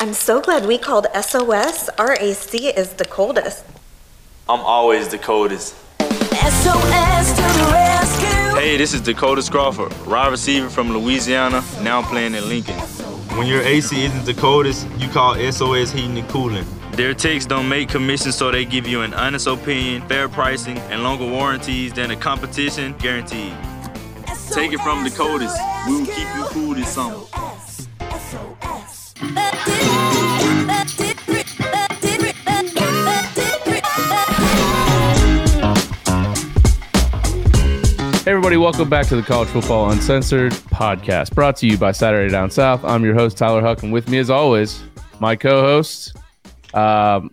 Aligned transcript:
I'm 0.00 0.14
so 0.14 0.40
glad 0.40 0.64
we 0.64 0.78
called 0.78 1.08
SOS. 1.12 1.90
RAC 1.98 2.54
is 2.54 2.92
the 2.92 3.04
coldest. 3.04 3.64
I'm 4.48 4.60
always 4.60 5.08
the 5.08 5.18
coldest. 5.18 5.74
SOS 5.98 7.32
to 7.32 7.42
the 7.42 7.68
rescue. 7.72 8.60
Hey, 8.60 8.76
this 8.76 8.94
is 8.94 9.00
Dakota 9.00 9.42
Crawford, 9.50 9.92
wide 10.06 10.30
receiver 10.30 10.70
from 10.70 10.92
Louisiana, 10.92 11.64
now 11.82 12.02
playing 12.02 12.36
in 12.36 12.48
Lincoln. 12.48 12.78
When 13.36 13.48
your 13.48 13.60
AC 13.62 14.04
isn't 14.04 14.24
the 14.24 14.34
coldest, 14.34 14.86
you 14.98 15.08
call 15.08 15.34
SOS 15.34 15.90
Heating 15.90 16.16
and 16.16 16.28
Cooling. 16.28 16.66
Their 16.92 17.12
techs 17.12 17.44
don't 17.44 17.68
make 17.68 17.88
commissions, 17.88 18.36
so 18.36 18.52
they 18.52 18.64
give 18.64 18.86
you 18.86 19.00
an 19.00 19.14
honest 19.14 19.48
opinion, 19.48 20.06
fair 20.06 20.28
pricing, 20.28 20.78
and 20.78 21.02
longer 21.02 21.26
warranties 21.26 21.92
than 21.92 22.10
the 22.10 22.16
competition 22.16 22.94
guaranteed. 22.98 23.52
Take 24.52 24.72
it 24.72 24.78
from 24.78 25.02
the 25.02 25.10
coldest. 25.10 25.56
We 25.88 25.94
will 25.94 26.06
keep 26.06 26.28
you 26.36 26.44
cool 26.50 26.74
this 26.74 26.88
summer. 26.88 27.18
Hey 29.18 29.24
everybody, 38.28 38.56
welcome 38.58 38.88
back 38.88 39.06
to 39.06 39.16
the 39.16 39.24
College 39.26 39.48
Football 39.48 39.90
Uncensored 39.90 40.52
podcast, 40.52 41.34
brought 41.34 41.56
to 41.56 41.66
you 41.66 41.76
by 41.76 41.90
Saturday 41.90 42.30
Down 42.30 42.48
South. 42.52 42.84
I'm 42.84 43.04
your 43.04 43.14
host 43.14 43.36
Tyler 43.36 43.60
Huck, 43.60 43.82
and 43.82 43.92
with 43.92 44.08
me, 44.08 44.18
as 44.18 44.30
always, 44.30 44.84
my 45.18 45.34
co-host, 45.34 46.16
um, 46.74 47.32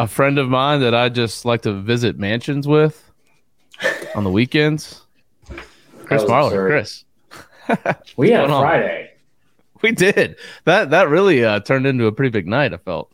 a 0.00 0.08
friend 0.08 0.38
of 0.38 0.48
mine 0.48 0.80
that 0.80 0.92
I 0.92 1.08
just 1.08 1.44
like 1.44 1.62
to 1.62 1.72
visit 1.72 2.18
mansions 2.18 2.66
with 2.66 3.12
on 4.16 4.24
the 4.24 4.30
weekends, 4.30 5.02
Chris 6.04 6.22
was 6.22 6.30
Marler. 6.30 6.66
Chris, 6.66 7.04
We 8.16 8.30
had? 8.30 8.48
Friday. 8.48 9.11
we 9.82 9.92
did 9.92 10.36
that. 10.64 10.90
That 10.90 11.08
really 11.08 11.44
uh, 11.44 11.60
turned 11.60 11.86
into 11.86 12.06
a 12.06 12.12
pretty 12.12 12.30
big 12.30 12.46
night. 12.46 12.72
I 12.72 12.76
felt. 12.78 13.12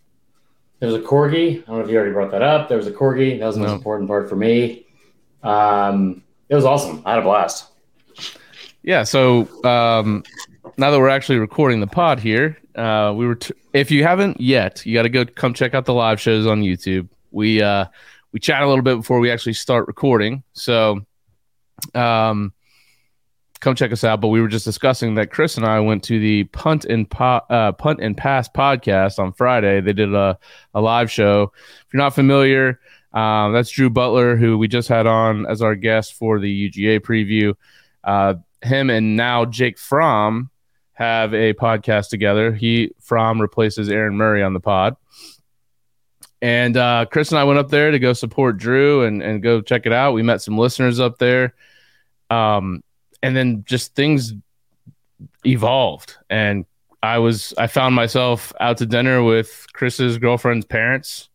There 0.81 0.89
was 0.91 0.97
a 0.97 1.05
corgi. 1.05 1.63
I 1.63 1.67
don't 1.67 1.79
know 1.79 1.81
if 1.85 1.91
you 1.91 1.97
already 1.97 2.13
brought 2.13 2.31
that 2.31 2.43
up. 2.43 2.69
There 2.69 2.77
was 2.77 2.87
a 2.87 2.93
corgi. 2.93 3.39
That 3.39 3.47
was 3.47 3.57
the 3.57 3.63
most 3.63 3.71
No. 3.71 3.77
important 3.77 4.09
part 4.09 4.29
for 4.29 4.37
me. 4.37 4.87
Um, 5.43 6.23
it 6.49 6.55
was 6.55 6.65
awesome. 6.65 7.03
I 7.05 7.11
had 7.11 7.19
a 7.19 7.23
blast. 7.23 7.67
Yeah. 8.83 9.03
So 9.03 9.49
um, 9.65 10.23
now 10.77 10.91
that 10.91 10.99
we're 10.99 11.09
actually 11.09 11.39
recording 11.39 11.81
the 11.81 11.87
pod 11.87 12.21
here, 12.21 12.57
uh, 12.77 13.13
we 13.17 13.27
were. 13.27 13.35
T- 13.35 13.55
if 13.73 13.91
you 13.91 14.03
haven't 14.05 14.41
yet, 14.41 14.85
you 14.87 14.95
got 14.95 15.03
to 15.03 15.09
go 15.09 15.25
come 15.25 15.53
check 15.53 15.75
out 15.75 15.85
the 15.85 15.95
live 15.95 16.21
shows 16.21 16.47
on 16.47 16.63
YouTube. 16.63 17.09
We 17.33 17.61
uh, 17.61 17.87
we 18.33 18.39
chat 18.41 18.63
a 18.63 18.69
little 18.69 18.83
bit 18.85 18.97
before 18.97 19.19
we 19.19 19.31
actually 19.31 19.55
start 19.55 19.89
recording. 19.89 20.43
So, 20.53 21.01
um, 21.95 22.53
come 23.61 23.75
check 23.75 23.93
us 23.93 24.05
out. 24.05 24.21
But 24.21 24.29
we 24.29 24.41
were 24.41 24.49
just 24.49 24.65
discussing 24.65 25.15
that 25.17 25.31
Chris 25.31 25.57
and 25.57 25.67
I 25.67 25.81
went 25.81 26.05
to 26.05 26.19
the 26.19 26.45
punt 26.45 26.85
and 26.85 27.09
po- 27.09 27.43
uh, 27.51 27.73
punt 27.73 28.01
and 28.01 28.17
pass 28.17 28.49
podcast 28.49 29.19
on 29.19 29.33
Friday. 29.33 29.81
They 29.81 29.93
did 29.93 30.15
a 30.15 30.39
a 30.75 30.81
live 30.81 31.11
show. 31.11 31.53
If 31.87 31.93
you're 31.93 32.03
not 32.03 32.15
familiar. 32.15 32.81
Um, 33.13 33.55
that's 33.55 33.71
Drew 33.71 33.89
Butler, 33.89 34.37
who 34.37 34.59
we 34.59 34.69
just 34.69 34.89
had 34.89 35.07
on 35.07 35.47
as 35.47 35.63
our 35.63 35.75
guest 35.75 36.15
for 36.15 36.39
the 36.39 36.71
UGA 36.71 37.01
preview. 37.01 37.55
Uh, 38.05 38.35
him 38.63 38.91
and 38.91 39.17
now 39.17 39.45
Jake 39.45 39.79
Fromm 39.79 40.51
have 40.93 41.33
a 41.33 41.55
podcast 41.55 42.11
together. 42.11 42.53
He 42.53 42.93
Fromm 43.01 43.41
replaces 43.41 43.89
Aaron 43.89 44.17
Murray 44.17 44.43
on 44.43 44.53
the 44.53 44.61
pod. 44.61 44.97
And 46.41 46.77
uh, 46.77 47.07
Chris 47.11 47.31
and 47.31 47.39
I 47.39 47.45
went 47.45 47.59
up 47.59 47.71
there 47.71 47.91
to 47.91 47.99
go 47.99 48.13
support 48.13 48.59
Drew 48.59 49.05
and, 49.05 49.23
and 49.23 49.43
go 49.43 49.61
check 49.61 49.87
it 49.87 49.93
out. 49.93 50.13
We 50.13 50.23
met 50.23 50.43
some 50.43 50.59
listeners 50.59 51.01
up 51.01 51.19
there. 51.19 51.55
Um, 52.31 52.83
and 53.23 53.37
then 53.37 53.65
just 53.67 53.95
things 53.95 54.35
evolved. 55.45 56.17
And 56.31 56.65
I 57.03 57.19
was 57.19 57.55
I 57.59 57.67
found 57.67 57.95
myself 57.95 58.53
out 58.61 58.79
to 58.79 58.87
dinner 58.87 59.23
with 59.23 59.67
Chris's 59.73 60.19
girlfriend's 60.19 60.67
parents, 60.67 61.29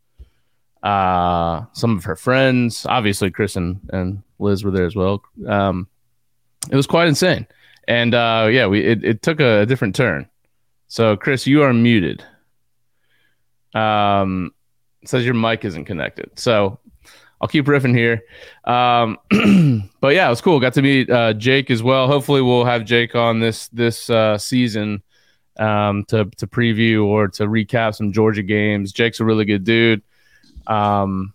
uh, 0.81 1.63
some 1.73 1.97
of 1.97 2.03
her 2.03 2.15
friends. 2.15 2.85
Obviously, 2.85 3.31
Chris 3.31 3.55
and, 3.55 3.79
and 3.91 4.23
Liz 4.39 4.63
were 4.63 4.71
there 4.71 4.85
as 4.85 4.95
well. 4.95 5.23
Um, 5.47 5.87
it 6.69 6.75
was 6.75 6.87
quite 6.87 7.07
insane. 7.07 7.47
And 7.87 8.13
uh, 8.13 8.47
yeah, 8.51 8.67
we 8.67 8.83
it, 8.83 9.03
it 9.03 9.21
took 9.21 9.39
a 9.39 9.65
different 9.65 9.95
turn. 9.95 10.27
So 10.87 11.15
Chris, 11.17 11.47
you 11.47 11.63
are 11.63 11.73
muted. 11.73 12.23
Um, 13.73 14.53
says 15.05 15.25
your 15.25 15.33
mic 15.33 15.65
isn't 15.65 15.85
connected. 15.85 16.31
So 16.39 16.79
I'll 17.43 17.49
keep 17.49 17.65
riffing 17.65 17.93
here. 17.93 18.23
Um, 18.63 19.17
but 19.99 20.15
yeah, 20.15 20.27
it 20.27 20.29
was 20.29 20.39
cool. 20.39 20.61
Got 20.61 20.75
to 20.75 20.81
meet 20.81 21.09
uh, 21.09 21.33
Jake 21.33 21.69
as 21.69 21.83
well. 21.83 22.07
Hopefully, 22.07 22.41
we'll 22.41 22.63
have 22.63 22.85
Jake 22.85 23.15
on 23.15 23.41
this 23.41 23.67
this 23.67 24.09
uh, 24.09 24.37
season 24.37 25.03
um, 25.59 26.05
to 26.05 26.23
to 26.37 26.47
preview 26.47 27.05
or 27.05 27.27
to 27.27 27.43
recap 27.43 27.95
some 27.95 28.13
Georgia 28.13 28.43
games. 28.43 28.93
Jake's 28.93 29.19
a 29.19 29.25
really 29.25 29.43
good 29.43 29.65
dude. 29.65 30.01
Um, 30.67 31.33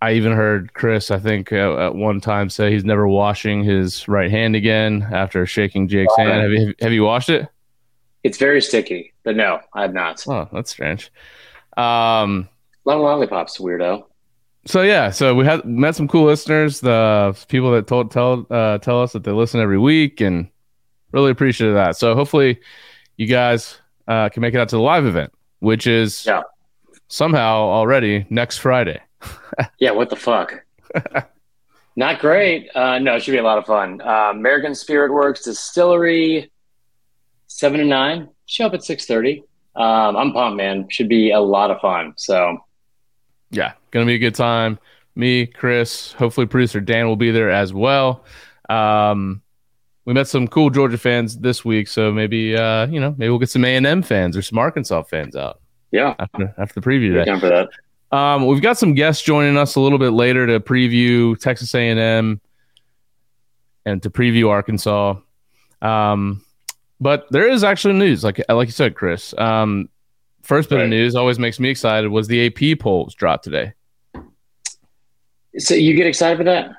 I 0.00 0.12
even 0.12 0.30
heard 0.30 0.72
Chris, 0.72 1.10
I 1.10 1.18
think, 1.18 1.52
uh, 1.52 1.86
at 1.86 1.96
one 1.96 2.20
time 2.20 2.48
say 2.48 2.70
he's 2.70 2.84
never 2.84 3.08
washing 3.08 3.64
his 3.64 4.06
right 4.06 4.30
hand 4.30 4.54
again 4.54 5.04
after 5.10 5.46
shaking 5.46 5.88
Jake's 5.88 6.16
hand. 6.16 6.42
Have 6.42 6.52
you 6.52 6.74
have 6.80 6.92
you 6.92 7.02
washed 7.02 7.30
it? 7.30 7.48
It's 8.22 8.38
very 8.38 8.62
sticky, 8.62 9.14
but 9.24 9.34
no, 9.34 9.58
I 9.72 9.82
have 9.82 9.94
not. 9.94 10.24
Oh, 10.28 10.48
that's 10.52 10.70
strange. 10.70 11.10
Um, 11.76 12.48
of 12.86 13.00
lollipops, 13.00 13.58
weirdo. 13.58 14.04
So 14.66 14.82
yeah, 14.82 15.10
so 15.10 15.34
we 15.34 15.44
had 15.44 15.64
met 15.64 15.94
some 15.96 16.08
cool 16.08 16.24
listeners, 16.24 16.80
the 16.80 17.36
people 17.48 17.70
that 17.72 17.86
told 17.86 18.10
tell 18.10 18.46
uh, 18.50 18.78
tell 18.78 19.02
us 19.02 19.12
that 19.12 19.24
they 19.24 19.32
listen 19.32 19.60
every 19.60 19.78
week, 19.78 20.20
and 20.20 20.48
really 21.12 21.30
appreciate 21.30 21.72
that. 21.72 21.96
So 21.96 22.14
hopefully, 22.14 22.60
you 23.16 23.26
guys 23.26 23.78
uh, 24.08 24.28
can 24.30 24.40
make 24.40 24.54
it 24.54 24.58
out 24.58 24.68
to 24.70 24.76
the 24.76 24.82
live 24.82 25.06
event, 25.06 25.32
which 25.60 25.86
is 25.86 26.24
Yeah. 26.26 26.42
somehow 27.08 27.56
already 27.56 28.26
next 28.30 28.58
Friday. 28.58 29.00
Yeah, 29.78 29.92
what 29.92 30.10
the 30.10 30.16
fuck? 30.16 30.64
Not 31.96 32.18
great. 32.18 32.68
Uh, 32.74 32.98
no, 32.98 33.14
it 33.14 33.22
should 33.22 33.30
be 33.32 33.38
a 33.38 33.42
lot 33.44 33.56
of 33.58 33.66
fun. 33.66 34.00
Uh, 34.00 34.30
American 34.32 34.74
Spirit 34.74 35.12
Works 35.12 35.44
Distillery, 35.44 36.50
seven 37.46 37.78
to 37.78 37.86
nine. 37.86 38.28
Show 38.46 38.66
up 38.66 38.74
at 38.74 38.82
six 38.82 39.06
thirty. 39.06 39.44
Um, 39.76 40.16
I'm 40.16 40.32
pumped, 40.32 40.56
man. 40.56 40.88
Should 40.90 41.08
be 41.08 41.30
a 41.30 41.38
lot 41.40 41.70
of 41.70 41.80
fun. 41.80 42.14
So 42.16 42.58
yeah, 43.50 43.74
gonna 43.94 44.06
be 44.06 44.14
a 44.14 44.18
good 44.18 44.34
time. 44.34 44.78
Me, 45.14 45.46
Chris, 45.46 46.12
hopefully 46.12 46.46
producer 46.46 46.80
Dan 46.80 47.06
will 47.06 47.16
be 47.16 47.30
there 47.30 47.50
as 47.50 47.72
well. 47.72 48.24
Um, 48.68 49.40
we 50.04 50.12
met 50.12 50.28
some 50.28 50.48
cool 50.48 50.68
Georgia 50.68 50.98
fans 50.98 51.38
this 51.38 51.64
week, 51.64 51.88
so 51.88 52.12
maybe 52.12 52.54
uh, 52.56 52.86
you 52.88 53.00
know 53.00 53.14
maybe 53.16 53.30
we'll 53.30 53.38
get 53.38 53.50
some 53.50 53.64
A 53.64 53.74
and 53.76 53.86
M 53.86 54.02
fans 54.02 54.36
or 54.36 54.42
some 54.42 54.58
Arkansas 54.58 55.04
fans 55.04 55.36
out 55.36 55.60
yeah, 55.92 56.14
after 56.18 56.54
after 56.58 56.80
the 56.80 56.86
preview 56.86 57.14
day. 57.14 57.24
down 57.24 57.40
for 57.40 57.48
that. 57.48 57.68
Um, 58.14 58.46
we've 58.46 58.62
got 58.62 58.76
some 58.76 58.94
guests 58.94 59.22
joining 59.22 59.56
us 59.56 59.76
a 59.76 59.80
little 59.80 59.98
bit 59.98 60.10
later 60.10 60.46
to 60.46 60.60
preview 60.60 61.38
Texas 61.38 61.74
A 61.74 61.88
and 61.88 61.98
M 61.98 62.40
and 63.86 64.02
to 64.02 64.10
preview 64.10 64.48
Arkansas. 64.50 65.16
Um, 65.80 66.44
but 67.00 67.26
there 67.30 67.48
is 67.48 67.64
actually 67.64 67.94
news, 67.94 68.24
like 68.24 68.40
like 68.48 68.68
you 68.68 68.72
said, 68.72 68.94
Chris. 68.94 69.36
Um, 69.38 69.88
first 70.42 70.68
bit 70.68 70.80
of 70.80 70.88
news 70.88 71.14
always 71.14 71.38
makes 71.38 71.60
me 71.60 71.70
excited 71.70 72.08
was 72.08 72.28
the 72.28 72.46
AP 72.46 72.78
polls 72.78 73.14
dropped 73.14 73.44
today. 73.44 73.72
So 75.58 75.74
you 75.74 75.94
get 75.94 76.06
excited 76.06 76.38
for 76.38 76.44
that? 76.44 76.70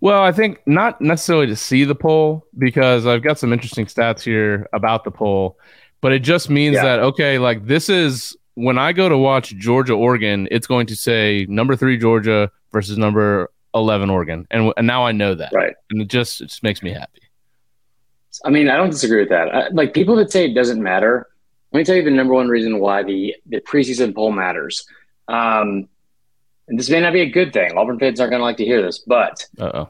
Well, 0.00 0.22
I 0.22 0.30
think 0.32 0.60
not 0.66 1.00
necessarily 1.00 1.46
to 1.48 1.56
see 1.56 1.84
the 1.84 1.94
poll 1.94 2.46
because 2.56 3.06
I've 3.06 3.22
got 3.22 3.38
some 3.38 3.52
interesting 3.52 3.86
stats 3.86 4.20
here 4.22 4.68
about 4.72 5.04
the 5.04 5.10
poll, 5.10 5.58
but 6.00 6.12
it 6.12 6.20
just 6.20 6.48
means 6.50 6.74
Yeah. 6.76 6.84
that 6.84 6.98
okay, 7.00 7.38
like 7.38 7.66
this 7.66 7.88
is 7.88 8.36
when 8.54 8.78
I 8.78 8.92
go 8.92 9.08
to 9.08 9.16
watch 9.18 9.56
Georgia 9.56 9.94
Oregon, 9.94 10.46
it's 10.50 10.66
going 10.66 10.86
to 10.88 10.96
say 10.96 11.46
number 11.48 11.74
three 11.76 11.96
Georgia 11.98 12.50
versus 12.72 12.96
number 12.98 13.50
eleven 13.74 14.08
Oregon, 14.10 14.46
and 14.50 14.72
and 14.76 14.86
now 14.86 15.04
I 15.04 15.12
know 15.12 15.34
that, 15.34 15.52
Right. 15.52 15.74
and 15.90 16.00
it 16.02 16.08
just 16.08 16.40
it 16.40 16.46
just 16.46 16.62
makes 16.62 16.82
me 16.82 16.90
happy. 16.92 17.20
I 18.44 18.50
mean, 18.50 18.68
I 18.68 18.76
don't 18.76 18.90
disagree 18.90 19.20
with 19.20 19.30
that. 19.30 19.52
I, 19.54 19.68
like 19.70 19.94
people 19.94 20.14
that 20.16 20.30
say 20.30 20.44
it 20.44 20.54
doesn't 20.54 20.80
matter. 20.82 21.26
Let 21.72 21.78
me 21.78 21.84
tell 21.84 21.96
you 21.96 22.02
the 22.04 22.10
number 22.10 22.34
one 22.34 22.48
reason 22.48 22.78
why 22.78 23.02
the 23.02 23.34
the 23.46 23.60
preseason 23.60 24.14
poll 24.14 24.30
matters. 24.32 24.86
Um, 25.26 25.88
and 26.68 26.78
this 26.78 26.90
may 26.90 27.00
not 27.00 27.12
be 27.12 27.22
a 27.22 27.30
good 27.30 27.52
thing. 27.52 27.76
Auburn 27.76 27.98
fans 27.98 28.20
aren't 28.20 28.30
going 28.30 28.40
to 28.40 28.44
like 28.44 28.58
to 28.58 28.64
hear 28.64 28.82
this, 28.82 28.98
but 28.98 29.46
Uh 29.58 29.70
oh. 29.74 29.88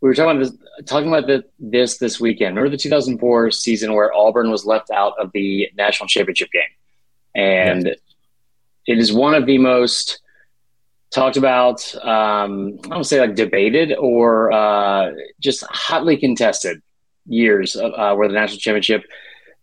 we 0.00 0.08
were 0.08 0.14
talking 0.14 0.36
about 0.36 0.44
this, 0.44 0.86
talking 0.86 1.08
about 1.08 1.26
the, 1.26 1.44
this 1.58 1.98
this 1.98 2.20
weekend. 2.20 2.56
Remember 2.56 2.70
the 2.70 2.80
2004 2.80 3.50
season 3.50 3.94
where 3.94 4.12
Auburn 4.12 4.50
was 4.50 4.64
left 4.64 4.90
out 4.90 5.14
of 5.18 5.30
the 5.32 5.70
national 5.76 6.08
championship 6.08 6.50
game, 6.52 6.62
and 7.34 7.86
it 8.86 8.98
is 8.98 9.12
one 9.12 9.34
of 9.34 9.46
the 9.46 9.58
most 9.58 10.20
talked 11.10 11.36
about. 11.36 11.94
Um, 12.04 12.78
I 12.84 12.88
don't 12.88 13.04
say 13.04 13.20
like 13.20 13.34
debated 13.34 13.94
or 13.98 14.52
uh, 14.52 15.12
just 15.40 15.64
hotly 15.70 16.16
contested 16.16 16.82
years 17.26 17.76
of, 17.76 17.92
uh, 17.94 18.14
where 18.14 18.28
the 18.28 18.34
national 18.34 18.58
championship. 18.58 19.04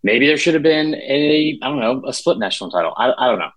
Maybe 0.03 0.27
there 0.27 0.37
should 0.37 0.53
have 0.53 0.63
been 0.63 0.93
a 0.95 1.57
I 1.61 1.67
don't 1.67 1.79
know 1.79 2.03
a 2.07 2.13
split 2.13 2.37
national 2.37 2.71
title. 2.71 2.93
I, 2.97 3.11
I 3.17 3.27
don't 3.27 3.39
know. 3.39 3.51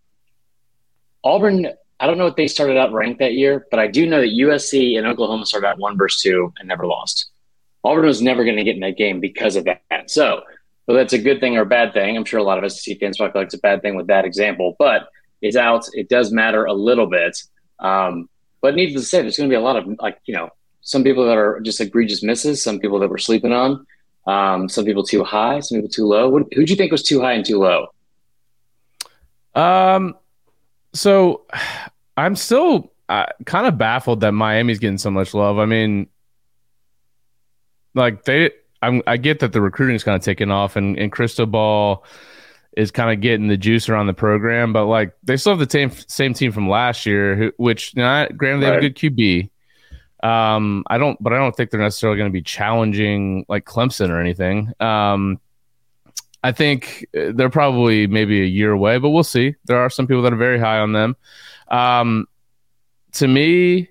Auburn. 1.25 1.69
I 2.01 2.07
don't 2.07 2.19
know 2.19 2.25
what 2.25 2.37
they 2.37 2.49
started 2.49 2.77
out 2.77 2.93
ranked 2.93 3.19
that 3.19 3.35
year, 3.35 3.67
but 3.71 3.81
I 3.81 3.89
do 3.89 4.07
know 4.07 4.21
that 4.21 4.29
USC 4.29 4.97
and 4.97 5.07
Oklahoma 5.07 5.47
started 5.47 5.67
out 5.67 5.79
one 5.79 5.97
versus 5.97 6.23
two 6.23 6.53
and 6.59 6.69
never 6.69 6.87
lost. 6.87 7.31
Auburn 7.85 8.07
was 8.07 8.23
never 8.23 8.45
going 8.45 8.57
to 8.57 8.65
get 8.65 8.75
in 8.75 8.81
that 8.81 8.97
game 8.97 9.21
because 9.21 9.57
of 9.57 9.65
that. 9.65 10.11
So 10.11 10.43
whether 10.89 11.01
that's 11.01 11.13
a 11.13 11.19
good 11.19 11.39
thing 11.39 11.55
or 11.55 11.63
a 11.63 11.67
bad 11.67 11.93
thing. 11.93 12.17
I'm 12.17 12.25
sure 12.25 12.41
a 12.41 12.43
lot 12.43 12.65
of 12.65 12.73
SEC 12.73 12.99
fans 12.99 13.21
might 13.21 13.35
feel 13.35 13.43
like 13.43 13.49
it's 13.49 13.55
a 13.55 13.59
bad 13.59 13.83
thing 13.83 13.95
with 13.95 14.07
that 14.07 14.25
example, 14.25 14.75
but 14.79 15.11
it's 15.43 15.55
out. 15.55 15.85
It 15.93 16.09
does 16.09 16.33
matter 16.33 16.65
a 16.65 16.73
little 16.73 17.07
bit. 17.07 17.43
Um, 17.79 18.31
but 18.63 18.75
needless 18.75 19.03
to 19.03 19.07
say, 19.07 19.21
there's 19.21 19.37
going 19.37 19.51
to 19.51 19.53
be 19.53 19.59
a 19.59 19.61
lot 19.61 19.77
of 19.77 19.87
like 20.01 20.19
you 20.25 20.35
know 20.35 20.49
some 20.81 21.05
people 21.05 21.27
that 21.27 21.37
are 21.37 21.61
just 21.61 21.79
egregious 21.83 22.23
misses, 22.23 22.63
some 22.63 22.81
people 22.81 22.99
that 23.01 23.11
we're 23.11 23.19
sleeping 23.19 23.53
on, 23.53 23.87
um, 24.27 24.67
some 24.71 24.87
people 24.87 25.05
too 25.05 25.23
high, 25.25 25.61
some 25.61 25.77
people 25.77 25.91
too 25.91 26.07
low. 26.07 26.31
Who 26.31 26.45
do 26.45 26.63
you 26.63 26.77
think 26.77 26.91
was 26.91 27.03
too 27.03 27.21
high 27.21 27.35
and 27.35 27.45
too 27.45 27.59
low? 27.59 27.89
Um, 29.55 30.15
so 30.93 31.47
I'm 32.17 32.37
still 32.37 32.93
uh, 33.09 33.27
kind 33.47 33.67
of 33.67 33.79
baffled 33.79 34.21
that 34.21 34.33
Miami's 34.33 34.79
getting 34.79 34.99
so 34.99 35.11
much 35.11 35.35
love. 35.35 35.59
I 35.59 35.67
mean, 35.67 36.09
like 37.95 38.25
they, 38.25 38.51
I'm, 38.83 39.03
I 39.07 39.17
get 39.17 39.41
that 39.41 39.53
the 39.53 39.61
recruiting 39.61 39.97
is 39.97 40.05
kind 40.05 40.17
of 40.17 40.23
taking 40.23 40.51
off, 40.51 40.77
and 40.77 40.99
and 40.99 41.11
Cristobal 41.11 42.05
is 42.77 42.91
kind 42.91 43.13
of 43.13 43.21
getting 43.21 43.49
the 43.49 43.57
juice 43.57 43.89
around 43.89 44.07
the 44.07 44.15
program, 44.15 44.73
but 44.73 44.87
like 44.87 45.13
they 45.25 45.37
still 45.37 45.57
have 45.57 45.59
the 45.59 45.71
same 45.71 45.91
same 46.07 46.35
team 46.35 46.53
from 46.53 46.69
last 46.69 47.07
year, 47.07 47.35
who, 47.35 47.53
which 47.57 47.97
not 47.97 48.37
granted 48.37 48.63
they 48.63 48.67
have 48.67 48.77
a 48.77 48.89
good 48.89 48.95
QB. 48.95 49.51
Um, 50.23 50.85
I 50.89 50.99
don't, 50.99 51.21
but 51.23 51.33
I 51.33 51.37
don't 51.37 51.55
think 51.57 51.71
they're 51.71 51.81
necessarily 51.81 52.19
going 52.19 52.31
to 52.31 52.33
be 52.33 52.43
challenging 52.43 53.47
like 53.49 53.65
Clemson 53.65 54.11
or 54.11 54.21
anything. 54.21 54.73
Um, 54.81 55.41
I 56.43 56.53
think 56.53 57.07
uh, 57.17 57.33
they're 57.35 57.51
probably 57.51 58.07
maybe 58.07 58.43
a 58.43 58.47
year 58.47 58.73
away, 58.73 58.99
but 58.99 59.11
we'll 59.11 59.25
see. 59.25 59.55
There 59.65 59.79
are 59.79 59.91
some 59.91 60.07
people 60.07 60.23
that 60.23 60.33
are 60.33 60.37
very 60.37 60.59
high 60.59 60.79
on 60.79 60.93
them. 60.93 61.17
Um, 61.69 62.27
to 63.13 63.27
me, 63.27 63.89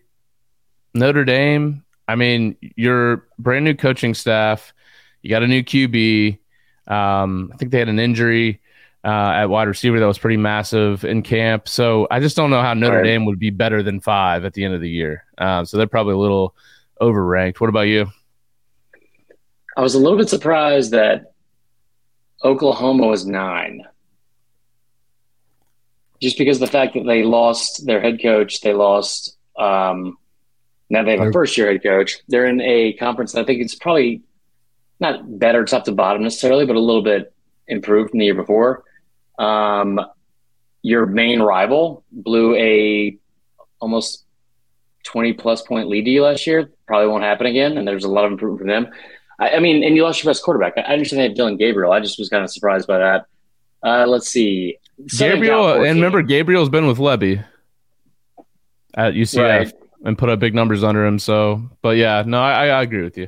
Notre 0.94 1.26
Dame. 1.26 1.84
I 2.08 2.16
mean, 2.16 2.56
your 2.76 3.28
brand 3.38 3.66
new 3.66 3.76
coaching 3.76 4.14
staff. 4.14 4.74
You 5.22 5.30
got 5.30 5.44
a 5.44 5.48
new 5.48 5.64
QB. 5.64 6.40
Um, 6.88 7.52
I 7.54 7.58
think 7.58 7.72
they 7.72 7.80
had 7.80 7.90
an 7.90 8.00
injury 8.00 8.62
uh, 9.04 9.32
at 9.36 9.46
wide 9.50 9.68
receiver 9.68 10.00
that 10.00 10.06
was 10.06 10.18
pretty 10.18 10.38
massive 10.38 11.04
in 11.04 11.22
camp. 11.22 11.68
So 11.68 12.08
I 12.10 12.20
just 12.20 12.36
don't 12.36 12.50
know 12.50 12.62
how 12.62 12.74
Notre 12.74 12.98
right. 12.98 13.04
Dame 13.04 13.26
would 13.26 13.40
be 13.40 13.50
better 13.50 13.84
than 13.84 14.00
five 14.00 14.46
at 14.46 14.54
the 14.54 14.64
end 14.64 14.74
of 14.74 14.82
the 14.82 14.90
year. 14.90 15.26
Uh, 15.38 15.66
so 15.66 15.78
they're 15.78 15.88
probably 15.88 16.14
a 16.14 16.18
little 16.18 16.56
overranked. 17.02 17.60
What 17.60 17.70
about 17.70 17.82
you? 17.82 18.08
I 19.76 19.82
was 19.82 19.96
a 19.96 20.00
little 20.00 20.18
bit 20.18 20.30
surprised 20.30 20.92
that 20.92 21.34
Oklahoma 22.44 23.08
was 23.08 23.26
nine. 23.26 23.84
Just 26.22 26.38
because 26.38 26.60
the 26.60 26.68
fact 26.68 26.96
that 26.96 27.06
they 27.06 27.24
lost 27.24 27.86
their 27.86 28.02
head 28.02 28.22
coach, 28.22 28.62
they 28.62 28.74
lost. 28.74 29.38
Um, 29.58 30.18
now 30.90 31.04
they 31.04 31.18
have 31.18 31.28
a 31.28 31.32
first 31.32 31.58
year 31.58 31.72
head 31.72 31.84
coach. 31.84 32.18
They're 32.28 32.46
in 32.48 32.62
a 32.62 32.94
conference 32.94 33.34
that 33.34 33.42
I 33.42 33.44
think 33.44 33.62
it's 33.62 33.76
probably 33.76 34.22
not 35.00 35.40
better 35.40 35.64
top 35.66 35.86
to 35.86 35.92
bottom 35.92 36.24
necessarily, 36.24 36.66
but 36.66 36.76
a 36.76 36.80
little 36.80 37.04
bit 37.04 37.34
improved 37.68 38.12
from 38.12 38.20
the 38.20 38.26
year 38.26 38.36
before. 38.36 38.84
Um, 39.38 40.00
your 40.82 41.06
main 41.06 41.42
rival 41.42 42.04
blew 42.12 42.56
a 42.56 43.18
almost 43.80 44.26
20 45.04 45.34
plus 45.34 45.62
point 45.62 45.88
lead 45.88 46.06
to 46.06 46.12
you 46.12 46.24
last 46.24 46.48
year. 46.48 46.72
Probably 46.88 47.08
won't 47.08 47.24
happen 47.24 47.48
again. 47.48 47.78
And 47.78 47.88
there's 47.88 48.04
a 48.04 48.10
lot 48.10 48.26
of 48.26 48.32
improvement 48.32 48.60
from 48.60 48.68
them. 48.68 48.94
I, 49.40 49.52
I 49.52 49.60
mean, 49.60 49.84
and 49.84 49.96
you 49.96 50.04
lost 50.04 50.24
your 50.24 50.30
best 50.30 50.44
quarterback. 50.44 50.74
I, 50.78 50.82
understand 50.82 51.20
they 51.20 51.24
had 51.24 51.36
Dillon 51.36 51.58
Gabriel. 51.58 51.92
I 51.92 52.00
just 52.00 52.18
was 52.20 52.30
kind 52.30 52.44
of 52.44 52.52
surprised 52.52 52.88
by 52.88 52.98
that. 52.98 53.26
Uh, 53.84 54.06
let's 54.08 54.30
see. 54.30 54.78
Gabriel, 55.18 55.74
and 55.74 55.98
remember, 55.98 56.22
Gabriel's 56.24 56.70
been 56.70 56.88
with 56.88 56.98
Lebby 56.98 57.44
at 58.96 59.14
UCF 59.14 59.38
right. 59.40 59.74
and 60.04 60.18
put 60.18 60.30
up 60.30 60.40
big 60.40 60.56
numbers 60.56 60.84
under 60.84 61.06
him. 61.06 61.20
So, 61.20 61.70
but 61.82 61.98
yeah, 61.98 62.24
no, 62.26 62.42
I, 62.42 62.68
I 62.68 62.82
agree 62.82 63.04
with 63.04 63.18
you. 63.18 63.28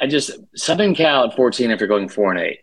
I 0.00 0.06
just 0.06 0.30
Southern 0.54 0.94
Cal 0.94 1.24
at 1.24 1.36
14 1.36 1.70
after 1.70 1.86
going 1.86 2.08
four 2.08 2.30
and 2.32 2.40
eight. 2.40 2.60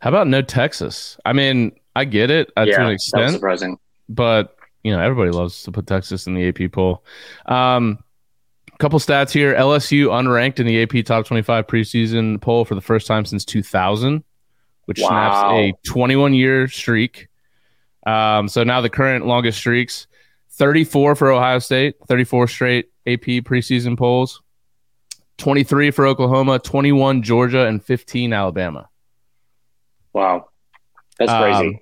How 0.00 0.10
about 0.10 0.28
no 0.28 0.42
Texas? 0.42 1.18
I 1.24 1.32
mean, 1.32 1.72
I 1.94 2.04
get 2.04 2.30
it 2.30 2.50
uh, 2.56 2.64
yeah, 2.66 2.76
to 2.76 2.84
an 2.86 2.92
extent, 2.92 3.32
surprising, 3.32 3.78
but 4.08 4.56
you 4.82 4.92
know 4.92 5.00
everybody 5.00 5.30
loves 5.30 5.62
to 5.64 5.72
put 5.72 5.86
Texas 5.86 6.26
in 6.26 6.34
the 6.34 6.48
AP 6.48 6.72
poll. 6.72 7.04
Um, 7.46 7.98
couple 8.80 8.98
stats 8.98 9.30
here: 9.30 9.54
LSU 9.54 10.06
unranked 10.06 10.58
in 10.58 10.66
the 10.66 10.82
AP 10.82 11.04
Top 11.04 11.26
25 11.26 11.66
preseason 11.66 12.40
poll 12.40 12.64
for 12.64 12.74
the 12.74 12.80
first 12.80 13.06
time 13.06 13.24
since 13.24 13.44
2000, 13.44 14.24
which 14.86 15.00
wow. 15.00 15.08
snaps 15.08 15.52
a 15.52 15.88
21 15.88 16.34
year 16.34 16.66
streak. 16.66 17.28
Um, 18.06 18.48
so 18.48 18.64
now 18.64 18.80
the 18.80 18.90
current 18.90 19.26
longest 19.26 19.58
streaks: 19.58 20.06
34 20.52 21.14
for 21.14 21.30
Ohio 21.30 21.58
State, 21.58 21.96
34 22.08 22.48
straight 22.48 22.90
AP 23.06 23.44
preseason 23.44 23.96
polls, 23.96 24.42
23 25.38 25.90
for 25.90 26.06
Oklahoma, 26.06 26.58
21 26.58 27.22
Georgia, 27.22 27.66
and 27.66 27.84
15 27.84 28.32
Alabama. 28.32 28.88
Wow, 30.12 30.48
that's 31.18 31.32
crazy. 31.32 31.74
Um, 31.74 31.80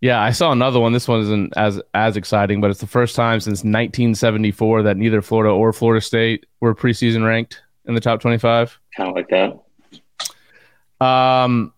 yeah, 0.00 0.22
I 0.22 0.30
saw 0.30 0.52
another 0.52 0.78
one. 0.78 0.92
This 0.92 1.08
one 1.08 1.20
isn't 1.20 1.52
as 1.56 1.80
as 1.94 2.16
exciting, 2.16 2.60
but 2.60 2.70
it's 2.70 2.80
the 2.80 2.86
first 2.86 3.16
time 3.16 3.40
since 3.40 3.58
1974 3.58 4.82
that 4.84 4.96
neither 4.96 5.20
Florida 5.20 5.52
or 5.52 5.72
Florida 5.72 6.00
State 6.00 6.46
were 6.60 6.74
preseason 6.74 7.26
ranked 7.26 7.62
in 7.86 7.94
the 7.94 8.00
top 8.00 8.20
25. 8.20 8.78
Kind 8.96 9.10
of 9.10 9.16
like 9.16 9.28
that. 9.28 11.04
Um, 11.04 11.72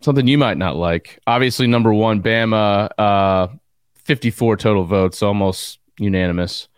something 0.00 0.26
you 0.26 0.38
might 0.38 0.58
not 0.58 0.76
like. 0.76 1.20
Obviously, 1.26 1.66
number 1.66 1.92
one, 1.92 2.22
Bama, 2.22 2.88
uh, 2.98 3.48
54 4.04 4.56
total 4.56 4.84
votes, 4.84 5.22
almost 5.22 5.78
unanimous. 5.98 6.68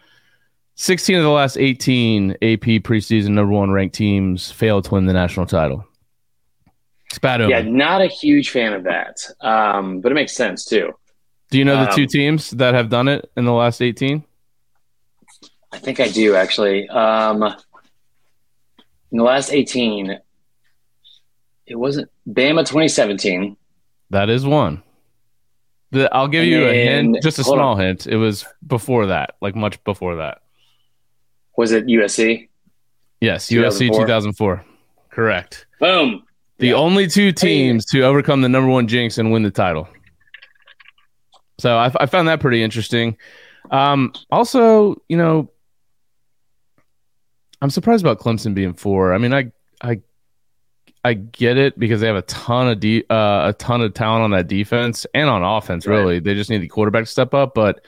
16 0.74 1.16
of 1.16 1.22
the 1.22 1.30
last 1.30 1.58
18 1.58 2.32
AP 2.32 2.82
preseason 2.82 3.30
number 3.30 3.52
one 3.52 3.70
ranked 3.70 3.94
teams 3.94 4.50
failed 4.50 4.84
to 4.84 4.94
win 4.94 5.06
the 5.06 5.12
national 5.12 5.46
title. 5.46 5.86
Bad. 7.18 7.48
Yeah, 7.48 7.62
not 7.62 8.00
a 8.00 8.06
huge 8.06 8.50
fan 8.50 8.72
of 8.72 8.84
that, 8.84 9.18
um, 9.40 10.00
but 10.00 10.12
it 10.12 10.14
makes 10.14 10.34
sense 10.34 10.64
too. 10.64 10.92
Do 11.50 11.58
you 11.58 11.64
know 11.64 11.76
the 11.76 11.90
um, 11.90 11.96
two 11.96 12.06
teams 12.06 12.50
that 12.50 12.74
have 12.74 12.88
done 12.88 13.08
it 13.08 13.30
in 13.36 13.44
the 13.44 13.52
last 13.52 13.82
18? 13.82 14.24
I 15.72 15.78
think 15.78 15.98
I 15.98 16.08
do 16.08 16.36
actually. 16.36 16.88
Um, 16.88 17.42
in 17.42 19.18
the 19.18 19.24
last 19.24 19.52
18, 19.52 20.18
it 21.66 21.74
wasn't 21.74 22.08
Bama 22.28 22.60
2017. 22.60 23.56
That 24.10 24.30
is 24.30 24.46
one. 24.46 24.82
The, 25.92 26.12
I'll 26.14 26.28
give 26.28 26.42
and 26.42 26.50
you 26.50 26.68
a 26.68 26.72
hint, 26.72 27.22
just 27.22 27.40
a 27.40 27.44
small 27.44 27.60
on. 27.60 27.80
hint. 27.80 28.06
It 28.06 28.16
was 28.16 28.44
before 28.64 29.06
that, 29.06 29.34
like 29.40 29.56
much 29.56 29.82
before 29.82 30.16
that. 30.16 30.42
Was 31.56 31.72
it 31.72 31.86
USC? 31.86 32.48
Yes, 33.20 33.48
2004? 33.48 33.98
USC 33.98 34.04
2004. 34.04 34.64
Correct. 35.10 35.66
Boom. 35.80 36.22
The 36.60 36.68
yep. 36.68 36.76
only 36.76 37.06
two 37.06 37.32
teams 37.32 37.86
to 37.86 38.02
overcome 38.02 38.42
the 38.42 38.48
number 38.48 38.68
one 38.68 38.86
jinx 38.86 39.16
and 39.16 39.32
win 39.32 39.42
the 39.42 39.50
title. 39.50 39.88
So 41.58 41.76
I, 41.76 41.90
I 41.98 42.06
found 42.06 42.28
that 42.28 42.40
pretty 42.40 42.62
interesting. 42.62 43.16
Um, 43.70 44.12
also, 44.30 45.00
you 45.08 45.16
know, 45.16 45.50
I'm 47.62 47.70
surprised 47.70 48.04
about 48.04 48.18
Clemson 48.18 48.54
being 48.54 48.74
four. 48.74 49.14
I 49.14 49.18
mean, 49.18 49.32
I 49.32 49.52
I 49.80 50.02
I 51.02 51.14
get 51.14 51.56
it 51.56 51.78
because 51.78 52.02
they 52.02 52.06
have 52.06 52.16
a 52.16 52.22
ton 52.22 52.68
of 52.68 52.78
de- 52.78 53.04
uh, 53.08 53.48
a 53.48 53.54
ton 53.54 53.80
of 53.80 53.94
talent 53.94 54.24
on 54.24 54.30
that 54.32 54.46
defense 54.46 55.06
and 55.14 55.30
on 55.30 55.42
offense. 55.42 55.86
Really, 55.86 56.14
right. 56.14 56.24
they 56.24 56.34
just 56.34 56.50
need 56.50 56.58
the 56.58 56.68
quarterback 56.68 57.04
to 57.04 57.10
step 57.10 57.32
up. 57.32 57.54
But 57.54 57.82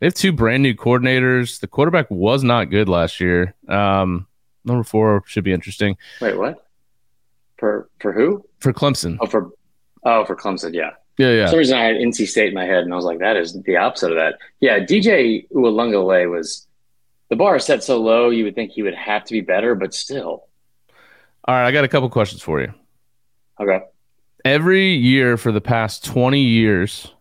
they 0.00 0.06
have 0.06 0.14
two 0.14 0.32
brand 0.32 0.64
new 0.64 0.74
coordinators. 0.74 1.60
The 1.60 1.68
quarterback 1.68 2.10
was 2.10 2.42
not 2.42 2.70
good 2.70 2.88
last 2.88 3.20
year. 3.20 3.54
Um, 3.68 4.26
number 4.64 4.82
four 4.82 5.22
should 5.26 5.44
be 5.44 5.52
interesting. 5.52 5.96
Wait, 6.20 6.36
what? 6.36 6.63
For 7.64 7.88
for 7.98 8.12
who? 8.12 8.44
For 8.58 8.74
Clemson. 8.74 9.16
Oh, 9.22 9.26
for 9.26 9.50
oh 10.04 10.26
for 10.26 10.36
Clemson. 10.36 10.74
Yeah. 10.74 10.90
Yeah, 11.16 11.30
yeah. 11.30 11.44
For 11.46 11.52
some 11.52 11.58
reason, 11.60 11.78
I 11.78 11.84
had 11.84 11.96
NC 11.96 12.28
State 12.28 12.48
in 12.48 12.54
my 12.54 12.66
head, 12.66 12.84
and 12.84 12.92
I 12.92 12.96
was 12.96 13.06
like, 13.06 13.20
"That 13.20 13.38
is 13.38 13.58
the 13.62 13.78
opposite 13.78 14.10
of 14.10 14.18
that." 14.18 14.34
Yeah, 14.60 14.80
DJ 14.80 15.48
Uiagalelei 15.50 16.30
was 16.30 16.66
the 17.30 17.36
bar 17.36 17.58
set 17.58 17.82
so 17.82 18.02
low. 18.02 18.28
You 18.28 18.44
would 18.44 18.54
think 18.54 18.72
he 18.72 18.82
would 18.82 18.94
have 18.94 19.24
to 19.24 19.32
be 19.32 19.40
better, 19.40 19.74
but 19.74 19.94
still. 19.94 20.44
All 21.46 21.54
right, 21.54 21.66
I 21.66 21.72
got 21.72 21.84
a 21.84 21.88
couple 21.88 22.10
questions 22.10 22.42
for 22.42 22.60
you. 22.60 22.74
Okay. 23.58 23.80
Every 24.44 24.92
year 24.92 25.38
for 25.38 25.50
the 25.50 25.62
past 25.62 26.04
twenty 26.04 26.42
years, 26.42 27.14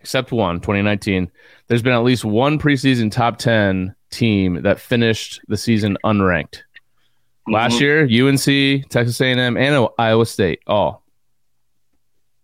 except 0.00 0.32
one, 0.32 0.56
2019, 0.56 1.30
there's 1.68 1.82
been 1.82 1.92
at 1.92 2.02
least 2.02 2.24
one 2.24 2.58
preseason 2.58 3.12
top 3.12 3.38
ten 3.38 3.94
team 4.10 4.62
that 4.62 4.80
finished 4.80 5.40
the 5.46 5.56
season 5.56 5.96
unranked. 6.04 6.62
Last 7.50 7.80
mm-hmm. 7.80 8.08
year, 8.08 8.28
UNC, 8.28 8.88
Texas 8.90 9.20
A&M, 9.20 9.56
and 9.56 9.88
Iowa 9.98 10.24
State, 10.24 10.60
all. 10.68 11.02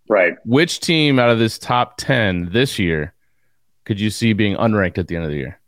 Right. 0.08 0.34
Which 0.44 0.80
team 0.80 1.18
out 1.18 1.30
of 1.30 1.38
this 1.38 1.58
top 1.58 1.96
10 1.96 2.50
this 2.52 2.78
year 2.78 3.14
could 3.84 4.00
you 4.00 4.10
see 4.10 4.32
being 4.32 4.56
unranked 4.56 4.98
at 4.98 5.06
the 5.06 5.14
end 5.14 5.25
of 5.25 5.30
the 5.30 5.36
year? 5.36 5.60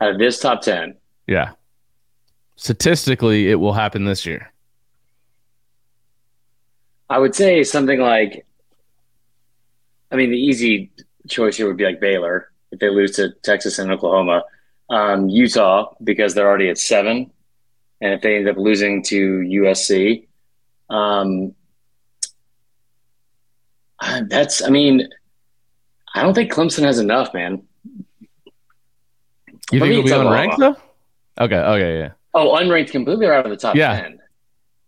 Out 0.00 0.12
of 0.12 0.18
this 0.18 0.38
top 0.40 0.60
10? 0.60 0.94
Yeah. 1.26 1.52
Statistically, 2.56 3.50
it 3.50 3.56
will 3.56 3.72
happen 3.72 4.04
this 4.04 4.26
year. 4.26 4.52
I 7.08 7.18
would 7.18 7.34
say 7.34 7.64
something 7.64 8.00
like, 8.00 8.44
I 10.12 10.16
mean, 10.16 10.30
the 10.30 10.38
easy 10.38 10.90
choice 11.28 11.56
here 11.56 11.66
would 11.66 11.78
be 11.78 11.84
like 11.84 12.00
Baylor 12.00 12.50
if 12.72 12.78
they 12.80 12.90
lose 12.90 13.12
to 13.12 13.32
Texas 13.42 13.78
and 13.78 13.90
Oklahoma. 13.90 14.42
Um, 14.90 15.28
Utah, 15.28 15.94
because 16.02 16.34
they're 16.34 16.48
already 16.48 16.68
at 16.68 16.78
seven 16.78 17.30
and 18.00 18.12
if 18.14 18.20
they 18.22 18.36
end 18.36 18.48
up 18.48 18.56
losing 18.56 19.02
to 19.04 19.38
USC, 19.38 20.26
um, 20.90 21.54
uh, 24.00 24.22
that's. 24.28 24.62
I 24.62 24.68
mean, 24.70 25.08
I 26.14 26.22
don't 26.22 26.34
think 26.34 26.52
Clemson 26.52 26.84
has 26.84 26.98
enough, 26.98 27.34
man. 27.34 27.62
You 29.70 29.80
Let 29.80 29.88
think 29.90 30.06
it'll 30.06 30.22
be 30.22 30.28
unranked 30.28 30.56
though? 30.58 30.76
Okay, 31.40 31.56
okay, 31.56 31.98
yeah. 31.98 32.10
Oh, 32.34 32.56
unranked 32.56 32.90
completely 32.90 33.26
out 33.26 33.44
of 33.44 33.50
the 33.50 33.56
top 33.56 33.76
Yeah. 33.76 34.00
ten. 34.00 34.18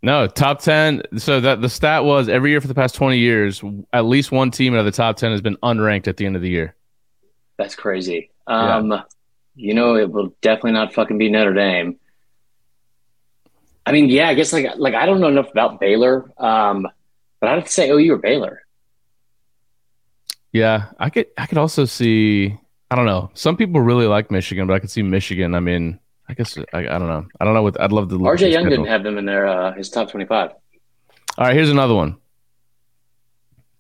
No, 0.02 0.26
top 0.26 0.61
10. 0.62 1.02
So 1.19 1.40
that 1.40 1.61
the 1.61 1.69
stat 1.69 2.05
was 2.05 2.31
every 2.31 2.50
year 2.50 2.62
for 2.62 2.69
the 2.69 2.75
past 2.75 2.95
20 2.95 3.19
years, 3.19 3.62
at 3.93 4.07
least 4.07 4.33
one 4.33 4.50
team 4.50 4.73
out 4.73 4.79
of 4.79 4.87
the 4.87 4.93
top 4.93 5.19
10 5.19 5.31
has 5.31 5.43
been 5.43 5.59
unranked 5.59 6.09
at 6.09 6.17
the 6.17 6.25
end 6.25 6.37
of 6.37 6.43
the 6.43 6.49
year. 6.49 6.75
That's 7.59 7.75
crazy. 7.75 8.31
Um, 8.47 9.02
You 9.57 9.75
know, 9.75 9.97
it 9.97 10.11
will 10.11 10.35
definitely 10.40 10.73
not 10.73 10.95
fucking 10.95 11.19
be 11.19 11.29
Notre 11.29 11.52
Dame. 11.52 11.99
I 13.87 13.92
mean, 13.92 14.08
yeah, 14.08 14.28
I 14.28 14.34
guess 14.34 14.52
like 14.52 14.66
like 14.76 14.94
I 14.94 15.06
don't 15.06 15.20
know 15.20 15.28
enough 15.28 15.50
about 15.50 15.80
Baylor, 15.80 16.30
um, 16.38 16.87
but 17.40 17.49
I'd 17.49 17.56
have 17.56 17.64
to 17.64 17.70
say 17.70 17.90
OU 17.90 18.14
or 18.14 18.18
Baylor. 18.18 18.62
Yeah, 20.52 20.87
I 20.99 21.10
could 21.10 21.26
I 21.37 21.46
could 21.46 21.58
also 21.58 21.84
see 21.84 22.58
I 22.90 22.96
don't 22.96 23.06
know. 23.06 23.30
Some 23.34 23.56
people 23.56 23.80
really 23.80 24.06
like 24.06 24.30
Michigan, 24.30 24.66
but 24.66 24.75
I 24.75 24.78
could 24.80 24.90
see 24.90 25.02
Michigan. 25.02 25.54
I 25.54 25.60
mean, 25.60 25.99
I 26.28 26.34
guess 26.34 26.58
I, 26.72 26.78
I 26.78 26.82
don't 26.82 27.08
know. 27.08 27.26
I 27.40 27.44
don't 27.44 27.54
know 27.54 27.62
what 27.62 27.80
I'd 27.80 27.92
love 27.92 28.08
to 28.10 28.16
look 28.16 28.34
at 28.34 28.40
RJ 28.40 28.52
Young 28.52 28.64
schedule. 28.64 28.70
didn't 28.70 28.87
have 28.87 29.02
them 29.02 29.18
in 29.18 29.25
their 29.25 29.46
uh, 29.46 29.72
his 29.72 29.88
top 29.90 30.10
twenty 30.10 30.26
five. 30.26 30.50
All 31.38 31.46
right, 31.46 31.54
here's 31.54 31.70
another 31.70 31.94
one. 31.94 32.16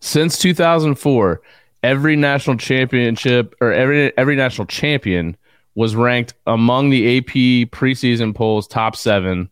Since 0.00 0.38
2004, 0.38 1.42
every 1.82 2.16
national 2.16 2.56
championship 2.56 3.54
or 3.60 3.72
every 3.72 4.16
every 4.16 4.36
national 4.36 4.66
champion 4.66 5.36
was 5.74 5.94
ranked 5.94 6.34
among 6.46 6.90
the 6.90 7.18
AP 7.18 7.70
preseason 7.70 8.34
polls 8.34 8.66
top 8.66 8.96
7 8.96 9.48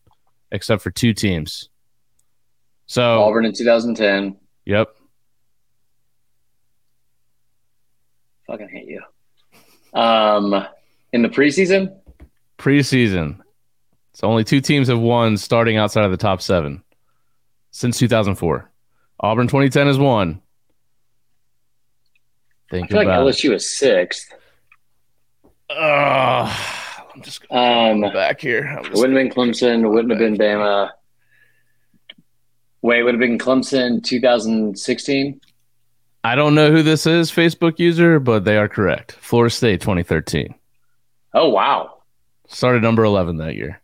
except 0.53 0.83
for 0.83 0.91
two 0.91 1.13
teams. 1.15 1.69
So, 2.87 3.23
Auburn 3.23 3.45
in 3.45 3.53
two 3.53 3.65
thousand 3.65 3.97
ten. 3.97 4.37
yep. 4.65 4.89
Fucking 8.47 8.69
hate 8.69 8.87
you. 8.89 9.03
Um, 9.93 10.67
in 11.13 11.23
the 11.23 11.29
preseason, 11.29 11.95
Preseason. 12.59 13.39
So 14.15 14.27
only 14.27 14.43
two 14.43 14.61
teams 14.61 14.89
have 14.89 14.99
won 14.99 15.37
starting 15.37 15.77
outside 15.77 16.05
of 16.05 16.11
the 16.11 16.17
top 16.17 16.43
7 16.43 16.83
since 17.71 17.99
2004. 17.99 18.69
Auburn 19.21 19.47
2010 19.47 19.87
has 19.87 19.99
won. 19.99 20.43
I 22.71 22.75
Think 22.75 22.89
feel 22.89 22.99
like. 22.99 23.07
LSU 23.07 23.55
is 23.55 23.71
sixth. 23.79 24.33
Ugh, 25.71 26.57
I'm 27.19 27.25
just 27.25 27.45
Um, 27.51 28.01
back 28.13 28.41
here. 28.41 28.79
It 28.79 28.85
just 28.85 28.95
wouldn't 28.95 29.19
have 29.19 29.35
been 29.35 29.35
Clemson. 29.35 29.83
It 29.85 29.89
wouldn't 29.89 30.11
have 30.11 30.21
been 30.21 30.37
Bama. 30.37 30.91
Wait, 32.81 33.03
would 33.03 33.15
have 33.15 33.21
been 33.21 33.39
Clemson 33.39 34.03
2016. 34.05 35.41
I 36.23 36.35
don't 36.37 36.55
know 36.55 36.71
who 36.71 36.85
this 36.85 37.07
is, 37.07 37.33
Facebook 37.33 37.81
user, 37.81 38.21
but 38.21 38.45
they 38.45 38.57
are 38.57 38.69
correct. 38.69 39.13
Florida 39.21 39.51
State 39.53 39.81
2013 39.81 40.55
Oh 41.35 41.49
wow! 41.49 41.99
started 42.47 42.83
number 42.83 43.03
11 43.05 43.39
that 43.39 43.57
year. 43.57 43.81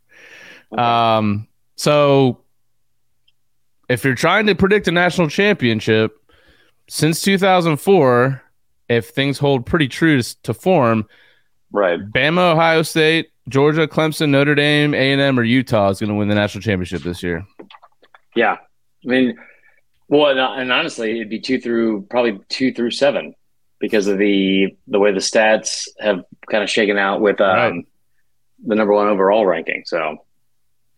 Um, 0.70 1.48
so 1.76 2.38
if 3.88 4.04
you're 4.04 4.14
trying 4.14 4.46
to 4.46 4.54
predict 4.54 4.86
a 4.86 4.92
national 4.92 5.28
championship 5.28 6.12
since 6.88 7.20
2004, 7.20 8.42
if 8.88 9.08
things 9.10 9.38
hold 9.38 9.66
pretty 9.66 9.88
true 9.88 10.22
to, 10.22 10.42
to 10.42 10.54
form, 10.54 11.06
Right. 11.74 11.98
Bama, 11.98 12.52
Ohio 12.52 12.82
State, 12.82 13.30
Georgia, 13.48 13.88
Clemson, 13.88 14.28
Notre 14.28 14.54
Dame, 14.54 14.94
A&M, 14.94 15.38
or 15.38 15.42
Utah 15.42 15.88
is 15.90 15.98
going 15.98 16.08
to 16.08 16.14
win 16.14 16.28
the 16.28 16.36
national 16.36 16.62
championship 16.62 17.02
this 17.02 17.20
year. 17.20 17.44
Yeah. 18.36 18.52
I 19.04 19.08
mean, 19.08 19.36
well, 20.06 20.30
and, 20.30 20.38
and 20.38 20.70
honestly, 20.72 21.16
it'd 21.16 21.28
be 21.30 21.40
two 21.40 21.60
through 21.60 22.02
probably 22.02 22.38
two 22.48 22.72
through 22.72 22.92
seven 22.92 23.34
because 23.80 24.06
of 24.06 24.18
the 24.18 24.76
the 24.86 25.00
way 25.00 25.10
the 25.10 25.18
stats 25.18 25.88
have 25.98 26.22
kind 26.48 26.62
of 26.62 26.70
shaken 26.70 26.96
out 26.96 27.20
with 27.20 27.40
um, 27.40 27.56
Right. 27.56 27.84
the 28.66 28.74
number 28.76 28.94
one 28.94 29.08
overall 29.08 29.44
ranking. 29.44 29.82
So 29.84 30.18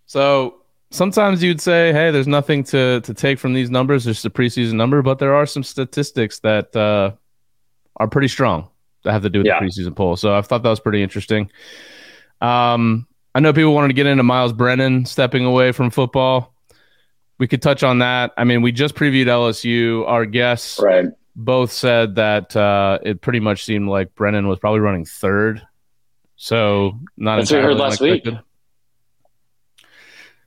So 0.04 0.56
sometimes 0.90 1.42
you'd 1.42 1.61
say, 1.62 1.92
"Hey, 1.95 2.11
there's 2.11 2.28
nothing 2.28 2.64
to 2.64 3.00
to 3.00 3.14
take 3.14 3.38
from 3.38 3.54
these 3.54 3.71
numbers. 3.71 4.06
It's 4.06 4.18
just 4.23 4.26
a 4.26 4.30
preseason 4.30 4.75
number," 4.75 5.00
but 5.00 5.18
there 5.18 5.35
are 5.35 5.47
some 5.47 5.62
statistics 5.62 6.38
that 6.40 6.76
uh, 6.76 7.12
are 7.97 8.09
pretty 8.09 8.28
strong 8.28 8.68
that 9.06 9.12
have 9.12 9.22
to 9.22 9.30
do 9.30 9.38
with 9.40 9.46
Yeah. 9.46 9.60
the 9.60 9.66
preseason 9.66 9.96
poll. 9.96 10.16
So 10.16 10.36
I 10.36 10.42
thought 10.42 10.62
that 10.62 10.68
was 10.68 10.80
pretty 10.80 11.02
interesting. 11.02 11.50
Um, 12.40 13.06
I 13.34 13.40
know 13.40 13.52
people 13.52 13.75
wanted 13.75 13.88
to 13.88 13.94
get 13.94 14.06
into 14.06 14.22
Miles 14.22 14.52
Brennan 14.52 15.06
stepping 15.06 15.44
away 15.44 15.72
from 15.72 15.90
football. 15.90 16.54
We 17.38 17.46
could 17.46 17.62
touch 17.62 17.82
on 17.82 17.98
that. 17.98 18.32
I 18.36 18.44
mean, 18.44 18.62
we 18.62 18.72
just 18.72 18.94
previewed 18.94 19.26
LSU. 19.26 20.06
Our 20.06 20.25
guests 20.26 20.80
right. 20.82 21.06
both 21.34 21.70
said 21.70 22.14
that 22.16 22.56
uh, 22.56 22.98
it 23.02 23.20
pretty 23.20 23.40
much 23.40 23.64
seemed 23.64 23.88
like 23.88 24.14
Brennan 24.14 24.48
was 24.48 24.58
probably 24.58 24.80
running 24.80 25.04
third. 25.04 25.62
So 26.36 26.98
not 27.16 27.36
That's 27.36 27.50
heard 27.50 27.58
entirely 27.58 27.80
last 27.80 28.00
week. 28.00 28.26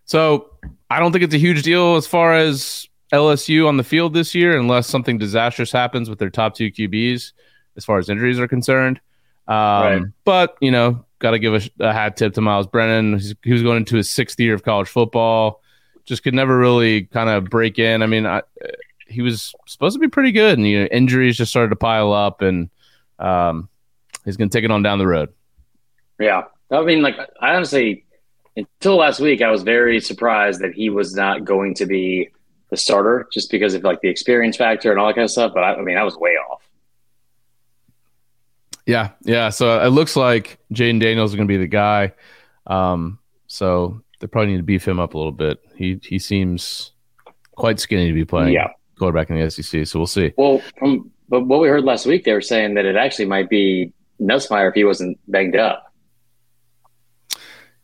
So 0.05 0.51
I 0.89 0.99
don't 0.99 1.11
think 1.11 1.23
it's 1.23 1.35
a 1.35 1.39
huge 1.39 1.61
deal 1.61 1.95
as 1.95 2.07
far 2.07 2.33
as 2.33 2.87
LSU 3.13 3.67
on 3.67 3.77
the 3.77 3.83
field 3.83 4.13
this 4.13 4.33
year, 4.33 4.57
unless 4.57 4.87
something 4.87 5.17
disastrous 5.19 5.71
happens 5.71 6.09
with 6.09 6.17
their 6.17 6.29
top 6.31 6.55
two 6.55 6.71
QBs 6.71 7.33
as 7.77 7.85
far 7.85 7.97
as 7.97 8.09
injuries 8.09 8.39
are 8.39 8.47
concerned. 8.47 8.99
Um, 9.47 9.55
Right. 9.55 10.01
But 10.25 10.57
you 10.61 10.71
know, 10.71 11.05
got 11.19 11.31
to 11.31 11.39
give 11.39 11.53
a, 11.53 11.85
a 11.85 11.93
hat 11.93 12.17
tip 12.17 12.33
to 12.35 12.41
Miles 12.41 12.67
Brennan. 12.67 13.13
He's, 13.13 13.35
he 13.43 13.53
was 13.53 13.63
going 13.63 13.77
into 13.77 13.95
his 13.95 14.09
sixth 14.09 14.39
year 14.39 14.53
of 14.53 14.63
college 14.63 14.87
football. 14.87 15.61
Just 16.05 16.23
could 16.23 16.33
never 16.33 16.57
really 16.57 17.03
kind 17.03 17.29
of 17.29 17.45
break 17.45 17.77
in. 17.77 18.01
I 18.01 18.07
mean, 18.07 18.25
I, 18.25 18.41
he 19.07 19.21
was 19.21 19.53
supposed 19.67 19.95
to 19.95 19.99
be 19.99 20.07
pretty 20.07 20.31
good, 20.31 20.57
and 20.57 20.67
you 20.67 20.81
know, 20.81 20.85
injuries 20.87 21.37
just 21.37 21.51
started 21.51 21.69
to 21.69 21.75
pile 21.75 22.13
up, 22.13 22.41
and 22.41 22.69
um, 23.19 23.69
he's 24.25 24.37
going 24.37 24.49
to 24.49 24.57
take 24.57 24.65
it 24.65 24.71
on 24.71 24.81
down 24.81 24.99
the 24.99 25.07
road. 25.07 25.29
Yeah. 26.19 26.43
I 26.71 26.83
mean, 26.83 27.01
like, 27.01 27.17
I 27.41 27.55
honestly, 27.55 28.05
until 28.55 28.97
last 28.97 29.19
week, 29.19 29.41
I 29.41 29.49
was 29.49 29.63
very 29.63 29.99
surprised 29.99 30.61
that 30.61 30.73
he 30.73 30.89
was 30.89 31.15
not 31.15 31.43
going 31.43 31.73
to 31.75 31.85
be 31.85 32.29
the 32.69 32.77
starter 32.77 33.27
just 33.31 33.49
because 33.49 33.73
of 33.73 33.83
like 33.83 34.01
the 34.01 34.09
experience 34.09 34.57
factor 34.57 34.91
and 34.91 34.99
all 34.99 35.07
that 35.07 35.15
kind 35.15 35.25
of 35.25 35.31
stuff. 35.31 35.53
But 35.53 35.63
I, 35.63 35.75
I 35.75 35.81
mean, 35.81 35.97
I 35.97 36.03
was 36.03 36.15
way 36.17 36.31
off. 36.31 36.68
Yeah, 38.89 39.11
yeah. 39.23 39.49
So 39.49 39.79
it 39.85 39.89
looks 39.89 40.15
like 40.15 40.57
Jayden 40.73 40.99
Daniels 40.99 41.29
is 41.31 41.35
going 41.35 41.47
to 41.47 41.51
be 41.51 41.57
the 41.57 41.67
guy. 41.67 42.11
Um, 42.65 43.19
so 43.45 44.01
they 44.19 44.25
probably 44.25 44.51
need 44.53 44.57
to 44.57 44.63
beef 44.63 44.87
him 44.87 44.99
up 44.99 45.13
a 45.13 45.17
little 45.17 45.31
bit. 45.31 45.59
He 45.75 45.99
he 46.01 46.17
seems 46.17 46.91
quite 47.55 47.79
skinny 47.79 48.07
to 48.07 48.13
be 48.13 48.25
playing 48.25 48.53
Yeah. 48.53 48.69
quarterback 48.97 49.29
in 49.29 49.39
the 49.39 49.49
SEC. 49.51 49.85
So 49.85 49.99
we'll 49.99 50.07
see. 50.07 50.33
Well, 50.37 50.59
from 50.79 51.11
but 51.29 51.41
what 51.41 51.59
we 51.59 51.67
heard 51.67 51.83
last 51.83 52.07
week, 52.07 52.23
they 52.23 52.33
were 52.33 52.41
saying 52.41 52.73
that 52.73 52.85
it 52.85 52.95
actually 52.95 53.25
might 53.25 53.47
be 53.47 53.93
Nussmeier 54.19 54.69
if 54.69 54.73
he 54.73 54.83
wasn't 54.83 55.19
banged 55.27 55.55
up. 55.55 55.93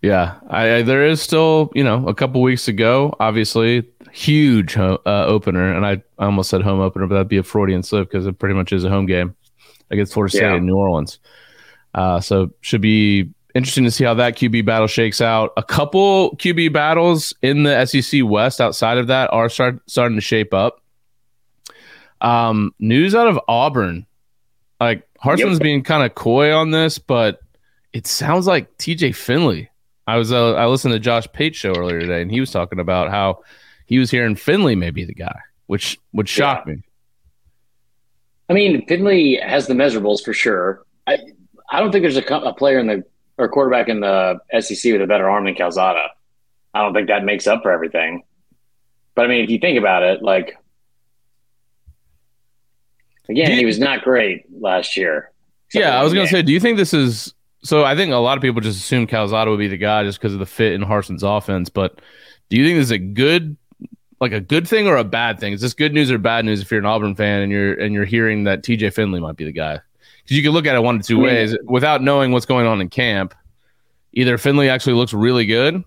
Yeah, 0.01 0.39
I, 0.49 0.75
I 0.77 0.81
there 0.81 1.05
is 1.05 1.21
still 1.21 1.71
you 1.75 1.83
know 1.83 2.07
a 2.07 2.15
couple 2.15 2.41
weeks 2.41 2.65
to 2.65 2.73
go. 2.73 3.15
Obviously, 3.19 3.87
huge 4.11 4.75
uh, 4.77 4.97
opener, 5.05 5.71
and 5.71 5.85
I, 5.85 6.01
I 6.17 6.25
almost 6.25 6.49
said 6.49 6.61
home 6.63 6.79
opener, 6.79 7.05
but 7.07 7.13
that'd 7.15 7.27
be 7.27 7.37
a 7.37 7.43
Freudian 7.43 7.83
slip 7.83 8.09
because 8.09 8.25
it 8.25 8.39
pretty 8.39 8.55
much 8.55 8.71
is 8.73 8.83
a 8.83 8.89
home 8.89 9.05
game 9.05 9.35
against 9.91 10.13
Florida 10.13 10.31
State 10.35 10.43
Yeah. 10.43 10.55
in 10.55 10.65
New 10.65 10.75
Orleans. 10.75 11.19
Uh, 11.93 12.19
so 12.19 12.49
should 12.61 12.81
be 12.81 13.29
interesting 13.53 13.85
to 13.85 13.91
see 13.91 14.03
how 14.03 14.13
that 14.15 14.35
QB 14.35 14.65
battle 14.65 14.87
shakes 14.87 15.21
out. 15.21 15.53
A 15.55 15.63
couple 15.63 16.35
QB 16.37 16.73
battles 16.73 17.33
in 17.41 17.63
the 17.63 17.85
SEC 17.85 18.21
West 18.23 18.59
outside 18.59 18.97
of 18.97 19.07
that 19.07 19.31
are 19.31 19.47
start, 19.49 19.79
starting 19.87 20.17
to 20.17 20.21
shape 20.21 20.53
up. 20.53 20.81
Um, 22.21 22.73
news 22.79 23.13
out 23.13 23.27
of 23.27 23.39
Auburn, 23.47 24.05
like 24.79 25.07
Hartman's 25.19 25.53
Yep. 25.59 25.61
being 25.63 25.83
kind 25.83 26.03
of 26.03 26.15
coy 26.15 26.53
on 26.55 26.71
this, 26.71 26.97
but 26.97 27.39
it 27.93 28.07
sounds 28.07 28.47
like 28.47 28.77
TJ 28.77 29.13
Finley. 29.15 29.69
I 30.07 30.17
was 30.17 30.31
uh, 30.31 30.53
I 30.53 30.65
listened 30.67 30.93
to 30.93 30.99
Josh 30.99 31.25
Pate 31.33 31.55
show 31.55 31.73
earlier 31.75 31.99
today, 31.99 32.21
and 32.21 32.31
he 32.31 32.39
was 32.39 32.51
talking 32.51 32.79
about 32.79 33.09
how 33.09 33.39
he 33.85 33.99
was 33.99 34.11
hearing 34.11 34.35
Finley 34.35 34.75
may 34.75 34.91
be 34.91 35.03
the 35.03 35.13
guy, 35.13 35.37
which 35.67 35.99
would 36.13 36.29
shock 36.29 36.65
me. 36.67 36.77
I 38.49 38.53
mean, 38.53 38.85
Finley 38.87 39.39
has 39.41 39.67
the 39.67 39.73
measurables 39.73 40.23
for 40.23 40.33
sure. 40.33 40.83
I 41.07 41.17
I 41.71 41.79
don't 41.79 41.91
think 41.91 42.03
there's 42.03 42.17
a, 42.17 42.23
a 42.35 42.53
player 42.53 42.77
in 42.79 42.87
the 42.87 43.03
or 43.37 43.49
quarterback 43.49 43.89
in 43.89 43.99
the 43.99 44.39
SEC 44.59 44.91
with 44.93 45.01
a 45.01 45.07
better 45.07 45.29
arm 45.29 45.45
than 45.45 45.55
Calzada. 45.55 46.09
I 46.73 46.81
don't 46.81 46.93
think 46.93 47.07
that 47.07 47.23
makes 47.25 47.47
up 47.47 47.63
for 47.63 47.71
everything. 47.71 48.23
But 49.15 49.25
I 49.25 49.27
mean, 49.29 49.43
if 49.43 49.49
you 49.49 49.59
think 49.59 49.77
about 49.79 50.03
it, 50.03 50.21
like 50.21 50.55
again, 53.29 53.51
you- 53.51 53.57
he 53.57 53.65
was 53.65 53.79
not 53.79 54.03
great 54.03 54.43
last 54.61 54.97
year. 54.97 55.31
Yeah, 55.73 55.99
I 55.99 56.03
was 56.03 56.13
gonna 56.13 56.25
game. 56.25 56.31
say, 56.31 56.41
do 56.43 56.53
you 56.53 56.59
think 56.59 56.77
this 56.77 56.93
is 56.93 57.33
so? 57.63 57.83
I 57.83 57.95
think 57.95 58.13
a 58.13 58.17
lot 58.17 58.37
of 58.37 58.41
people 58.41 58.61
just 58.61 58.79
assume 58.79 59.07
Calzada 59.07 59.49
would 59.49 59.57
be 59.59 59.67
the 59.67 59.77
guy 59.77 60.03
just 60.03 60.19
because 60.19 60.33
of 60.33 60.39
the 60.39 60.45
fit 60.45 60.73
in 60.73 60.81
Harsin's 60.81 61.23
offense. 61.23 61.69
But 61.69 61.99
do 62.49 62.57
you 62.57 62.63
think 62.65 62.77
this 62.77 62.85
is 62.87 62.91
a 62.91 62.97
good, 62.99 63.57
like 64.21 64.31
a 64.31 64.39
good 64.39 64.67
thing 64.67 64.87
or 64.87 64.97
a 64.97 65.03
bad 65.03 65.39
thing? 65.39 65.53
Is 65.53 65.61
this 65.61 65.73
good 65.73 65.93
news 65.93 66.09
or 66.11 66.17
bad 66.17 66.45
news 66.45 66.61
if 66.61 66.71
you're 66.71 66.79
an 66.79 66.85
Auburn 66.85 67.15
fan 67.15 67.41
and 67.41 67.51
you're 67.51 67.73
and 67.73 67.93
you're 67.93 68.05
hearing 68.05 68.45
that 68.45 68.63
TJ 68.63 68.93
Finley 68.93 69.19
might 69.19 69.35
be 69.35 69.45
the 69.45 69.51
guy? 69.51 69.79
Because 70.23 70.37
you 70.37 70.43
can 70.43 70.51
look 70.53 70.65
at 70.65 70.75
it 70.75 70.81
one 70.81 70.95
of 70.97 71.05
two 71.05 71.19
ways 71.19 71.55
without 71.65 72.01
knowing 72.01 72.31
what's 72.31 72.45
going 72.45 72.65
on 72.65 72.81
in 72.81 72.89
camp. 72.89 73.35
Either 74.13 74.37
Finley 74.37 74.69
actually 74.69 74.93
looks 74.93 75.13
really 75.13 75.45
good, 75.45 75.83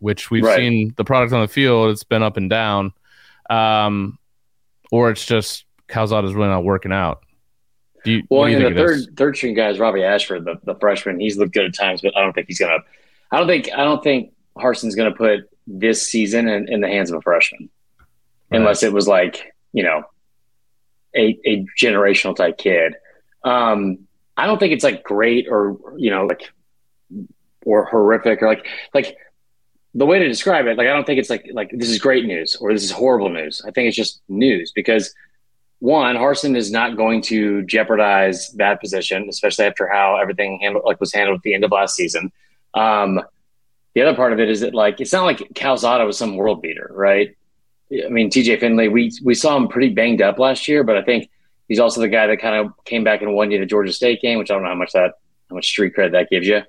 which 0.00 0.30
we've 0.30 0.44
Right. 0.44 0.56
seen 0.58 0.92
the 0.96 1.04
product 1.04 1.32
on 1.32 1.40
the 1.40 1.48
field. 1.48 1.90
It's 1.90 2.04
been 2.04 2.22
up 2.22 2.36
and 2.36 2.50
down, 2.50 2.92
um, 3.50 4.18
or 4.90 5.10
it's 5.10 5.24
just 5.24 5.64
Calzada's 5.88 6.34
really 6.34 6.48
not 6.48 6.64
working 6.64 6.92
out. 6.92 7.22
Do 8.04 8.12
you, 8.12 8.22
Well, 8.30 8.44
and 8.44 8.64
the 8.64 8.70
third 8.74 8.96
is? 8.98 9.08
third 9.16 9.36
string 9.36 9.54
guy 9.54 9.70
is 9.70 9.78
Robbie 9.78 10.02
Ashford, 10.04 10.44
the, 10.44 10.58
the 10.64 10.74
freshman. 10.76 11.18
He's 11.18 11.36
looked 11.36 11.52
good 11.54 11.64
at 11.66 11.74
times, 11.74 12.00
but 12.00 12.16
I 12.16 12.20
don't 12.20 12.32
think 12.32 12.46
he's 12.46 12.58
gonna. 12.58 12.78
I 13.32 13.38
don't 13.38 13.46
think 13.48 13.68
I 13.74 13.84
don't 13.84 14.02
think 14.02 14.32
Harsin's 14.56 14.94
gonna 14.94 15.12
put 15.14 15.48
this 15.70 16.02
season 16.10 16.48
in, 16.48 16.72
in 16.72 16.80
the 16.80 16.88
hands 16.88 17.10
of 17.10 17.18
a 17.18 17.22
freshman, 17.22 17.68
Right. 18.50 18.58
unless 18.58 18.82
it 18.82 18.92
was 18.92 19.06
like 19.06 19.52
you 19.72 19.82
know, 19.82 20.02
a 21.14 21.38
a 21.44 21.66
generational 21.80 22.34
type 22.34 22.58
kid. 22.58 22.94
Um, 23.44 24.00
I 24.36 24.46
don't 24.46 24.58
think 24.58 24.72
it's 24.72 24.84
like 24.84 25.02
great 25.04 25.46
or 25.50 25.76
you 25.96 26.10
know 26.10 26.26
like 26.26 26.50
or 27.64 27.84
horrific 27.84 28.42
or 28.42 28.48
like 28.48 28.66
like 28.94 29.16
the 29.94 30.06
way 30.06 30.18
to 30.18 30.28
describe 30.28 30.66
it. 30.66 30.78
Like 30.78 30.86
I 30.88 30.92
don't 30.92 31.04
think 31.06 31.18
it's 31.18 31.30
like 31.30 31.46
like 31.52 31.70
this 31.72 31.90
is 31.90 31.98
great 31.98 32.24
news 32.24 32.56
or 32.56 32.72
this 32.72 32.82
is 32.84 32.90
horrible 32.90 33.28
news. 33.28 33.62
I 33.66 33.70
think 33.70 33.88
it's 33.88 33.96
just 33.96 34.22
news 34.28 34.72
because 34.74 35.14
one, 35.80 36.16
Harsin 36.16 36.56
is 36.56 36.72
not 36.72 36.96
going 36.96 37.22
to 37.22 37.62
jeopardize 37.62 38.48
that 38.56 38.80
position, 38.80 39.28
especially 39.28 39.64
after 39.66 39.86
how 39.86 40.16
everything 40.16 40.58
handled, 40.60 40.84
like 40.84 40.98
was 40.98 41.12
handled 41.12 41.38
at 41.38 41.42
the 41.42 41.54
end 41.54 41.62
of 41.62 41.70
last 41.70 41.94
season. 41.94 42.32
Um, 42.74 43.20
the 43.94 44.02
other 44.02 44.14
part 44.14 44.32
of 44.32 44.40
it 44.40 44.48
is 44.48 44.60
that 44.60 44.74
like 44.74 45.00
it's 45.00 45.12
not 45.12 45.24
like 45.24 45.54
Calzada 45.54 46.04
was 46.04 46.18
some 46.18 46.36
world 46.36 46.62
beater, 46.62 46.90
right? 46.94 47.36
I 47.92 48.08
mean, 48.08 48.30
TJ 48.30 48.60
Finley, 48.60 48.88
we 48.88 49.12
we 49.24 49.34
saw 49.34 49.56
him 49.56 49.68
pretty 49.68 49.90
banged 49.90 50.22
up 50.22 50.38
last 50.38 50.68
year, 50.68 50.84
but 50.84 50.96
I 50.96 51.02
think 51.02 51.30
he's 51.68 51.78
also 51.78 52.00
the 52.00 52.08
guy 52.08 52.26
that 52.26 52.38
kind 52.38 52.54
of 52.54 52.72
came 52.84 53.04
back 53.04 53.22
and 53.22 53.34
won 53.34 53.50
you 53.50 53.58
the 53.58 53.66
Georgia 53.66 53.92
State 53.92 54.20
game, 54.20 54.38
which 54.38 54.50
I 54.50 54.54
don't 54.54 54.62
know 54.62 54.68
how 54.68 54.74
much 54.74 54.92
that 54.92 55.14
how 55.48 55.56
much 55.56 55.66
street 55.66 55.94
cred 55.96 56.12
that 56.12 56.28
gives 56.30 56.46
you. 56.46 56.62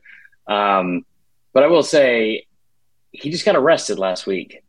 Um, 0.48 1.06
but 1.54 1.64
I 1.64 1.68
will 1.68 1.84
say 1.84 2.46
he 3.12 3.30
just 3.30 3.46
got 3.46 3.56
arrested 3.56 4.00
last 4.00 4.26
week. 4.26 4.64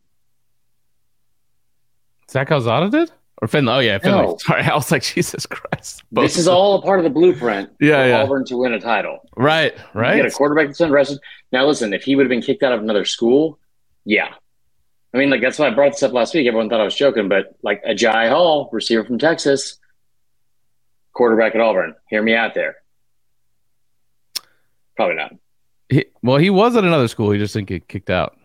Zach 2.31 2.49
Calzada 2.49 2.91
did 2.91 3.11
or 3.43 3.49
Finley? 3.49 3.73
Oh 3.73 3.79
yeah, 3.79 3.99
Finley. 3.99 4.23
No. 4.27 4.37
Sorry, 4.39 4.63
I 4.63 4.75
was 4.75 4.91
like 4.93 5.03
Jesus 5.03 5.47
Christ. 5.47 6.03
This 6.13 6.37
is 6.37 6.47
all 6.49 6.77
a 6.77 6.83
part 6.83 6.99
of 7.01 7.05
the 7.05 7.11
blueprint 7.11 7.71
Yeah, 7.81 8.03
for 8.03 8.09
yeah. 8.09 8.23
Auburn 8.23 8.45
to 8.47 8.57
win 8.57 8.73
a 8.75 8.81
title. 8.81 9.21
right, 9.37 9.75
You 9.95 10.01
right. 10.01 10.17
get 10.17 10.27
a 10.27 10.31
quarterback 10.31 10.67
that's 10.67 10.79
been 10.79 10.91
arrested. 10.91 11.19
Now, 11.53 11.67
listen, 11.67 11.93
if 11.95 12.03
he 12.03 12.17
would 12.17 12.25
have 12.25 12.31
been 12.31 12.43
kicked 12.43 12.63
out 12.63 12.73
of 12.73 12.81
another 12.81 13.05
school, 13.05 13.59
yeah. 14.05 14.35
I 15.13 15.19
mean, 15.19 15.29
like, 15.31 15.41
that's 15.41 15.59
why 15.59 15.67
I 15.67 15.71
brought 15.71 15.93
this 15.93 16.03
up 16.05 16.13
last 16.13 16.35
week. 16.35 16.47
Everyone 16.47 16.69
thought 16.69 16.81
I 16.81 16.85
was 16.85 16.95
joking, 16.95 17.29
but 17.29 17.57
like 17.63 17.83
Agiye 17.85 18.29
Hall, 18.29 18.69
receiver 18.73 19.05
from 19.05 19.19
Texas, 19.19 19.79
quarterback 21.13 21.55
at 21.57 21.61
Auburn. 21.61 21.95
Hear 22.09 22.23
me 22.23 22.35
out 22.35 22.55
there. 22.55 22.77
Probably 24.97 25.17
not. 25.17 25.33
He, 25.89 26.05
well, 26.23 26.37
he 26.37 26.51
was 26.51 26.77
at 26.77 26.85
another 26.85 27.09
school. 27.09 27.31
He 27.33 27.39
just 27.39 27.55
didn't 27.55 27.69
get 27.69 27.89
kicked 27.89 28.11
out, 28.11 28.37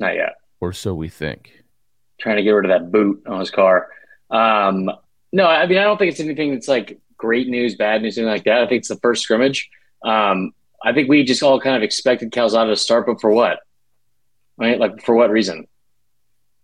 Not 0.00 0.14
yet. 0.16 0.34
or 0.60 0.72
so 0.72 0.94
we 0.94 1.08
think. 1.08 1.57
Trying 2.20 2.36
to 2.36 2.42
get 2.42 2.50
rid 2.50 2.70
of 2.70 2.70
that 2.70 2.90
boot 2.90 3.22
on 3.26 3.40
his 3.40 3.50
car. 3.50 3.88
Um, 4.30 4.90
no, 5.32 5.46
I 5.46 5.66
mean, 5.66 5.78
I 5.78 5.84
don't 5.84 5.98
think 5.98 6.10
it's 6.10 6.20
anything 6.20 6.52
that's 6.52 6.68
like 6.68 7.00
great 7.16 7.48
news, 7.48 7.76
bad 7.76 8.02
news, 8.02 8.18
anything 8.18 8.32
like 8.32 8.44
that. 8.44 8.62
I 8.62 8.66
think 8.66 8.80
it's 8.80 8.88
the 8.88 8.96
first 8.96 9.22
scrimmage. 9.22 9.68
Um, 10.02 10.52
I 10.84 10.92
think 10.92 11.08
we 11.08 11.24
just 11.24 11.42
all 11.42 11.60
kind 11.60 11.76
of 11.76 11.82
expected 11.82 12.32
Calzada 12.32 12.70
to 12.70 12.76
start, 12.76 13.06
but 13.06 13.20
for 13.20 13.30
what? 13.30 13.60
Right? 14.56 14.78
Like, 14.78 15.02
for 15.04 15.14
what 15.14 15.30
reason? 15.30 15.66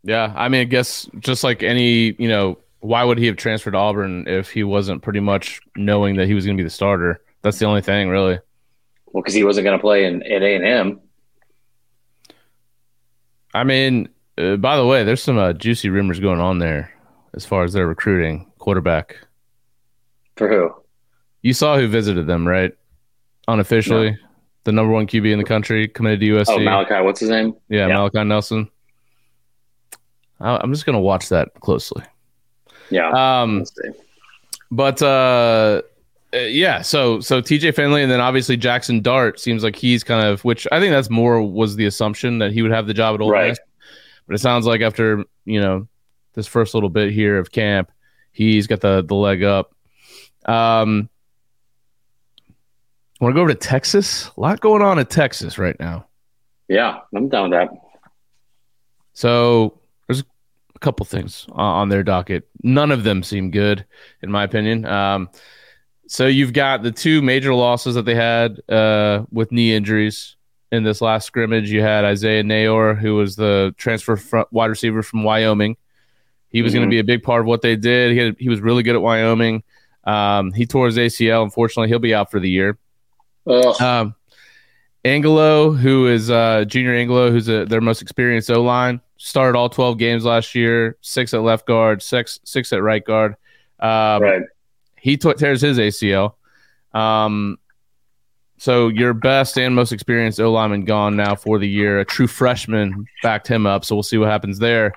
Yeah, 0.02 0.32
I 0.36 0.48
mean, 0.48 0.60
I 0.60 0.64
guess 0.64 1.08
just 1.18 1.44
like 1.44 1.62
any, 1.62 2.14
you 2.18 2.28
know, 2.28 2.58
why 2.80 3.02
would 3.02 3.18
he 3.18 3.26
have 3.26 3.36
transferred 3.36 3.70
to 3.70 3.78
Auburn 3.78 4.28
if 4.28 4.50
he 4.50 4.62
wasn't 4.62 5.02
pretty 5.02 5.20
much 5.20 5.60
knowing 5.74 6.16
that 6.16 6.26
he 6.26 6.34
was 6.34 6.44
going 6.44 6.56
to 6.56 6.60
be 6.60 6.66
the 6.66 6.70
starter? 6.70 7.22
That's 7.42 7.58
the 7.58 7.66
only 7.66 7.80
thing, 7.80 8.08
really. 8.08 8.38
Well, 9.06 9.22
because 9.22 9.34
he 9.34 9.44
wasn't 9.44 9.64
going 9.64 9.78
to 9.78 9.80
play 9.80 10.04
in 10.04 10.22
at 10.22 10.42
A 10.42 10.56
and 10.56 10.66
M. 10.66 11.00
I 13.54 13.64
mean, 13.64 14.08
uh, 14.38 14.56
by 14.56 14.76
the 14.76 14.86
way, 14.86 15.04
there's 15.04 15.22
some 15.22 15.38
uh, 15.38 15.52
juicy 15.52 15.88
rumors 15.90 16.20
going 16.20 16.40
on 16.40 16.58
there 16.58 16.92
as 17.34 17.44
far 17.44 17.64
as 17.64 17.72
their 17.72 17.86
recruiting 17.86 18.50
quarterback. 18.58 19.16
For 20.36 20.48
who? 20.48 20.74
You 21.42 21.52
saw 21.52 21.76
who 21.78 21.86
visited 21.88 22.26
them, 22.26 22.46
right? 22.46 22.72
Unofficially, 23.48 24.16
the 24.64 24.72
number 24.72 24.92
one 24.92 25.06
QB 25.06 25.30
in 25.30 25.38
the 25.38 25.44
country 25.44 25.86
committed 25.88 26.20
to 26.20 26.26
USC. 26.26 26.46
Oh, 26.48 26.58
Malachi. 26.58 27.02
What's 27.04 27.20
his 27.20 27.28
name? 27.30 27.54
yeah, 27.68 27.86
yeah. 27.88 27.94
Malachi 27.94 28.24
Nelson. 28.24 28.70
I- 30.40 30.56
I'm 30.62 30.72
just 30.72 30.86
going 30.86 30.94
to 30.94 31.00
watch 31.02 31.28
that 31.28 31.54
closely. 31.60 32.02
Yeah. 32.90 33.10
Um, 33.42 33.64
But 34.70 35.00
uh, 35.02 35.82
uh, 36.34 36.38
yeah, 36.38 36.82
so 36.82 37.20
so 37.20 37.40
TJ 37.40 37.76
Finley 37.76 38.02
and 38.02 38.10
then 38.10 38.20
obviously 38.20 38.56
Jackson 38.56 39.00
Dart 39.02 39.38
seems 39.38 39.62
like 39.62 39.76
he's 39.76 40.02
kind 40.02 40.26
of 40.26 40.42
which 40.44 40.66
I 40.72 40.80
think 40.80 40.90
that's 40.90 41.10
more 41.10 41.40
was 41.42 41.76
the 41.76 41.86
assumption 41.86 42.38
that 42.38 42.50
he 42.52 42.60
would 42.62 42.72
have 42.72 42.86
the 42.88 42.94
job 42.94 43.14
at 43.14 43.20
Ole 43.20 43.30
Right. 43.30 43.48
Miss. 43.50 43.58
But 44.26 44.34
it 44.34 44.38
sounds 44.38 44.66
like 44.66 44.80
after 44.80 45.24
you 45.44 45.60
know 45.60 45.88
this 46.34 46.46
first 46.46 46.74
little 46.74 46.88
bit 46.88 47.12
here 47.12 47.38
of 47.38 47.52
camp, 47.52 47.90
he's 48.32 48.66
got 48.66 48.80
the 48.80 49.02
the 49.02 49.14
leg 49.14 49.42
up. 49.42 49.74
Um, 50.46 51.08
want 53.20 53.32
to 53.32 53.34
go 53.34 53.42
over 53.42 53.52
to 53.52 53.58
Texas? 53.58 54.30
A 54.36 54.40
lot 54.40 54.60
going 54.60 54.82
on 54.82 54.98
in 54.98 55.06
Texas 55.06 55.58
right 55.58 55.78
now. 55.80 56.06
Yeah, 56.68 57.00
I'm 57.14 57.28
down 57.28 57.50
with 57.50 57.58
that. 57.58 57.68
So 59.12 59.80
there's 60.06 60.20
a 60.74 60.78
couple 60.80 61.06
things 61.06 61.46
on, 61.52 61.82
on 61.82 61.88
their 61.88 62.02
docket. 62.02 62.48
None 62.62 62.90
of 62.90 63.04
them 63.04 63.22
seem 63.22 63.50
good, 63.50 63.84
in 64.22 64.30
my 64.30 64.44
opinion. 64.44 64.84
Um, 64.84 65.30
so 66.06 66.26
you've 66.26 66.52
got 66.52 66.82
the 66.82 66.90
two 66.90 67.22
major 67.22 67.54
losses 67.54 67.94
that 67.94 68.04
they 68.04 68.14
had 68.14 68.60
uh, 68.68 69.24
with 69.30 69.52
knee 69.52 69.74
injuries 69.74 70.36
in 70.74 70.84
this 70.84 71.00
last 71.00 71.26
scrimmage. 71.26 71.70
You 71.70 71.80
had 71.82 72.04
Isaiah 72.04 72.42
Neyor, 72.42 72.98
who 72.98 73.14
was 73.16 73.36
the 73.36 73.74
transfer 73.78 74.16
front 74.16 74.52
wide 74.52 74.66
receiver 74.70 75.02
from 75.02 75.22
Wyoming. 75.24 75.76
He 76.50 76.62
was 76.62 76.72
going 76.74 76.82
Mhm. 76.84 76.88
to 76.88 76.90
be 76.90 76.98
a 77.00 77.04
big 77.04 77.22
part 77.22 77.40
of 77.40 77.46
what 77.46 77.62
they 77.62 77.76
did. 77.76 78.12
He 78.12 78.18
had, 78.18 78.36
he 78.38 78.48
was 78.48 78.60
really 78.60 78.82
good 78.82 78.94
at 78.94 79.02
Wyoming. 79.02 79.62
Um, 80.04 80.52
he 80.52 80.66
tore 80.66 80.86
his 80.86 80.98
ACL. 80.98 81.42
Unfortunately, 81.42 81.88
he'll 81.88 81.98
be 81.98 82.14
out 82.14 82.30
for 82.30 82.38
the 82.38 82.48
year. 82.50 82.78
Ugh. 83.46 83.80
Um, 83.80 84.14
Angilau, 85.04 85.76
who 85.78 86.06
is 86.06 86.30
uh, 86.30 86.64
Junior 86.66 86.92
Angilau, 86.94 87.30
who's 87.30 87.48
a, 87.48 87.64
their 87.66 87.80
most 87.80 88.00
experienced 88.02 88.50
O 88.50 88.62
line, 88.62 89.00
started 89.18 89.56
all 89.58 89.68
12 89.68 89.98
games 89.98 90.24
last 90.24 90.54
year, 90.54 90.96
six 91.02 91.34
at 91.34 91.42
left 91.42 91.66
guard, 91.66 92.02
six 92.02 92.40
six 92.44 92.72
at 92.72 92.82
right 92.82 93.04
guard. 93.04 93.32
Um, 93.80 94.22
right. 94.22 94.42
He 94.98 95.16
t- 95.18 95.34
tears 95.34 95.60
his 95.60 95.78
ACL. 95.78 96.34
Um, 96.94 97.58
so 98.64 98.88
your 98.88 99.12
best 99.12 99.58
and 99.58 99.74
most 99.74 99.92
experienced 99.92 100.40
O 100.40 100.50
lineman 100.50 100.86
gone 100.86 101.16
now 101.16 101.34
for 101.34 101.58
the 101.58 101.68
year. 101.68 102.00
A 102.00 102.04
true 102.06 102.26
freshman 102.26 103.04
backed 103.22 103.46
him 103.46 103.66
up, 103.66 103.84
so 103.84 103.94
we'll 103.94 104.02
see 104.02 104.16
what 104.16 104.30
happens 104.30 104.58
there. 104.58 104.94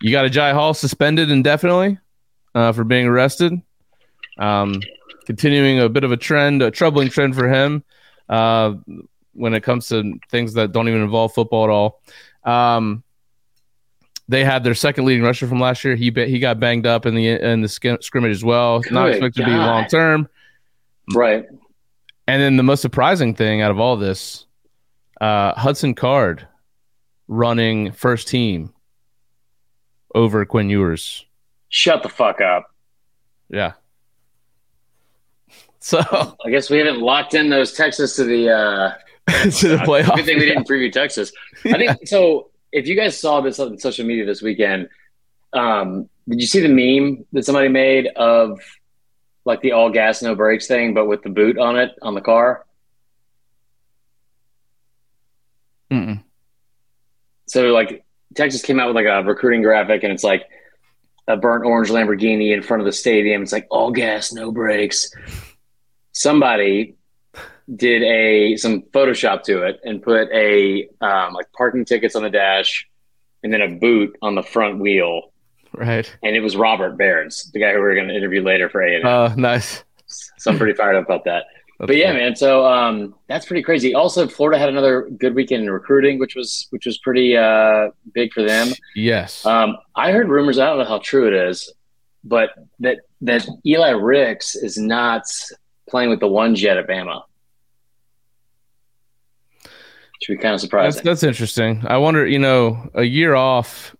You 0.00 0.10
got 0.10 0.24
Agiye 0.24 0.54
Hall 0.54 0.72
suspended 0.72 1.30
indefinitely 1.30 1.98
uh, 2.54 2.72
for 2.72 2.84
being 2.84 3.06
arrested. 3.06 3.60
Um, 4.38 4.80
continuing 5.26 5.80
a 5.80 5.90
bit 5.90 6.02
of 6.02 6.12
a 6.12 6.16
trend, 6.16 6.62
a 6.62 6.70
troubling 6.70 7.10
trend 7.10 7.34
for 7.34 7.46
him 7.46 7.84
uh, 8.30 8.72
when 9.34 9.52
it 9.52 9.62
comes 9.62 9.88
to 9.88 10.18
things 10.30 10.54
that 10.54 10.72
don't 10.72 10.88
even 10.88 11.02
involve 11.02 11.34
football 11.34 11.64
at 11.64 11.70
all. 11.70 12.00
Um, 12.42 13.04
they 14.28 14.44
had 14.44 14.64
their 14.64 14.72
second 14.72 15.04
leading 15.04 15.24
rusher 15.24 15.46
from 15.46 15.60
last 15.60 15.84
year. 15.84 15.94
He 15.94 16.10
he 16.10 16.38
got 16.38 16.58
banged 16.58 16.86
up 16.86 17.04
in 17.04 17.14
the 17.14 17.28
in 17.28 17.60
the 17.60 17.68
scrimmage 17.68 18.30
as 18.30 18.42
well. 18.42 18.80
Not 18.90 19.08
Good 19.08 19.16
expected 19.16 19.42
to 19.42 19.46
be 19.46 19.52
long 19.52 19.86
term. 19.88 20.26
Right. 21.14 21.44
And 22.28 22.42
then 22.42 22.58
the 22.58 22.62
most 22.62 22.82
surprising 22.82 23.34
thing 23.34 23.62
out 23.62 23.70
of 23.70 23.80
all 23.80 23.96
this, 23.96 24.44
uh, 25.18 25.54
Hudson 25.54 25.94
Card 25.94 26.46
running 27.26 27.90
first 27.92 28.28
team 28.28 28.74
over 30.14 30.44
Quinn 30.44 30.68
Ewers. 30.68 31.24
Shut 31.70 32.02
the 32.02 32.10
fuck 32.10 32.40
up. 32.40 32.70
Yeah. 33.48 33.72
So 35.80 36.00
I 36.00 36.50
guess 36.50 36.68
we 36.68 36.78
haven't 36.78 37.00
locked 37.00 37.34
in 37.34 37.48
those 37.48 37.72
Texas 37.72 38.16
to 38.16 38.24
the 38.24 38.50
uh 38.50 38.92
to 39.50 39.68
the 39.68 39.76
playoff. 39.76 40.16
Good 40.16 40.26
thing 40.26 40.38
we 40.38 40.44
didn't 40.44 40.68
preview 40.68 40.92
Texas. 40.92 41.32
I 41.64 41.78
think 41.78 42.00
so. 42.08 42.50
If 42.72 42.86
you 42.86 42.96
guys 42.96 43.18
saw 43.18 43.40
this 43.40 43.58
on 43.60 43.78
social 43.78 44.04
media 44.04 44.26
this 44.26 44.42
weekend, 44.42 44.88
um, 45.54 46.10
did 46.28 46.40
you 46.40 46.46
see 46.46 46.60
the 46.60 46.68
meme 46.68 47.24
that 47.32 47.44
somebody 47.44 47.68
made 47.68 48.08
of 48.16 48.60
like 49.48 49.62
the 49.62 49.72
all 49.72 49.90
gas 49.90 50.22
no 50.22 50.34
brakes 50.34 50.68
thing, 50.68 50.94
but 50.94 51.06
with 51.06 51.22
the 51.22 51.30
boot 51.30 51.58
on 51.58 51.78
it 51.78 51.92
on 52.02 52.14
the 52.14 52.20
car? 52.20 52.64
Mm-mm. 55.90 56.22
So 57.46 57.72
like 57.72 58.04
Texas 58.36 58.62
came 58.62 58.78
out 58.78 58.86
with 58.88 58.96
like 58.96 59.06
a 59.06 59.26
recruiting 59.26 59.62
graphic, 59.62 60.04
and 60.04 60.12
it's 60.12 60.22
like 60.22 60.44
a 61.26 61.36
burnt 61.36 61.64
orange 61.64 61.88
Lamborghini 61.88 62.52
in 62.52 62.62
front 62.62 62.82
of 62.82 62.86
the 62.86 62.92
stadium. 62.92 63.42
It's 63.42 63.52
like 63.52 63.66
all 63.70 63.90
gas, 63.90 64.32
no 64.32 64.52
brakes. 64.52 65.10
Somebody 66.12 66.96
did 67.74 68.02
a 68.02 68.56
some 68.56 68.82
Photoshop 68.82 69.44
to 69.44 69.62
it 69.62 69.80
and 69.82 70.02
put 70.02 70.28
a 70.30 70.88
um, 71.00 71.32
like 71.32 71.50
parking 71.56 71.86
tickets 71.86 72.14
on 72.14 72.22
the 72.22 72.30
dash, 72.30 72.86
and 73.42 73.50
then 73.50 73.62
a 73.62 73.68
boot 73.68 74.14
on 74.20 74.34
the 74.34 74.42
front 74.42 74.78
wheel, 74.78 75.32
Right. 75.78 76.16
and 76.22 76.34
it 76.36 76.40
was 76.40 76.56
Robert 76.56 76.96
Behrens, 76.98 77.50
the 77.52 77.60
guy 77.60 77.72
who 77.72 77.78
we 77.78 77.86
are 77.86 77.94
going 77.94 78.08
to 78.08 78.14
interview 78.14 78.42
later 78.42 78.68
for 78.68 78.82
A 78.82 78.96
and. 78.96 79.04
Uh, 79.06 79.34
nice. 79.36 79.84
So 80.38 80.50
I'm 80.50 80.56
pretty 80.56 80.72
fired 80.72 80.96
up 80.96 81.04
about 81.04 81.24
that. 81.24 81.44
but 81.78 81.94
yeah, 81.94 82.12
man. 82.14 82.34
So 82.34 82.64
um, 82.64 83.14
that's 83.28 83.44
pretty 83.44 83.62
crazy. 83.62 83.92
Also, 83.94 84.26
Florida 84.26 84.58
had 84.58 84.70
another 84.70 85.02
good 85.18 85.34
weekend 85.34 85.64
in 85.64 85.70
recruiting, 85.70 86.18
which 86.18 86.34
was 86.34 86.66
which 86.70 86.86
was 86.86 86.96
pretty 86.98 87.36
uh, 87.36 87.88
big 88.14 88.32
for 88.32 88.42
them. 88.42 88.68
Yes. 88.94 89.44
Um, 89.44 89.76
I 89.96 90.12
heard 90.12 90.28
rumors. 90.30 90.58
I 90.58 90.64
don't 90.66 90.78
know 90.78 90.84
how 90.86 90.98
true 91.00 91.26
it 91.28 91.34
is, 91.34 91.70
but 92.24 92.50
that 92.80 93.00
that 93.20 93.46
Eli 93.66 93.90
Ricks 93.90 94.56
is 94.56 94.78
not 94.78 95.24
playing 95.90 96.08
with 96.08 96.20
the 96.20 96.28
ones 96.28 96.62
yet 96.62 96.78
at 96.78 96.86
Bama. 96.88 97.22
Should 100.22 100.32
be 100.32 100.36
kind 100.38 100.46
of 100.46 100.52
That's 100.52 100.62
surprising. 100.62 101.02
that's 101.04 101.22
interesting. 101.22 101.84
I 101.86 101.98
wonder, 101.98 102.26
you 102.26 102.38
know, 102.38 102.90
a 102.94 103.04
year 103.04 103.34
off 103.34 103.94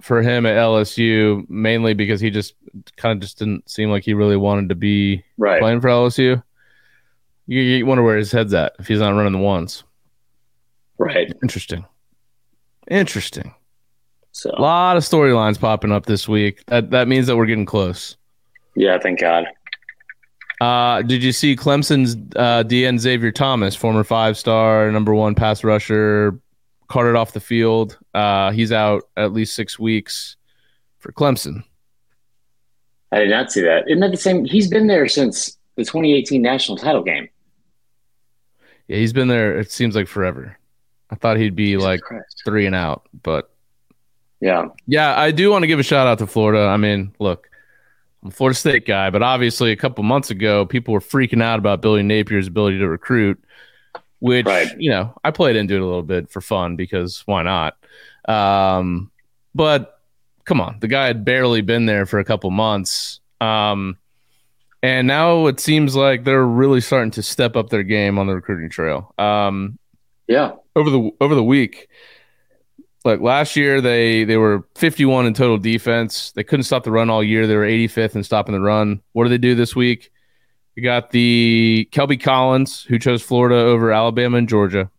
for 0.00 0.22
him 0.22 0.46
at 0.46 0.56
LSU 0.56 1.48
mainly 1.48 1.94
because 1.94 2.20
he 2.20 2.30
just 2.30 2.54
kind 2.96 3.16
of 3.16 3.20
just 3.20 3.38
didn't 3.38 3.68
seem 3.68 3.90
like 3.90 4.04
he 4.04 4.14
really 4.14 4.36
wanted 4.36 4.68
to 4.68 4.74
be 4.74 5.24
right. 5.36 5.60
playing 5.60 5.80
for 5.80 5.88
LSU. 5.88 6.42
You, 7.46 7.60
you 7.60 7.86
wonder 7.86 8.02
where 8.02 8.16
his 8.16 8.30
head's 8.30 8.54
at 8.54 8.74
if 8.78 8.86
he's 8.86 9.00
not 9.00 9.14
running 9.14 9.32
the 9.32 9.38
ones. 9.38 9.84
Right. 10.98 11.32
Interesting. 11.42 11.84
Interesting. 12.90 13.54
So 14.32 14.50
A 14.56 14.60
lot 14.60 14.96
of 14.96 15.02
storylines 15.02 15.58
popping 15.58 15.92
up 15.92 16.06
this 16.06 16.28
week. 16.28 16.64
That 16.66 16.90
that 16.90 17.08
means 17.08 17.26
that 17.26 17.36
we're 17.36 17.46
getting 17.46 17.66
close. 17.66 18.16
yeah, 18.76 18.98
thank 18.98 19.20
God. 19.20 19.46
Uh, 20.60 21.02
did 21.02 21.22
you 21.22 21.32
see 21.32 21.54
Clemson's 21.56 22.14
uh, 22.36 22.64
DN 22.64 22.98
Xavier 22.98 23.30
Thomas, 23.30 23.76
former 23.76 24.04
five 24.04 24.36
star, 24.36 24.90
number 24.90 25.14
one 25.14 25.34
pass 25.34 25.62
rusher, 25.62 26.38
carted 26.88 27.16
off 27.16 27.32
the 27.32 27.40
field? 27.40 27.98
Uh, 28.18 28.50
he's 28.50 28.72
out 28.72 29.04
at 29.16 29.32
least 29.32 29.54
six 29.54 29.78
weeks 29.78 30.36
for 30.98 31.12
Clemson. 31.12 31.62
I 33.12 33.20
did 33.20 33.30
not 33.30 33.52
see 33.52 33.60
that. 33.62 33.84
Isn't 33.88 34.00
that 34.00 34.10
the 34.10 34.16
same? 34.16 34.44
He's 34.44 34.68
been 34.68 34.86
there 34.88 35.06
since 35.08 35.56
the 35.76 35.84
2018 35.84 36.42
national 36.42 36.76
title 36.78 37.02
game. 37.04 37.28
Yeah, 38.88 38.96
he's 38.96 39.12
been 39.12 39.28
there. 39.28 39.58
It 39.58 39.70
seems 39.70 39.94
like 39.94 40.08
forever. 40.08 40.58
I 41.10 41.14
thought 41.14 41.36
he'd 41.36 41.54
be 41.56 41.68
Jesus 41.72 41.84
like 41.84 42.00
Christ. 42.00 42.42
three 42.44 42.66
and 42.66 42.74
out, 42.74 43.08
but 43.22 43.50
Yeah. 44.40 44.68
yeah, 44.86 45.18
I 45.18 45.30
do 45.30 45.50
want 45.50 45.62
to 45.62 45.66
give 45.66 45.78
a 45.78 45.82
shout 45.84 46.06
out 46.06 46.18
to 46.18 46.26
Florida. 46.26 46.66
I 46.66 46.76
mean, 46.76 47.12
look, 47.18 47.48
I'm 48.22 48.28
a 48.28 48.32
Florida 48.32 48.58
State 48.58 48.84
guy, 48.84 49.10
but 49.10 49.22
obviously 49.22 49.70
a 49.72 49.76
couple 49.76 50.02
months 50.04 50.30
ago, 50.30 50.66
people 50.66 50.92
were 50.92 51.00
freaking 51.00 51.42
out 51.42 51.58
about 51.58 51.80
Billy 51.80 52.02
Napier's 52.02 52.48
ability 52.48 52.78
to 52.80 52.88
recruit, 52.88 53.42
which 54.18 54.44
Right. 54.46 54.68
you 54.78 54.90
know 54.90 55.14
I 55.24 55.30
played 55.30 55.56
into 55.56 55.74
it 55.76 55.80
a 55.80 55.84
little 55.86 56.02
bit 56.02 56.28
for 56.30 56.40
fun 56.42 56.76
because 56.76 57.22
why 57.26 57.42
not? 57.42 57.76
Um, 58.28 59.10
but 59.54 60.00
come 60.44 60.60
on, 60.60 60.78
the 60.80 60.88
guy 60.88 61.06
had 61.06 61.24
barely 61.24 61.60
been 61.62 61.86
there 61.86 62.06
for 62.06 62.18
a 62.18 62.24
couple 62.24 62.50
months, 62.50 63.20
um, 63.40 63.96
and 64.82 65.06
now 65.08 65.46
it 65.46 65.58
seems 65.60 65.96
like 65.96 66.24
they're 66.24 66.44
really 66.44 66.80
starting 66.80 67.10
to 67.12 67.22
step 67.22 67.56
up 67.56 67.70
their 67.70 67.82
game 67.82 68.18
on 68.18 68.26
the 68.26 68.34
recruiting 68.34 68.70
trail. 68.70 69.12
Um, 69.18 69.78
Yeah. 70.28 70.52
over 70.76 70.90
the 70.90 71.10
over 71.20 71.34
the 71.34 71.42
week. 71.42 71.88
Like 73.04 73.20
last 73.20 73.56
year, 73.56 73.80
they 73.80 74.24
they 74.24 74.36
were 74.36 74.64
51 74.76 75.26
in 75.26 75.32
total 75.34 75.56
defense. 75.56 76.32
They 76.32 76.44
couldn't 76.44 76.64
stop 76.64 76.84
the 76.84 76.90
run 76.90 77.08
all 77.10 77.22
year. 77.24 77.46
They 77.46 77.56
were 77.56 77.64
85th 77.64 78.14
in 78.16 78.22
stopping 78.22 78.52
the 78.54 78.60
run. 78.60 79.00
What 79.12 79.24
do 79.24 79.30
they 79.30 79.38
do 79.38 79.54
this 79.54 79.74
week? 79.74 80.10
You 80.76 80.82
got 80.82 81.10
the 81.10 81.88
Kelby 81.90 82.20
Collins, 82.22 82.82
who 82.82 82.98
chose 82.98 83.22
Florida 83.22 83.56
over 83.56 83.90
Alabama 83.92 84.36
and 84.38 84.48
Georgia. 84.48 84.90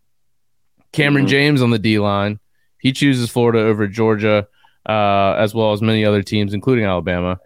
Kamran 0.92 1.26
Mhm. 1.26 1.28
James 1.28 1.62
on 1.62 1.70
the 1.70 1.78
D 1.78 1.98
line. 1.98 2.38
He 2.80 2.92
chooses 2.92 3.30
Florida 3.30 3.60
over 3.60 3.86
Georgia, 3.86 4.48
uh, 4.88 5.34
as 5.38 5.54
well 5.54 5.72
as 5.72 5.82
many 5.82 6.04
other 6.04 6.22
teams, 6.22 6.54
including 6.54 6.84
Alabama. 6.84 7.38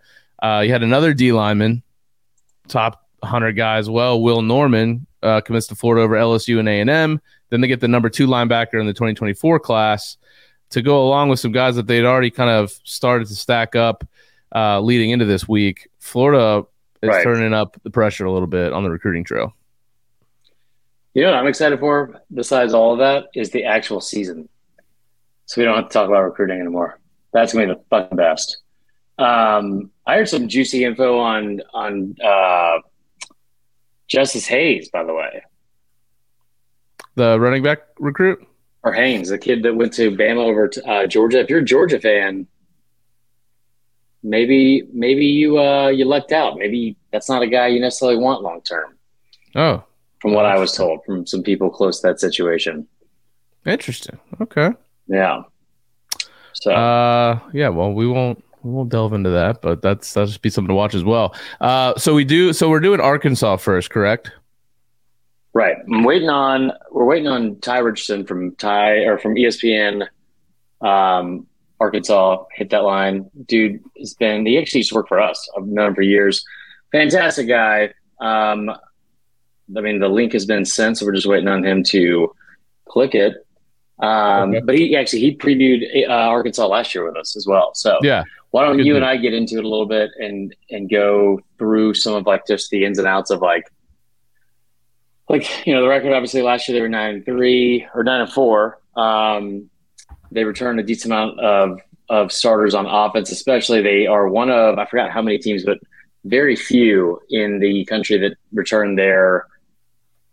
Uh, 0.43 0.63
you 0.65 0.71
had 0.73 0.83
another 0.83 1.13
D 1.15 1.33
lineman, 1.33 1.83
top 2.69 3.07
100 3.21 3.53
guy 3.53 3.77
as 3.77 3.89
well, 3.91 4.21
Will 4.21 4.43
Norman, 4.43 5.07
uh, 5.23 5.41
commits 5.41 5.67
to 5.69 5.75
Florida 5.75 6.03
over 6.03 6.15
LSU 6.15 6.59
and 6.59 6.69
A&M. 6.69 7.21
Then 7.51 7.61
they 7.61 7.69
get 7.69 7.81
the 7.81 7.89
number 7.89 8.09
two 8.09 8.27
linebacker 8.27 8.81
in 8.81 8.87
the 8.87 8.93
2024 8.93 9.59
class 9.61 10.17
to 10.71 10.83
go 10.83 11.05
along 11.07 11.29
with 11.29 11.39
some 11.41 11.53
guys 11.53 11.77
that 11.77 11.87
they'd 11.87 12.05
already 12.05 12.31
kind 12.31 12.51
of 12.51 12.71
started 12.85 13.29
to 13.29 13.35
stack 13.35 13.75
up 13.77 14.07
uh, 14.55 14.81
leading 14.81 15.11
into 15.11 15.25
this 15.25 15.49
week. 15.49 15.89
Florida 15.99 16.67
is 17.03 17.09
Right. 17.09 17.23
turning 17.23 17.53
up 17.53 17.77
the 17.83 17.91
pressure 17.91 18.25
a 18.25 18.33
little 18.33 18.47
bit 18.49 18.73
on 18.73 18.83
the 18.83 18.91
recruiting 18.91 19.25
trail. 19.25 19.55
You 21.13 21.23
know 21.23 21.31
what 21.31 21.39
I'm 21.39 21.47
excited 21.47 21.79
for, 21.79 22.21
besides 22.33 22.75
all 22.75 22.93
of 22.93 22.99
that, 22.99 23.27
is 23.35 23.51
the 23.51 23.65
actual 23.65 24.01
season. 24.01 24.49
So 25.47 25.61
we 25.61 25.65
don't 25.65 25.77
have 25.77 25.89
to 25.89 25.93
talk 25.93 26.09
about 26.09 26.23
recruiting 26.23 26.59
anymore. 26.61 26.99
That's 27.33 27.53
gonna 27.53 27.67
be 27.67 27.75
the 27.75 27.81
fucking 27.91 28.17
best. 28.17 28.59
Um, 29.19 29.91
I 30.07 30.17
heard 30.17 30.29
some 30.29 30.49
juicy 30.49 30.85
info 30.85 31.19
on 31.19 31.61
on 31.73 32.17
uh, 32.25 32.79
Justice 34.09 34.47
Hayes, 34.47 34.89
by 34.91 35.05
the 35.05 35.15
way, 35.15 35.43
The 37.15 37.39
running 37.39 37.63
back 37.63 37.81
recruit? 37.99 38.47
or 38.83 38.93
Haynes, 38.93 39.31
the 39.31 39.39
kid 39.39 39.63
that 39.63 39.75
went 39.75 39.95
to 39.95 40.11
Bama 40.11 40.45
over 40.45 40.69
to 40.69 40.87
uh, 40.87 41.07
Georgia. 41.07 41.41
If 41.41 41.49
you're 41.49 41.61
a 41.61 41.65
Georgia 41.65 41.99
fan, 41.99 42.47
maybe 44.23 44.83
maybe 44.93 45.27
you 45.27 45.59
uh, 45.59 45.89
you 45.89 46.05
lucked 46.05 46.33
out. 46.33 46.59
Maybe 46.59 46.97
that's 47.13 47.29
not 47.29 47.43
a 47.43 47.47
guy 47.47 47.69
you 47.69 47.81
necessarily 47.81 48.19
want 48.19 48.43
long 48.43 48.61
term. 48.63 48.97
Oh, 49.55 49.85
From 50.21 50.33
what 50.33 50.45
I 50.47 50.59
was 50.59 50.73
told 50.73 51.05
from 51.05 51.27
some 51.27 51.43
people 51.43 51.71
close 51.71 52.01
to 52.01 52.09
that 52.09 52.21
situation. 52.21 52.87
interesting. 53.67 54.19
Okay. 54.41 54.71
Yeah. 55.07 55.43
So 56.55 56.73
Uh, 56.73 57.39
yeah. 57.53 57.69
Well, 57.69 57.93
we 57.93 58.07
won't 58.07 58.43
we 58.63 58.71
won't 58.71 58.89
delve 58.89 59.13
into 59.13 59.31
that, 59.31 59.61
but 59.61 59.83
that's 59.83 60.15
that'll 60.15 60.27
just 60.27 60.43
be 60.43 60.51
something 60.51 60.69
to 60.69 60.75
watch 60.75 60.95
as 60.95 61.05
well. 61.05 61.35
Uh, 61.61 61.95
so 61.97 62.15
we 62.15 62.25
do. 62.25 62.53
So 62.53 62.71
we're 62.71 62.81
doing 62.81 63.01
Arkansas 63.01 63.57
first, 63.59 63.91
correct? 63.91 64.33
Right. 65.53 65.77
I'm 65.93 66.03
waiting 66.03 66.31
on 66.31 66.73
we're 66.91 67.05
waiting 67.05 67.29
on 67.29 67.61
Tye 67.61 67.79
Richardson 67.79 68.27
from 68.27 68.57
Ty 68.57 69.05
or 69.05 69.19
from 69.19 69.37
ESPN 69.37 70.09
um 70.81 71.47
Arkansas 71.79 72.45
hit 72.55 72.71
that 72.71 72.83
line. 72.83 73.31
Dude 73.47 73.83
has 73.99 74.15
been 74.15 74.47
he 74.47 74.59
actually 74.59 74.81
used 74.81 74.91
to 74.91 74.97
work 74.97 75.09
for 75.09 75.21
us. 75.21 75.49
I've 75.57 75.67
known 75.67 75.89
him 75.89 75.95
for 75.95 76.03
years. 76.03 76.45
Fantastic 76.91 77.47
guy. 77.47 77.93
Um 78.21 78.69
I 79.77 79.81
mean 79.81 80.01
the 80.01 80.09
link 80.09 80.33
has 80.33 80.45
been 80.45 80.65
sent, 80.65 80.99
so 80.99 81.07
we're 81.07 81.15
just 81.15 81.27
waiting 81.27 81.49
on 81.49 81.65
him 81.65 81.85
to 81.85 82.35
click 82.89 83.15
it. 83.15 83.44
Um 84.01 84.51
Okay. 84.55 84.61
but 84.65 84.75
he 84.77 84.97
actually 84.97 85.21
he 85.21 85.37
previewed 85.37 85.83
uh, 86.09 86.13
Arkansas 86.13 86.67
last 86.67 86.95
year 86.95 87.05
with 87.05 87.17
us 87.17 87.37
as 87.37 87.47
well. 87.47 87.75
So 87.75 87.99
Yeah. 88.03 88.25
why 88.51 88.65
don't 88.65 88.77
Good 88.77 88.87
you 88.87 88.93
dude. 88.95 89.03
and 89.03 89.05
I 89.05 89.17
get 89.17 89.35
into 89.35 89.57
it 89.59 89.65
a 89.65 89.69
little 89.69 89.87
bit 89.87 90.11
and 90.19 90.55
and 90.71 90.91
go 90.91 91.41
through 91.59 91.95
some 91.95 92.15
of 92.15 92.27
like 92.27 92.47
just 92.47 92.71
the 92.71 92.85
ins 92.85 92.99
and 92.99 93.07
outs 93.07 93.31
of 93.31 93.41
like 93.41 93.65
like 95.29 95.67
you 95.67 95.75
know 95.75 95.83
the 95.83 95.89
record 95.89 96.13
obviously 96.13 96.43
last 96.43 96.69
year 96.69 96.77
they 96.77 96.83
were 96.83 96.89
nine 96.89 97.15
and 97.17 97.25
three 97.25 97.87
or 97.95 98.05
nine 98.05 98.21
and 98.23 98.33
four. 98.33 98.79
Um, 98.97 99.71
they 100.31 100.45
returned 100.45 100.81
a 100.81 100.83
decent 100.83 101.13
amount 101.13 101.41
of 101.41 101.81
of 102.11 102.31
starters 102.33 102.75
on 102.75 102.85
offense, 102.87 103.31
especially 103.31 103.81
they 103.81 104.07
are 104.07 104.29
one 104.29 104.51
of 104.51 104.79
I 104.79 104.87
forgot 104.87 105.11
how 105.11 105.23
many 105.23 105.39
teams, 105.39 105.65
but 105.65 105.79
very 106.25 106.57
few 106.57 107.21
in 107.31 107.59
the 107.61 107.85
country 107.87 108.19
that 108.19 108.37
returned 108.53 108.99
their 108.99 109.47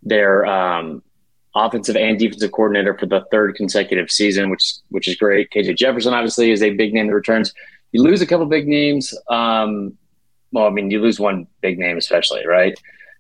their 0.03 0.45
um, 0.45 1.01
offensive 1.55 1.95
and 1.95 2.17
defensive 2.17 2.51
coordinator 2.51 2.97
for 2.97 3.05
the 3.05 3.25
third 3.31 3.55
consecutive 3.55 4.11
season, 4.11 4.49
which 4.49 4.75
which 4.89 5.07
is 5.07 5.15
great. 5.15 5.49
KJ 5.51 5.77
Jefferson 5.77 6.13
obviously 6.13 6.51
is 6.51 6.63
a 6.63 6.71
big 6.71 6.93
name 6.93 7.07
that 7.07 7.13
returns. 7.13 7.53
You 7.91 8.03
lose 8.03 8.21
a 8.21 8.27
couple 8.27 8.45
big 8.45 8.67
names. 8.67 9.13
Um, 9.29 9.97
well, 10.51 10.65
I 10.65 10.69
mean, 10.69 10.91
you 10.91 11.01
lose 11.01 11.19
one 11.19 11.47
big 11.61 11.77
name, 11.77 11.97
especially 11.97 12.45
right. 12.45 12.77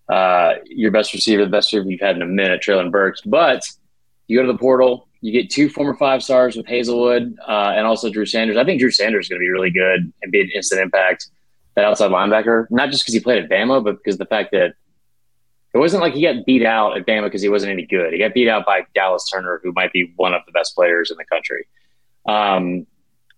Uh, 0.09 0.55
your 0.65 0.91
best 0.91 1.13
receiver, 1.13 1.43
the 1.45 1.51
best 1.51 1.71
receiver 1.71 1.89
you've 1.89 2.01
had 2.01 2.15
in 2.15 2.21
a 2.21 2.25
minute, 2.25 2.61
Treylon 2.61 2.91
Burks. 2.91 3.21
But 3.21 3.65
you 4.27 4.37
go 4.37 4.45
to 4.45 4.51
the 4.51 4.57
portal, 4.57 5.07
you 5.21 5.31
get 5.31 5.49
two 5.49 5.69
former 5.69 5.95
five 5.95 6.23
stars 6.23 6.55
with 6.55 6.65
Haselwood 6.65 7.35
uh, 7.47 7.73
and 7.75 7.85
also 7.85 8.09
Drew 8.09 8.25
Sanders. 8.25 8.57
I 8.57 8.63
think 8.63 8.79
Drew 8.79 8.91
Sanders 8.91 9.25
is 9.25 9.29
going 9.29 9.39
to 9.39 9.43
be 9.43 9.49
really 9.49 9.69
good 9.69 10.11
and 10.21 10.31
be 10.31 10.41
an 10.41 10.49
instant 10.53 10.81
impact. 10.81 11.27
That 11.75 11.85
outside 11.85 12.11
linebacker, 12.11 12.65
not 12.69 12.89
just 12.89 13.03
because 13.03 13.13
he 13.13 13.21
played 13.21 13.41
at 13.41 13.49
Bama, 13.49 13.81
but 13.81 13.97
because 13.97 14.17
the 14.17 14.25
fact 14.25 14.51
that 14.51 14.73
it 15.73 15.77
wasn't 15.77 16.01
like 16.01 16.13
he 16.13 16.21
got 16.21 16.45
beat 16.45 16.65
out 16.65 16.97
at 16.97 17.05
Bama 17.05 17.23
because 17.23 17.41
he 17.41 17.49
wasn't 17.49 17.71
any 17.71 17.85
good. 17.85 18.11
He 18.11 18.19
got 18.19 18.33
beat 18.33 18.49
out 18.49 18.65
by 18.65 18.81
Dallas 18.93 19.29
Turner, 19.29 19.61
who 19.63 19.71
might 19.73 19.93
be 19.93 20.11
one 20.17 20.33
of 20.33 20.41
the 20.45 20.51
best 20.51 20.75
players 20.75 21.11
in 21.11 21.17
the 21.17 21.25
country. 21.25 21.65
Um, 22.27 22.85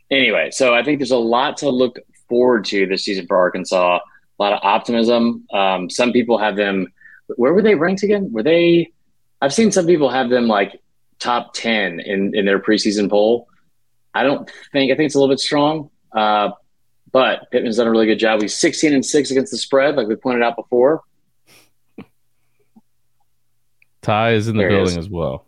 anyway, 0.10 0.50
so 0.52 0.74
I 0.74 0.84
think 0.84 1.00
there's 1.00 1.12
a 1.12 1.18
lot 1.18 1.58
to 1.58 1.70
look 1.70 2.00
forward 2.28 2.66
to 2.66 2.88
this 2.88 3.06
season 3.06 3.28
for 3.28 3.38
Arkansas. 3.38 3.98
A 3.98 4.42
lot 4.42 4.54
of 4.54 4.60
optimism. 4.64 5.46
Um, 5.54 5.90
some 5.90 6.12
people 6.12 6.40
have 6.40 6.56
them. 6.56 6.92
Where 7.36 7.54
were 7.54 7.62
they 7.62 7.76
ranked 7.76 8.04
again? 8.04 8.32
Were 8.32 8.44
they? 8.44 8.92
I've 9.42 9.54
seen 9.54 9.72
some 9.72 9.86
people 9.86 10.10
have 10.10 10.30
them 10.30 10.48
like 10.48 10.82
top 11.20 11.54
ten 11.54 12.00
in 12.00 12.36
in 12.36 12.46
their 12.46 12.60
preseason 12.60 13.10
poll. 13.10 13.48
I 14.14 14.24
don't 14.24 14.50
think. 14.72 14.92
I 14.92 14.96
think 14.96 15.06
it's 15.06 15.16
a 15.16 15.20
little 15.20 15.32
bit 15.32 15.40
strong. 15.40 15.92
Uh, 16.12 16.52
but 17.12 17.50
Pittman's 17.52 17.78
done 17.78 17.88
a 17.88 17.92
really 17.92 18.08
good 18.08 18.18
job. 18.18 18.42
He's 18.42 18.58
16 18.58 18.92
and 18.92 19.06
six 19.06 19.30
against 19.30 19.52
the 19.52 19.58
spread, 19.58 19.96
like 19.96 20.08
we 20.08 20.16
pointed 20.16 20.42
out 20.42 20.56
before. 20.56 21.04
Tye 24.04 24.34
is 24.34 24.48
in 24.48 24.56
the 24.58 24.64
There 24.64 24.70
building 24.70 24.98
as 25.00 25.10
well. 25.10 25.46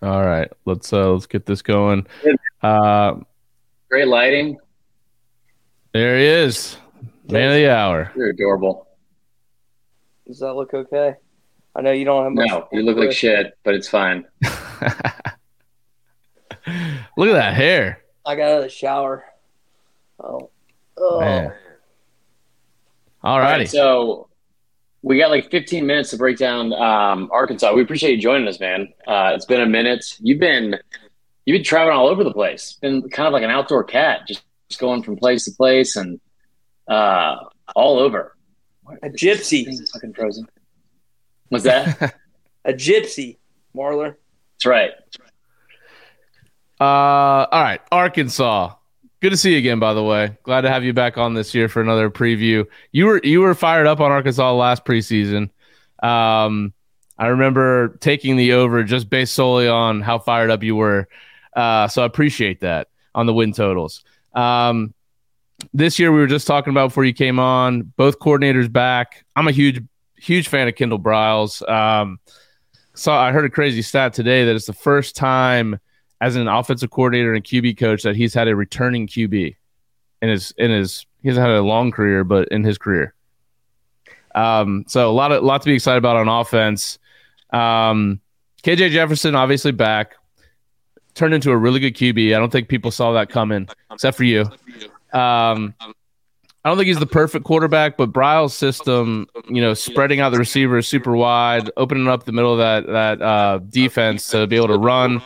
All 0.00 0.24
right, 0.24 0.50
let's 0.64 0.92
uh 0.92 1.10
let's 1.12 1.26
get 1.26 1.44
this 1.44 1.60
going. 1.60 2.06
Uh 2.62 3.16
Great 3.90 4.08
lighting. 4.08 4.58
there 5.92 6.16
he 6.18 6.24
is. 6.24 6.76
Man 7.28 7.50
of 7.50 7.54
the 7.56 7.70
hour. 7.70 8.12
You're 8.16 8.30
adorable. 8.30 8.86
Does 10.26 10.38
that 10.40 10.54
look 10.54 10.72
okay? 10.72 11.14
I 11.74 11.80
know 11.82 11.92
you 11.92 12.04
don't 12.04 12.24
have 12.24 12.32
much. 12.32 12.48
No, 12.48 12.68
you 12.72 12.82
look 12.82 12.96
like 12.96 13.12
shit, 13.12 13.56
but 13.64 13.74
it's 13.74 13.88
fine. 13.88 14.24
Look 17.16 17.28
at 17.30 17.34
that 17.34 17.54
hair. 17.54 18.02
I 18.26 18.36
got 18.36 18.50
out 18.50 18.56
of 18.58 18.62
the 18.64 18.68
shower. 18.68 19.24
Oh, 20.20 20.50
oh. 20.98 21.20
Man. 21.20 21.52
All 23.22 23.32
All 23.34 23.38
righty. 23.40 23.60
right, 23.62 23.68
so 23.70 24.27
we 25.02 25.18
got 25.18 25.30
like 25.30 25.50
15 25.50 25.86
minutes 25.86 26.10
to 26.10 26.16
break 26.16 26.38
down 26.38 26.72
um, 26.72 27.28
Arkansas. 27.32 27.72
We 27.72 27.82
appreciate 27.82 28.16
you 28.16 28.20
joining 28.20 28.48
us, 28.48 28.58
man. 28.58 28.88
Uh, 29.06 29.32
it's 29.34 29.46
been 29.46 29.60
a 29.60 29.66
minute. 29.66 30.16
You've 30.20 30.40
been 30.40 30.76
you've 31.44 31.54
been 31.54 31.64
traveling 31.64 31.96
all 31.96 32.08
over 32.08 32.24
the 32.24 32.32
place. 32.32 32.78
Been 32.80 33.08
kind 33.08 33.26
of 33.26 33.32
like 33.32 33.42
an 33.42 33.50
outdoor 33.50 33.84
cat, 33.84 34.26
just, 34.26 34.42
just 34.68 34.80
going 34.80 35.02
from 35.02 35.16
place 35.16 35.44
to 35.44 35.52
place 35.52 35.96
and 35.96 36.20
uh, 36.88 37.36
all 37.74 37.98
over. 37.98 38.36
A 39.02 39.08
gypsy. 39.08 39.66
Fucking 39.92 40.14
frozen. 40.14 40.48
What's 41.48 41.64
that? 41.64 42.14
A 42.64 42.72
gypsy, 42.72 43.38
Marler. 43.74 44.16
That's 44.54 44.66
right. 44.66 44.90
Uh, 46.80 47.46
all 47.50 47.62
right, 47.62 47.80
Arkansas. 47.90 48.74
Good 49.20 49.30
to 49.30 49.36
see 49.36 49.52
you 49.52 49.58
again. 49.58 49.80
By 49.80 49.94
the 49.94 50.02
way, 50.02 50.38
glad 50.44 50.60
to 50.60 50.70
have 50.70 50.84
you 50.84 50.92
back 50.92 51.18
on 51.18 51.34
this 51.34 51.52
year 51.52 51.68
for 51.68 51.80
another 51.80 52.08
preview. 52.08 52.66
You 52.92 53.06
were 53.06 53.20
you 53.24 53.40
were 53.40 53.54
fired 53.54 53.88
up 53.88 53.98
on 53.98 54.12
Arkansas 54.12 54.54
last 54.54 54.84
preseason. 54.84 55.50
Um, 56.00 56.72
I 57.18 57.26
remember 57.26 57.96
taking 58.00 58.36
the 58.36 58.52
over 58.52 58.84
just 58.84 59.10
based 59.10 59.34
solely 59.34 59.66
on 59.66 60.02
how 60.02 60.20
fired 60.20 60.50
up 60.50 60.62
you 60.62 60.76
were. 60.76 61.08
Uh, 61.52 61.88
so 61.88 62.02
I 62.02 62.06
appreciate 62.06 62.60
that 62.60 62.88
on 63.12 63.26
the 63.26 63.34
win 63.34 63.52
totals. 63.52 64.04
Um, 64.34 64.94
this 65.74 65.98
year 65.98 66.12
we 66.12 66.20
were 66.20 66.28
just 66.28 66.46
talking 66.46 66.70
about 66.70 66.90
before 66.90 67.04
you 67.04 67.12
came 67.12 67.40
on. 67.40 67.92
Both 67.96 68.20
coordinators 68.20 68.72
back. 68.72 69.24
I'm 69.34 69.48
a 69.48 69.52
huge 69.52 69.82
huge 70.16 70.46
fan 70.46 70.68
of 70.68 70.76
Kendall 70.76 71.00
Briles. 71.00 71.68
Um, 71.68 72.20
saw 72.94 73.20
I 73.20 73.32
heard 73.32 73.44
a 73.46 73.50
crazy 73.50 73.82
stat 73.82 74.12
today 74.12 74.44
that 74.44 74.54
it's 74.54 74.66
the 74.66 74.72
first 74.72 75.16
time 75.16 75.80
as 76.20 76.36
an 76.36 76.48
offensive 76.48 76.90
coordinator 76.90 77.32
and 77.34 77.44
QB 77.44 77.78
coach 77.78 78.02
that 78.02 78.16
he's 78.16 78.34
had 78.34 78.48
a 78.48 78.56
returning 78.56 79.06
QB 79.06 79.56
in 80.22 80.28
his 80.28 80.52
in 80.58 80.70
his 80.70 81.06
he's 81.22 81.36
had 81.36 81.50
a 81.50 81.62
long 81.62 81.90
career, 81.90 82.24
but 82.24 82.48
in 82.48 82.64
his 82.64 82.78
career. 82.78 83.14
Um, 84.34 84.84
so 84.88 85.08
a 85.08 85.12
lot 85.12 85.32
of 85.32 85.42
lot 85.42 85.62
to 85.62 85.66
be 85.66 85.74
excited 85.74 85.98
about 85.98 86.16
on 86.16 86.28
offense. 86.28 86.98
Um, 87.50 88.20
KJ 88.62 88.90
Jefferson 88.90 89.34
obviously 89.34 89.72
back, 89.72 90.14
turned 91.14 91.34
into 91.34 91.50
a 91.50 91.56
really 91.56 91.80
good 91.80 91.94
QB. 91.94 92.34
I 92.34 92.38
don't 92.38 92.50
think 92.50 92.68
people 92.68 92.90
saw 92.90 93.12
that 93.12 93.30
coming, 93.30 93.68
except 93.90 94.16
for 94.16 94.24
you. 94.24 94.42
Um, 95.12 95.74
I 96.64 96.70
don't 96.70 96.76
think 96.76 96.88
he's 96.88 96.98
the 96.98 97.06
perfect 97.06 97.44
quarterback, 97.44 97.96
but 97.96 98.12
Briles' 98.12 98.50
system, 98.50 99.26
you 99.48 99.62
know, 99.62 99.74
spreading 99.74 100.20
out 100.20 100.30
the 100.30 100.38
receivers 100.38 100.86
super 100.86 101.16
wide, 101.16 101.70
opening 101.76 102.08
up 102.08 102.24
the 102.24 102.32
middle 102.32 102.52
of 102.52 102.58
that 102.58 102.86
that 102.92 103.22
uh, 103.22 103.58
defense 103.68 104.28
to 104.28 104.46
be 104.46 104.56
able 104.56 104.68
to 104.68 104.78
run 104.78 105.22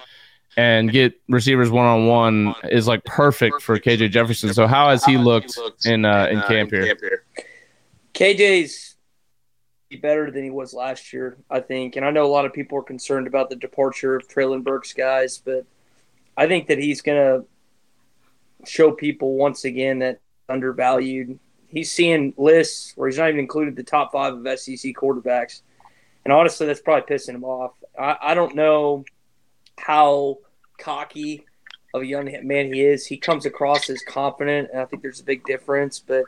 and 0.56 0.90
get 0.90 1.14
receivers 1.28 1.70
one 1.70 1.86
on 1.86 2.06
one 2.06 2.54
is 2.64 2.86
like 2.86 3.04
perfect 3.04 3.62
for 3.62 3.78
KJ 3.78 4.10
Jefferson. 4.10 4.52
So 4.52 4.66
how 4.66 4.90
has 4.90 5.04
he 5.04 5.16
looked 5.16 5.58
in 5.84 6.04
uh, 6.04 6.26
in 6.30 6.40
camp 6.42 6.70
here? 6.70 7.24
KJ's 8.14 8.96
better 10.00 10.30
than 10.30 10.44
he 10.44 10.50
was 10.50 10.72
last 10.72 11.12
year, 11.12 11.36
I 11.50 11.60
think. 11.60 11.96
And 11.96 12.04
I 12.04 12.10
know 12.10 12.24
a 12.24 12.28
lot 12.28 12.46
of 12.46 12.52
people 12.52 12.78
are 12.78 12.82
concerned 12.82 13.26
about 13.26 13.50
the 13.50 13.56
departure 13.56 14.16
of 14.16 14.26
Treylon 14.28 14.62
Burks 14.62 14.92
guys, 14.92 15.38
but 15.38 15.66
I 16.36 16.46
think 16.46 16.68
that 16.68 16.78
he's 16.78 17.02
going 17.02 17.18
to 17.18 17.46
show 18.66 18.92
people 18.92 19.34
once 19.34 19.64
again 19.64 19.98
that 20.00 20.20
undervalued. 20.48 21.38
He's 21.68 21.90
seeing 21.90 22.34
lists 22.36 22.92
where 22.96 23.08
he's 23.08 23.18
not 23.18 23.28
even 23.28 23.40
included 23.40 23.76
the 23.76 23.82
top 23.82 24.12
five 24.12 24.34
of 24.34 24.58
SEC 24.58 24.92
quarterbacks. 24.94 25.62
And 26.24 26.32
honestly, 26.32 26.66
that's 26.66 26.80
probably 26.80 27.14
pissing 27.14 27.34
him 27.34 27.44
off. 27.44 27.72
I, 27.98 28.16
I 28.22 28.34
don't 28.34 28.54
know 28.54 29.04
how 29.78 30.38
cocky 30.78 31.44
of 31.94 32.02
a 32.02 32.06
young 32.06 32.30
man 32.46 32.72
he 32.72 32.82
is. 32.82 33.06
He 33.06 33.16
comes 33.16 33.46
across 33.46 33.90
as 33.90 34.02
confident, 34.02 34.70
and 34.72 34.80
I 34.80 34.84
think 34.84 35.02
there's 35.02 35.20
a 35.20 35.24
big 35.24 35.44
difference. 35.44 35.98
But 35.98 36.24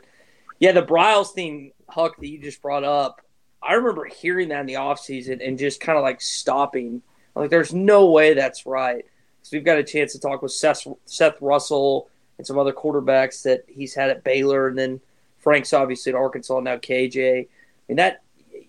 yeah, 0.59 0.71
the 0.71 0.83
Briles 0.83 1.31
thing, 1.31 1.71
Huck, 1.89 2.17
that 2.17 2.27
you 2.27 2.39
just 2.39 2.61
brought 2.61 2.83
up, 2.83 3.21
I 3.61 3.73
remember 3.73 4.05
hearing 4.05 4.49
that 4.49 4.61
in 4.61 4.65
the 4.67 4.73
offseason 4.75 5.45
and 5.45 5.57
just 5.57 5.81
kind 5.81 5.97
of 5.97 6.03
like 6.03 6.21
stopping. 6.21 7.01
Like, 7.35 7.49
there's 7.49 7.73
no 7.73 8.11
way 8.11 8.33
that's 8.33 8.65
right. 8.65 9.05
So 9.41 9.55
we've 9.55 9.65
got 9.65 9.77
a 9.77 9.83
chance 9.83 10.13
to 10.13 10.19
talk 10.19 10.41
with 10.41 10.51
Seth, 10.51 10.87
Seth 11.05 11.41
Russell 11.41 12.09
and 12.37 12.45
some 12.45 12.57
other 12.57 12.73
quarterbacks 12.73 13.43
that 13.43 13.63
he's 13.67 13.93
had 13.93 14.09
at 14.09 14.23
Baylor, 14.23 14.67
and 14.67 14.77
then 14.77 15.01
Frank's 15.39 15.73
obviously 15.73 16.11
at 16.11 16.15
Arkansas, 16.15 16.59
now 16.59 16.77
KJ. 16.77 17.41
I 17.41 17.47
mean, 17.87 17.97
that 17.97 18.21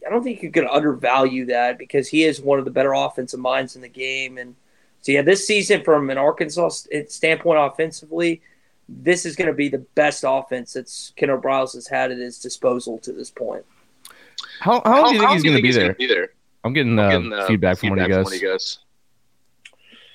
I 0.07 0.11
don't 0.11 0.23
think 0.23 0.43
you 0.43 0.51
can 0.51 0.69
undervalue 0.69 1.47
that 1.47 1.79
because 1.79 2.09
he 2.09 2.25
is 2.25 2.41
one 2.41 2.59
of 2.59 2.65
the 2.65 2.71
better 2.71 2.93
offensive 2.93 3.41
minds 3.41 3.77
in 3.77 3.83
the 3.83 3.89
game. 3.89 4.39
And 4.39 4.55
so, 5.07 5.13
yeah, 5.13 5.23
this 5.23 5.47
season, 5.47 5.85
from 5.85 6.11
an 6.11 6.19
Arkansas 6.19 6.71
standpoint 7.07 7.61
offensively, 7.61 8.43
this 8.89 9.25
is 9.25 9.37
going 9.37 9.47
to 9.47 9.55
be 9.55 9.69
the 9.69 9.79
best 9.79 10.25
offense 10.27 10.73
that 10.73 10.91
Kendall 11.15 11.39
Briles 11.39 11.75
has 11.75 11.87
had 11.87 12.11
at 12.11 12.19
his 12.19 12.41
disposal 12.41 12.99
to 12.99 13.13
this 13.13 13.31
point. 13.31 13.65
How, 14.59 14.83
how 14.85 15.03
long 15.03 15.11
do 15.11 15.15
you 15.15 15.21
think 15.21 15.31
he's 15.65 15.77
going 15.77 15.91
to 15.93 15.95
be 15.95 16.07
there? 16.09 16.31
I'm 16.65 16.73
getting, 16.73 16.99
uh, 16.99 17.09
Getting, 17.11 17.33
uh, 17.33 17.47
feedback 17.47 17.79
from 17.79 17.91
one 17.91 18.01
of 18.01 18.09
you 18.09 18.15
feedback 18.15 18.17
guys. 18.17 18.17
from 18.17 18.25
one 18.25 18.35
of 18.35 18.43
you 18.43 18.49
guys. 18.49 18.79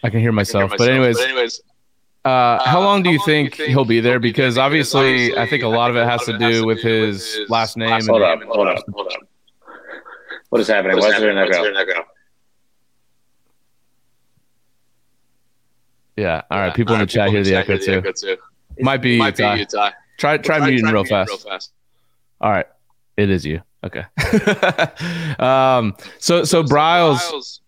I 0.04 0.10
can 0.10 0.20
hear 0.20 0.34
I 0.34 0.44
can 0.44 0.52
hear 0.58 0.62
myself. 0.66 0.72
myself. 0.72 0.78
But 0.78 0.90
anyways, 0.90 1.18
but 1.18 1.30
anyways, 1.30 1.62
uh, 2.26 2.66
how 2.66 2.82
uh, 2.82 2.84
long 2.84 3.02
do 3.02 3.10
how 3.10 3.14
you 3.14 3.20
long 3.20 3.26
do 3.30 3.36
you 3.38 3.48
think 3.48 3.56
think 3.56 3.70
he'll 3.70 3.86
be 3.86 4.02
there? 4.02 4.14
he'll 4.14 4.20
be 4.20 4.20
there? 4.20 4.20
Because 4.20 4.56
Because 4.56 4.58
obviously, 4.58 5.38
I 5.38 5.48
think 5.48 5.64
a 5.64 5.68
I 5.68 5.70
lot 5.70 5.90
of 5.90 5.96
it 5.96 6.02
a 6.02 6.10
has 6.10 6.20
lot 6.20 6.26
to 6.28 6.36
of 6.36 6.42
it 6.42 6.44
has 6.44 6.54
to 6.56 6.60
do 6.62 6.66
with 6.66 6.82
his 6.82 7.36
his 7.36 7.50
last 7.50 7.78
name. 7.78 8.02
Hold 8.08 8.22
up, 8.24 8.42
hold 8.44 8.68
up, 8.68 8.84
hold 8.94 9.08
up. 9.08 9.20
What 10.50 10.60
is 10.60 10.68
happening? 10.68 10.98
What's 10.98 11.08
Why 11.08 11.14
is 11.16 11.22
there 11.22 11.30
an 11.32 11.38
happening? 11.38 11.60
What's 11.62 11.68
echo? 11.70 11.74
there 11.74 11.84
an 11.84 11.90
echo? 11.90 12.08
Yeah. 16.16 16.42
All 16.52 16.60
right. 16.60 16.68
Yeah, 16.68 16.74
People 16.74 16.94
in 16.96 17.02
the 17.02 17.06
chat 17.06 17.30
hear 17.30 17.44
the 17.44 17.56
echo 17.56 17.78
too. 17.78 18.02
too. 18.14 18.38
Might 18.80 19.02
be 19.02 19.18
Might 19.18 19.38
be 19.38 19.44
Tye. 19.44 19.56
you, 19.56 19.66
Tye. 19.66 19.94
Try 20.18 20.38
try 20.38 20.60
muting 20.60 20.82
try 20.82 20.92
real 20.92 21.04
muting 21.04 21.38
fast. 21.38 21.72
All 22.40 22.52
right. 22.52 22.68
It 23.18 23.30
is 23.30 23.46
you. 23.46 23.62
Okay. 23.84 24.04
um. 25.40 25.96
So 26.20 26.44
so 26.44 26.64
Briles. 26.64 27.60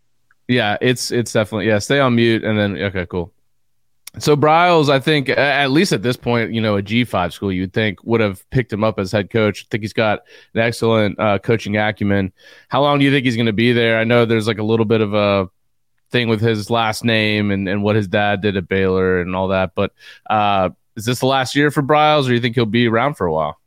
Yeah. 0.47 0.77
It's 0.82 1.12
it's 1.12 1.34
definitely 1.34 1.67
yeah. 1.67 1.79
Stay 1.79 1.99
on 1.99 2.15
mute 2.15 2.43
and 2.43 2.58
then 2.58 2.77
okay. 2.77 3.06
Cool. 3.06 3.32
So 4.19 4.36
Briles, 4.38 4.89
I 4.89 4.99
think 4.99 5.29
at 5.29 5.71
least 5.71 5.91
at 5.91 6.03
this 6.03 6.15
point, 6.15 6.53
you 6.53 6.62
know, 6.62 6.75
a 6.75 6.84
G 6.84 7.03
five 7.03 7.34
school, 7.34 7.51
you'd 7.51 7.73
think 7.73 8.03
would 8.03 8.21
have 8.21 8.47
picked 8.51 8.71
him 8.71 8.84
up 8.84 8.99
as 8.99 9.12
head 9.12 9.32
coach. 9.32 9.63
I 9.63 9.67
think 9.71 9.82
he's 9.82 9.93
got 9.93 10.19
an 10.53 10.62
excellent 10.62 11.19
uh, 11.19 11.39
coaching 11.39 11.77
acumen. 11.77 12.32
How 12.67 12.82
long 12.84 12.99
do 12.99 13.06
you 13.06 13.12
think 13.12 13.25
he's 13.25 13.36
going 13.36 13.47
to 13.47 13.53
be 13.53 13.73
there? 13.73 13.97
I 13.97 14.03
know 14.03 14.25
there's 14.25 14.47
like 14.47 14.60
a 14.60 14.63
little 14.63 14.86
bit 14.86 15.01
of 15.01 15.15
a 15.15 15.49
thing 16.13 16.30
with 16.30 16.39
his 16.39 16.69
last 16.69 17.04
name 17.04 17.52
and, 17.52 17.67
and 17.67 17.84
what 17.84 17.97
his 17.97 18.08
dad 18.08 18.39
did 18.39 18.56
at 18.56 18.69
Baylor 18.69 19.19
and 19.19 19.36
all 19.36 19.49
that. 19.49 19.76
But 19.76 19.91
uh, 20.30 20.69
is 20.95 21.04
this 21.04 21.19
the 21.19 21.26
last 21.26 21.56
year 21.56 21.71
for 21.71 21.84
Briles, 21.84 22.23
or 22.23 22.28
do 22.28 22.36
you 22.36 22.39
think 22.39 22.56
he'll 22.56 22.65
be 22.65 22.88
around 22.88 23.15
for 23.15 23.28
a 23.28 23.34
while? 23.34 23.60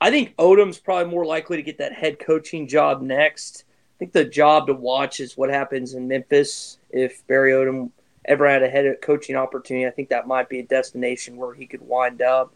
I 0.00 0.10
think 0.10 0.36
Odom's 0.36 0.78
probably 0.78 1.10
more 1.10 1.24
likely 1.24 1.56
to 1.56 1.62
get 1.62 1.78
that 1.78 1.92
head 1.92 2.18
coaching 2.20 2.68
job 2.68 3.02
next. 3.02 3.64
I 3.96 3.98
think 3.98 4.12
the 4.12 4.24
job 4.24 4.66
to 4.66 4.74
watch 4.74 5.20
is 5.20 5.36
what 5.36 5.48
happens 5.48 5.94
in 5.94 6.06
Memphis 6.06 6.78
if 6.90 7.26
Barry 7.26 7.52
Odom 7.52 7.90
ever 8.24 8.48
had 8.48 8.62
a 8.62 8.68
head 8.68 8.94
coaching 9.00 9.36
opportunity. 9.36 9.86
I 9.86 9.90
think 9.90 10.10
that 10.10 10.26
might 10.26 10.48
be 10.48 10.58
a 10.58 10.64
destination 10.64 11.36
where 11.36 11.54
he 11.54 11.66
could 11.66 11.82
wind 11.82 12.20
up. 12.20 12.54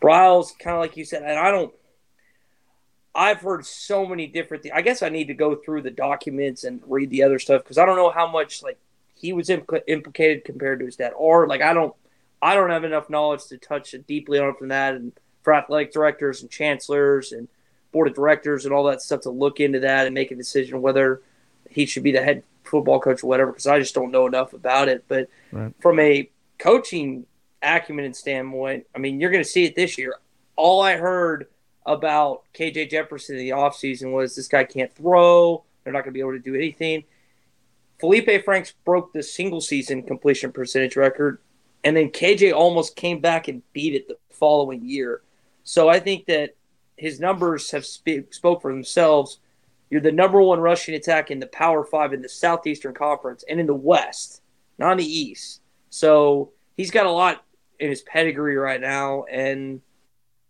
Briles, 0.00 0.58
kind 0.58 0.76
of 0.76 0.80
like 0.80 0.96
you 0.96 1.04
said, 1.04 1.22
and 1.22 1.38
I 1.38 1.50
don't. 1.50 1.72
I've 3.14 3.40
heard 3.40 3.64
so 3.64 4.06
many 4.06 4.26
different 4.26 4.62
things. 4.62 4.72
I 4.74 4.82
guess 4.82 5.02
I 5.02 5.08
need 5.08 5.28
to 5.28 5.34
go 5.34 5.54
through 5.54 5.82
the 5.82 5.90
documents 5.90 6.64
and 6.64 6.80
read 6.86 7.10
the 7.10 7.22
other 7.22 7.38
stuff 7.38 7.62
because 7.62 7.78
I 7.78 7.86
don't 7.86 7.96
know 7.96 8.10
how 8.10 8.30
much 8.30 8.62
like 8.62 8.78
he 9.14 9.32
was 9.32 9.48
impl- 9.48 9.82
implicated 9.86 10.44
compared 10.44 10.80
to 10.80 10.86
his 10.86 10.96
dad, 10.96 11.12
or 11.16 11.46
like 11.46 11.62
I 11.62 11.72
don't, 11.72 11.94
I 12.42 12.54
don't 12.54 12.70
have 12.70 12.84
enough 12.84 13.08
knowledge 13.08 13.44
to 13.46 13.58
touch 13.58 13.94
deeply 14.06 14.38
on 14.38 14.56
from 14.56 14.68
that 14.68 14.94
and 14.94 15.12
for 15.42 15.54
athletic 15.54 15.92
directors 15.92 16.42
and 16.42 16.50
chancellors 16.50 17.32
and 17.32 17.48
board 17.92 18.08
of 18.08 18.14
directors 18.14 18.64
and 18.64 18.74
all 18.74 18.84
that 18.84 19.00
stuff 19.00 19.20
to 19.20 19.30
look 19.30 19.60
into 19.60 19.80
that 19.80 20.06
and 20.06 20.14
make 20.14 20.32
a 20.32 20.34
decision 20.34 20.82
whether 20.82 21.22
he 21.70 21.86
should 21.86 22.02
be 22.02 22.12
the 22.12 22.22
head 22.22 22.42
football 22.64 22.98
coach 22.98 23.22
or 23.22 23.28
whatever 23.28 23.52
because 23.52 23.66
I 23.66 23.78
just 23.78 23.94
don't 23.94 24.10
know 24.10 24.26
enough 24.26 24.52
about 24.52 24.88
it. 24.88 25.04
But 25.06 25.28
Right. 25.52 25.72
from 25.80 26.00
a 26.00 26.28
coaching 26.58 27.26
acumen 27.62 28.04
and 28.04 28.16
standpoint, 28.16 28.86
I 28.94 28.98
mean, 28.98 29.20
you're 29.20 29.30
going 29.30 29.44
to 29.44 29.48
see 29.48 29.64
it 29.64 29.76
this 29.76 29.96
year. 29.96 30.16
All 30.56 30.82
I 30.82 30.96
heard 30.96 31.46
about 31.86 32.42
KJ 32.54 32.90
Jefferson 32.90 33.36
in 33.36 33.42
the 33.42 33.50
offseason 33.50 34.12
was 34.12 34.34
this 34.34 34.48
guy 34.48 34.64
can't 34.64 34.94
throw. 34.94 35.64
They're 35.82 35.92
not 35.92 36.00
going 36.00 36.12
to 36.12 36.14
be 36.14 36.20
able 36.20 36.32
to 36.32 36.38
do 36.38 36.54
anything. 36.54 37.04
Feleipe 38.02 38.44
Franks 38.44 38.74
broke 38.84 39.12
the 39.12 39.22
single 39.22 39.60
season 39.60 40.02
completion 40.02 40.52
percentage 40.52 40.96
record, 40.96 41.38
and 41.84 41.96
then 41.96 42.10
KJ 42.10 42.52
almost 42.52 42.96
came 42.96 43.20
back 43.20 43.48
and 43.48 43.62
beat 43.72 43.94
it 43.94 44.08
the 44.08 44.16
following 44.30 44.84
year. 44.84 45.22
So 45.62 45.88
I 45.88 46.00
think 46.00 46.26
that 46.26 46.54
his 46.96 47.20
numbers 47.20 47.70
have 47.70 47.86
sp- 47.86 48.30
spoke 48.30 48.62
for 48.62 48.72
themselves. 48.72 49.38
You're 49.90 50.00
the 50.00 50.12
number 50.12 50.42
one 50.42 50.60
rushing 50.60 50.94
attack 50.94 51.30
in 51.30 51.38
the 51.38 51.46
Power 51.46 51.84
Five 51.84 52.12
in 52.12 52.22
the 52.22 52.28
Southeastern 52.28 52.94
Conference 52.94 53.44
and 53.48 53.60
in 53.60 53.66
the 53.66 53.74
West, 53.74 54.42
not 54.78 54.92
in 54.92 54.98
the 54.98 55.04
East. 55.04 55.60
So 55.90 56.50
he's 56.76 56.90
got 56.90 57.06
a 57.06 57.10
lot 57.10 57.44
in 57.78 57.90
his 57.90 58.02
pedigree 58.02 58.56
right 58.56 58.80
now, 58.80 59.24
and 59.24 59.80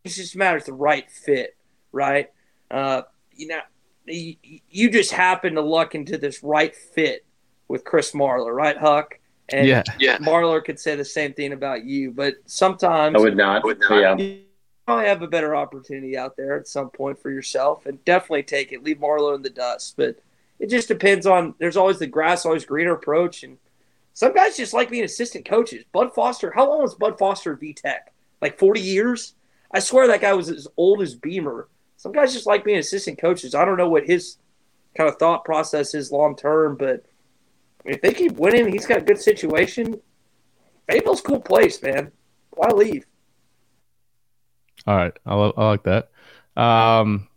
it 0.05 0.11
just 0.11 0.37
matters 0.37 0.65
the 0.65 0.73
right 0.73 1.11
fit, 1.11 1.57
right? 1.93 2.31
Uh, 2.71 3.03
you 3.33 3.49
know, 3.49 3.61
you, 4.07 4.37
you 4.69 4.91
just 4.91 5.13
happen 5.13 5.55
to 5.55 5.63
luck 5.63 5.95
into 5.95 6.19
this 6.19 6.43
right 6.43 6.75
fit 6.75 7.25
with 7.69 7.85
Chris 7.85 8.13
Marler, 8.13 8.55
right, 8.55 8.77
Huck? 8.77 9.19
And 9.49 9.67
Yeah. 9.67 9.83
Yeah. 9.99 10.19
Marlar 10.19 10.63
could 10.65 10.79
say 10.79 10.95
the 10.95 11.05
same 11.05 11.33
thing 11.33 11.53
about 11.53 11.85
you, 11.85 12.11
but 12.11 12.35
sometimes 12.47 13.17
I 13.17 13.19
would 13.19 13.37
not. 13.37 13.63
I 13.63 13.67
Would 13.67 13.81
not. 13.81 14.01
Yeah. 14.01 14.17
you 14.17 14.41
probably 14.87 15.07
have 15.07 15.23
a 15.23 15.27
better 15.27 15.57
opportunity 15.57 16.17
out 16.17 16.37
there 16.37 16.57
at 16.57 16.69
some 16.69 16.91
point 16.91 17.19
for 17.19 17.31
yourself, 17.31 17.87
and 17.87 18.03
definitely 18.05 18.43
take 18.43 18.73
it. 18.73 18.85
Leave 18.85 18.99
Marler 18.99 19.35
in 19.35 19.43
the 19.43 19.51
dust, 19.51 19.95
but 19.97 20.19
it 20.59 20.71
just 20.71 20.89
depends 20.89 21.27
on. 21.27 21.55
There's 21.59 21.77
always 21.77 21.99
the 21.99 22.07
grass 22.07 22.47
always 22.47 22.65
greener 22.65 22.95
approach, 22.95 23.43
and 23.43 23.59
some 24.15 24.35
guys 24.35 24.57
just 24.57 24.73
like 24.73 24.91
being 24.91 25.05
assistant 25.05 25.45
coaches. 25.45 25.85
Bud 25.93 26.15
Foster, 26.15 26.53
how 26.55 26.69
long 26.69 26.83
was 26.83 26.95
Bud 26.95 27.19
Foster 27.19 27.53
at 27.53 27.61
VTech? 27.61 27.99
Like 28.41 28.59
40 28.59 28.81
years? 28.81 29.35
I 29.75 29.81
swear 29.81 30.07
that 30.07 30.21
guy 30.21 30.33
was 30.33 30.49
as 30.49 30.69
old 30.77 31.03
as 31.03 31.17
Beamer. 31.17 31.69
Some 31.97 32.13
guys 32.13 32.33
just 32.33 32.47
like 32.47 32.65
being 32.65 32.79
assistant 32.79 33.19
coaches. 33.19 33.55
I 33.55 33.65
don't 33.65 33.77
know 33.77 33.89
what 33.89 34.05
his 34.05 34.37
kind 34.97 35.11
of 35.11 35.17
thought 35.17 35.45
process 35.45 35.95
is 35.95 36.13
long 36.13 36.37
term, 36.37 36.77
but 36.77 37.05
if 37.85 38.01
they 38.01 38.15
keep 38.15 38.37
winning, 38.37 38.71
he's 38.71 38.87
got 38.87 38.99
a 38.99 39.05
good 39.05 39.21
situation. 39.21 40.01
Fayetteville's 40.89 41.21
cool 41.21 41.41
place, 41.41 41.83
man. 41.83 42.13
Why 42.51 42.69
leave? 42.69 43.05
All 44.87 44.97
right, 44.97 45.13
I, 45.27 45.35
lo- 45.35 45.55
I 45.57 45.67
like 45.67 45.83
that. 45.85 46.11
Um, 46.57 47.29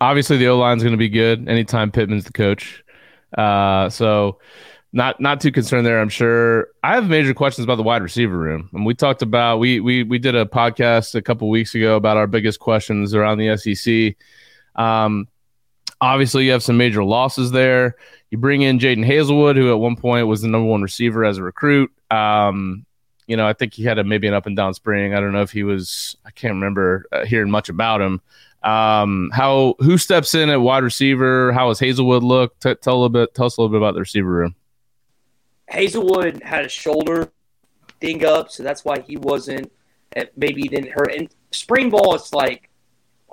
obviously, 0.00 0.36
the 0.36 0.48
O 0.48 0.58
line's 0.58 0.82
going 0.82 0.92
to 0.92 0.98
be 0.98 1.08
good 1.08 1.48
anytime 1.48 1.92
Pittman's 1.92 2.24
the 2.24 2.32
coach. 2.32 2.84
Uh, 3.36 3.88
so 3.88 4.38
not 4.94 5.20
not 5.20 5.40
too 5.40 5.50
concerned 5.50 5.84
there. 5.84 6.00
I'm 6.00 6.08
sure. 6.08 6.68
I 6.84 6.94
have 6.94 7.08
major 7.08 7.34
questions 7.34 7.64
about 7.64 7.76
the 7.76 7.82
wide 7.82 8.00
receiver 8.00 8.38
room, 8.38 8.70
and 8.72 8.86
we 8.86 8.94
talked 8.94 9.22
about 9.22 9.58
we 9.58 9.80
we 9.80 10.04
we 10.04 10.18
did 10.20 10.36
a 10.36 10.46
podcast 10.46 11.16
a 11.16 11.22
couple 11.22 11.50
weeks 11.50 11.74
ago 11.74 11.96
about 11.96 12.16
our 12.16 12.28
biggest 12.28 12.60
questions 12.60 13.12
around 13.12 13.38
the 13.38 13.56
SEC. 13.56 14.16
Um, 14.80 15.26
obviously, 16.00 16.46
you 16.46 16.52
have 16.52 16.62
some 16.62 16.76
major 16.76 17.02
losses 17.02 17.50
there. 17.50 17.96
You 18.30 18.38
bring 18.38 18.62
in 18.62 18.78
Jadon 18.78 19.04
Haselwood, 19.04 19.56
who 19.56 19.72
at 19.72 19.80
one 19.80 19.96
point 19.96 20.28
was 20.28 20.42
the 20.42 20.48
number 20.48 20.68
one 20.68 20.80
receiver 20.80 21.24
as 21.24 21.38
a 21.38 21.42
recruit. 21.42 21.90
Um, 22.10 22.86
you 23.26 23.36
know, 23.36 23.48
I 23.48 23.52
think 23.52 23.74
he 23.74 23.82
had 23.82 23.98
a 23.98 24.04
maybe 24.04 24.28
an 24.28 24.34
up 24.34 24.46
and 24.46 24.56
down 24.56 24.74
spring. 24.74 25.12
I 25.12 25.18
don't 25.18 25.32
know 25.32 25.42
if 25.42 25.50
he 25.50 25.64
was. 25.64 26.16
I 26.24 26.30
can't 26.30 26.54
remember 26.54 27.06
uh, 27.10 27.24
hearing 27.24 27.50
much 27.50 27.68
about 27.68 28.00
him. 28.00 28.20
Um, 28.62 29.30
how 29.32 29.74
who 29.80 29.98
steps 29.98 30.36
in 30.36 30.50
at 30.50 30.60
wide 30.60 30.84
receiver? 30.84 31.52
How 31.52 31.68
has 31.68 31.80
Haselwood 31.80 32.22
look? 32.22 32.58
T- 32.60 32.76
tell 32.76 32.94
a 32.94 32.96
little 32.96 33.08
bit. 33.08 33.34
Tell 33.34 33.46
us 33.46 33.56
a 33.56 33.60
little 33.60 33.72
bit 33.72 33.78
about 33.78 33.94
the 33.94 34.00
receiver 34.00 34.30
room. 34.30 34.54
Haselwood 35.72 36.42
had 36.42 36.64
a 36.64 36.68
shoulder 36.68 37.32
ding 38.00 38.24
up, 38.24 38.50
so 38.50 38.62
that's 38.62 38.84
why 38.84 39.00
he 39.00 39.16
wasn't. 39.16 39.72
Eh, 40.14 40.26
maybe 40.36 40.62
he 40.62 40.68
didn't 40.68 40.92
hurt. 40.92 41.12
And 41.12 41.28
spring 41.50 41.90
ball, 41.90 42.14
it's 42.14 42.32
like, 42.32 42.70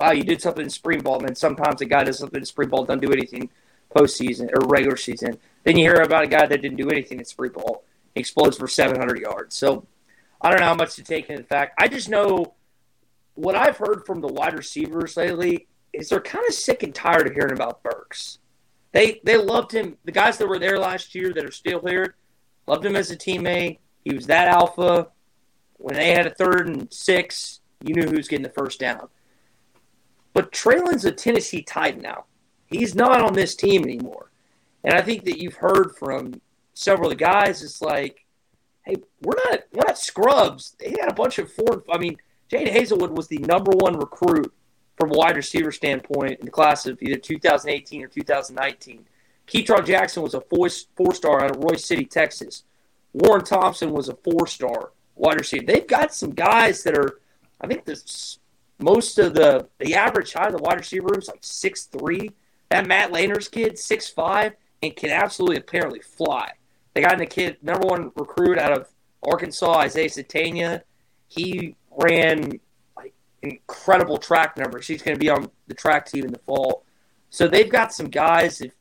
wow, 0.00 0.12
you 0.12 0.24
did 0.24 0.40
something 0.40 0.64
in 0.64 0.70
spring 0.70 1.00
ball, 1.00 1.18
and 1.18 1.28
then 1.28 1.34
sometimes 1.34 1.80
a 1.80 1.84
guy 1.84 2.04
does 2.04 2.18
something 2.18 2.40
in 2.40 2.46
spring 2.46 2.68
ball, 2.68 2.84
doesn't 2.84 3.00
do 3.00 3.12
anything 3.12 3.50
postseason 3.94 4.50
or 4.52 4.66
regular 4.66 4.96
season. 4.96 5.38
Then 5.64 5.76
you 5.76 5.84
hear 5.84 6.00
about 6.00 6.24
a 6.24 6.28
guy 6.28 6.46
that 6.46 6.62
didn't 6.62 6.78
do 6.78 6.90
anything 6.90 7.18
in 7.18 7.24
spring 7.24 7.52
ball, 7.52 7.84
explodes 8.14 8.56
for 8.58 8.66
700 8.66 9.18
yards. 9.18 9.54
So 9.54 9.86
I 10.40 10.50
don't 10.50 10.60
know 10.60 10.66
how 10.66 10.74
much 10.74 10.96
to 10.96 11.04
take 11.04 11.28
into 11.30 11.44
fact. 11.44 11.74
I 11.78 11.88
just 11.88 12.08
know 12.08 12.54
what 13.34 13.54
I've 13.54 13.76
heard 13.76 14.04
from 14.06 14.20
the 14.20 14.28
wide 14.28 14.56
receivers 14.56 15.16
lately 15.16 15.68
is 15.92 16.08
they're 16.08 16.20
kind 16.20 16.44
of 16.46 16.54
sick 16.54 16.82
and 16.82 16.94
tired 16.94 17.26
of 17.26 17.34
hearing 17.34 17.52
about 17.52 17.82
Burks. 17.82 18.38
They 18.92 19.20
they 19.24 19.36
loved 19.36 19.72
him. 19.72 19.96
The 20.04 20.12
guys 20.12 20.38
that 20.38 20.48
were 20.48 20.58
there 20.58 20.78
last 20.78 21.14
year 21.14 21.32
that 21.32 21.44
are 21.44 21.52
still 21.52 21.80
here 21.86 22.16
loved 22.66 22.84
him 22.84 22.96
as 22.96 23.10
a 23.10 23.16
teammate. 23.16 23.78
He 24.04 24.14
was 24.14 24.26
that 24.26 24.48
alpha. 24.48 25.08
When 25.78 25.94
they 25.94 26.12
had 26.12 26.26
a 26.26 26.34
third 26.34 26.68
and 26.68 26.92
six, 26.92 27.60
you 27.84 27.94
knew 27.94 28.08
who 28.08 28.16
was 28.16 28.28
getting 28.28 28.44
the 28.44 28.50
first 28.50 28.78
down. 28.80 29.08
But 30.32 30.52
Treylon's 30.52 31.04
a 31.04 31.12
Tennessee 31.12 31.62
Titan 31.62 32.02
now. 32.02 32.24
He's 32.66 32.94
not 32.94 33.20
on 33.20 33.34
this 33.34 33.54
team 33.54 33.82
anymore. 33.82 34.30
And 34.84 34.94
I 34.94 35.02
think 35.02 35.24
that 35.24 35.40
you've 35.40 35.56
heard 35.56 35.94
from 35.96 36.40
several 36.74 37.10
of 37.10 37.18
the 37.18 37.24
guys, 37.24 37.62
it's 37.62 37.82
like, 37.82 38.24
hey, 38.84 38.96
we're 39.22 39.36
not 39.50 39.60
we're 39.72 39.84
not 39.86 39.98
scrubs. 39.98 40.76
They 40.78 40.90
had 40.90 41.10
a 41.10 41.14
bunch 41.14 41.38
of 41.38 41.52
four. 41.52 41.84
I 41.90 41.98
mean, 41.98 42.16
Jade 42.48 42.68
Haselwood 42.68 43.14
was 43.14 43.28
the 43.28 43.38
number 43.38 43.72
one 43.72 43.98
recruit 43.98 44.52
from 44.98 45.10
a 45.10 45.14
wide 45.14 45.36
receiver 45.36 45.72
standpoint 45.72 46.40
in 46.40 46.46
the 46.46 46.50
class 46.50 46.86
of 46.86 47.00
either 47.02 47.18
2018 47.18 48.02
or 48.02 48.08
2019. 48.08 49.04
Ketron 49.46 49.86
Jackson 49.86 50.22
was 50.22 50.34
a 50.34 50.40
four, 50.40 50.68
four 50.96 51.14
star 51.14 51.44
out 51.44 51.50
of 51.50 51.56
Royse 51.62 51.80
City, 51.80 52.04
Texas. 52.04 52.64
Warren 53.12 53.44
Thompson 53.44 53.92
was 53.92 54.08
a 54.08 54.14
four 54.16 54.46
star 54.46 54.92
wide 55.14 55.38
receiver. 55.38 55.64
They've 55.66 55.86
got 55.86 56.14
some 56.14 56.30
guys 56.30 56.82
that 56.84 56.96
are, 56.96 57.20
I 57.60 57.66
think 57.66 57.84
this 57.84 58.38
most 58.78 59.18
of 59.18 59.34
the 59.34 59.68
the 59.78 59.94
average 59.94 60.32
height 60.32 60.48
of 60.48 60.56
the 60.56 60.62
wide 60.62 60.78
receiver 60.78 61.06
room 61.06 61.20
is 61.20 61.28
like 61.28 61.42
six 61.42 61.84
three. 61.84 62.30
That 62.70 62.86
Matt 62.86 63.12
Landers 63.12 63.48
kid, 63.48 63.78
six 63.78 64.08
five, 64.08 64.54
and 64.82 64.94
can 64.96 65.10
absolutely 65.10 65.58
apparently 65.58 66.00
fly. 66.00 66.52
They 66.94 67.02
got 67.02 67.14
in 67.14 67.20
a 67.20 67.26
kid, 67.26 67.58
number 67.62 67.86
one 67.86 68.10
recruit 68.16 68.58
out 68.58 68.72
of 68.72 68.88
Arkansas, 69.22 69.78
Isaiah 69.78 70.08
Sategna. 70.08 70.82
He 71.28 71.76
ran 71.90 72.60
like 72.96 73.14
incredible 73.42 74.18
track 74.18 74.56
numbers. 74.56 74.86
He's 74.86 75.02
going 75.02 75.16
to 75.16 75.20
be 75.20 75.30
on 75.30 75.50
the 75.68 75.74
track 75.74 76.06
team 76.06 76.24
in 76.24 76.32
the 76.32 76.38
fall. 76.38 76.84
So 77.30 77.48
they've 77.48 77.70
got 77.70 77.94
some 77.94 78.08
guys. 78.08 78.60
If 78.60 78.72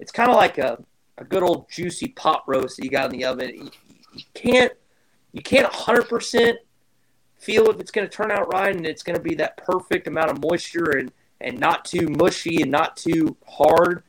it's 0.00 0.10
kind 0.10 0.30
of 0.30 0.36
like 0.36 0.58
a, 0.58 0.82
a 1.18 1.24
good 1.24 1.42
old 1.42 1.70
juicy 1.70 2.08
pot 2.08 2.42
roast 2.46 2.76
that 2.76 2.84
you 2.84 2.90
got 2.90 3.12
in 3.12 3.18
the 3.18 3.24
oven. 3.26 3.50
You, 3.54 3.70
you 4.14 4.24
can't 4.34 4.72
you 5.32 5.42
can't 5.42 5.68
100 5.72 6.08
percent 6.08 6.58
feel 7.38 7.70
if 7.70 7.78
it's 7.78 7.90
going 7.90 8.08
to 8.08 8.12
turn 8.12 8.30
out 8.30 8.52
right 8.52 8.74
and 8.74 8.86
it's 8.86 9.02
going 9.02 9.16
to 9.16 9.22
be 9.22 9.34
that 9.36 9.56
perfect 9.56 10.06
amount 10.08 10.30
of 10.30 10.42
moisture 10.42 10.98
and 10.98 11.12
and 11.40 11.58
not 11.58 11.84
too 11.84 12.08
mushy 12.18 12.62
and 12.62 12.70
not 12.70 12.96
too 12.96 13.36
hard. 13.46 14.02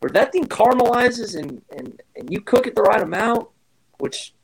But 0.00 0.12
that 0.12 0.32
thing 0.32 0.44
caramelizes 0.44 1.38
and 1.38 1.62
and 1.70 2.02
and 2.16 2.30
you 2.30 2.40
cook 2.40 2.66
it 2.66 2.74
the 2.74 2.82
right 2.82 3.02
amount, 3.02 3.48
which 3.98 4.34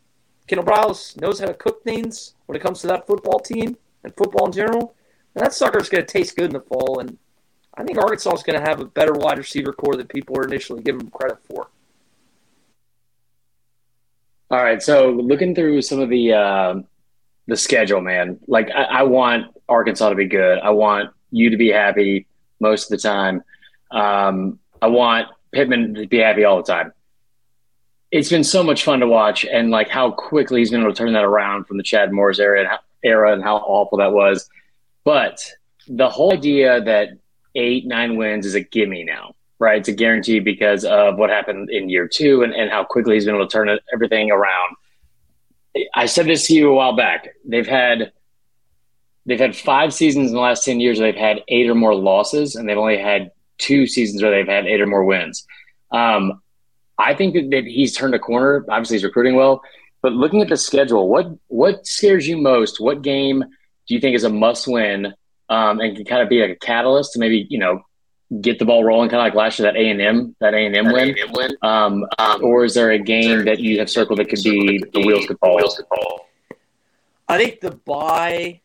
Kendal 0.46 0.64
Briles 0.64 1.20
knows 1.20 1.40
how 1.40 1.46
to 1.46 1.54
cook 1.54 1.82
things 1.82 2.34
when 2.46 2.56
it 2.56 2.62
comes 2.62 2.80
to 2.80 2.86
that 2.88 3.06
football 3.06 3.38
team 3.38 3.76
and 4.04 4.16
football 4.16 4.46
in 4.46 4.52
general. 4.52 4.94
And 5.34 5.44
that 5.44 5.54
sucker's 5.54 5.88
going 5.88 6.04
to 6.04 6.12
taste 6.12 6.36
good 6.36 6.46
in 6.46 6.52
the 6.52 6.60
fall. 6.60 7.00
And 7.00 7.16
I 7.76 7.84
think 7.84 7.98
Arkansas 7.98 8.34
is 8.34 8.42
going 8.42 8.60
to 8.60 8.68
have 8.68 8.80
a 8.80 8.84
better 8.84 9.12
wide 9.12 9.38
receiver 9.38 9.72
corps 9.72 9.96
than 9.96 10.06
people 10.06 10.38
are 10.38 10.44
initially 10.44 10.82
giving 10.82 10.98
them 10.98 11.10
credit 11.10 11.38
for. 11.48 11.68
All 14.50 14.62
right, 14.62 14.82
so 14.82 15.10
looking 15.10 15.54
through 15.54 15.80
some 15.80 16.00
of 16.00 16.10
the 16.10 16.34
uh, 16.34 16.74
the 17.46 17.56
schedule, 17.56 18.02
man. 18.02 18.38
Like 18.46 18.70
I, 18.70 18.82
I 18.82 19.02
want 19.04 19.46
Arkansas 19.68 20.10
to 20.10 20.14
be 20.14 20.26
good. 20.26 20.58
I 20.58 20.70
want 20.70 21.10
you 21.30 21.48
to 21.48 21.56
be 21.56 21.70
happy 21.70 22.26
most 22.60 22.84
of 22.84 22.90
the 22.90 23.08
time. 23.08 23.42
Um, 23.90 24.58
I 24.82 24.88
want 24.88 25.28
Pittman 25.52 25.94
to 25.94 26.06
be 26.06 26.18
happy 26.18 26.44
all 26.44 26.58
the 26.58 26.70
time. 26.70 26.92
It's 28.10 28.28
been 28.28 28.44
so 28.44 28.62
much 28.62 28.84
fun 28.84 29.00
to 29.00 29.06
watch, 29.06 29.46
and 29.46 29.70
like 29.70 29.88
how 29.88 30.10
quickly 30.10 30.60
he's 30.60 30.70
been 30.70 30.82
able 30.82 30.92
to 30.92 30.98
turn 30.98 31.14
that 31.14 31.24
around 31.24 31.64
from 31.64 31.78
the 31.78 31.82
Chad 31.82 32.12
Morris 32.12 32.38
era 32.38 32.60
and 32.60 32.68
how, 32.68 32.80
era 33.02 33.32
and 33.32 33.42
how 33.42 33.56
awful 33.56 33.98
that 33.98 34.12
was. 34.12 34.50
But 35.04 35.42
the 35.88 36.10
whole 36.10 36.34
idea 36.34 36.82
that 36.82 37.08
eight 37.54 37.86
nine 37.86 38.16
wins 38.16 38.46
is 38.46 38.54
a 38.54 38.60
gimme 38.60 39.04
now 39.04 39.34
right? 39.62 39.78
It's 39.78 39.88
a 39.88 39.92
guarantee 39.92 40.40
because 40.40 40.84
of 40.84 41.18
what 41.18 41.30
happened 41.30 41.70
in 41.70 41.88
year 41.88 42.08
two 42.08 42.42
and, 42.42 42.52
and 42.52 42.68
how 42.68 42.82
quickly 42.82 43.14
he's 43.14 43.26
been 43.26 43.36
able 43.36 43.46
to 43.46 43.52
turn 43.52 43.78
everything 43.94 44.32
around. 44.32 44.74
I 45.94 46.06
said 46.06 46.26
this 46.26 46.48
to 46.48 46.54
you 46.54 46.68
a 46.68 46.74
while 46.74 46.96
back. 46.96 47.28
They've 47.46 47.66
had 47.66 48.12
they've 49.24 49.38
had 49.38 49.54
five 49.54 49.94
seasons 49.94 50.30
in 50.30 50.34
the 50.34 50.40
last 50.40 50.64
ten 50.64 50.80
years 50.80 50.98
where 50.98 51.10
they've 51.10 51.20
had 51.20 51.44
eight 51.46 51.70
or 51.70 51.76
more 51.76 51.94
losses, 51.94 52.56
and 52.56 52.68
they've 52.68 52.76
only 52.76 52.98
had 52.98 53.30
two 53.58 53.86
seasons 53.86 54.20
where 54.20 54.32
they've 54.32 54.52
had 54.52 54.66
eight 54.66 54.80
or 54.80 54.86
more 54.86 55.04
wins. 55.04 55.46
Um, 55.92 56.42
I 56.98 57.14
think 57.14 57.34
that, 57.34 57.50
that 57.52 57.64
he's 57.64 57.96
turned 57.96 58.16
a 58.16 58.18
corner. 58.18 58.66
Obviously, 58.68 58.96
he's 58.96 59.04
recruiting 59.04 59.36
well, 59.36 59.62
but 60.02 60.12
looking 60.12 60.42
at 60.42 60.48
the 60.48 60.56
schedule, 60.56 61.08
what 61.08 61.28
what 61.46 61.86
scares 61.86 62.26
you 62.26 62.36
most? 62.36 62.80
What 62.80 63.02
game 63.02 63.44
do 63.86 63.94
you 63.94 64.00
think 64.00 64.16
is 64.16 64.24
a 64.24 64.28
must 64.28 64.66
win 64.66 65.14
um, 65.52 65.80
and 65.80 65.94
can 65.94 66.06
kind 66.06 66.22
of 66.22 66.30
be 66.30 66.40
like 66.40 66.50
a 66.50 66.56
catalyst 66.56 67.12
to 67.12 67.18
maybe 67.18 67.46
you 67.50 67.58
know 67.58 67.84
get 68.40 68.58
the 68.58 68.64
ball 68.64 68.82
rolling, 68.82 69.10
kind 69.10 69.20
of 69.20 69.26
like 69.26 69.34
last 69.34 69.58
year 69.58 69.70
that 69.70 69.78
A 69.78 69.90
and 69.90 70.00
M 70.00 70.34
that 70.40 70.54
A 70.54 70.56
and 70.56 70.74
M 70.74 70.86
win, 70.90 71.14
win. 71.32 71.50
um, 71.62 72.06
or 72.42 72.64
is 72.64 72.72
there 72.74 72.92
a 72.92 72.98
game 72.98 73.44
that 73.44 73.60
you 73.60 73.78
have 73.78 73.90
circled 73.90 74.18
that 74.18 74.30
could 74.30 74.42
be 74.42 74.82
the 74.92 75.00
wheels 75.00 75.26
could 75.26 75.38
fall? 75.38 75.56
Wheels 75.56 75.76
could 75.76 75.86
fall. 75.88 76.26
I 77.28 77.36
think 77.36 77.60
the 77.60 77.72
bye 77.72 78.62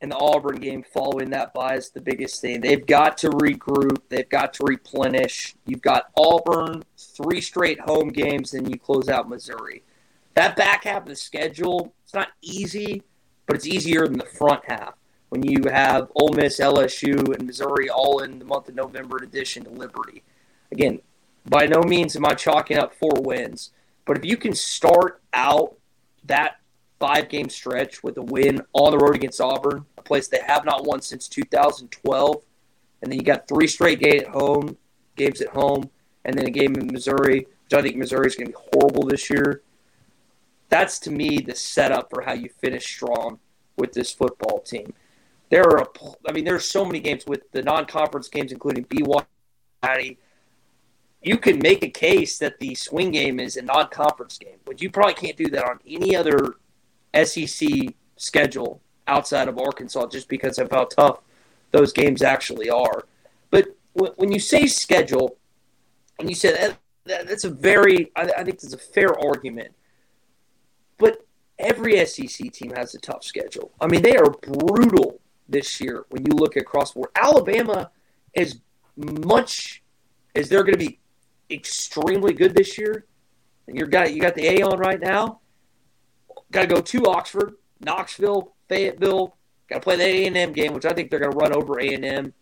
and 0.00 0.10
the 0.10 0.16
Auburn 0.16 0.56
game 0.56 0.84
following 0.92 1.30
that 1.30 1.54
bye 1.54 1.76
is 1.76 1.90
the 1.90 2.00
biggest 2.00 2.40
thing. 2.40 2.60
They've 2.60 2.84
got 2.84 3.18
to 3.18 3.30
regroup. 3.30 3.98
They've 4.08 4.28
got 4.28 4.54
to 4.54 4.64
replenish. 4.64 5.54
You've 5.64 5.82
got 5.82 6.10
Auburn, 6.16 6.82
three 6.96 7.40
straight 7.40 7.80
home 7.80 8.08
games, 8.08 8.54
and 8.54 8.68
you 8.68 8.78
close 8.78 9.08
out 9.08 9.28
Missouri. 9.28 9.84
That 10.34 10.56
back 10.56 10.84
half 10.84 11.02
of 11.02 11.08
the 11.08 11.16
schedule, 11.16 11.94
it's 12.04 12.14
not 12.14 12.28
easy, 12.42 13.04
but 13.46 13.54
it's 13.54 13.66
easier 13.66 14.06
than 14.06 14.18
the 14.18 14.24
front 14.26 14.62
half 14.66 14.97
when 15.28 15.42
you 15.42 15.64
have 15.70 16.10
Ole 16.14 16.32
Miss, 16.32 16.58
LSU, 16.58 17.34
and 17.34 17.46
Missouri 17.46 17.88
all 17.88 18.20
in 18.22 18.38
the 18.38 18.44
month 18.44 18.68
of 18.68 18.74
November 18.74 19.18
in 19.18 19.24
addition 19.24 19.64
to 19.64 19.70
Liberty. 19.70 20.22
Again, 20.72 21.00
by 21.46 21.66
no 21.66 21.82
means 21.82 22.16
am 22.16 22.26
I 22.26 22.34
chalking 22.34 22.78
up 22.78 22.94
four 22.94 23.20
wins, 23.20 23.70
but 24.04 24.16
if 24.16 24.24
you 24.24 24.36
can 24.36 24.54
start 24.54 25.20
out 25.32 25.76
that 26.24 26.60
five 26.98 27.28
game 27.28 27.48
stretch 27.48 28.02
with 28.02 28.16
a 28.16 28.22
win 28.22 28.62
on 28.72 28.90
the 28.90 28.98
road 28.98 29.14
against 29.14 29.40
Auburn, 29.40 29.84
a 29.96 30.02
place 30.02 30.28
they 30.28 30.40
have 30.46 30.64
not 30.64 30.84
won 30.84 31.00
since 31.00 31.28
2012, 31.28 32.42
and 33.02 33.12
then 33.12 33.18
you 33.18 33.24
got 33.24 33.46
three 33.46 33.66
straight 33.66 34.00
game 34.00 34.20
at 34.20 34.28
home 34.28 34.76
games 35.18 35.42
at 35.42 35.48
home, 35.48 35.90
and 36.24 36.38
then 36.38 36.46
a 36.46 36.50
game 36.50 36.74
in 36.76 36.86
Missouri, 36.86 37.46
which 37.64 37.74
I 37.74 37.82
think 37.82 37.96
Missouri 37.96 38.28
is 38.28 38.36
going 38.36 38.46
to 38.46 38.52
be 38.52 38.64
horrible 38.72 39.06
this 39.06 39.28
year. 39.28 39.60
That's 40.70 40.98
to 41.00 41.10
me 41.10 41.40
the 41.40 41.54
setup 41.54 42.08
for 42.08 42.22
how 42.22 42.32
you 42.32 42.48
finish 42.48 42.86
strong 42.86 43.38
with 43.76 43.92
this 43.92 44.12
football 44.12 44.60
team. 44.60 44.94
There 45.50 45.62
are, 45.62 45.78
a, 45.78 45.86
I 46.28 46.32
mean, 46.32 46.44
there's 46.44 46.68
so 46.68 46.84
many 46.84 47.00
games 47.00 47.24
with 47.26 47.50
the 47.52 47.62
non-conference 47.62 48.28
games, 48.28 48.52
including 48.52 48.84
BYU. 48.84 50.16
You 51.22 51.36
can 51.38 51.58
make 51.58 51.82
a 51.82 51.88
case 51.88 52.38
that 52.38 52.60
the 52.60 52.74
swing 52.74 53.10
game 53.10 53.40
is 53.40 53.56
a 53.56 53.62
non-conference 53.62 54.38
game, 54.38 54.58
but 54.64 54.80
you 54.80 54.90
probably 54.90 55.14
can't 55.14 55.36
do 55.36 55.48
that 55.48 55.64
on 55.64 55.80
any 55.86 56.14
other 56.14 56.56
SEC 57.24 57.68
schedule 58.16 58.80
outside 59.06 59.48
of 59.48 59.58
Arkansas, 59.58 60.06
just 60.08 60.28
because 60.28 60.58
of 60.58 60.70
how 60.70 60.84
tough 60.84 61.20
those 61.72 61.92
games 61.92 62.22
actually 62.22 62.70
are. 62.70 63.04
But 63.50 63.66
when 63.94 64.30
you 64.30 64.38
say 64.38 64.66
schedule, 64.66 65.38
and 66.18 66.28
you 66.28 66.34
said 66.34 66.54
that, 66.56 66.78
that, 67.06 67.28
that's 67.28 67.44
a 67.44 67.50
very, 67.50 68.12
I, 68.14 68.30
I 68.38 68.44
think 68.44 68.60
that's 68.60 68.74
a 68.74 68.78
fair 68.78 69.18
argument. 69.18 69.72
But 70.98 71.26
every 71.58 72.04
SEC 72.04 72.52
team 72.52 72.72
has 72.76 72.94
a 72.94 72.98
tough 72.98 73.24
schedule. 73.24 73.72
I 73.80 73.86
mean, 73.86 74.02
they 74.02 74.16
are 74.16 74.30
brutal 74.30 75.20
this 75.48 75.80
year 75.80 76.04
when 76.10 76.24
you 76.24 76.32
look 76.32 76.56
across 76.56 76.92
the 76.92 77.00
board. 77.00 77.10
Alabama, 77.16 77.90
as 78.36 78.60
much 78.96 79.82
as 80.34 80.48
they're 80.48 80.62
going 80.62 80.78
to 80.78 80.86
be 80.86 80.98
extremely 81.50 82.32
good 82.32 82.54
this 82.54 82.78
year, 82.78 83.06
and 83.66 83.78
you 83.78 83.86
got 83.86 84.12
you 84.12 84.20
got 84.20 84.34
the 84.34 84.46
A 84.46 84.62
on 84.62 84.78
right 84.78 85.00
now. 85.00 85.40
Got 86.50 86.62
to 86.62 86.66
go 86.66 86.80
to 86.80 87.06
Oxford, 87.06 87.54
Knoxville, 87.80 88.54
Fayetteville. 88.68 89.36
Got 89.68 89.76
to 89.76 89.80
play 89.82 89.96
the 89.96 90.04
A 90.04 90.26
and 90.26 90.36
M 90.36 90.52
game, 90.52 90.72
which 90.72 90.86
I 90.86 90.92
think 90.92 91.10
they're 91.10 91.20
going 91.20 91.32
to 91.32 91.36
run 91.36 91.52
over 91.52 91.80
A 91.80 91.88
and 91.92 92.04
M. 92.04 92.32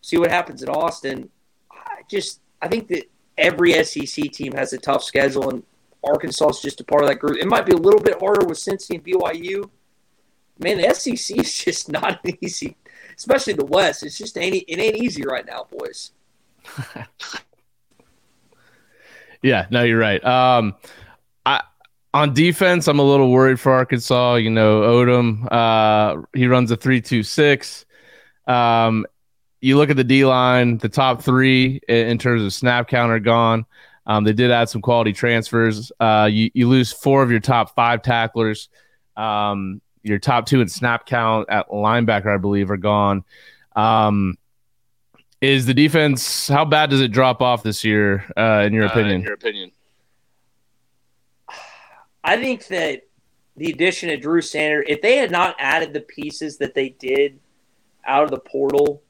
See 0.00 0.18
what 0.18 0.30
happens 0.30 0.62
in 0.62 0.68
Austin. 0.68 1.28
I 1.70 2.02
just 2.08 2.40
I 2.60 2.68
think 2.68 2.88
that 2.88 3.04
every 3.38 3.72
SEC 3.84 4.30
team 4.32 4.52
has 4.52 4.72
a 4.72 4.78
tough 4.78 5.04
schedule, 5.04 5.50
and 5.50 5.62
Arkansas 6.04 6.48
is 6.48 6.60
just 6.60 6.80
a 6.80 6.84
part 6.84 7.02
of 7.02 7.08
that 7.08 7.16
group. 7.16 7.38
It 7.38 7.46
might 7.46 7.66
be 7.66 7.72
a 7.72 7.76
little 7.76 8.00
bit 8.00 8.18
harder 8.20 8.46
with 8.46 8.58
Cincy 8.58 8.96
and 8.96 9.04
BYU. 9.04 9.68
Man, 10.62 10.78
the 10.78 10.94
SEC 10.94 11.38
is 11.38 11.52
just 11.52 11.88
not 11.92 12.20
easy, 12.40 12.76
especially 13.16 13.54
the 13.54 13.64
West. 13.64 14.02
It's 14.02 14.18
just 14.18 14.38
ain't 14.38 14.54
it 14.54 14.78
ain't 14.78 14.96
easy 14.96 15.24
right 15.24 15.44
now, 15.46 15.66
boys. 15.70 16.12
yeah, 19.42 19.66
no, 19.70 19.82
you're 19.82 19.98
right. 19.98 20.24
Um, 20.24 20.74
I 21.44 21.62
on 22.14 22.34
defense, 22.34 22.88
I'm 22.88 22.98
a 22.98 23.04
little 23.04 23.30
worried 23.30 23.58
for 23.58 23.72
Arkansas. 23.72 24.36
You 24.36 24.50
know, 24.50 24.82
Odom, 24.82 25.50
uh, 25.50 26.22
he 26.34 26.46
runs 26.46 26.70
a 26.70 26.76
three-two-six. 26.76 27.84
Um, 28.46 29.06
you 29.60 29.76
look 29.76 29.90
at 29.90 29.96
the 29.96 30.04
D 30.04 30.24
line, 30.24 30.78
the 30.78 30.88
top 30.88 31.22
three 31.22 31.80
in 31.88 32.18
terms 32.18 32.42
of 32.42 32.52
snap 32.52 32.88
count 32.88 33.12
are 33.12 33.20
gone. 33.20 33.64
Um, 34.06 34.24
they 34.24 34.32
did 34.32 34.50
add 34.50 34.68
some 34.68 34.82
quality 34.82 35.12
transfers. 35.12 35.92
Uh, 36.00 36.28
you, 36.30 36.50
you 36.54 36.68
lose 36.68 36.92
four 36.92 37.22
of 37.22 37.30
your 37.30 37.40
top 37.40 37.74
five 37.74 38.02
tacklers. 38.02 38.68
Um, 39.16 39.80
your 40.02 40.18
top 40.18 40.46
two 40.46 40.60
in 40.60 40.68
snap 40.68 41.06
count 41.06 41.48
at 41.48 41.68
linebacker, 41.68 42.34
I 42.34 42.38
believe, 42.38 42.70
are 42.70 42.76
gone. 42.76 43.24
Um, 43.74 44.36
is 45.40 45.66
the 45.66 45.74
defense 45.74 46.48
how 46.48 46.64
bad 46.64 46.90
does 46.90 47.00
it 47.00 47.08
drop 47.08 47.42
off 47.42 47.62
this 47.62 47.84
year? 47.84 48.24
Uh, 48.36 48.64
in 48.66 48.72
your 48.72 48.86
opinion? 48.86 49.12
Uh, 49.12 49.14
in 49.16 49.22
your 49.22 49.34
opinion, 49.34 49.72
I 52.22 52.36
think 52.36 52.66
that 52.68 53.02
the 53.56 53.70
addition 53.70 54.10
of 54.10 54.20
Drew 54.20 54.40
Sanders, 54.40 54.84
if 54.88 55.02
they 55.02 55.16
had 55.16 55.30
not 55.30 55.56
added 55.58 55.92
the 55.92 56.00
pieces 56.00 56.58
that 56.58 56.74
they 56.74 56.90
did 56.90 57.38
out 58.04 58.24
of 58.24 58.30
the 58.30 58.38
portal 58.38 59.02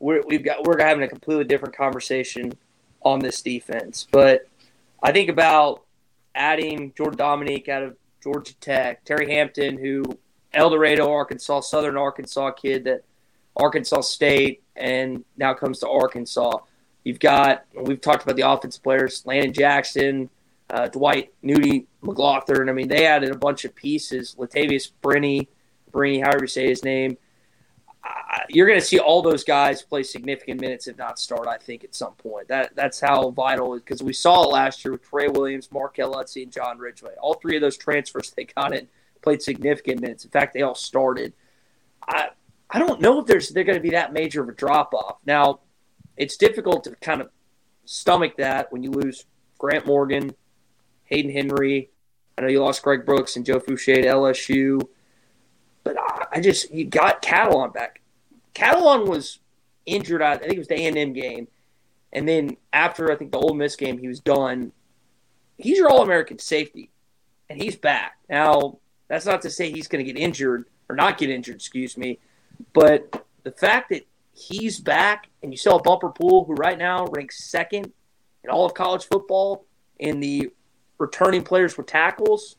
we're, 0.00 0.22
we've 0.26 0.44
got 0.44 0.64
we're 0.64 0.78
having 0.78 1.02
a 1.02 1.08
completely 1.08 1.44
different 1.44 1.76
conversation 1.76 2.52
on 3.02 3.20
this 3.20 3.42
defense. 3.42 4.06
But 4.10 4.48
I 5.02 5.12
think 5.12 5.28
about 5.28 5.82
adding 6.34 6.92
Jordan 6.96 7.18
Domineck 7.18 7.68
out 7.68 7.82
of 7.82 7.96
Georgia 8.26 8.54
Tech, 8.56 9.04
Terry 9.04 9.32
Hampton, 9.32 9.78
who 9.78 10.02
El 10.52 10.70
Dorado, 10.70 11.12
Arkansas, 11.12 11.60
Southern 11.60 11.96
Arkansas 11.96 12.50
kid 12.50 12.82
that 12.84 13.04
Arkansas 13.56 14.00
State, 14.00 14.64
and 14.74 15.24
now 15.36 15.54
comes 15.54 15.78
to 15.78 15.88
Arkansas. 15.88 16.58
You've 17.04 17.20
got 17.20 17.66
we've 17.80 18.00
talked 18.00 18.24
about 18.24 18.34
the 18.34 18.50
offensive 18.50 18.82
players, 18.82 19.22
Landon 19.26 19.52
Jackson, 19.52 20.28
uh, 20.70 20.88
Dwight 20.88 21.32
Nudie 21.44 21.86
McGlothern. 22.02 22.68
I 22.68 22.72
mean, 22.72 22.88
they 22.88 23.06
added 23.06 23.30
a 23.30 23.38
bunch 23.38 23.64
of 23.64 23.76
pieces. 23.76 24.34
Latavious 24.36 24.90
Brini, 25.04 25.46
Brini, 25.92 26.20
however 26.20 26.42
you 26.42 26.48
say 26.48 26.68
his 26.68 26.82
name 26.82 27.16
you're 28.48 28.66
going 28.66 28.78
to 28.78 28.84
see 28.84 28.98
all 28.98 29.22
those 29.22 29.44
guys 29.44 29.82
play 29.82 30.02
significant 30.02 30.60
minutes, 30.60 30.86
if 30.86 30.96
not 30.96 31.18
start. 31.18 31.48
I 31.48 31.58
think 31.58 31.84
at 31.84 31.94
some 31.94 32.14
point 32.14 32.48
that 32.48 32.74
that's 32.74 33.00
how 33.00 33.30
vital 33.30 33.74
because 33.74 34.02
we 34.02 34.12
saw 34.12 34.44
it 34.44 34.52
last 34.52 34.84
year 34.84 34.92
with 34.92 35.02
Trey 35.02 35.28
Williams, 35.28 35.68
Markell 35.68 36.14
Utsey, 36.14 36.42
and 36.42 36.52
John 36.52 36.78
Ridgeway. 36.78 37.12
All 37.20 37.34
three 37.34 37.56
of 37.56 37.62
those 37.62 37.76
transfers 37.76 38.30
they 38.30 38.44
got 38.44 38.74
in 38.74 38.88
played 39.22 39.42
significant 39.42 40.00
minutes. 40.00 40.24
In 40.24 40.30
fact, 40.30 40.54
they 40.54 40.62
all 40.62 40.74
started. 40.74 41.32
I 42.06 42.28
I 42.68 42.78
don't 42.78 43.00
know 43.00 43.20
if 43.20 43.26
there's 43.26 43.50
they're 43.50 43.64
going 43.64 43.78
to 43.78 43.82
be 43.82 43.90
that 43.90 44.12
major 44.12 44.42
of 44.42 44.48
a 44.48 44.52
drop 44.52 44.94
off. 44.94 45.18
Now, 45.24 45.60
it's 46.16 46.36
difficult 46.36 46.84
to 46.84 46.96
kind 46.96 47.20
of 47.20 47.30
stomach 47.84 48.36
that 48.38 48.72
when 48.72 48.82
you 48.82 48.90
lose 48.90 49.24
Grant 49.58 49.86
Morgan, 49.86 50.34
Hayden 51.04 51.30
Henry. 51.30 51.90
I 52.36 52.42
know 52.42 52.48
you 52.48 52.62
lost 52.62 52.82
Greg 52.82 53.06
Brooks 53.06 53.36
and 53.36 53.46
Joe 53.46 53.60
Foucha 53.60 53.94
to 53.94 54.02
LSU. 54.02 54.80
But 55.86 55.96
I 56.32 56.40
just 56.40 56.72
you 56.72 56.84
got 56.84 57.22
Catalon 57.22 57.72
back. 57.72 58.00
Catalon 58.56 59.06
was 59.06 59.38
injured. 59.86 60.20
I 60.20 60.36
think 60.36 60.54
it 60.54 60.58
was 60.58 60.66
the 60.66 60.74
A 60.74 60.86
and 60.86 60.98
M 60.98 61.12
game, 61.12 61.46
and 62.12 62.28
then 62.28 62.56
after 62.72 63.12
I 63.12 63.14
think 63.14 63.30
the 63.30 63.38
Ole 63.38 63.54
Miss 63.54 63.76
game, 63.76 63.96
he 63.96 64.08
was 64.08 64.18
done. 64.18 64.72
He's 65.58 65.78
your 65.78 65.88
All 65.88 66.02
American 66.02 66.40
safety, 66.40 66.90
and 67.48 67.62
he's 67.62 67.76
back 67.76 68.16
now. 68.28 68.78
That's 69.06 69.26
not 69.26 69.42
to 69.42 69.50
say 69.50 69.70
he's 69.70 69.86
going 69.86 70.04
to 70.04 70.12
get 70.12 70.20
injured 70.20 70.64
or 70.88 70.96
not 70.96 71.18
get 71.18 71.30
injured. 71.30 71.54
Excuse 71.54 71.96
me, 71.96 72.18
but 72.72 73.24
the 73.44 73.52
fact 73.52 73.90
that 73.90 74.04
he's 74.34 74.80
back 74.80 75.28
and 75.40 75.52
you 75.52 75.56
saw 75.56 75.76
a 75.76 75.82
Bumper 75.82 76.08
Pool, 76.08 76.46
who 76.46 76.54
right 76.54 76.76
now 76.76 77.06
ranks 77.06 77.44
second 77.44 77.92
in 78.42 78.50
all 78.50 78.66
of 78.66 78.74
college 78.74 79.04
football 79.04 79.64
in 80.00 80.18
the 80.18 80.50
returning 80.98 81.44
players 81.44 81.76
with 81.76 81.86
tackles. 81.86 82.56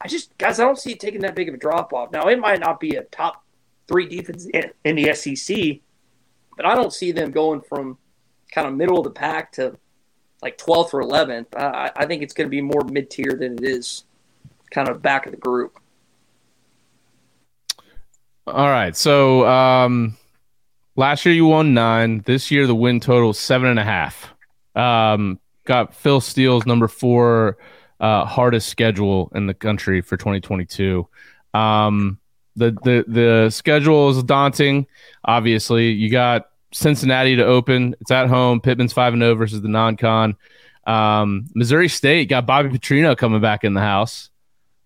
I 0.00 0.08
just 0.08 0.36
guys, 0.38 0.58
I 0.58 0.64
don't 0.64 0.78
see 0.78 0.92
it 0.92 1.00
taking 1.00 1.20
that 1.22 1.34
big 1.34 1.48
of 1.48 1.54
a 1.54 1.58
drop 1.58 1.92
off. 1.92 2.10
Now 2.12 2.28
it 2.28 2.38
might 2.38 2.60
not 2.60 2.80
be 2.80 2.96
a 2.96 3.02
top 3.04 3.44
three 3.86 4.08
defense 4.08 4.46
in, 4.46 4.70
in 4.84 4.96
the 4.96 5.14
SEC, 5.14 5.80
but 6.56 6.64
I 6.64 6.74
don't 6.74 6.92
see 6.92 7.12
them 7.12 7.30
going 7.30 7.60
from 7.60 7.98
kind 8.52 8.66
of 8.66 8.74
middle 8.74 8.98
of 8.98 9.04
the 9.04 9.10
pack 9.10 9.52
to 9.52 9.76
like 10.42 10.56
12th 10.58 10.94
or 10.94 11.02
11th. 11.02 11.46
I, 11.56 11.90
I 11.94 12.06
think 12.06 12.22
it's 12.22 12.32
going 12.32 12.46
to 12.46 12.50
be 12.50 12.62
more 12.62 12.82
mid 12.84 13.10
tier 13.10 13.34
than 13.38 13.54
it 13.54 13.64
is 13.64 14.04
kind 14.70 14.88
of 14.88 15.02
back 15.02 15.26
of 15.26 15.32
the 15.32 15.38
group. 15.38 15.78
All 18.46 18.68
right. 18.68 18.96
So 18.96 19.46
um, 19.46 20.16
last 20.96 21.24
year 21.26 21.34
you 21.34 21.46
won 21.46 21.74
nine. 21.74 22.22
This 22.24 22.50
year 22.50 22.66
the 22.66 22.74
win 22.74 23.00
total 23.00 23.32
seven 23.32 23.68
and 23.68 23.78
a 23.78 23.84
half. 23.84 24.32
Um, 24.74 25.38
got 25.64 25.94
Phil 25.94 26.20
Steele's 26.20 26.66
number 26.66 26.88
four 26.88 27.58
uh, 28.00 28.24
hardest 28.24 28.68
schedule 28.68 29.30
in 29.34 29.46
the 29.46 29.54
country 29.54 30.00
for 30.00 30.16
2022. 30.16 31.06
Um, 31.54 32.18
the 32.56 32.72
the 32.82 33.04
the 33.06 33.50
schedule 33.50 34.10
is 34.10 34.22
daunting. 34.22 34.86
Obviously, 35.24 35.90
you 35.90 36.10
got 36.10 36.50
Cincinnati 36.72 37.36
to 37.36 37.44
open. 37.44 37.94
It's 38.00 38.10
at 38.10 38.28
home. 38.28 38.60
Pittman's 38.60 38.92
five 38.92 39.12
and 39.12 39.22
zero 39.22 39.34
versus 39.34 39.62
the 39.62 39.68
non-con. 39.68 40.36
Um, 40.86 41.46
Missouri 41.54 41.88
State 41.88 42.28
got 42.28 42.46
Bobby 42.46 42.70
Petrino 42.70 43.16
coming 43.16 43.40
back 43.40 43.64
in 43.64 43.74
the 43.74 43.80
house. 43.80 44.30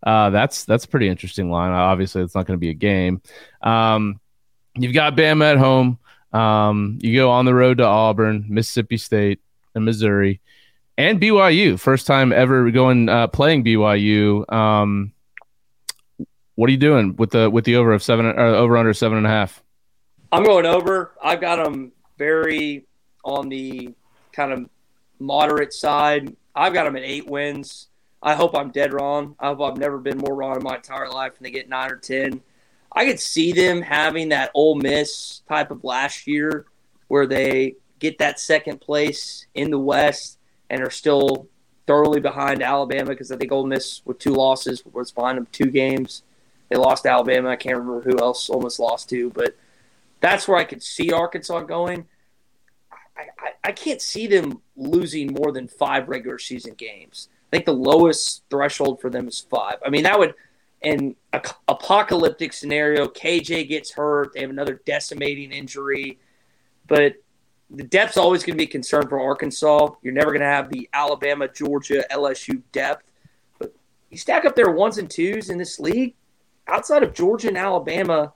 Uh, 0.02 0.30
that's 0.30 0.64
that's 0.64 0.84
a 0.84 0.88
pretty 0.88 1.08
interesting 1.08 1.50
line. 1.50 1.70
Obviously, 1.70 2.22
it's 2.22 2.34
not 2.34 2.46
going 2.46 2.58
to 2.58 2.60
be 2.60 2.70
a 2.70 2.74
game. 2.74 3.22
Um, 3.62 4.20
you've 4.76 4.94
got 4.94 5.16
Bama 5.16 5.52
at 5.52 5.58
home. 5.58 5.98
Um, 6.32 6.98
you 7.00 7.14
go 7.14 7.30
on 7.30 7.44
the 7.44 7.54
road 7.54 7.78
to 7.78 7.84
Auburn, 7.84 8.46
Mississippi 8.48 8.96
State, 8.96 9.40
and 9.74 9.84
Missouri 9.84 10.40
and 10.96 11.20
BYU. 11.20 11.78
First 11.78 12.06
time 12.06 12.32
ever 12.32 12.70
going 12.70 13.08
uh, 13.08 13.26
playing 13.28 13.64
BYU. 13.64 14.50
Um, 14.52 15.12
what 16.54 16.68
are 16.68 16.72
you 16.72 16.78
doing 16.78 17.16
with 17.16 17.30
the 17.30 17.50
with 17.50 17.64
the 17.64 17.76
over 17.76 17.92
of 17.92 18.02
seven 18.02 18.26
or 18.26 18.38
over 18.38 18.76
under 18.76 18.94
seven 18.94 19.18
and 19.18 19.26
a 19.26 19.30
half? 19.30 19.62
I'm 20.30 20.44
going 20.44 20.66
over. 20.66 21.12
I've 21.22 21.40
got 21.40 21.62
them 21.62 21.92
very 22.18 22.86
on 23.24 23.48
the 23.48 23.94
kind 24.32 24.52
of 24.52 24.68
moderate 25.18 25.72
side. 25.72 26.34
I've 26.54 26.72
got 26.72 26.84
them 26.84 26.96
at 26.96 27.02
eight 27.02 27.26
wins. 27.26 27.88
I 28.22 28.34
hope 28.34 28.56
I'm 28.56 28.70
dead 28.70 28.92
wrong. 28.92 29.36
I 29.38 29.48
hope 29.48 29.60
I've 29.60 29.76
never 29.76 29.98
been 29.98 30.18
more 30.18 30.34
wrong 30.34 30.56
in 30.56 30.62
my 30.62 30.76
entire 30.76 31.10
life 31.10 31.34
and 31.36 31.44
they 31.44 31.50
get 31.50 31.68
nine 31.68 31.90
or 31.90 31.96
ten. 31.96 32.40
I 32.92 33.04
could 33.04 33.20
see 33.20 33.52
them 33.52 33.82
having 33.82 34.28
that 34.30 34.50
Ole 34.54 34.76
Miss 34.76 35.42
type 35.48 35.70
of 35.70 35.84
last 35.84 36.26
year 36.26 36.66
where 37.08 37.26
they 37.26 37.74
get 37.98 38.18
that 38.18 38.38
second 38.38 38.80
place 38.80 39.46
in 39.54 39.70
the 39.70 39.78
West 39.78 40.38
and 40.74 40.82
are 40.82 40.90
still 40.90 41.46
thoroughly 41.86 42.18
behind 42.18 42.60
Alabama 42.60 43.10
because 43.10 43.30
I 43.30 43.36
think 43.36 43.52
Ole 43.52 43.64
Miss 43.64 44.02
with 44.04 44.18
two 44.18 44.32
losses 44.32 44.82
was 44.92 45.12
behind 45.12 45.38
them 45.38 45.46
two 45.52 45.70
games. 45.70 46.24
They 46.68 46.76
lost 46.76 47.06
Alabama. 47.06 47.50
I 47.50 47.56
can't 47.56 47.78
remember 47.78 48.00
who 48.00 48.18
else 48.18 48.50
almost 48.50 48.80
lost 48.80 49.08
to, 49.10 49.30
but 49.30 49.56
that's 50.20 50.48
where 50.48 50.56
I 50.56 50.64
could 50.64 50.82
see 50.82 51.12
Arkansas 51.12 51.60
going. 51.60 52.06
I, 53.16 53.22
I, 53.38 53.50
I 53.62 53.72
can't 53.72 54.02
see 54.02 54.26
them 54.26 54.62
losing 54.76 55.32
more 55.32 55.52
than 55.52 55.68
five 55.68 56.08
regular 56.08 56.40
season 56.40 56.74
games. 56.74 57.28
I 57.52 57.56
think 57.56 57.66
the 57.66 57.72
lowest 57.72 58.42
threshold 58.50 59.00
for 59.00 59.10
them 59.10 59.28
is 59.28 59.46
five. 59.48 59.76
I 59.86 59.90
mean, 59.90 60.02
that 60.02 60.18
would, 60.18 60.34
in 60.82 61.14
a 61.32 61.40
apocalyptic 61.68 62.52
scenario, 62.52 63.06
KJ 63.06 63.68
gets 63.68 63.92
hurt, 63.92 64.32
they 64.32 64.40
have 64.40 64.50
another 64.50 64.80
decimating 64.84 65.52
injury, 65.52 66.18
but 66.88 67.14
the 67.76 67.84
depth's 67.84 68.16
always 68.16 68.42
going 68.42 68.56
to 68.56 68.58
be 68.58 68.68
a 68.68 68.70
concern 68.70 69.08
for 69.08 69.20
Arkansas. 69.20 69.90
You're 70.02 70.12
never 70.12 70.30
going 70.30 70.40
to 70.40 70.46
have 70.46 70.70
the 70.70 70.88
Alabama, 70.92 71.48
Georgia, 71.48 72.04
LSU 72.10 72.62
depth, 72.72 73.04
but 73.58 73.74
you 74.10 74.18
stack 74.18 74.44
up 74.44 74.54
their 74.54 74.70
ones 74.70 74.98
and 74.98 75.10
twos 75.10 75.50
in 75.50 75.58
this 75.58 75.80
league. 75.80 76.14
Outside 76.66 77.02
of 77.02 77.12
Georgia 77.12 77.48
and 77.48 77.58
Alabama, 77.58 78.32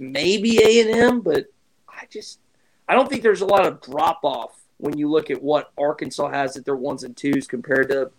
maybe 0.00 0.58
A 0.62 0.80
and 0.80 0.90
M, 0.90 1.20
but 1.20 1.46
I 1.88 2.06
just 2.10 2.40
I 2.88 2.94
don't 2.94 3.08
think 3.08 3.22
there's 3.22 3.42
a 3.42 3.46
lot 3.46 3.66
of 3.66 3.80
drop 3.80 4.20
off 4.24 4.60
when 4.78 4.98
you 4.98 5.08
look 5.08 5.30
at 5.30 5.42
what 5.42 5.70
Arkansas 5.78 6.30
has 6.30 6.56
at 6.56 6.64
their 6.64 6.76
ones 6.76 7.04
and 7.04 7.16
twos 7.16 7.46
compared 7.46 7.88
to 7.90 8.10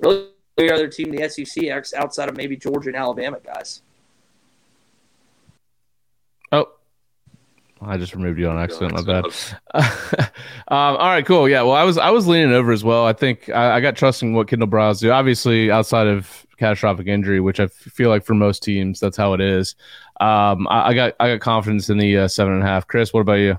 really 0.00 0.28
every 0.56 0.72
other 0.72 0.88
team 0.88 1.14
in 1.14 1.22
the 1.22 1.28
SEC 1.28 1.68
outside 1.96 2.28
of 2.28 2.36
maybe 2.36 2.56
Georgia 2.56 2.88
and 2.88 2.96
Alabama 2.96 3.38
guys. 3.44 3.82
I 7.80 7.96
just 7.96 8.14
removed 8.14 8.38
you 8.38 8.48
on 8.48 8.58
accident. 8.58 8.92
My 8.92 9.02
bad. 9.02 9.24
um, 10.68 10.96
all 10.96 11.08
right, 11.08 11.24
cool. 11.24 11.48
Yeah, 11.48 11.62
well, 11.62 11.74
I 11.74 11.84
was 11.84 11.98
I 11.98 12.10
was 12.10 12.26
leaning 12.26 12.52
over 12.52 12.72
as 12.72 12.82
well. 12.82 13.06
I 13.06 13.12
think 13.12 13.48
I, 13.48 13.76
I 13.76 13.80
got 13.80 13.96
trusting 13.96 14.34
what 14.34 14.48
Kendal 14.48 14.68
Briles 14.68 15.00
do. 15.00 15.10
Obviously, 15.10 15.70
outside 15.70 16.06
of 16.06 16.46
catastrophic 16.58 17.06
injury, 17.06 17.40
which 17.40 17.60
I 17.60 17.68
feel 17.68 18.08
like 18.10 18.24
for 18.24 18.34
most 18.34 18.62
teams 18.62 19.00
that's 19.00 19.16
how 19.16 19.32
it 19.32 19.40
is. 19.40 19.76
Um, 20.20 20.66
I, 20.68 20.88
I 20.88 20.94
got 20.94 21.14
I 21.20 21.28
got 21.28 21.40
confidence 21.40 21.88
in 21.88 21.98
the 21.98 22.18
uh, 22.18 22.28
seven 22.28 22.54
and 22.54 22.62
a 22.62 22.66
half. 22.66 22.86
Chris, 22.86 23.12
what 23.12 23.20
about 23.20 23.34
you? 23.34 23.58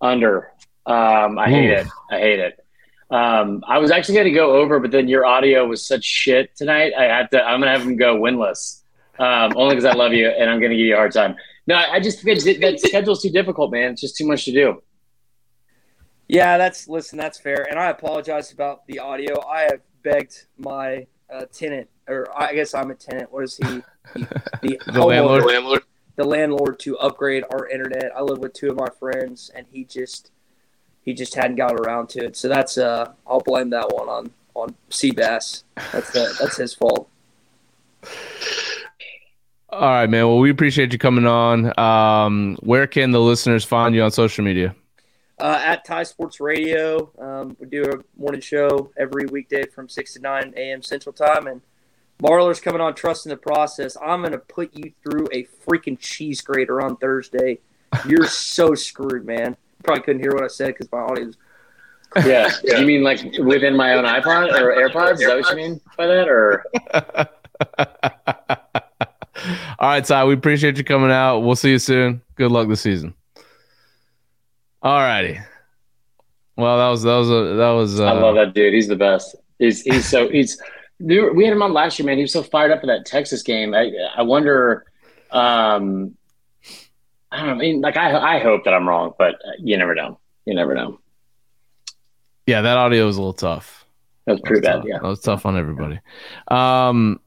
Under. 0.00 0.52
Um, 0.86 1.38
I 1.38 1.48
Ooh. 1.48 1.54
hate 1.54 1.70
it. 1.70 1.86
I 2.10 2.18
hate 2.18 2.38
it. 2.38 2.66
Um, 3.10 3.62
I 3.68 3.78
was 3.78 3.90
actually 3.90 4.14
going 4.14 4.26
to 4.26 4.32
go 4.32 4.56
over, 4.56 4.80
but 4.80 4.90
then 4.90 5.06
your 5.06 5.24
audio 5.24 5.66
was 5.66 5.86
such 5.86 6.04
shit 6.04 6.56
tonight. 6.56 6.92
I 6.98 7.04
had 7.04 7.30
to. 7.32 7.42
I'm 7.42 7.60
going 7.60 7.72
to 7.72 7.78
have 7.78 7.86
him 7.86 7.96
go 7.96 8.16
winless, 8.16 8.82
um, 9.18 9.52
only 9.56 9.74
because 9.74 9.84
I 9.84 9.94
love 9.94 10.12
you 10.12 10.28
and 10.28 10.50
I'm 10.50 10.60
going 10.60 10.70
to 10.70 10.76
give 10.76 10.86
you 10.86 10.94
a 10.94 10.98
hard 10.98 11.12
time. 11.12 11.36
No, 11.66 11.74
I 11.74 11.98
just 12.00 12.22
think 12.22 12.60
that 12.60 12.80
schedule's 12.80 13.22
too 13.22 13.30
difficult, 13.30 13.72
man. 13.72 13.92
It's 13.92 14.00
just 14.00 14.16
too 14.16 14.26
much 14.26 14.44
to 14.44 14.52
do. 14.52 14.82
Yeah, 16.28 16.58
that's 16.58 16.88
listen. 16.88 17.18
That's 17.18 17.38
fair, 17.38 17.66
and 17.68 17.78
I 17.78 17.90
apologize 17.90 18.52
about 18.52 18.86
the 18.86 18.98
audio. 18.98 19.44
I 19.46 19.62
have 19.62 19.80
begged 20.02 20.46
my 20.58 21.06
uh, 21.32 21.44
tenant, 21.52 21.88
or 22.08 22.26
I 22.36 22.52
guess 22.52 22.74
I'm 22.74 22.90
a 22.90 22.94
tenant. 22.94 23.32
What 23.32 23.44
is 23.44 23.56
he? 23.56 23.82
The, 24.14 24.78
the, 24.86 24.92
the 24.92 25.04
landlord. 25.04 25.82
The 26.14 26.24
landlord 26.24 26.78
to 26.80 26.96
upgrade 26.98 27.44
our 27.50 27.68
internet. 27.68 28.10
I 28.16 28.22
live 28.22 28.38
with 28.38 28.54
two 28.54 28.70
of 28.70 28.76
my 28.76 28.86
friends, 28.98 29.50
and 29.54 29.66
he 29.70 29.84
just 29.84 30.30
he 31.04 31.12
just 31.12 31.34
hadn't 31.34 31.56
got 31.56 31.74
around 31.74 32.08
to 32.10 32.24
it. 32.24 32.36
So 32.36 32.48
that's 32.48 32.78
uh, 32.78 33.12
I'll 33.26 33.40
blame 33.40 33.70
that 33.70 33.92
one 33.92 34.08
on 34.08 34.30
on 34.54 34.74
Seabass. 34.90 35.64
That's 35.92 36.10
the, 36.12 36.36
that's 36.40 36.56
his 36.56 36.72
fault. 36.72 37.08
All 39.76 39.82
right, 39.82 40.08
man. 40.08 40.26
Well, 40.26 40.38
we 40.38 40.48
appreciate 40.48 40.94
you 40.94 40.98
coming 40.98 41.26
on. 41.26 41.78
Um, 41.78 42.56
where 42.60 42.86
can 42.86 43.10
the 43.10 43.20
listeners 43.20 43.62
find 43.62 43.94
you 43.94 44.02
on 44.02 44.10
social 44.10 44.42
media? 44.42 44.74
Uh, 45.38 45.60
at 45.62 45.84
Thai 45.84 46.04
Sports 46.04 46.40
Radio, 46.40 47.10
um, 47.18 47.54
we 47.60 47.66
do 47.66 47.84
a 47.84 48.18
morning 48.18 48.40
show 48.40 48.90
every 48.96 49.26
weekday 49.26 49.66
from 49.66 49.86
six 49.86 50.14
to 50.14 50.20
nine 50.20 50.54
a.m. 50.56 50.80
Central 50.80 51.12
Time, 51.12 51.46
and 51.46 51.60
Marler's 52.22 52.58
coming 52.58 52.80
on 52.80 52.94
Trust 52.94 53.26
in 53.26 53.30
the 53.30 53.36
Process. 53.36 53.98
I'm 54.02 54.20
going 54.20 54.32
to 54.32 54.38
put 54.38 54.74
you 54.74 54.92
through 55.02 55.28
a 55.34 55.46
freaking 55.68 55.98
cheese 55.98 56.40
grater 56.40 56.80
on 56.80 56.96
Thursday. 56.96 57.58
You're 58.08 58.26
so 58.28 58.74
screwed, 58.74 59.26
man. 59.26 59.58
Probably 59.82 60.02
couldn't 60.04 60.22
hear 60.22 60.32
what 60.32 60.42
I 60.44 60.48
said 60.48 60.68
because 60.68 60.90
my 60.90 61.00
audio 61.00 61.26
was. 61.26 61.36
Yeah. 62.24 62.50
yeah. 62.64 62.78
You 62.78 62.86
mean 62.86 63.02
like 63.02 63.20
within 63.40 63.76
my 63.76 63.92
own 63.92 64.04
iPod 64.04 64.58
or 64.58 64.74
AirPods? 64.74 65.20
Is 65.20 65.26
that 65.26 65.36
what 65.38 65.50
you 65.50 65.56
mean 65.56 65.80
by 65.98 66.06
that? 66.06 66.28
Or. 66.30 66.64
All 69.78 69.88
right, 69.88 70.04
Tye. 70.04 70.24
We 70.24 70.34
appreciate 70.34 70.76
you 70.78 70.84
coming 70.84 71.10
out. 71.10 71.40
We'll 71.40 71.56
see 71.56 71.70
you 71.70 71.78
soon. 71.78 72.22
Good 72.36 72.50
luck 72.50 72.68
this 72.68 72.80
season. 72.80 73.14
All 74.82 75.00
righty. 75.00 75.40
Well, 76.56 76.78
that 76.78 76.88
was 76.88 77.02
that 77.02 77.16
was 77.16 77.30
a 77.30 77.56
that 77.56 77.70
was. 77.70 78.00
Uh, 78.00 78.06
I 78.06 78.12
love 78.12 78.36
that 78.36 78.54
dude. 78.54 78.72
He's 78.72 78.88
the 78.88 78.96
best. 78.96 79.36
He's 79.58 79.82
he's 79.82 80.06
so 80.06 80.28
he's 80.28 80.60
we 80.98 81.44
had 81.44 81.52
him 81.52 81.62
on 81.62 81.72
last 81.72 81.98
year, 81.98 82.06
man. 82.06 82.16
He 82.16 82.22
was 82.22 82.32
so 82.32 82.42
fired 82.42 82.70
up 82.70 82.80
for 82.80 82.86
that 82.86 83.04
Texas 83.04 83.42
game. 83.42 83.74
I 83.74 83.90
I 84.16 84.22
wonder. 84.22 84.86
Um, 85.30 86.16
I 87.30 87.38
don't 87.38 87.46
know. 87.46 87.52
I 87.52 87.56
mean, 87.56 87.80
like 87.80 87.96
I 87.96 88.36
I 88.36 88.38
hope 88.38 88.64
that 88.64 88.74
I'm 88.74 88.88
wrong, 88.88 89.12
but 89.18 89.36
you 89.58 89.76
never 89.76 89.94
know. 89.94 90.18
You 90.46 90.54
never 90.54 90.74
know. 90.74 91.00
Yeah, 92.46 92.62
that 92.62 92.78
audio 92.78 93.06
was 93.06 93.16
a 93.16 93.20
little 93.20 93.32
tough. 93.34 93.84
That 94.26 94.32
was 94.32 94.40
pretty 94.42 94.60
that 94.62 94.76
was 94.76 94.84
bad. 94.84 94.88
Yeah, 94.88 94.98
that 95.02 95.08
was 95.08 95.20
tough 95.20 95.44
on 95.46 95.58
everybody. 95.58 96.00
Um, 96.48 97.20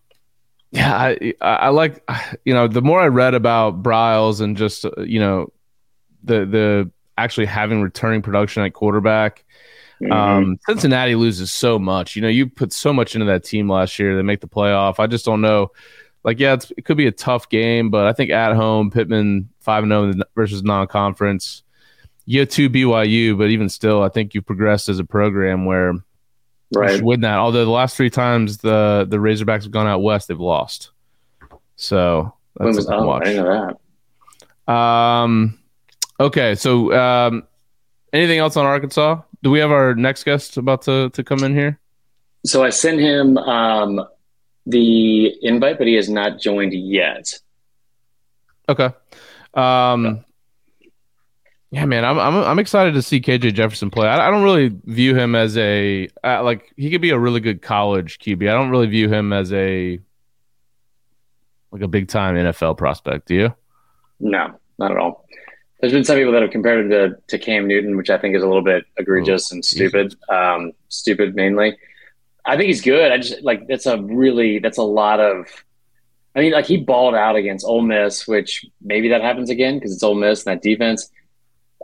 yeah, 0.71 0.95
I 0.95 1.33
I 1.41 1.69
like 1.69 2.03
you 2.45 2.53
know 2.53 2.67
the 2.67 2.81
more 2.81 2.99
I 2.99 3.07
read 3.07 3.33
about 3.33 3.83
Briles 3.83 4.41
and 4.41 4.57
just 4.57 4.85
you 4.97 5.19
know 5.19 5.51
the 6.23 6.45
the 6.45 6.91
actually 7.17 7.47
having 7.47 7.81
returning 7.81 8.21
production 8.21 8.63
at 8.63 8.73
quarterback 8.73 9.45
Mm-hmm. 10.01 10.11
Um, 10.11 10.59
Cincinnati 10.65 11.15
loses 11.15 11.51
so 11.51 11.77
much. 11.77 12.15
You 12.15 12.21
know, 12.21 12.27
you 12.27 12.47
put 12.47 12.71
so 12.71 12.93
much 12.93 13.15
into 13.15 13.25
that 13.25 13.43
team 13.43 13.69
last 13.69 13.99
year. 13.99 14.15
They 14.15 14.21
make 14.21 14.41
the 14.41 14.47
playoff. 14.47 14.99
I 14.99 15.07
just 15.07 15.25
don't 15.25 15.41
know. 15.41 15.71
Like, 16.23 16.39
yeah, 16.39 16.57
it 16.77 16.85
could 16.85 16.97
be 16.97 17.07
a 17.07 17.11
tough 17.11 17.49
game, 17.49 17.89
but 17.89 18.05
I 18.05 18.13
think 18.13 18.31
at 18.31 18.55
home, 18.55 18.91
Pittman 18.91 19.49
five 19.59 19.83
and 19.83 19.91
zero 19.91 20.13
oh 20.19 20.23
versus 20.35 20.63
non-conference. 20.63 21.63
You 22.25 22.45
two 22.45 22.69
BYU, 22.69 23.37
but 23.37 23.49
even 23.49 23.69
still, 23.69 24.03
I 24.03 24.09
think 24.09 24.33
you've 24.33 24.45
progressed 24.45 24.89
as 24.89 24.99
a 24.99 25.05
program 25.05 25.65
where 25.65 25.93
right. 26.73 27.01
win 27.01 27.21
that. 27.21 27.37
Although 27.37 27.65
the 27.65 27.71
last 27.71 27.95
three 27.95 28.09
times 28.09 28.57
the 28.57 29.05
the 29.09 29.17
Razorbacks 29.17 29.63
have 29.63 29.71
gone 29.71 29.87
out 29.87 30.01
west, 30.01 30.27
they've 30.27 30.39
lost. 30.39 30.91
So 31.75 32.33
that's 32.57 32.77
was, 32.77 32.89
oh, 32.89 33.05
watch. 33.05 33.27
I 33.27 33.33
know 33.33 33.77
that. 34.67 34.71
Um. 34.71 35.59
Okay, 36.19 36.55
so 36.55 36.93
um, 36.93 37.47
anything 38.11 38.39
else 38.39 38.57
on 38.57 38.65
Arkansas? 38.65 39.21
do 39.41 39.49
we 39.49 39.59
have 39.59 39.71
our 39.71 39.95
next 39.95 40.23
guest 40.23 40.57
about 40.57 40.81
to, 40.83 41.09
to 41.11 41.23
come 41.23 41.43
in 41.43 41.53
here? 41.53 41.79
So 42.45 42.63
I 42.63 42.69
sent 42.69 42.99
him 42.99 43.37
um, 43.37 44.05
the 44.65 45.33
invite, 45.45 45.77
but 45.77 45.87
he 45.87 45.93
has 45.95 46.09
not 46.09 46.39
joined 46.39 46.73
yet. 46.73 47.39
Okay. 48.67 48.89
Um, 49.53 50.23
yeah, 51.71 51.85
man, 51.85 52.03
I'm, 52.03 52.17
I'm 52.17 52.35
I'm 52.35 52.59
excited 52.59 52.95
to 52.95 53.01
see 53.01 53.21
KJ 53.21 53.53
Jefferson 53.53 53.91
play. 53.91 54.07
I, 54.07 54.27
I 54.27 54.31
don't 54.31 54.43
really 54.43 54.75
view 54.85 55.15
him 55.15 55.35
as 55.35 55.55
a 55.57 56.09
uh, 56.23 56.43
like 56.43 56.73
he 56.77 56.89
could 56.89 57.01
be 57.01 57.11
a 57.11 57.19
really 57.19 57.39
good 57.39 57.61
college 57.61 58.17
QB. 58.17 58.49
I 58.49 58.53
don't 58.53 58.71
really 58.71 58.87
view 58.87 59.07
him 59.07 59.31
as 59.31 59.53
a 59.53 59.99
like 61.71 61.81
a 61.83 61.87
big 61.87 62.07
time 62.07 62.35
NFL 62.35 62.77
prospect. 62.77 63.27
Do 63.27 63.35
you? 63.35 63.55
No, 64.19 64.59
not 64.79 64.91
at 64.91 64.97
all. 64.97 65.25
There's 65.79 65.93
been 65.93 66.03
some 66.03 66.17
people 66.17 66.33
that 66.33 66.41
have 66.41 66.51
compared 66.51 66.85
him 66.85 66.89
to, 66.89 67.17
to 67.27 67.37
Cam 67.37 67.67
Newton, 67.67 67.95
which 67.95 68.09
I 68.09 68.17
think 68.17 68.35
is 68.35 68.43
a 68.43 68.47
little 68.47 68.63
bit 68.63 68.83
egregious 68.97 69.51
oh, 69.51 69.55
and 69.55 69.63
stupid. 69.63 70.15
Um, 70.27 70.73
stupid 70.89 71.35
mainly. 71.35 71.77
I 72.45 72.57
think 72.57 72.67
he's 72.67 72.81
good. 72.81 73.11
I 73.11 73.17
just 73.17 73.43
like 73.43 73.67
that's 73.67 73.85
a 73.85 74.01
really 74.01 74.57
that's 74.57 74.79
a 74.79 74.83
lot 74.83 75.19
of. 75.19 75.45
I 76.35 76.41
mean, 76.41 76.51
like 76.51 76.65
he 76.65 76.77
balled 76.77 77.15
out 77.15 77.35
against 77.35 77.65
Ole 77.65 77.81
Miss, 77.81 78.27
which 78.27 78.65
maybe 78.81 79.09
that 79.09 79.21
happens 79.21 79.51
again 79.51 79.75
because 79.75 79.93
it's 79.93 80.03
Ole 80.03 80.15
Miss 80.15 80.45
and 80.45 80.55
that 80.55 80.63
defense. 80.63 81.11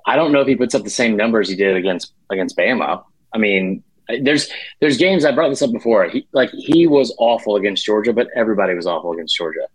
I 0.05 0.15
don't 0.15 0.31
know 0.31 0.41
if 0.41 0.47
he 0.47 0.55
puts 0.55 0.75
up 0.75 0.83
the 0.83 0.89
same 0.89 1.15
numbers 1.15 1.49
he 1.49 1.55
did 1.55 1.75
against 1.75 2.13
against 2.29 2.57
Bama. 2.57 3.03
I 3.33 3.37
mean, 3.37 3.83
there's 4.21 4.49
there's 4.79 4.97
games 4.97 5.25
I 5.25 5.31
brought 5.31 5.49
this 5.49 5.61
up 5.61 5.71
before. 5.71 6.07
He 6.09 6.27
like 6.31 6.51
he 6.51 6.87
was 6.87 7.13
awful 7.17 7.55
against 7.55 7.85
Georgia, 7.85 8.13
but 8.13 8.27
everybody 8.35 8.75
was 8.75 8.85
awful 8.85 9.11
against 9.13 9.35
Georgia. 9.35 9.67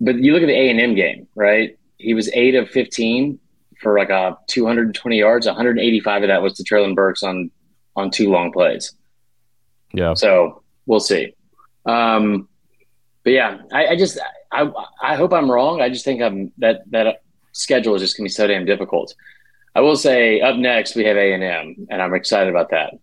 But 0.00 0.16
you 0.16 0.32
look 0.32 0.42
at 0.42 0.46
the 0.46 0.58
A 0.58 0.70
and 0.70 0.80
M 0.80 0.94
game, 0.94 1.28
right? 1.36 1.78
he 2.02 2.14
was 2.14 2.28
eight 2.34 2.54
of 2.54 2.68
15 2.68 3.38
for 3.80 3.98
like 3.98 4.10
a 4.10 4.36
220 4.48 5.18
yards. 5.18 5.46
185 5.46 6.22
of 6.22 6.28
that 6.28 6.42
was 6.42 6.54
to 6.54 6.64
Treylon 6.64 6.94
Burks 6.94 7.22
on 7.22 7.50
on 7.96 8.10
two 8.10 8.30
long 8.30 8.52
plays. 8.52 8.94
Yeah. 9.92 10.14
So 10.14 10.62
we'll 10.86 11.00
see. 11.00 11.34
Um, 11.86 12.48
but 13.24 13.30
yeah, 13.30 13.58
I, 13.72 13.88
I 13.88 13.96
just 13.96 14.18
I 14.50 14.70
I 15.02 15.16
hope 15.16 15.32
I'm 15.32 15.50
wrong. 15.50 15.80
I 15.80 15.88
just 15.88 16.04
think 16.04 16.20
I'm 16.20 16.52
that 16.58 16.82
that 16.90 17.22
schedule 17.52 17.94
is 17.94 18.02
just 18.02 18.16
gonna 18.16 18.26
be 18.26 18.30
so 18.30 18.46
damn 18.46 18.64
difficult. 18.64 19.14
I 19.74 19.80
will 19.80 19.96
say 19.96 20.40
up 20.40 20.56
next 20.56 20.94
we 20.94 21.04
have 21.04 21.16
A 21.16 21.32
and 21.32 21.42
M, 21.42 21.86
and 21.90 22.02
I'm 22.02 22.14
excited 22.14 22.50
about 22.50 22.70
that. 22.70 22.94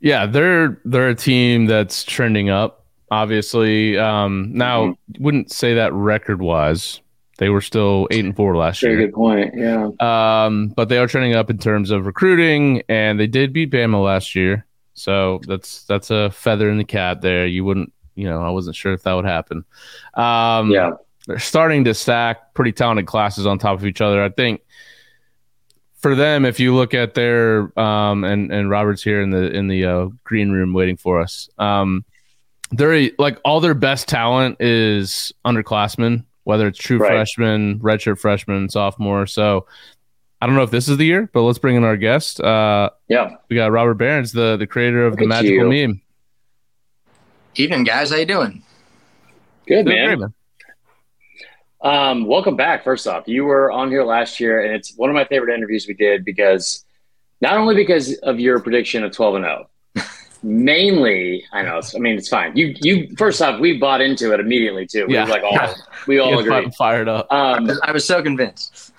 Yeah, 0.00 0.26
they're 0.26 0.80
they're 0.84 1.08
a 1.08 1.14
team 1.14 1.66
that's 1.66 2.04
trending 2.04 2.50
up. 2.50 2.86
Obviously, 3.10 3.96
um, 3.98 4.50
now 4.52 4.88
mm-hmm. 4.88 5.24
wouldn't 5.24 5.50
say 5.50 5.74
that 5.74 5.92
record 5.92 6.40
wise, 6.40 7.00
they 7.38 7.48
were 7.48 7.60
still 7.60 8.06
eight 8.10 8.24
and 8.24 8.36
four 8.36 8.56
last 8.56 8.82
Very 8.82 8.94
year. 8.94 9.06
Good 9.06 9.14
point. 9.14 9.54
Yeah. 9.56 9.88
Um, 10.00 10.68
but 10.68 10.88
they 10.88 10.98
are 10.98 11.06
trending 11.06 11.34
up 11.34 11.50
in 11.50 11.58
terms 11.58 11.90
of 11.90 12.06
recruiting, 12.06 12.82
and 12.88 13.18
they 13.18 13.26
did 13.26 13.52
beat 13.52 13.70
Bama 13.70 14.02
last 14.02 14.34
year, 14.34 14.66
so 14.94 15.40
that's 15.46 15.84
that's 15.84 16.10
a 16.10 16.30
feather 16.30 16.70
in 16.70 16.78
the 16.78 16.84
cap 16.84 17.20
there. 17.20 17.46
You 17.46 17.64
wouldn't 17.64 17.92
you 18.18 18.28
know, 18.28 18.42
I 18.42 18.50
wasn't 18.50 18.74
sure 18.74 18.92
if 18.92 19.04
that 19.04 19.12
would 19.12 19.24
happen. 19.24 19.64
Um, 20.14 20.72
Yeah. 20.72 20.90
they're 21.28 21.38
starting 21.38 21.84
to 21.84 21.94
stack 21.94 22.52
pretty 22.52 22.72
talented 22.72 23.06
classes 23.06 23.46
on 23.46 23.58
top 23.58 23.78
of 23.78 23.86
each 23.86 24.00
other. 24.00 24.22
I 24.22 24.28
think 24.28 24.60
for 25.98 26.14
them, 26.14 26.44
if 26.44 26.58
you 26.60 26.74
look 26.74 26.94
at 26.94 27.14
their 27.14 27.78
um, 27.78 28.24
and 28.24 28.52
and 28.52 28.70
Robert's 28.70 29.02
here 29.02 29.20
in 29.20 29.30
the 29.30 29.50
in 29.50 29.68
the 29.68 29.84
uh, 29.84 30.08
green 30.24 30.50
room 30.52 30.72
waiting 30.72 30.96
for 30.96 31.20
us. 31.20 31.48
Um, 31.58 32.04
they're 32.70 33.10
like 33.18 33.38
all 33.44 33.60
their 33.60 33.74
best 33.74 34.08
talent 34.08 34.60
is 34.60 35.32
underclassmen, 35.44 36.24
whether 36.44 36.66
it's 36.66 36.78
true 36.78 36.98
Right. 36.98 37.10
freshmen, 37.12 37.78
redshirt 37.80 38.18
freshmen, 38.20 38.68
sophomore. 38.68 39.26
So 39.26 39.66
I 40.40 40.46
don't 40.46 40.54
know 40.54 40.62
if 40.62 40.70
this 40.70 40.88
is 40.88 40.98
the 40.98 41.04
year, 41.06 41.28
but 41.32 41.42
let's 41.42 41.58
bring 41.58 41.76
in 41.76 41.84
our 41.84 41.96
guest. 41.96 42.40
Uh, 42.40 42.90
Yeah. 43.08 43.36
we 43.48 43.56
got 43.56 43.72
Robert 43.72 43.94
Behrens, 43.94 44.32
the 44.32 44.56
the 44.56 44.66
creator 44.66 45.06
of 45.06 45.12
Look 45.14 45.20
the 45.20 45.26
magical 45.26 45.72
you. 45.72 45.88
meme. 45.88 46.00
Evening, 47.56 47.84
guys. 47.84 48.10
How 48.10 48.16
you 48.16 48.26
doing? 48.26 48.62
Good, 49.66 49.84
Doing 49.86 49.96
man. 49.96 50.06
great, 50.06 50.18
man. 50.20 50.34
Um, 51.80 52.26
welcome 52.26 52.56
back. 52.56 52.82
First 52.82 53.06
off, 53.06 53.28
you 53.28 53.44
were 53.44 53.70
on 53.70 53.88
here 53.90 54.02
last 54.04 54.40
year, 54.40 54.60
and 54.64 54.74
it's 54.74 54.94
one 54.96 55.10
of 55.10 55.14
my 55.14 55.24
favorite 55.24 55.54
interviews 55.54 55.86
we 55.86 55.94
did 55.94 56.24
because 56.24 56.84
not 57.40 57.56
only 57.56 57.74
because 57.76 58.14
of 58.18 58.40
your 58.40 58.58
prediction 58.60 59.04
of 59.04 59.12
twelve 59.12 59.36
and 59.36 59.44
zero, 59.44 59.70
mainly 60.42 61.44
I 61.52 61.62
know. 61.62 61.80
I 61.94 61.98
mean, 61.98 62.16
it's 62.16 62.28
fine. 62.28 62.56
You 62.56 62.74
you 62.82 63.14
first 63.16 63.40
off, 63.40 63.60
we 63.60 63.78
bought 63.78 64.00
into 64.00 64.32
it 64.34 64.40
immediately 64.40 64.86
too. 64.86 65.06
We 65.06 65.14
Yeah. 65.14 65.24
were 65.24 65.30
like 65.30 65.44
all 65.44 65.74
we 66.08 66.18
all 66.18 66.42
Get 66.42 66.48
agree. 66.58 66.70
fired 66.76 67.08
up. 67.08 67.32
Um, 67.32 67.70
I 67.84 67.92
was 67.92 68.04
so 68.04 68.22
convinced. 68.22 68.92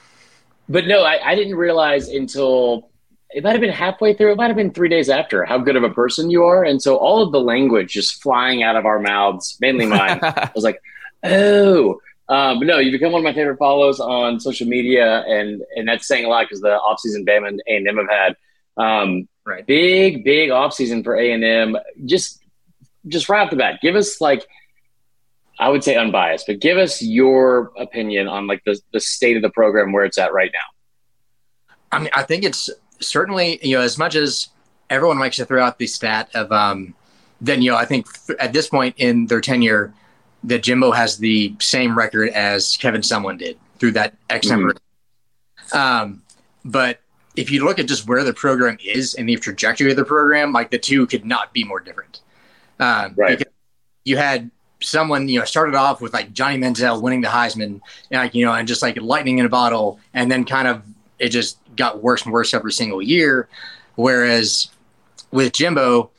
but 0.69 0.87
no, 0.87 1.03
I, 1.03 1.31
I 1.31 1.35
didn't 1.35 1.55
realize 1.55 2.07
until 2.07 2.89
it 3.31 3.43
might 3.43 3.51
have 3.51 3.61
been 3.61 3.71
halfway 3.71 4.13
through. 4.13 4.31
It 4.31 4.37
might 4.37 4.47
have 4.47 4.55
been 4.55 4.71
three 4.71 4.89
days 4.89 5.09
after 5.09 5.43
how 5.43 5.57
good 5.57 5.75
of 5.75 5.83
a 5.83 5.89
person 5.89 6.29
you 6.31 6.45
are, 6.45 6.63
and 6.63 6.81
so 6.81 6.95
all 6.95 7.21
of 7.21 7.33
the 7.33 7.41
language 7.41 7.91
just 7.91 8.23
flying 8.23 8.63
out 8.63 8.77
of 8.77 8.85
our 8.85 8.99
mouths, 8.99 9.57
mainly 9.59 9.85
mine. 9.85 10.19
I 10.23 10.49
was 10.55 10.63
like, 10.63 10.81
oh. 11.25 11.99
Um, 12.29 12.59
but 12.59 12.67
no, 12.67 12.77
you've 12.77 12.91
become 12.91 13.11
one 13.11 13.21
of 13.21 13.23
my 13.23 13.33
favorite 13.33 13.57
follows 13.57 13.99
on 13.99 14.39
social 14.39 14.67
media, 14.67 15.23
and 15.27 15.63
and 15.75 15.87
that's 15.87 16.07
saying 16.07 16.25
a 16.25 16.29
lot 16.29 16.45
because 16.45 16.61
the 16.61 16.79
offseason 16.79 17.27
Bama 17.27 17.47
and 17.49 17.61
A 17.67 17.75
and 17.77 17.87
M 17.87 17.97
have 17.97 18.09
had 18.09 18.35
um, 18.77 19.27
Right. 19.45 19.65
big, 19.65 20.23
big 20.23 20.51
offseason 20.51 21.03
for 21.03 21.15
A 21.15 21.31
and 21.31 21.43
M. 21.43 21.77
Just 22.05 22.43
just 23.07 23.29
right 23.29 23.41
off 23.41 23.49
the 23.49 23.55
bat, 23.55 23.79
give 23.81 23.95
us 23.95 24.21
like 24.21 24.45
I 25.59 25.69
would 25.69 25.83
say 25.83 25.95
unbiased, 25.95 26.45
but 26.45 26.59
give 26.59 26.77
us 26.77 27.01
your 27.01 27.71
opinion 27.77 28.27
on 28.27 28.45
like 28.45 28.63
the 28.65 28.79
the 28.93 28.99
state 28.99 29.35
of 29.35 29.41
the 29.41 29.49
program 29.49 29.91
where 29.91 30.05
it's 30.05 30.19
at 30.19 30.33
right 30.33 30.51
now. 30.53 31.75
I 31.91 31.99
mean, 31.99 32.11
I 32.13 32.21
think 32.23 32.43
it's 32.43 32.69
certainly 32.99 33.59
you 33.65 33.75
know 33.75 33.81
as 33.81 33.97
much 33.97 34.13
as 34.15 34.49
everyone 34.89 35.17
likes 35.17 35.37
to 35.37 35.45
throw 35.45 35.63
out 35.63 35.79
the 35.79 35.87
stat 35.87 36.29
of 36.35 36.51
um, 36.51 36.93
then 37.41 37.63
you 37.63 37.71
know 37.71 37.77
I 37.77 37.85
think 37.85 38.05
at 38.39 38.53
this 38.53 38.69
point 38.69 38.95
in 38.97 39.25
their 39.25 39.41
tenure 39.41 39.93
that 40.43 40.63
Jimbo 40.63 40.91
has 40.91 41.17
the 41.17 41.53
same 41.59 41.97
record 41.97 42.29
as 42.29 42.77
Kevin 42.77 43.01
Sumlin 43.01 43.37
did 43.37 43.57
through 43.77 43.91
that 43.91 44.15
X 44.29 44.47
number. 44.47 44.75
Um, 45.73 46.21
but 46.65 46.99
if 47.35 47.51
you 47.51 47.63
look 47.63 47.79
at 47.79 47.87
just 47.87 48.07
where 48.07 48.23
the 48.23 48.33
program 48.33 48.77
is 48.83 49.15
and 49.15 49.27
the 49.27 49.35
trajectory 49.35 49.91
of 49.91 49.97
the 49.97 50.05
program, 50.05 50.51
like 50.51 50.71
the 50.71 50.79
two 50.79 51.07
could 51.07 51.25
not 51.25 51.53
be 51.53 51.63
more 51.63 51.79
different. 51.79 52.21
Um, 52.79 53.13
Right. 53.17 53.43
You 54.05 54.17
had 54.17 54.49
Sumlin 54.81 55.29
you 55.29 55.39
know 55.39 55.45
started 55.45 55.75
off 55.75 56.01
with 56.01 56.13
like 56.13 56.33
Johnny 56.33 56.57
Manziel 56.57 57.01
winning 57.01 57.21
the 57.21 57.27
Heisman, 57.27 57.63
and 57.63 57.81
like 58.11 58.33
you 58.33 58.45
know, 58.45 58.53
and 58.53 58.67
just 58.67 58.81
like 58.81 58.99
lightning 59.01 59.37
in 59.37 59.45
a 59.45 59.49
bottle, 59.49 59.99
and 60.13 60.31
then 60.31 60.45
kind 60.45 60.67
of 60.67 60.83
it 61.19 61.29
just 61.29 61.59
got 61.75 62.01
worse 62.01 62.23
and 62.23 62.33
worse 62.33 62.53
every 62.53 62.71
single 62.71 63.01
year. 63.01 63.47
Whereas 63.95 64.69
with 65.31 65.53
Jimbo, 65.53 66.11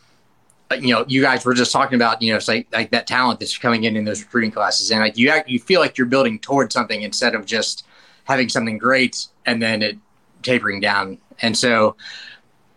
you 0.78 0.94
know, 0.94 1.04
you 1.08 1.20
guys 1.20 1.44
were 1.44 1.54
just 1.54 1.72
talking 1.72 1.96
about, 1.96 2.22
you 2.22 2.30
know, 2.32 2.36
it's 2.36 2.48
like 2.48 2.66
like 2.72 2.90
that 2.90 3.06
talent 3.06 3.40
that's 3.40 3.56
coming 3.58 3.84
in 3.84 3.96
in 3.96 4.04
those 4.04 4.22
recruiting 4.22 4.50
classes, 4.52 4.90
and 4.90 5.00
like 5.00 5.16
you 5.16 5.28
act, 5.30 5.48
you 5.48 5.58
feel 5.58 5.80
like 5.80 5.98
you're 5.98 6.06
building 6.06 6.38
towards 6.38 6.74
something 6.74 7.02
instead 7.02 7.34
of 7.34 7.44
just 7.44 7.86
having 8.24 8.48
something 8.48 8.78
great 8.78 9.26
and 9.46 9.60
then 9.60 9.82
it 9.82 9.98
tapering 10.42 10.80
down. 10.80 11.18
And 11.42 11.56
so, 11.56 11.96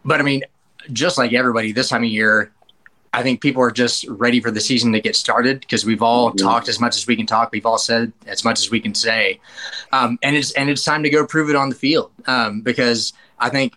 but 0.04 0.20
I 0.20 0.24
mean, 0.24 0.42
just 0.92 1.18
like 1.18 1.34
everybody 1.34 1.72
this 1.72 1.90
time 1.90 2.04
of 2.04 2.10
year, 2.10 2.52
I 3.14 3.22
think 3.22 3.42
people 3.42 3.62
are 3.62 3.72
just 3.72 4.08
ready 4.08 4.42
for 4.42 4.50
the 4.50 4.60
season 4.60 4.92
to 4.94 5.00
get 5.00 5.16
started 5.16 5.60
because 5.60 5.86
we've 5.86 6.02
all 6.02 6.32
Mhm. 6.32 6.38
talked 6.38 6.68
as 6.68 6.80
much 6.80 6.96
as 6.98 7.06
we 7.06 7.16
can 7.16 7.28
talk. 7.28 7.52
We've 7.52 7.66
all 7.66 7.78
said 7.78 8.12
as 8.26 8.44
much 8.44 8.60
as 8.60 8.72
we 8.72 8.80
can 8.80 8.96
say, 8.96 9.40
um, 9.92 10.18
and 10.24 10.36
it's 10.36 10.52
and 10.54 10.70
it's 10.70 10.84
time 10.84 11.04
to 11.04 11.10
go 11.12 11.26
prove 11.28 11.50
it 11.52 11.56
on 11.56 11.70
the 11.70 11.76
field 11.76 12.10
um, 12.26 12.62
because 12.62 13.14
I 13.40 13.50
think 13.50 13.74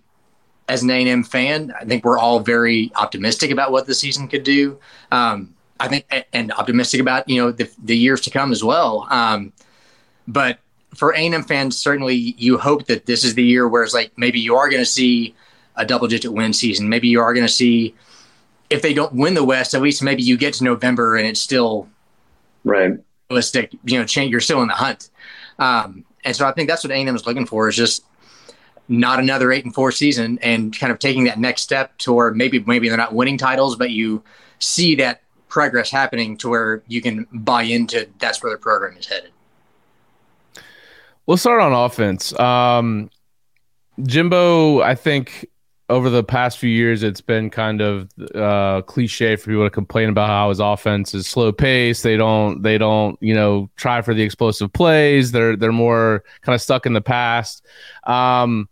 as 0.69 0.83
an 0.83 0.91
A&M 0.91 1.23
fan, 1.23 1.73
I 1.81 1.85
think 1.85 2.05
we're 2.05 2.19
all 2.19 2.41
very 2.41 2.91
optimistic 2.97 3.51
about 3.51 3.71
what 3.73 3.87
the 3.87 3.95
season 3.95 4.29
could 4.29 4.43
do. 4.43 4.79
Um, 5.13 5.55
I 5.79 5.89
think 5.89 6.07
and 6.33 6.53
optimistic 6.53 7.01
about 7.01 7.29
you 7.29 7.41
know 7.43 7.53
the, 7.53 7.71
the 7.85 7.97
years 7.97 8.21
to 8.23 8.31
come 8.31 8.51
as 8.51 8.65
well. 8.65 9.07
Um, 9.11 9.53
but 10.27 10.59
for 10.95 11.13
A&M 11.13 11.43
fans, 11.43 11.77
certainly 11.77 12.15
you 12.15 12.57
hope 12.59 12.87
that 12.87 13.07
this 13.07 13.25
is 13.25 13.35
the 13.35 13.45
year 13.45 13.69
where 13.69 13.83
it's 13.83 13.93
like 13.95 14.13
maybe 14.17 14.41
you 14.41 14.57
are 14.57 14.69
going 14.71 14.81
to 14.83 14.87
see 14.91 15.35
a 15.77 15.85
double-digit 15.85 16.33
win 16.33 16.55
season. 16.55 16.89
Maybe 16.89 17.09
you 17.09 17.21
are 17.21 17.35
going 17.35 17.47
to 17.47 17.53
see 17.53 17.95
if 18.71 18.81
they 18.81 18.95
don't 18.95 19.13
win 19.13 19.35
the 19.35 19.45
West, 19.45 19.75
at 19.75 19.83
least 19.83 20.03
maybe 20.03 20.23
you 20.23 20.37
get 20.39 20.55
to 20.55 20.65
November 20.65 21.17
and 21.17 21.27
it's 21.27 21.41
still 21.41 21.89
Right. 22.65 22.93
realistic. 23.31 23.73
You 23.85 23.99
know, 23.99 24.05
change. 24.07 24.31
You're 24.33 24.41
still 24.41 24.63
in 24.63 24.69
the 24.69 24.75
hunt, 24.75 25.11
um, 25.59 26.05
and 26.25 26.35
so 26.35 26.49
I 26.49 26.53
think 26.53 26.69
that's 26.69 26.83
what 26.83 26.91
A&M 26.91 27.15
is 27.15 27.27
looking 27.27 27.47
for 27.47 27.69
is 27.69 27.77
just 27.77 28.05
not 28.89 29.19
another 29.19 29.53
eight 29.53 29.65
and 29.65 29.75
four 29.75 29.93
season, 29.93 30.39
and 30.43 30.79
kind 30.79 30.93
of 30.93 30.99
taking 30.99 31.25
that 31.25 31.39
next 31.39 31.63
step 31.63 31.97
to 31.99 32.13
where 32.13 32.33
maybe 32.33 32.61
maybe 32.61 32.89
they're 32.89 32.97
not 32.97 33.15
winning 33.15 33.39
titles, 33.39 33.77
but 33.77 33.91
you 33.91 34.23
see 34.59 34.95
that 34.97 35.23
progress 35.49 35.91
happening 35.91 36.37
to 36.37 36.49
where 36.49 36.83
you 36.87 37.01
can 37.01 37.27
buy 37.33 37.63
into 37.63 38.09
that's 38.19 38.43
where 38.43 38.53
the 38.53 38.59
program 38.59 38.97
is 38.97 39.07
headed. 39.07 39.31
We'll 41.27 41.37
start 41.37 41.61
on 41.61 41.73
offense. 41.73 42.39
Um, 42.39 43.11
Jimbo, 44.03 44.81
I 44.83 44.95
think 44.95 45.47
over 45.89 46.11
the 46.11 46.25
past 46.25 46.59
few 46.59 46.71
years, 46.71 47.03
it's 47.03 47.21
been 47.21 47.49
kind 47.49 47.81
of 47.81 48.09
uh, 48.35 48.83
cliche 48.83 49.37
for 49.37 49.47
people 49.47 49.65
to 49.65 49.71
complain 49.71 50.09
about 50.09 50.29
how 50.29 50.49
his 50.49 50.61
offense 50.61 51.15
is 51.15 51.27
slow 51.27 51.53
paced. 51.53 52.03
They 52.03 52.17
don't, 52.17 52.63
they 52.63 52.77
don't, 52.77 53.17
you 53.23 53.35
know, 53.35 53.71
try 53.77 54.03
for 54.03 54.13
the 54.13 54.23
explosive 54.23 54.73
plays. 54.73 55.33
They're 55.33 55.57
they're 55.57 55.73
more 55.73 56.25
kind 56.43 56.55
of 56.55 56.61
stuck 56.61 56.87
in 56.87 56.93
the 56.93 57.01
past, 57.01 57.65
um, 58.05 58.69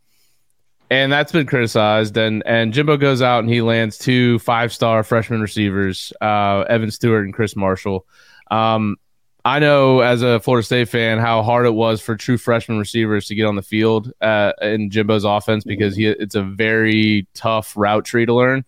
and 0.94 1.12
that's 1.12 1.32
been 1.32 1.46
criticized. 1.46 2.16
And 2.16 2.42
and 2.46 2.72
Jimbo 2.72 2.96
goes 2.96 3.20
out 3.20 3.40
and 3.40 3.52
he 3.52 3.62
lands 3.62 3.98
two 3.98 4.38
five 4.38 4.72
star 4.72 5.02
freshman 5.02 5.40
receivers, 5.40 6.12
uh, 6.20 6.64
Evan 6.68 6.90
Stewart 6.90 7.24
and 7.24 7.34
Chris 7.34 7.56
Marshall. 7.56 8.06
Um, 8.50 8.96
I 9.44 9.58
know 9.58 10.00
as 10.00 10.22
a 10.22 10.40
Florida 10.40 10.64
State 10.64 10.88
fan 10.88 11.18
how 11.18 11.42
hard 11.42 11.66
it 11.66 11.74
was 11.74 12.00
for 12.00 12.16
true 12.16 12.38
freshman 12.38 12.78
receivers 12.78 13.26
to 13.26 13.34
get 13.34 13.44
on 13.44 13.56
the 13.56 13.62
field 13.62 14.12
uh, 14.20 14.52
in 14.62 14.88
Jimbo's 14.88 15.24
offense 15.24 15.64
because 15.64 15.96
he 15.96 16.06
it's 16.06 16.36
a 16.36 16.42
very 16.42 17.26
tough 17.34 17.76
route 17.76 18.04
tree 18.04 18.24
to 18.24 18.32
learn. 18.32 18.64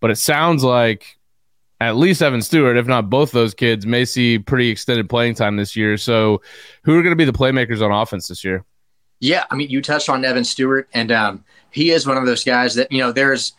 But 0.00 0.10
it 0.10 0.16
sounds 0.16 0.64
like 0.64 1.18
at 1.80 1.96
least 1.96 2.20
Evan 2.20 2.42
Stewart, 2.42 2.76
if 2.76 2.86
not 2.86 3.08
both 3.08 3.30
those 3.30 3.54
kids, 3.54 3.86
may 3.86 4.04
see 4.04 4.38
pretty 4.40 4.70
extended 4.70 5.08
playing 5.08 5.36
time 5.36 5.56
this 5.56 5.76
year. 5.76 5.96
So, 5.96 6.42
who 6.82 6.98
are 6.98 7.02
going 7.02 7.12
to 7.12 7.16
be 7.16 7.24
the 7.24 7.32
playmakers 7.32 7.80
on 7.80 7.92
offense 7.92 8.28
this 8.28 8.44
year? 8.44 8.64
Yeah, 9.20 9.44
I 9.50 9.54
mean, 9.54 9.68
you 9.68 9.80
touched 9.82 10.08
on 10.08 10.24
Evan 10.24 10.44
Stewart, 10.44 10.88
and 10.92 11.12
um, 11.12 11.44
he 11.70 11.90
is 11.90 12.06
one 12.06 12.16
of 12.16 12.26
those 12.26 12.44
guys 12.44 12.74
that 12.74 12.90
you 12.90 12.98
know. 12.98 13.12
There's 13.12 13.54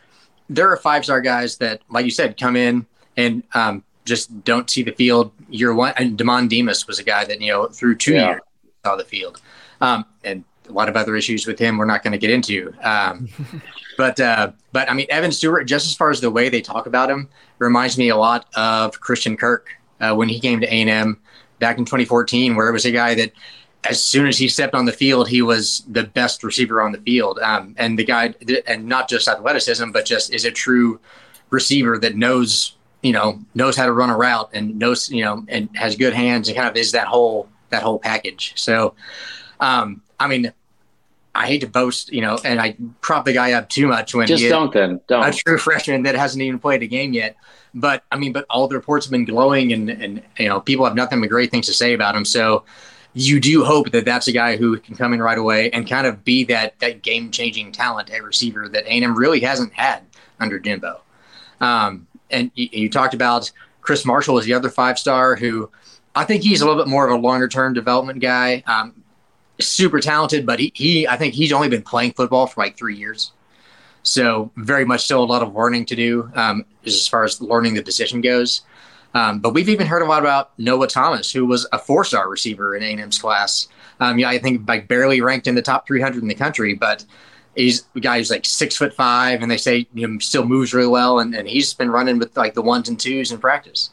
there 0.49 0.69
are 0.71 0.77
five 0.77 1.03
star 1.03 1.21
guys 1.21 1.57
that, 1.57 1.81
like 1.89 2.05
you 2.05 2.11
said, 2.11 2.37
come 2.39 2.55
in 2.55 2.85
and 3.17 3.43
um, 3.53 3.83
just 4.05 4.43
don't 4.43 4.69
see 4.69 4.83
the 4.83 4.91
field 4.91 5.31
year 5.49 5.73
one. 5.73 5.93
And 5.97 6.17
Demond 6.17 6.49
Demas 6.49 6.87
was 6.87 6.99
a 6.99 7.03
guy 7.03 7.23
that 7.25 7.39
you 7.41 7.51
know 7.51 7.67
through 7.67 7.95
two 7.95 8.13
Yeah. 8.13 8.29
years 8.29 8.41
saw 8.85 8.95
the 8.95 9.03
field, 9.05 9.41
um, 9.79 10.05
and 10.23 10.43
a 10.69 10.71
lot 10.71 10.89
of 10.89 10.95
other 10.95 11.15
issues 11.15 11.45
with 11.45 11.59
him 11.59 11.77
we're 11.77 11.85
not 11.85 12.01
going 12.03 12.13
to 12.13 12.17
get 12.17 12.29
into. 12.29 12.73
Um, 12.81 13.27
but 13.97 14.19
uh, 14.19 14.51
but 14.71 14.89
I 14.89 14.93
mean, 14.93 15.07
Evan 15.09 15.31
Stewart, 15.31 15.67
just 15.67 15.85
as 15.85 15.95
far 15.95 16.09
as 16.09 16.19
the 16.21 16.31
way 16.31 16.49
they 16.49 16.61
talk 16.61 16.85
about 16.87 17.09
him, 17.09 17.29
reminds 17.59 17.97
me 17.97 18.09
a 18.09 18.15
lot 18.17 18.45
of 18.55 18.99
Christian 18.99 19.37
Kirk 19.37 19.69
uh, 19.99 20.13
when 20.15 20.29
he 20.29 20.39
came 20.39 20.59
to 20.61 20.67
A 20.67 20.81
and 20.81 20.89
M 20.89 21.19
back 21.59 21.77
in 21.77 21.85
2014, 21.85 22.55
where 22.55 22.67
it 22.69 22.73
was 22.73 22.85
a 22.85 22.91
guy 22.91 23.13
that 23.15 23.31
as 23.83 24.03
soon 24.03 24.27
as 24.27 24.37
he 24.37 24.47
stepped 24.47 24.75
on 24.75 24.85
the 24.85 24.91
field, 24.91 25.27
he 25.27 25.41
was 25.41 25.83
the 25.87 26.03
best 26.03 26.43
receiver 26.43 26.81
on 26.81 26.91
the 26.91 26.99
field. 26.99 27.39
Um, 27.39 27.75
and 27.77 27.97
the 27.97 28.05
guy, 28.05 28.33
and 28.67 28.85
not 28.85 29.09
just 29.09 29.27
athleticism, 29.27 29.91
but 29.91 30.05
just 30.05 30.33
is 30.33 30.45
a 30.45 30.51
true 30.51 30.99
receiver 31.49 31.97
that 31.99 32.15
knows, 32.15 32.75
you 33.01 33.11
know, 33.11 33.39
knows 33.55 33.75
how 33.75 33.85
to 33.85 33.91
run 33.91 34.09
a 34.09 34.17
route 34.17 34.49
and 34.53 34.77
knows, 34.77 35.09
you 35.09 35.23
know, 35.23 35.43
and 35.47 35.69
has 35.75 35.95
good 35.95 36.13
hands 36.13 36.47
and 36.47 36.55
kind 36.55 36.69
of 36.69 36.75
is 36.77 36.91
that 36.91 37.07
whole 37.07 37.49
that 37.69 37.81
whole 37.81 37.97
package. 37.97 38.53
So, 38.55 38.93
um, 39.59 40.01
I 40.19 40.27
mean, 40.27 40.53
I 41.33 41.47
hate 41.47 41.61
to 41.61 41.67
boast, 41.67 42.11
you 42.11 42.21
know, 42.21 42.37
and 42.43 42.59
I 42.59 42.75
prop 42.99 43.25
the 43.25 43.33
guy 43.33 43.53
up 43.53 43.69
too 43.69 43.87
much 43.87 44.13
when 44.13 44.27
Just 44.27 44.43
he, 44.43 44.49
don't 44.49 44.71
then. 44.73 44.91
a 44.91 44.99
Don't. 45.07 45.29
a 45.29 45.31
true 45.31 45.57
freshman 45.57 46.03
that 46.03 46.15
hasn't 46.15 46.41
even 46.41 46.59
played 46.59 46.83
a 46.83 46.87
game 46.87 47.13
yet. 47.13 47.35
But 47.73 48.03
I 48.11 48.17
mean, 48.17 48.33
but 48.33 48.45
all 48.49 48.67
the 48.67 48.75
reports 48.75 49.05
have 49.05 49.11
been 49.11 49.25
glowing, 49.25 49.71
and 49.71 49.89
and 49.89 50.21
you 50.37 50.49
know, 50.49 50.59
people 50.59 50.85
have 50.85 50.95
nothing 50.95 51.21
but 51.21 51.29
great 51.29 51.49
things 51.49 51.67
to 51.67 51.73
say 51.73 51.93
about 51.93 52.15
him. 52.15 52.25
So 52.25 52.65
you 53.13 53.39
do 53.39 53.63
hope 53.63 53.91
that 53.91 54.05
that's 54.05 54.27
a 54.27 54.31
guy 54.31 54.55
who 54.55 54.79
can 54.79 54.95
come 54.95 55.13
in 55.13 55.21
right 55.21 55.37
away 55.37 55.69
and 55.71 55.87
kind 55.89 56.07
of 56.07 56.23
be 56.23 56.43
that 56.45 56.79
that 56.79 57.01
game 57.01 57.31
changing 57.31 57.71
talent 57.71 58.09
at 58.09 58.23
receiver 58.23 58.69
that 58.69 58.85
A&M 58.85 59.17
really 59.17 59.41
hasn't 59.41 59.73
had 59.73 60.03
under 60.39 60.59
Jimbo. 60.59 61.01
Um, 61.59 62.07
and 62.29 62.51
you, 62.55 62.69
you 62.71 62.89
talked 62.89 63.13
about 63.13 63.51
Chris 63.81 64.05
Marshall 64.05 64.37
is 64.37 64.45
the 64.45 64.53
other 64.53 64.69
five 64.69 64.97
star 64.97 65.35
who 65.35 65.69
I 66.15 66.25
think 66.25 66.43
he's 66.43 66.61
a 66.61 66.65
little 66.65 66.81
bit 66.81 66.89
more 66.89 67.07
of 67.07 67.13
a 67.13 67.21
longer 67.21 67.47
term 67.47 67.73
development 67.73 68.19
guy. 68.19 68.63
Um, 68.65 69.03
super 69.59 69.99
talented, 69.99 70.45
but 70.45 70.59
he, 70.59 70.71
he 70.73 71.07
I 71.07 71.17
think 71.17 71.33
he's 71.33 71.51
only 71.51 71.69
been 71.69 71.83
playing 71.83 72.13
football 72.13 72.47
for 72.47 72.61
like 72.61 72.77
three 72.77 72.95
years. 72.95 73.31
So 74.03 74.51
very 74.55 74.85
much 74.85 75.03
still 75.03 75.23
a 75.23 75.25
lot 75.25 75.43
of 75.43 75.53
learning 75.53 75.85
to 75.87 75.95
do 75.95 76.31
um, 76.33 76.65
as 76.85 77.07
far 77.07 77.23
as 77.23 77.39
learning 77.41 77.75
the 77.75 77.83
position 77.83 78.21
goes. 78.21 78.61
Um, 79.13 79.39
but 79.39 79.53
we've 79.53 79.69
even 79.69 79.87
heard 79.87 80.01
a 80.01 80.05
lot 80.05 80.21
about 80.21 80.57
Noah 80.57 80.87
Thomas, 80.87 81.31
who 81.31 81.45
was 81.45 81.67
a 81.73 81.79
four-star 81.79 82.29
receiver 82.29 82.75
in 82.75 82.83
A&M's 82.83 83.19
class. 83.19 83.67
Um, 83.99 84.17
yeah, 84.17 84.29
I 84.29 84.39
think 84.39 84.67
like 84.67 84.87
barely 84.87 85.21
ranked 85.21 85.47
in 85.47 85.55
the 85.55 85.61
top 85.61 85.85
300 85.85 86.21
in 86.21 86.27
the 86.27 86.35
country, 86.35 86.73
but 86.73 87.05
he's 87.55 87.85
a 87.95 87.99
guy 87.99 88.17
who's 88.17 88.31
like 88.31 88.45
six 88.45 88.77
foot 88.77 88.93
five, 88.93 89.41
and 89.41 89.51
they 89.51 89.57
say 89.57 89.87
you 89.93 90.07
know, 90.07 90.19
still 90.19 90.45
moves 90.45 90.73
really 90.73 90.87
well, 90.87 91.19
and, 91.19 91.35
and 91.35 91.47
he's 91.47 91.73
been 91.73 91.91
running 91.91 92.19
with 92.19 92.35
like 92.37 92.53
the 92.53 92.61
ones 92.61 92.89
and 92.89 92.99
twos 92.99 93.31
in 93.31 93.39
practice. 93.39 93.89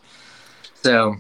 So, 0.75 1.17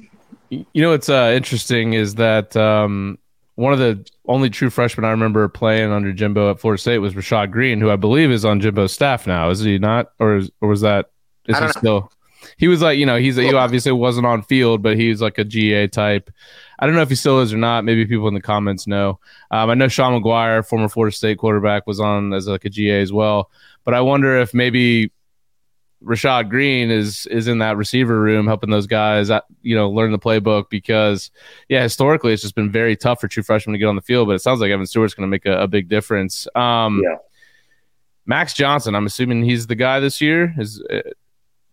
you 0.50 0.64
know 0.74 0.90
what's 0.90 1.08
uh, 1.08 1.32
interesting 1.34 1.92
is 1.92 2.14
that 2.14 2.56
um, 2.56 3.18
one 3.56 3.72
of 3.72 3.78
the 3.78 4.08
only 4.26 4.50
true 4.50 4.70
freshmen 4.70 5.04
I 5.04 5.10
remember 5.10 5.48
playing 5.48 5.90
under 5.90 6.12
Jimbo 6.12 6.50
at 6.50 6.60
Florida 6.60 6.80
State 6.80 6.98
was 6.98 7.14
Rashad 7.14 7.50
Greene, 7.50 7.80
who 7.80 7.90
I 7.90 7.96
believe 7.96 8.30
is 8.30 8.44
on 8.44 8.60
Jimbo's 8.60 8.92
staff 8.92 9.26
now. 9.26 9.50
Is 9.50 9.60
he 9.60 9.78
not, 9.78 10.12
or 10.18 10.36
is, 10.36 10.50
or 10.60 10.68
was 10.68 10.82
that? 10.82 11.10
Is 11.46 11.58
he 11.58 11.64
know. 11.64 11.70
still? 11.72 12.12
He 12.56 12.68
was 12.68 12.82
like, 12.82 12.98
you 12.98 13.06
know, 13.06 13.16
he's 13.16 13.36
he 13.36 13.52
obviously 13.52 13.92
wasn't 13.92 14.26
on 14.26 14.42
field, 14.42 14.82
but 14.82 14.96
he's 14.96 15.20
like 15.20 15.38
a 15.38 15.44
GA 15.44 15.86
type. 15.88 16.30
I 16.78 16.86
don't 16.86 16.94
know 16.94 17.02
if 17.02 17.08
he 17.08 17.16
still 17.16 17.40
is 17.40 17.52
or 17.52 17.56
not. 17.56 17.84
Maybe 17.84 18.06
people 18.06 18.28
in 18.28 18.34
the 18.34 18.40
comments 18.40 18.86
know. 18.86 19.18
Um, 19.50 19.70
I 19.70 19.74
know 19.74 19.88
Sean 19.88 20.12
Maguire, 20.12 20.62
former 20.62 20.88
Florida 20.88 21.14
State 21.14 21.38
quarterback, 21.38 21.86
was 21.86 21.98
on 22.00 22.32
as 22.32 22.46
like 22.46 22.64
a 22.64 22.70
GA 22.70 23.00
as 23.00 23.12
well. 23.12 23.50
But 23.84 23.94
I 23.94 24.00
wonder 24.00 24.38
if 24.38 24.54
maybe 24.54 25.10
Rashad 26.02 26.48
Greene 26.48 26.90
is 26.90 27.26
is 27.26 27.48
in 27.48 27.58
that 27.58 27.76
receiver 27.76 28.20
room 28.20 28.46
helping 28.46 28.70
those 28.70 28.86
guys, 28.86 29.30
uh, 29.30 29.40
you 29.62 29.74
know, 29.74 29.90
learn 29.90 30.12
the 30.12 30.18
playbook 30.18 30.70
because, 30.70 31.30
yeah, 31.68 31.82
historically 31.82 32.32
it's 32.32 32.42
just 32.42 32.54
been 32.54 32.70
very 32.70 32.96
tough 32.96 33.20
for 33.20 33.28
true 33.28 33.42
freshmen 33.42 33.72
to 33.72 33.78
get 33.78 33.86
on 33.86 33.96
the 33.96 34.02
field. 34.02 34.28
But 34.28 34.34
it 34.34 34.42
sounds 34.42 34.60
like 34.60 34.70
Evan 34.70 34.86
Stewart's 34.86 35.14
going 35.14 35.26
to 35.26 35.30
make 35.30 35.46
a, 35.46 35.62
a, 35.62 35.66
big 35.66 35.88
difference. 35.88 36.46
Um, 36.54 37.02
yeah. 37.02 37.16
Max 38.26 38.52
Johnson, 38.52 38.94
I'm 38.94 39.06
assuming 39.06 39.42
he's 39.42 39.66
the 39.66 39.74
guy 39.74 39.98
this 39.98 40.20
year. 40.20 40.54
Is 40.58 40.80
uh, 40.88 41.00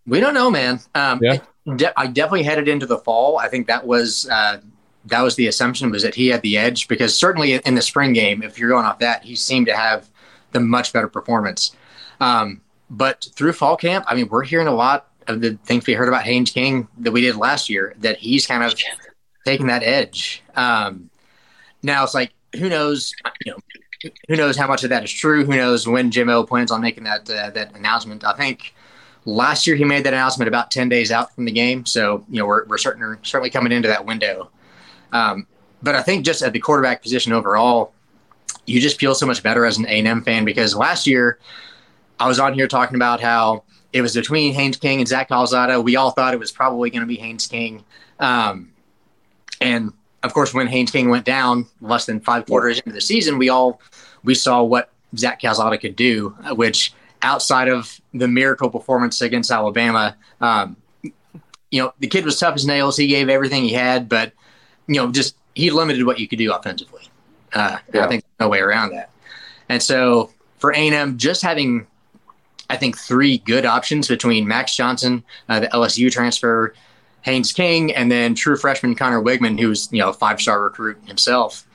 we 0.07 0.19
don't 0.19 0.33
know, 0.33 0.49
man. 0.49 0.79
Um, 0.93 1.19
yeah. 1.21 1.39
De- 1.75 1.99
I 1.99 2.07
definitely 2.07 2.43
headed 2.43 2.67
into 2.67 2.85
the 2.85 2.97
fall. 2.97 3.37
I 3.37 3.47
think 3.47 3.67
that 3.67 3.87
was 3.87 4.29
uh, 4.29 4.59
that 5.05 5.21
was 5.21 5.35
the 5.35 5.47
assumption 5.47 5.89
was 5.91 6.03
that 6.03 6.15
he 6.15 6.27
had 6.27 6.41
the 6.41 6.57
edge 6.57 6.87
because 6.87 7.15
certainly 7.15 7.53
in 7.53 7.75
the 7.75 7.81
spring 7.81 8.13
game, 8.13 8.43
if 8.43 8.59
you're 8.59 8.69
going 8.69 8.85
off 8.85 8.99
that, 8.99 9.23
he 9.23 9.35
seemed 9.35 9.65
to 9.67 9.75
have 9.75 10.09
the 10.51 10.59
much 10.59 10.93
better 10.93 11.07
performance. 11.07 11.75
Um, 12.19 12.61
but 12.89 13.27
through 13.35 13.53
fall 13.53 13.77
camp, 13.77 14.05
I 14.07 14.15
mean, 14.15 14.27
we're 14.29 14.43
hearing 14.43 14.67
a 14.67 14.73
lot 14.73 15.07
of 15.27 15.41
the 15.41 15.57
things 15.65 15.87
we 15.87 15.93
heard 15.93 16.07
about 16.07 16.23
Haynes 16.23 16.51
King 16.51 16.87
that 16.99 17.11
we 17.11 17.21
did 17.21 17.35
last 17.35 17.69
year 17.69 17.95
that 17.99 18.17
he's 18.17 18.45
kind 18.45 18.63
of 18.63 18.75
taking 19.45 19.67
that 19.67 19.83
edge. 19.83 20.43
Um, 20.55 21.09
now 21.81 22.03
it's 22.03 22.13
like, 22.13 22.31
who 22.55 22.69
knows, 22.69 23.11
you 23.43 23.51
know, 23.51 23.57
who 24.27 24.35
knows 24.35 24.55
how 24.55 24.67
much 24.67 24.83
of 24.83 24.91
that 24.91 25.03
is 25.03 25.11
true? 25.11 25.45
Who 25.45 25.55
knows 25.55 25.87
when 25.87 26.11
Jimbo 26.11 26.43
plans 26.45 26.71
on 26.71 26.81
making 26.81 27.05
that 27.05 27.29
uh, 27.29 27.49
that 27.51 27.75
announcement? 27.75 28.23
I 28.23 28.33
think 28.33 28.75
last 29.25 29.67
year 29.67 29.75
he 29.75 29.83
made 29.83 30.05
that 30.05 30.13
announcement 30.13 30.47
about 30.47 30.71
ten 30.71 30.89
days 30.89 31.11
out 31.11 31.33
from 31.35 31.45
the 31.45 31.51
game, 31.51 31.85
so 31.85 32.23
you 32.29 32.39
know 32.39 32.45
we're 32.45 32.65
we're 32.65 32.77
certain, 32.77 33.17
certainly 33.23 33.49
coming 33.49 33.71
into 33.71 33.87
that 33.87 34.05
window. 34.05 34.49
Um, 35.11 35.47
but 35.81 35.95
I 35.95 36.01
think 36.01 36.25
just 36.25 36.41
at 36.41 36.53
the 36.53 36.59
quarterback 36.59 37.01
position 37.01 37.33
overall, 37.33 37.93
you 38.65 38.79
just 38.81 38.99
feel 38.99 39.15
so 39.15 39.25
much 39.25 39.43
better 39.43 39.65
as 39.65 39.77
an 39.77 39.85
A&M 39.85 40.23
fan 40.23 40.45
because 40.45 40.75
last 40.75 41.05
year 41.05 41.39
I 42.19 42.27
was 42.27 42.39
on 42.39 42.53
here 42.53 42.67
talking 42.67 42.95
about 42.95 43.21
how 43.21 43.63
it 43.93 44.01
was 44.01 44.13
between 44.13 44.53
Haynes 44.53 44.77
King 44.77 44.99
and 44.99 45.07
Zach 45.07 45.29
Calzada. 45.29 45.79
We 45.79 45.95
all 45.95 46.11
thought 46.11 46.33
it 46.33 46.39
was 46.39 46.51
probably 46.51 46.89
going 46.89 47.01
to 47.01 47.07
be 47.07 47.17
Haynes 47.17 47.47
King. 47.47 47.83
Um, 48.19 48.71
and 49.61 49.93
of 50.23 50.33
course, 50.33 50.53
when 50.53 50.67
Haynes 50.67 50.91
King 50.91 51.09
went 51.09 51.25
down 51.25 51.67
less 51.81 52.05
than 52.05 52.19
five 52.19 52.45
quarters 52.45 52.79
into 52.79 52.91
the 52.91 53.01
season, 53.01 53.37
we 53.37 53.49
all 53.49 53.79
we 54.23 54.35
saw 54.35 54.63
what 54.63 54.91
Zach 55.15 55.39
Calzada 55.39 55.77
could 55.77 55.95
do, 55.95 56.29
which 56.55 56.93
outside 57.25 57.67
of 57.67 57.99
the 58.13 58.27
miracle 58.27 58.69
performance 58.69 59.21
against 59.21 59.51
Alabama, 59.51 60.15
um, 60.39 60.77
you 61.03 61.81
know, 61.81 61.93
the 61.99 62.07
kid 62.07 62.23
was 62.23 62.39
tough 62.39 62.55
as 62.55 62.65
nails. 62.65 62.95
He 62.95 63.07
gave 63.07 63.27
everything 63.27 63.63
he 63.63 63.73
had, 63.73 64.07
but 64.07 64.31
you 64.87 64.95
know, 64.95 65.11
just 65.11 65.35
he 65.55 65.69
limited 65.71 66.05
what 66.05 66.19
you 66.19 66.27
could 66.27 66.39
do 66.39 66.53
offensively. 66.53 67.03
Uh, 67.51 67.77
yeah. 67.93 68.05
I 68.05 68.07
think 68.07 68.23
no 68.39 68.47
way 68.47 68.59
around 68.59 68.91
that. 68.91 69.09
And 69.67 69.81
so 69.81 70.31
for 70.59 70.71
A&M, 70.71 71.17
just 71.17 71.41
having 71.41 71.87
I 72.69 72.77
think, 72.77 72.97
three 72.97 73.39
good 73.39 73.65
options 73.65 74.07
between 74.07 74.47
Max 74.47 74.75
Johnson, 74.75 75.23
uh, 75.49 75.59
the 75.59 75.67
LSU 75.67 76.11
transfer, 76.11 76.73
Haynes 77.21 77.53
King, 77.53 77.93
and 77.93 78.11
then 78.11 78.35
true 78.35 78.57
freshman 78.57 78.95
Conner 78.95 79.21
Weigman, 79.21 79.59
who's 79.59 79.89
you 79.91 79.99
know 79.99 80.09
a 80.09 80.13
five 80.13 80.41
star 80.41 80.63
recruit 80.63 80.97
himself. 81.05 81.67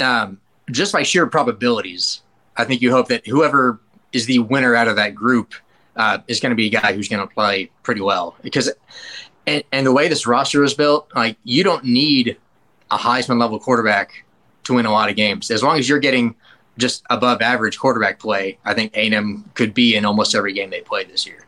Um, 0.00 0.40
just 0.70 0.92
by 0.92 1.02
sheer 1.02 1.26
probabilities, 1.26 2.22
I 2.56 2.64
think 2.64 2.80
you 2.80 2.90
hope 2.90 3.08
that 3.08 3.26
whoever 3.26 3.80
is 4.12 4.26
the 4.26 4.38
winner 4.38 4.74
out 4.74 4.88
of 4.88 4.96
that 4.96 5.14
group 5.14 5.54
uh, 5.96 6.18
is 6.28 6.40
going 6.40 6.50
to 6.50 6.56
be 6.56 6.66
a 6.66 6.70
guy 6.70 6.92
who's 6.92 7.08
going 7.08 7.26
to 7.26 7.32
play 7.32 7.70
pretty 7.82 8.00
well. 8.00 8.36
Because, 8.42 8.70
and, 9.46 9.64
and 9.72 9.86
the 9.86 9.92
way 9.92 10.08
this 10.08 10.26
roster 10.26 10.62
is 10.64 10.74
built, 10.74 11.08
like 11.14 11.36
you 11.44 11.64
don't 11.64 11.84
need 11.84 12.36
a 12.90 12.96
Heisman 12.96 13.40
level 13.40 13.58
quarterback 13.58 14.24
to 14.64 14.74
win 14.74 14.86
a 14.86 14.92
lot 14.92 15.10
of 15.10 15.16
games. 15.16 15.50
As 15.50 15.62
long 15.62 15.78
as 15.78 15.88
you're 15.88 15.98
getting 15.98 16.34
just 16.78 17.04
above 17.10 17.42
average 17.42 17.78
quarterback 17.78 18.20
play, 18.20 18.58
I 18.64 18.74
think 18.74 18.96
A&M 18.96 19.50
could 19.54 19.74
be 19.74 19.96
in 19.96 20.04
almost 20.04 20.34
every 20.34 20.52
game 20.52 20.70
they 20.70 20.80
play 20.80 21.04
this 21.04 21.26
year. 21.26 21.44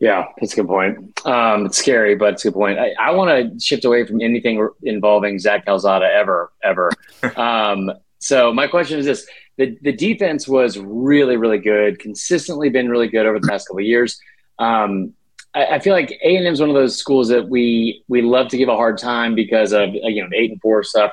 Yeah, 0.00 0.26
that's 0.38 0.52
a 0.52 0.56
good 0.56 0.66
point. 0.66 1.26
Um, 1.26 1.66
it's 1.66 1.78
scary, 1.78 2.14
but 2.14 2.34
it's 2.34 2.44
a 2.44 2.48
good 2.48 2.54
point. 2.54 2.78
I, 2.78 2.92
I 3.00 3.12
want 3.12 3.30
to 3.30 3.64
shift 3.64 3.84
away 3.84 4.04
from 4.04 4.20
anything 4.20 4.68
involving 4.82 5.38
Zach 5.38 5.64
Calzada 5.64 6.04
ever, 6.04 6.52
ever. 6.62 6.90
um, 7.36 7.90
so 8.18 8.52
my 8.52 8.66
question 8.66 8.98
is 8.98 9.06
this: 9.06 9.26
the 9.56 9.78
the 9.82 9.92
defense 9.92 10.48
was 10.48 10.78
really, 10.78 11.36
really 11.36 11.58
good, 11.58 11.98
consistently 11.98 12.68
been 12.70 12.88
really 12.88 13.08
good 13.08 13.26
over 13.26 13.38
the 13.38 13.48
past 13.48 13.68
couple 13.68 13.80
years. 13.80 14.18
Um, 14.58 15.14
I, 15.54 15.78
feel 15.78 15.92
like 15.92 16.10
A 16.24 16.36
and 16.36 16.46
M 16.46 16.52
is 16.52 16.60
one 16.60 16.68
of 16.68 16.74
those 16.74 16.96
schools 16.96 17.28
that 17.28 17.48
we 17.48 18.02
we 18.08 18.22
love 18.22 18.48
to 18.48 18.56
give 18.56 18.68
a 18.68 18.76
hard 18.76 18.98
time 18.98 19.34
because 19.34 19.72
of 19.72 19.90
you 19.92 20.22
know 20.22 20.28
eight 20.34 20.50
and 20.50 20.60
four 20.60 20.82
stuff 20.82 21.12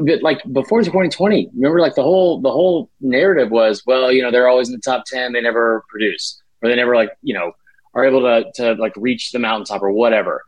but 0.00 0.22
like 0.22 0.40
before 0.52 0.80
2020, 0.80 1.50
remember 1.54 1.80
like 1.80 1.94
the 1.94 2.02
whole 2.02 2.40
the 2.40 2.50
whole 2.50 2.90
narrative 3.00 3.50
was, 3.50 3.82
well, 3.86 4.12
you 4.12 4.22
know, 4.22 4.30
they're 4.30 4.48
always 4.48 4.68
in 4.68 4.74
the 4.74 4.80
top 4.80 5.04
10, 5.06 5.32
they 5.32 5.40
never 5.40 5.84
produce, 5.88 6.40
or 6.62 6.68
they 6.68 6.76
never 6.76 6.94
like, 6.94 7.10
you 7.22 7.34
know, 7.34 7.52
are 7.94 8.04
able 8.04 8.20
to 8.20 8.50
to 8.54 8.74
like 8.74 8.92
reach 8.96 9.32
the 9.32 9.38
mountaintop 9.38 9.82
or 9.82 9.90
whatever. 9.90 10.42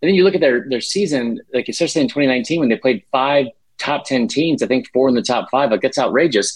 And 0.00 0.08
then 0.08 0.14
you 0.14 0.24
look 0.24 0.34
at 0.34 0.40
their 0.40 0.66
their 0.68 0.80
season, 0.80 1.40
like 1.52 1.68
especially 1.68 2.02
in 2.02 2.08
2019 2.08 2.60
when 2.60 2.68
they 2.68 2.76
played 2.76 3.04
five 3.12 3.46
top 3.78 4.04
10 4.04 4.28
teams, 4.28 4.62
I 4.62 4.66
think 4.66 4.90
four 4.92 5.08
in 5.08 5.14
the 5.14 5.22
top 5.22 5.48
five, 5.50 5.70
like 5.70 5.82
that's 5.82 5.98
outrageous. 5.98 6.54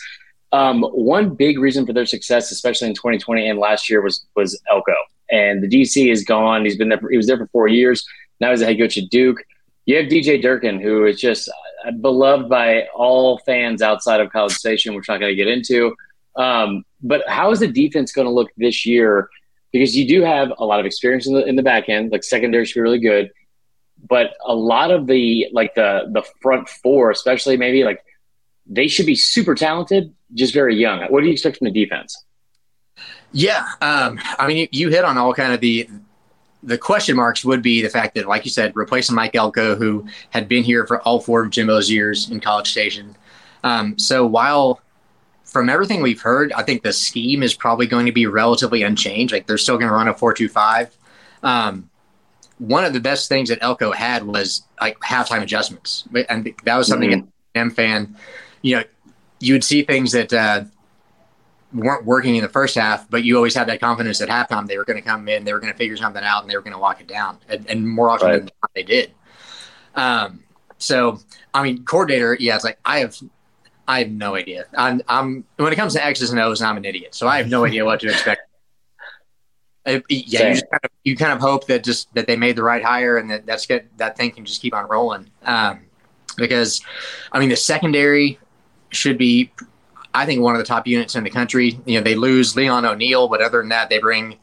Um, 0.53 0.83
one 0.83 1.35
big 1.35 1.59
reason 1.59 1.87
for 1.87 1.93
their 1.93 2.07
success, 2.07 2.51
especially 2.51 2.89
in 2.89 2.95
2020 2.95 3.49
and 3.49 3.59
last 3.59 3.89
year, 3.89 4.03
was 4.03 4.25
was 4.37 4.61
Elko. 4.71 4.95
And 5.31 5.63
the 5.63 5.69
DC 5.69 6.13
is 6.13 6.25
gone. 6.25 6.65
He's 6.65 6.77
been 6.77 6.91
there. 6.91 6.99
For, 6.99 7.11
he 7.11 7.17
was 7.17 7.27
there 7.27 7.39
for 7.39 7.47
four 7.49 7.69
years. 7.69 8.05
Now 8.41 8.51
he's 8.51 8.61
a 8.61 8.67
head 8.67 8.79
coach 8.79 8.99
at 8.99 9.09
Duke. 9.11 9.39
You 9.87 9.97
have 9.97 10.07
DJ 10.07 10.41
Durkin, 10.41 10.79
who 10.81 11.07
is 11.07 11.21
just 11.21 11.51
beloved 12.01 12.49
by 12.49 12.87
all 12.95 13.39
fans 13.39 13.83
outside 13.83 14.21
of 14.21 14.31
College 14.31 14.53
Station, 14.53 14.95
which 14.95 15.09
I'm 15.09 15.15
not 15.15 15.21
going 15.21 15.33
to 15.33 15.37
get 15.37 15.49
into. 15.49 15.95
Um, 16.37 16.85
but 17.03 17.27
how 17.29 17.51
is 17.51 17.61
the 17.61 17.69
defense 17.69 18.13
going 18.13 18.27
to 18.27 18.33
look 18.33 18.51
this 18.57 18.87
year? 18.87 19.29
Because 19.73 19.97
you 19.97 20.07
do 20.07 20.23
have 20.23 20.53
a 20.59 20.65
lot 20.65 20.81
of 20.81 20.87
experience 20.87 21.27
in 21.27 21.35
the 21.35 21.45
in 21.47 21.57
the 21.57 21.63
back 21.63 21.89
end, 21.89 22.13
like 22.13 22.25
secondary 22.25 22.67
should 22.67 22.75
be 22.75 22.81
really 22.83 22.99
good, 22.99 23.31
but 24.09 24.35
a 24.45 24.55
lot 24.55 24.91
of 24.91 25.07
the 25.07 25.49
like 25.53 25.75
the 25.75 26.09
the 26.13 26.23
front 26.41 26.69
four, 26.69 27.11
especially 27.11 27.57
maybe 27.57 27.85
like 27.85 28.05
they 28.67 28.89
should 28.89 29.07
be 29.07 29.15
super 29.15 29.55
talented, 29.55 30.15
just 30.35 30.55
very 30.55 30.77
young. 30.77 31.03
What 31.11 31.21
do 31.21 31.27
you 31.27 31.33
expect 31.33 31.59
from 31.59 31.67
the 31.67 31.73
defense? 31.73 32.25
Yeah, 33.33 33.67
um, 33.81 34.21
I 34.39 34.47
mean, 34.47 34.57
you, 34.59 34.69
you 34.73 34.89
hit 34.91 35.05
on 35.05 35.17
all 35.17 35.33
kind 35.33 35.53
of 35.53 35.61
the 35.61 35.89
the 36.63 36.79
question 36.79 37.17
marks 37.17 37.45
would 37.45 37.63
be 37.63 37.83
the 37.83 37.89
fact 37.89 38.15
that, 38.15 38.29
like 38.29 38.45
you 38.45 38.51
said, 38.51 38.73
replacing 38.77 39.17
Mike 39.17 39.35
Elko, 39.35 39.75
who 39.75 40.07
had 40.31 40.49
been 40.49 40.63
here 40.63 40.87
for 40.87 41.01
all 41.03 41.19
four 41.19 41.43
of 41.43 41.51
Jimbo's 41.51 41.91
years 41.91 42.31
in 42.31 42.41
College 42.41 42.71
Station. 42.71 43.17
Um, 43.65 43.99
so 43.99 44.27
while 44.27 44.81
from 45.45 45.69
everything 45.69 46.03
we've 46.03 46.21
heard, 46.21 46.53
I 46.53 46.63
think 46.63 46.83
the 46.83 46.93
scheme 46.93 47.43
is 47.43 47.55
probably 47.55 47.87
going 47.87 48.07
to 48.07 48.13
be 48.13 48.27
relatively 48.27 48.83
unchanged. 48.83 49.33
Like 49.33 49.47
they're 49.47 49.59
still 49.59 49.77
going 49.77 49.89
to 49.89 49.95
run 49.95 50.09
a 50.09 50.15
four-two-five. 50.15 50.97
Um, 51.43 51.91
one 52.63 52.85
of 52.85 52.93
the 52.93 53.01
best 53.01 53.29
things 53.29 53.49
that 53.49 53.59
Elko 53.61 53.91
had 53.91 54.25
was 54.25 54.63
like 54.81 54.97
halftime 55.01 55.43
adjustments, 55.43 56.05
and 56.29 56.55
that 56.65 56.77
was 56.77 56.87
something 56.87 57.11
mm-hmm. 57.11 57.21
an 57.23 57.33
M 57.57 57.71
fan, 57.73 58.17
you 58.63 58.77
know, 58.77 58.85
you 59.41 59.55
would 59.55 59.65
see 59.65 59.83
things 59.83 60.13
that 60.13 60.33
uh, 60.33 60.63
weren't 61.75 62.05
working 62.05 62.37
in 62.37 62.43
the 62.43 62.49
first 62.49 62.77
half, 62.77 63.11
but 63.11 63.25
you 63.25 63.35
always 63.35 63.53
had 63.53 63.67
that 63.67 63.81
confidence 63.81 64.21
at 64.21 64.29
halftime 64.29 64.69
they 64.69 64.79
were 64.79 64.85
going 64.85 64.97
to 64.97 65.03
come 65.03 65.29
in, 65.29 65.43
they 65.43 65.53
were 65.53 65.59
going 65.59 65.73
to 65.73 65.77
figure 65.77 65.97
something 65.97 66.23
out, 66.23 66.43
and 66.43 66.51
they 66.51 66.55
were 66.55 66.63
going 66.63 66.73
to 66.73 66.79
lock 66.79 67.01
it 67.01 67.09
down. 67.09 67.39
And, 67.49 67.69
and 67.69 67.89
more 67.89 68.09
often 68.09 68.29
right. 68.29 68.37
than 68.37 68.45
not, 68.45 68.71
they 68.77 68.85
did. 68.85 69.13
Um, 69.97 70.45
so, 70.79 71.19
I 71.53 71.65
mean, 71.65 71.85
coordinator, 71.85 72.37
yeah, 72.39 72.55
it's 72.55 72.65
like 72.65 72.79
I 72.85 73.01
have, 73.01 73.17
I 73.89 73.99
have 73.99 74.11
no 74.13 74.37
idea. 74.37 74.67
I'm, 74.79 75.03
I'm 75.09 75.45
when 75.57 75.73
it 75.73 75.77
comes 75.77 75.95
to 75.95 76.05
X's 76.05 76.31
and 76.31 76.39
O's, 76.39 76.63
I'm 76.63 76.77
an 76.77 76.85
idiot, 76.85 77.17
so 77.17 77.27
I 77.27 77.39
have 77.39 77.49
no 77.49 77.65
idea 77.65 77.85
what 77.85 77.99
to 78.01 78.09
expect. 78.09 78.43
Uh, 79.85 80.01
yeah, 80.09 80.49
you 80.49 80.55
just 80.55 80.71
kind 80.71 80.81
of 80.85 80.91
you 81.05 81.17
kind 81.17 81.33
of 81.33 81.41
hope 81.41 81.67
that 81.67 81.83
just 81.83 82.13
that 82.15 82.27
they 82.27 82.37
made 82.37 82.57
the 82.57 82.63
right 82.63 82.85
hire 82.85 83.17
and 83.17 83.31
that 83.31 83.47
that's 83.47 83.67
good. 83.67 83.89
That 83.97 84.17
thing 84.17 84.31
can 84.31 84.45
just 84.45 84.63
keep 84.63 84.75
on 84.75 84.89
rolling. 84.89 85.31
Um, 85.45 85.81
because, 86.37 86.81
I 87.31 87.41
mean, 87.41 87.49
the 87.49 87.57
secondary 87.57 88.39
should 88.91 89.19
be, 89.19 89.51
I 90.15 90.27
think, 90.27 90.41
one 90.41 90.55
of 90.55 90.59
the 90.59 90.67
top 90.67 90.87
units 90.87 91.15
in 91.15 91.25
the 91.25 91.31
country. 91.31 91.79
You 91.85 91.99
know, 91.99 92.05
they 92.05 92.15
lose 92.15 92.57
Leon 92.57 92.85
O'Neal, 92.85 93.29
but 93.29 93.43
other 93.43 93.59
than 93.59 93.69
that, 93.71 93.91
they 93.91 93.99
bring 93.99 94.39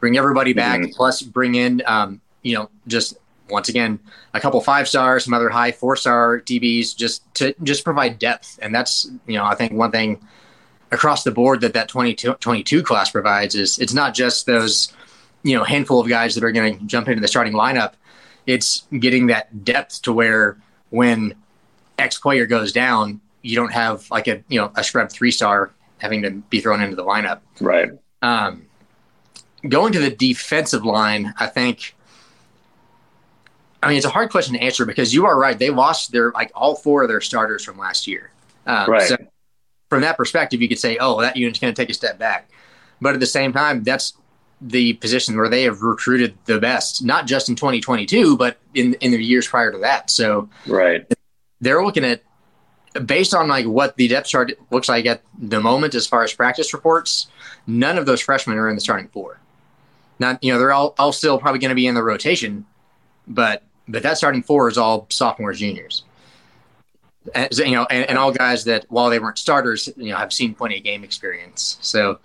bring 0.00 0.16
everybody 0.16 0.52
back. 0.52 0.80
Mhm. 0.80 0.94
Plus, 0.94 1.22
bring 1.22 1.54
in, 1.54 1.82
um, 1.86 2.20
you 2.42 2.54
know, 2.54 2.70
just 2.86 3.16
once 3.48 3.68
again 3.68 3.98
a 4.32 4.40
couple 4.40 4.60
five 4.60 4.88
stars, 4.88 5.24
some 5.24 5.34
other 5.34 5.48
high 5.48 5.72
four 5.72 5.96
star 5.96 6.40
DBs, 6.40 6.96
just 6.96 7.22
to 7.34 7.54
just 7.62 7.84
provide 7.84 8.18
depth. 8.18 8.58
And 8.62 8.74
that's 8.74 9.10
you 9.26 9.36
know, 9.36 9.44
I 9.44 9.54
think 9.54 9.72
one 9.72 9.90
thing 9.90 10.20
across 10.94 11.24
the 11.24 11.30
board 11.30 11.60
that 11.60 11.74
that 11.74 11.88
22, 11.88 12.34
22 12.34 12.82
class 12.82 13.10
provides 13.10 13.54
is 13.54 13.78
it's 13.78 13.92
not 13.92 14.14
just 14.14 14.46
those 14.46 14.92
you 15.42 15.56
know 15.56 15.64
handful 15.64 16.00
of 16.00 16.08
guys 16.08 16.34
that 16.34 16.44
are 16.44 16.52
going 16.52 16.78
to 16.78 16.84
jump 16.86 17.08
into 17.08 17.20
the 17.20 17.28
starting 17.28 17.52
lineup. 17.52 17.92
It's 18.46 18.86
getting 18.98 19.26
that 19.28 19.64
depth 19.64 20.02
to 20.02 20.12
where 20.12 20.58
when 20.90 21.34
X 21.98 22.18
player 22.18 22.46
goes 22.46 22.72
down, 22.72 23.20
you 23.42 23.56
don't 23.56 23.72
have 23.72 24.10
like 24.10 24.28
a 24.28 24.42
you 24.48 24.60
know 24.60 24.72
a 24.74 24.82
scrub 24.82 25.10
three 25.10 25.30
star 25.30 25.70
having 25.98 26.22
to 26.22 26.30
be 26.30 26.60
thrown 26.60 26.82
into 26.82 26.96
the 26.96 27.04
lineup. 27.04 27.40
Right. 27.60 27.90
Um, 28.22 28.66
going 29.68 29.92
to 29.92 30.00
the 30.00 30.10
defensive 30.10 30.84
line, 30.84 31.34
I 31.38 31.46
think. 31.46 31.94
I 33.82 33.88
mean, 33.88 33.98
it's 33.98 34.06
a 34.06 34.10
hard 34.10 34.30
question 34.30 34.54
to 34.54 34.60
answer 34.60 34.86
because 34.86 35.12
you 35.12 35.26
are 35.26 35.38
right. 35.38 35.58
They 35.58 35.68
lost 35.68 36.10
their 36.10 36.32
like 36.32 36.50
all 36.54 36.74
four 36.74 37.02
of 37.02 37.08
their 37.08 37.20
starters 37.20 37.64
from 37.64 37.78
last 37.78 38.06
year. 38.06 38.30
Um, 38.66 38.90
Right. 38.90 39.08
So 39.08 39.16
from 39.88 40.00
that 40.02 40.16
perspective, 40.16 40.60
you 40.62 40.68
could 40.68 40.78
say, 40.78 40.96
"Oh, 40.98 41.20
that 41.20 41.36
unit's 41.36 41.58
going 41.58 41.72
to 41.72 41.80
take 41.80 41.90
a 41.90 41.94
step 41.94 42.18
back," 42.18 42.48
but 43.00 43.14
at 43.14 43.20
the 43.20 43.26
same 43.26 43.52
time, 43.52 43.82
that's 43.82 44.14
the 44.60 44.94
position 44.94 45.36
where 45.36 45.48
they 45.48 45.64
have 45.64 45.82
recruited 45.82 46.36
the 46.46 46.58
best, 46.58 47.04
not 47.04 47.26
just 47.26 47.48
in 47.48 47.56
2022, 47.56 48.36
but 48.36 48.58
in 48.74 48.94
in 48.94 49.12
the 49.12 49.22
years 49.22 49.46
prior 49.46 49.70
to 49.72 49.78
that. 49.78 50.10
So 50.10 50.48
Right. 50.66 51.06
they're 51.60 51.84
looking 51.84 52.04
at 52.04 52.22
based 53.06 53.34
on 53.34 53.48
like 53.48 53.66
what 53.66 53.96
the 53.96 54.08
depth 54.08 54.28
chart 54.28 54.52
looks 54.70 54.88
like 54.88 55.06
at 55.06 55.22
the 55.38 55.60
moment 55.60 55.94
as 55.94 56.06
far 56.06 56.22
as 56.22 56.32
practice 56.32 56.72
reports 56.72 57.26
none 57.66 57.98
of 57.98 58.06
those 58.06 58.20
freshmen 58.20 58.56
are 58.56 58.68
in 58.68 58.76
the 58.76 58.80
starting 58.80 59.08
four 59.08 59.40
not 60.20 60.42
you 60.44 60.52
know 60.52 60.60
they're 60.60 60.72
all, 60.72 60.94
all 60.96 61.10
still 61.10 61.36
probably 61.38 61.58
going 61.58 61.70
to 61.70 61.74
be 61.74 61.88
in 61.88 61.94
the 61.96 62.02
rotation 62.02 62.64
but 63.26 63.64
but 63.88 64.04
that 64.04 64.16
starting 64.16 64.44
four 64.44 64.68
is 64.68 64.78
all 64.78 65.06
sophomores 65.10 65.58
juniors 65.58 66.04
and, 67.34 67.56
you 67.58 67.72
know 67.72 67.86
and, 67.90 68.08
and 68.08 68.18
all 68.18 68.32
guys 68.32 68.64
that 68.64 68.84
while 68.88 69.10
they 69.10 69.18
weren't 69.18 69.38
starters 69.38 69.88
you 69.96 70.10
know 70.10 70.16
have 70.16 70.32
seen 70.32 70.54
plenty 70.54 70.78
of 70.78 70.84
game 70.84 71.04
experience 71.04 71.78
so 71.80 72.18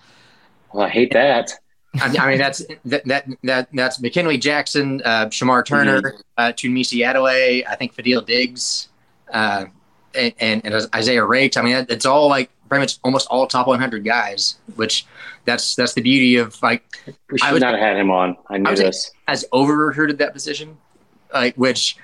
Well, 0.74 0.86
I 0.86 0.90
hate 0.90 1.14
that. 1.14 1.52
I, 2.00 2.16
I 2.20 2.30
mean 2.30 2.38
that's 2.38 2.64
that, 2.86 3.06
that 3.06 3.28
that 3.44 3.70
that's 3.74 4.00
McKinley 4.00 4.38
Jackson, 4.38 5.02
uh, 5.04 5.26
Shemar 5.28 5.66
Turner, 5.66 6.16
uh, 6.38 6.52
Tunmise 6.52 7.00
Adeleye, 7.04 7.66
I 7.68 7.76
think 7.76 7.96
Fadil 7.96 8.24
Diggs, 8.26 8.90
uh, 9.34 9.66
and, 10.14 10.34
and, 10.40 10.62
and 10.66 10.88
Isaiah 10.94 11.22
Raikes. 11.22 11.58
I 11.58 11.62
mean, 11.64 11.74
that- 11.74 11.90
it's 11.90 12.06
all 12.06 12.28
like 12.30 12.52
pretty 12.68 12.82
much 12.84 13.00
almost 13.04 13.28
all 13.30 13.48
top 13.48 13.66
100 13.66 14.04
guys, 14.06 14.60
which 14.76 15.08
that's 15.46 15.74
that's 15.76 15.94
the 15.96 16.02
beauty 16.02 16.36
of 16.36 16.62
like 16.62 16.84
We 17.32 17.40
I 17.42 17.50
should 17.54 17.62
not 17.62 17.74
have 17.74 17.82
had 17.82 17.98
him 17.98 18.12
on. 18.12 18.38
I 18.50 18.58
knew 18.60 18.70
was- 18.70 18.80
this. 18.80 19.12
has 19.28 19.46
over 19.52 19.76
recruited 19.76 20.20
that 20.20 20.34
position, 20.34 20.78
like 21.34 21.56
which 21.56 21.98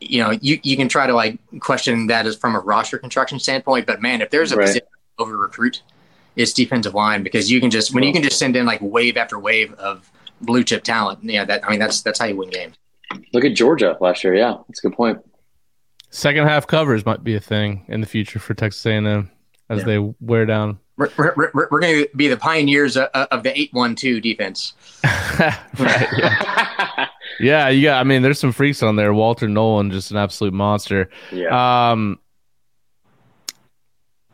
you 0.00 0.22
know 0.22 0.30
you 0.30 0.58
you 0.62 0.76
can 0.76 0.88
try 0.88 1.06
to 1.06 1.14
like 1.14 1.38
question 1.60 2.06
that 2.08 2.26
as 2.26 2.36
from 2.36 2.54
a 2.54 2.60
roster 2.60 2.98
construction 2.98 3.38
standpoint, 3.38 3.86
but 3.86 4.00
man, 4.00 4.20
if 4.22 4.30
there's 4.30 4.52
a 4.52 4.56
Right. 4.56 4.80
over 5.18 5.36
recruit, 5.36 5.82
it's 6.36 6.52
defensive 6.52 6.94
line 6.94 7.22
because 7.22 7.50
you 7.50 7.60
can 7.60 7.70
just 7.70 7.94
when 7.94 8.02
you 8.02 8.12
can 8.12 8.22
just 8.22 8.38
send 8.38 8.56
in 8.56 8.66
like 8.66 8.80
wave 8.82 9.16
after 9.16 9.38
wave 9.38 9.72
of 9.74 10.10
blue 10.40 10.64
chip 10.64 10.82
talent. 10.84 11.20
Yeah, 11.22 11.44
that 11.44 11.64
I 11.64 11.70
mean 11.70 11.78
that's 11.80 12.02
that's 12.02 12.18
how 12.18 12.26
you 12.26 12.36
win 12.36 12.50
games. 12.50 12.76
Look 13.32 13.44
at 13.44 13.54
Georgia 13.54 13.96
last 14.00 14.22
year. 14.24 14.34
Yeah, 14.34 14.56
that's 14.68 14.82
a 14.84 14.88
good 14.88 14.96
point. 14.96 15.18
Second 16.10 16.46
half 16.48 16.66
covers 16.66 17.04
might 17.06 17.22
be 17.22 17.34
a 17.36 17.40
thing 17.40 17.84
in 17.88 18.00
the 18.00 18.06
future 18.06 18.38
for 18.38 18.54
Texas 18.54 18.84
A&M 18.86 19.30
as 19.68 19.80
Yeah. 19.80 19.84
they 19.84 19.98
wear 20.20 20.46
down. 20.46 20.78
We're, 21.00 21.10
we're, 21.16 21.50
we're, 21.54 21.68
we're 21.70 21.80
going 21.80 22.04
to 22.04 22.08
be 22.14 22.28
the 22.28 22.36
pioneers 22.36 22.98
of, 22.98 23.08
of 23.14 23.42
the 23.42 23.58
eight 23.58 23.72
one 23.72 23.94
two 23.94 24.20
defense. 24.20 24.74
right, 25.02 25.58
yeah. 25.78 27.08
yeah, 27.40 27.68
you 27.70 27.84
got. 27.84 28.00
I 28.00 28.04
mean, 28.04 28.20
there's 28.20 28.38
some 28.38 28.52
freaks 28.52 28.82
on 28.82 28.96
there. 28.96 29.14
Walter 29.14 29.48
Nolen, 29.48 29.90
just 29.90 30.10
an 30.10 30.18
absolute 30.18 30.52
monster. 30.52 31.08
yeah. 31.32 31.92
Um, 31.92 32.18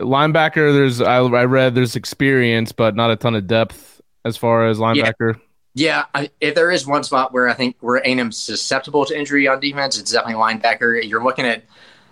linebacker, 0.01 0.73
there's 0.75 1.01
I, 1.01 1.19
I 1.19 1.45
read 1.45 1.77
there's 1.77 1.95
experience, 1.95 2.73
but 2.73 2.97
not 2.97 3.13
a 3.13 3.17
ton 3.17 3.37
of 3.37 3.47
depth 3.47 4.01
as 4.25 4.37
far 4.37 4.67
as 4.67 4.79
linebacker. 4.79 5.41
Yeah, 5.75 6.07
I, 6.15 6.31
if 6.41 6.57
there 6.57 6.73
is 6.73 6.85
one 6.85 7.05
spot 7.05 7.33
where 7.33 7.49
I 7.49 7.55
think 7.55 7.77
where 7.79 7.99
A&M's 7.99 8.39
susceptible 8.39 9.05
to 9.05 9.17
injury 9.17 9.47
on 9.47 9.61
defense, 9.61 10.01
it's 10.01 10.11
definitely 10.11 10.43
linebacker. 10.43 11.09
You're 11.09 11.23
looking 11.23 11.45
at 11.45 11.63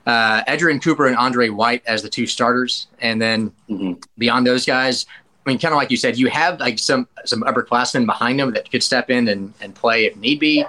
uh, 0.06 0.42
Adrian 0.48 0.80
Cooper 0.80 1.06
and 1.06 1.16
Andre 1.16 1.48
White 1.48 1.82
as 1.86 2.02
the 2.02 2.08
two 2.08 2.26
starters, 2.26 2.86
and 3.00 3.20
then 3.22 3.52
Mhm. 3.70 4.02
beyond 4.18 4.46
those 4.46 4.66
guys, 4.66 5.06
I 5.46 5.50
mean, 5.50 5.58
kind 5.58 5.72
of 5.72 5.76
like 5.76 5.90
you 5.90 5.96
said, 5.96 6.16
you 6.18 6.28
have 6.28 6.60
like 6.60 6.78
some 6.78 7.06
some 7.24 7.42
upperclassmen 7.42 8.06
behind 8.06 8.38
them 8.40 8.52
that 8.52 8.70
could 8.70 8.82
step 8.82 9.10
in 9.10 9.28
and, 9.28 9.52
and 9.60 9.74
play 9.74 10.04
if 10.06 10.16
need 10.16 10.40
be, 10.40 10.64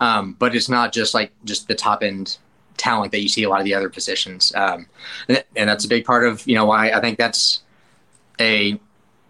um, 0.00 0.34
but 0.38 0.54
it's 0.54 0.68
not 0.68 0.92
just 0.92 1.14
like 1.14 1.30
just 1.44 1.68
the 1.68 1.74
top 1.74 2.02
end 2.02 2.38
talent 2.76 3.12
that 3.12 3.20
you 3.20 3.28
see 3.28 3.42
a 3.42 3.48
lot 3.48 3.58
of 3.60 3.64
the 3.64 3.74
other 3.74 3.88
positions, 3.90 4.52
um, 4.56 4.86
and, 5.28 5.44
and 5.56 5.68
that's 5.68 5.84
a 5.84 5.88
big 5.88 6.04
part 6.04 6.24
of 6.24 6.46
you 6.46 6.54
know 6.54 6.64
why 6.64 6.90
I 6.90 7.00
think 7.00 7.18
that's 7.18 7.62
a 8.40 8.78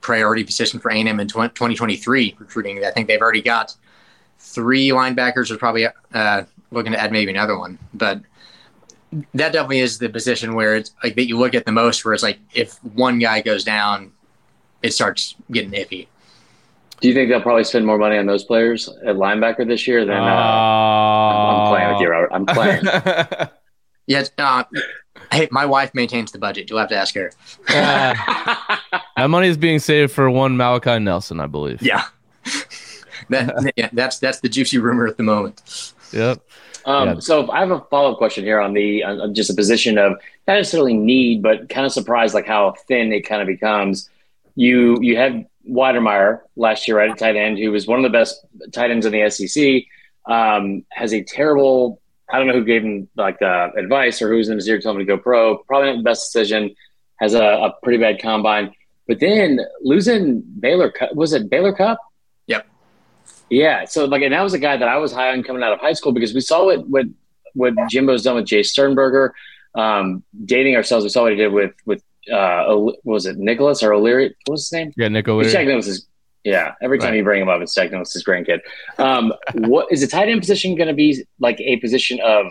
priority 0.01 0.45
position 0.45 0.81
for 0.81 0.91
A&M 0.91 1.21
in 1.21 1.29
20, 1.29 1.51
2023 1.51 2.37
recruiting. 2.39 2.83
I 2.85 2.91
think 2.91 3.07
they've 3.09 3.21
already 3.21 3.43
got 3.43 3.75
three 4.39 4.89
linebackers. 4.89 5.49
They're 5.49 5.59
probably 5.59 5.87
uh, 6.15 6.43
looking 6.71 6.93
to 6.93 6.99
add 7.01 7.13
maybe 7.13 7.31
another 7.31 7.59
one, 7.59 7.79
but 7.93 8.21
that 9.35 9.53
definitely 9.53 9.81
is 9.81 9.99
the 9.99 10.09
position 10.09 10.55
where 10.55 10.77
it's 10.77 10.93
like 11.03 11.17
that 11.17 11.27
you 11.27 11.39
look 11.39 11.55
at 11.55 11.67
the 11.67 11.73
most. 11.73 12.05
Where 12.05 12.15
it's 12.15 12.23
like 12.23 12.39
if 12.55 12.83
one 12.85 13.19
guy 13.19 13.41
goes 13.41 13.65
down, 13.65 14.13
it 14.83 14.93
starts 14.93 15.35
getting 15.51 15.73
iffy. 15.73 16.07
Do 17.01 17.09
you 17.09 17.15
think 17.15 17.31
they'll 17.31 17.41
probably 17.41 17.65
spend 17.65 17.87
more 17.87 17.97
money 17.97 18.19
on 18.19 18.27
those 18.27 18.45
players 18.45 18.89
at 18.89 19.17
linebacker 19.17 19.67
this 19.67 19.89
year 19.89 20.05
than? 20.05 20.19
Uh, 20.19 20.21
I'm, 20.21 21.61
I'm 21.61 21.69
playing 21.71 21.93
with 21.93 22.01
you, 22.03 22.09
Robert. 22.11 22.31
I'm 22.33 22.47
playing. 22.47 23.49
Yeah. 24.11 24.25
Uh, 24.39 24.65
hey, 25.31 25.47
my 25.53 25.65
wife 25.65 25.95
maintains 25.95 26.33
the 26.33 26.39
budget. 26.41 26.69
You'll 26.69 26.81
have 26.81 26.89
to 26.89 26.97
ask 26.97 27.15
her. 27.15 27.31
that 27.69 29.27
money 29.29 29.47
is 29.47 29.57
being 29.57 29.79
saved 29.79 30.11
for 30.11 30.29
one 30.29 30.57
Malachi 30.57 30.99
Nelson, 30.99 31.39
I 31.39 31.47
believe. 31.47 31.81
Yeah. 31.81 32.07
that, 33.29 33.73
yeah, 33.77 33.89
that's 33.93 34.19
that's 34.19 34.41
the 34.41 34.49
juicy 34.49 34.79
rumor 34.79 35.07
at 35.07 35.17
the 35.17 35.23
moment. 35.23 35.95
Yep. 36.13 36.43
Um, 36.85 37.09
Yeah. 37.09 37.19
So 37.19 37.51
I 37.51 37.61
have 37.61 37.71
a 37.71 37.81
follow 37.91 38.13
up 38.13 38.19
question 38.19 38.45
here 38.45 38.61
on 38.61 38.73
the 38.73 39.03
on 39.05 39.35
just 39.35 39.51
a 39.51 39.55
position 39.55 39.99
of 39.99 40.13
not 40.47 40.55
necessarily 40.55 40.95
need, 40.95 41.43
but 41.43 41.69
kind 41.69 41.87
of 41.87 41.93
surprised 41.93 42.35
like 42.35 42.47
how 42.47 42.75
thin 42.89 43.13
it 43.13 43.23
kind 43.23 43.43
of 43.43 43.47
becomes. 43.47 44.09
You 44.55 45.01
you 45.01 45.17
had 45.17 45.47
Wydermyer 45.69 46.41
last 46.57 46.89
year, 46.89 46.99
right 46.99 47.11
at 47.11 47.19
tight 47.19 47.37
end, 47.37 47.59
who 47.59 47.71
was 47.71 47.87
one 47.87 47.99
of 47.99 48.03
the 48.03 48.17
best 48.17 48.45
tight 48.73 48.91
ends 48.91 49.07
in 49.07 49.13
the 49.13 49.29
SEC. 49.31 49.85
Um, 50.27 50.85
has 50.91 51.13
a 51.13 51.23
terrible. 51.23 52.01
I 52.33 52.39
don't 52.39 52.47
know 52.47 52.53
who 52.53 52.65
gave 52.65 52.85
him 52.85 53.09
like 53.17 53.41
the 53.41 53.73
advice 53.77 54.23
or 54.23 54.29
who's 54.29 54.49
in 54.49 54.57
his 54.57 54.69
ear 54.69 54.81
telling 54.81 55.01
him 55.01 55.07
to 55.07 55.17
go 55.17 55.19
pro. 55.19 55.59
Probably 55.59 55.91
not 55.91 55.97
the 55.99 56.03
best 56.05 56.33
decision. 56.33 56.75
Has 57.19 57.35
a, 57.35 57.43
a 57.43 57.75
pretty 57.83 57.99
bad 57.99 58.21
combine, 58.21 58.73
but 59.07 59.21
then 59.21 59.61
losing 59.83 60.41
Baylor 60.41 60.91
Cupp 60.91 61.15
was 61.15 61.33
it 61.33 61.51
Baylor 61.51 61.75
Cupp? 61.75 61.99
Yeah. 63.51 63.85
So 63.85 64.05
like, 64.05 64.23
and 64.23 64.33
that 64.33 64.43
was 64.43 64.55
a 64.55 64.59
guy 64.59 64.77
that 64.77 64.89
I 64.89 64.97
was 64.99 65.13
high 65.13 65.33
on 65.33 65.43
coming 65.43 65.63
out 65.63 65.73
of 65.73 65.81
high 65.81 65.93
school 65.93 66.13
because 66.13 66.33
we 66.35 66.41
saw 66.41 66.65
what 66.67 66.89
what 66.89 67.07
what 67.55 67.75
Jimbo's 67.91 68.23
done 68.23 68.37
with 68.37 68.47
Jace 68.47 68.67
Sternberger. 68.67 69.35
Um, 69.75 70.25
dating 70.45 70.77
ourselves, 70.77 71.05
we 71.05 71.09
saw 71.11 71.23
what 71.23 71.33
he 71.33 71.39
did 71.39 71.53
with 71.53 71.73
with 71.85 72.03
uh, 72.33 72.65
was 73.05 73.27
it 73.27 73.37
Nicholas 73.39 73.83
or 73.83 73.93
O'Leary? 73.93 74.35
What 74.47 74.53
was 74.55 74.63
his 74.69 74.73
name? 74.73 74.93
Yeah, 74.97 75.09
Nicholas. 75.09 75.47
He's 75.47 75.53
checking 75.55 75.75
with 75.77 75.87
his. 75.87 76.07
Yeah, 76.43 76.73
every 76.81 76.99
time 76.99 77.11
Right. 77.11 77.19
you 77.19 77.23
bring 77.23 77.43
him 77.43 77.51
up, 77.51 77.61
it's 77.61 77.77
with 77.77 77.91
his 78.13 78.25
grandkid. 78.25 78.61
Um, 78.99 79.35
what 79.55 79.89
is 79.91 80.01
the 80.01 80.07
tight 80.07 80.29
end 80.31 80.41
position 80.41 80.75
going 80.75 80.89
to 80.89 80.95
be 80.95 81.23
like 81.39 81.61
a 81.61 81.77
position 81.81 82.19
of 82.25 82.47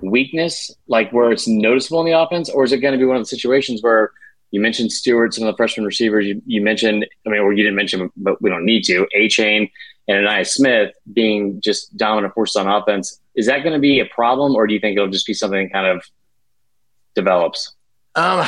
weakness, 0.00 0.74
like 0.88 1.12
where 1.12 1.30
it's 1.30 1.46
noticeable 1.46 2.00
in 2.00 2.06
the 2.06 2.18
offense, 2.18 2.50
or 2.50 2.64
is 2.64 2.72
it 2.72 2.78
going 2.78 2.92
to 2.92 2.98
be 2.98 3.04
one 3.04 3.16
of 3.16 3.22
the 3.22 3.26
situations 3.28 3.80
where 3.82 4.10
you 4.50 4.60
mentioned 4.60 4.90
Stewart, 4.92 5.32
some 5.32 5.46
of 5.46 5.52
the 5.52 5.56
freshman 5.56 5.86
receivers, 5.86 6.26
you, 6.26 6.42
you 6.46 6.60
mentioned, 6.60 7.06
I 7.26 7.30
mean, 7.30 7.40
or 7.40 7.52
you 7.52 7.62
didn't 7.62 7.76
mention, 7.76 8.10
but 8.16 8.42
we 8.42 8.50
don't 8.50 8.64
need 8.64 8.82
to, 8.84 9.06
Achane 9.16 9.70
and 10.08 10.26
Ainias 10.26 10.48
Smith 10.48 10.94
being 11.12 11.60
just 11.60 11.96
dominant 11.96 12.34
force 12.34 12.56
on 12.56 12.66
offense. 12.66 13.20
Is 13.34 13.46
that 13.46 13.62
going 13.62 13.72
to 13.72 13.78
be 13.78 14.00
a 14.00 14.06
problem, 14.06 14.54
or 14.54 14.66
do 14.66 14.74
you 14.74 14.80
think 14.80 14.96
it'll 14.96 15.10
just 15.10 15.26
be 15.26 15.34
something 15.34 15.64
that 15.64 15.72
kind 15.72 15.86
of 15.86 16.04
develops? 17.14 17.74
Um, 18.14 18.46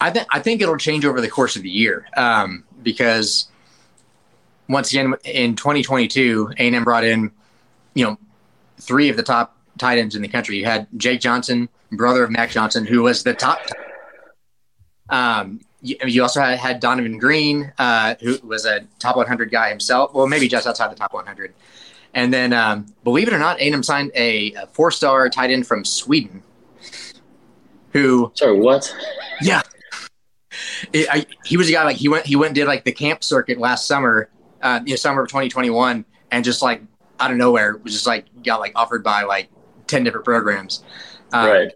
I 0.00 0.10
think 0.10 0.26
I 0.30 0.40
think 0.40 0.62
it'll 0.62 0.76
change 0.76 1.04
over 1.04 1.20
the 1.20 1.28
course 1.28 1.56
of 1.56 1.62
the 1.62 1.70
year 1.70 2.06
um, 2.16 2.64
because 2.82 3.48
once 4.68 4.90
again 4.90 5.14
in 5.24 5.56
2022, 5.56 6.52
A&M 6.58 6.84
brought 6.84 7.04
in 7.04 7.32
you 7.94 8.04
know 8.04 8.18
three 8.80 9.08
of 9.08 9.16
the 9.16 9.22
top 9.22 9.56
tight 9.76 9.98
ends 9.98 10.14
in 10.14 10.22
the 10.22 10.28
country. 10.28 10.58
You 10.58 10.64
had 10.64 10.86
Jake 10.96 11.20
Johnson, 11.20 11.68
brother 11.92 12.24
of 12.24 12.30
Mac 12.30 12.50
Johnson, 12.50 12.86
who 12.86 13.02
was 13.02 13.22
the 13.24 13.34
top. 13.34 13.60
Um, 15.10 15.60
you, 15.80 15.96
you 16.06 16.22
also 16.22 16.40
had, 16.40 16.58
had 16.58 16.80
Donovan 16.80 17.18
Green, 17.18 17.72
uh, 17.78 18.14
who 18.20 18.38
was 18.42 18.64
a 18.64 18.80
top 18.98 19.16
100 19.16 19.50
guy 19.50 19.68
himself. 19.70 20.12
Well, 20.14 20.26
maybe 20.26 20.48
just 20.48 20.66
outside 20.66 20.90
the 20.90 20.96
top 20.96 21.14
100. 21.14 21.54
And 22.14 22.32
then, 22.32 22.52
um, 22.52 22.86
believe 23.04 23.28
it 23.28 23.34
or 23.34 23.38
not, 23.38 23.60
A&M 23.60 23.82
signed 23.82 24.10
a, 24.14 24.52
a 24.54 24.66
four-star 24.68 25.28
tight 25.28 25.50
end 25.50 25.66
from 25.66 25.84
Sweden. 25.84 26.42
Who? 27.92 28.32
Sorry, 28.34 28.58
what? 28.58 28.94
Yeah, 29.40 29.62
it, 30.92 31.08
I, 31.10 31.26
he 31.44 31.56
was 31.56 31.68
a 31.68 31.72
guy 31.72 31.84
like 31.84 31.96
he 31.96 32.08
went 32.08 32.26
he 32.26 32.36
went 32.36 32.48
and 32.48 32.54
did 32.54 32.66
like 32.66 32.84
the 32.84 32.92
camp 32.92 33.22
circuit 33.22 33.58
last 33.58 33.86
summer, 33.86 34.28
uh, 34.62 34.80
you 34.84 34.92
know, 34.92 34.96
summer 34.96 35.22
of 35.22 35.28
2021, 35.28 36.04
and 36.30 36.44
just 36.44 36.62
like 36.62 36.82
out 37.20 37.30
of 37.30 37.36
nowhere 37.36 37.76
was 37.78 37.92
just 37.92 38.06
like 38.06 38.26
got 38.42 38.60
like 38.60 38.72
offered 38.76 39.02
by 39.02 39.22
like 39.22 39.48
10 39.86 40.04
different 40.04 40.24
programs. 40.24 40.84
Um, 41.32 41.48
right. 41.48 41.72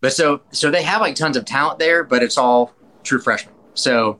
But 0.00 0.12
so 0.12 0.42
so 0.50 0.70
they 0.70 0.82
have 0.82 1.00
like 1.00 1.14
tons 1.14 1.36
of 1.36 1.44
talent 1.44 1.78
there, 1.78 2.04
but 2.04 2.22
it's 2.22 2.38
all 2.38 2.74
true 3.04 3.20
freshman. 3.20 3.54
So 3.74 4.18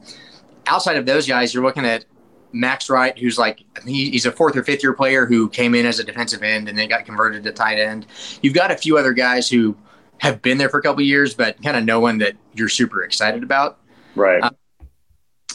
outside 0.66 0.96
of 0.96 1.06
those 1.06 1.26
guys, 1.26 1.52
you're 1.52 1.64
looking 1.64 1.84
at 1.84 2.04
Max 2.52 2.88
Wright, 2.88 3.18
who's 3.18 3.36
like 3.38 3.64
he, 3.84 4.10
he's 4.10 4.26
a 4.26 4.32
fourth 4.32 4.56
or 4.56 4.62
fifth 4.62 4.82
year 4.82 4.92
player 4.92 5.26
who 5.26 5.48
came 5.48 5.74
in 5.74 5.84
as 5.86 5.98
a 5.98 6.04
defensive 6.04 6.42
end 6.42 6.68
and 6.68 6.78
then 6.78 6.88
got 6.88 7.04
converted 7.04 7.42
to 7.42 7.52
tight 7.52 7.78
end. 7.78 8.06
You've 8.42 8.54
got 8.54 8.70
a 8.70 8.76
few 8.76 8.96
other 8.96 9.12
guys 9.12 9.48
who 9.48 9.76
have 10.18 10.40
been 10.40 10.58
there 10.58 10.68
for 10.68 10.78
a 10.78 10.82
couple 10.82 11.02
years, 11.02 11.34
but 11.34 11.60
kind 11.62 11.76
of 11.76 11.84
no 11.84 11.98
one 11.98 12.18
that 12.18 12.36
you're 12.54 12.68
super 12.68 13.02
excited 13.02 13.42
about. 13.42 13.78
Right. 14.14 14.42
Uh, 14.42 14.50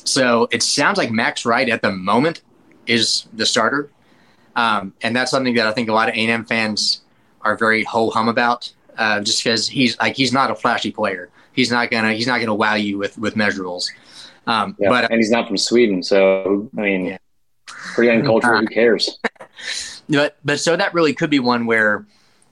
so 0.03 0.47
it 0.51 0.61
sounds 0.61 0.97
like 0.97 1.11
Max 1.11 1.45
Wright 1.45 1.69
at 1.69 1.81
the 1.81 1.91
moment 1.91 2.41
is 2.85 3.27
the 3.33 3.45
starter, 3.45 3.91
um, 4.55 4.93
and 5.01 5.15
that's 5.15 5.31
something 5.31 5.55
that 5.55 5.67
I 5.67 5.71
think 5.71 5.87
a 5.87 5.93
lot 5.93 6.09
of 6.09 6.15
A&M 6.15 6.45
fans 6.45 7.01
are 7.41 7.55
very 7.55 7.83
ho 7.83 8.09
hum 8.09 8.27
about, 8.27 8.73
uh, 8.97 9.21
just 9.21 9.43
because 9.43 9.67
he's 9.69 9.97
like 9.99 10.15
he's 10.15 10.33
not 10.33 10.51
a 10.51 10.55
flashy 10.55 10.91
player. 10.91 11.29
He's 11.53 11.71
not 11.71 11.91
gonna 11.91 12.13
he's 12.13 12.27
not 12.27 12.39
gonna 12.39 12.55
wow 12.55 12.75
you 12.75 12.97
with 12.97 13.17
with 13.17 13.35
measurables. 13.35 13.89
Um, 14.47 14.75
yeah. 14.79 14.89
But 14.89 15.11
and 15.11 15.19
he's 15.19 15.31
not 15.31 15.47
from 15.47 15.57
Sweden, 15.57 16.01
so 16.03 16.69
I 16.77 16.81
mean, 16.81 17.05
Yeah. 17.05 17.17
pretty 17.67 18.11
uncultured. 18.11 18.59
Who 18.61 18.67
cares? 18.67 19.19
but 20.09 20.37
but 20.43 20.59
so 20.59 20.75
that 20.75 20.93
really 20.93 21.13
could 21.13 21.29
be 21.29 21.39
one 21.39 21.65
where 21.65 22.05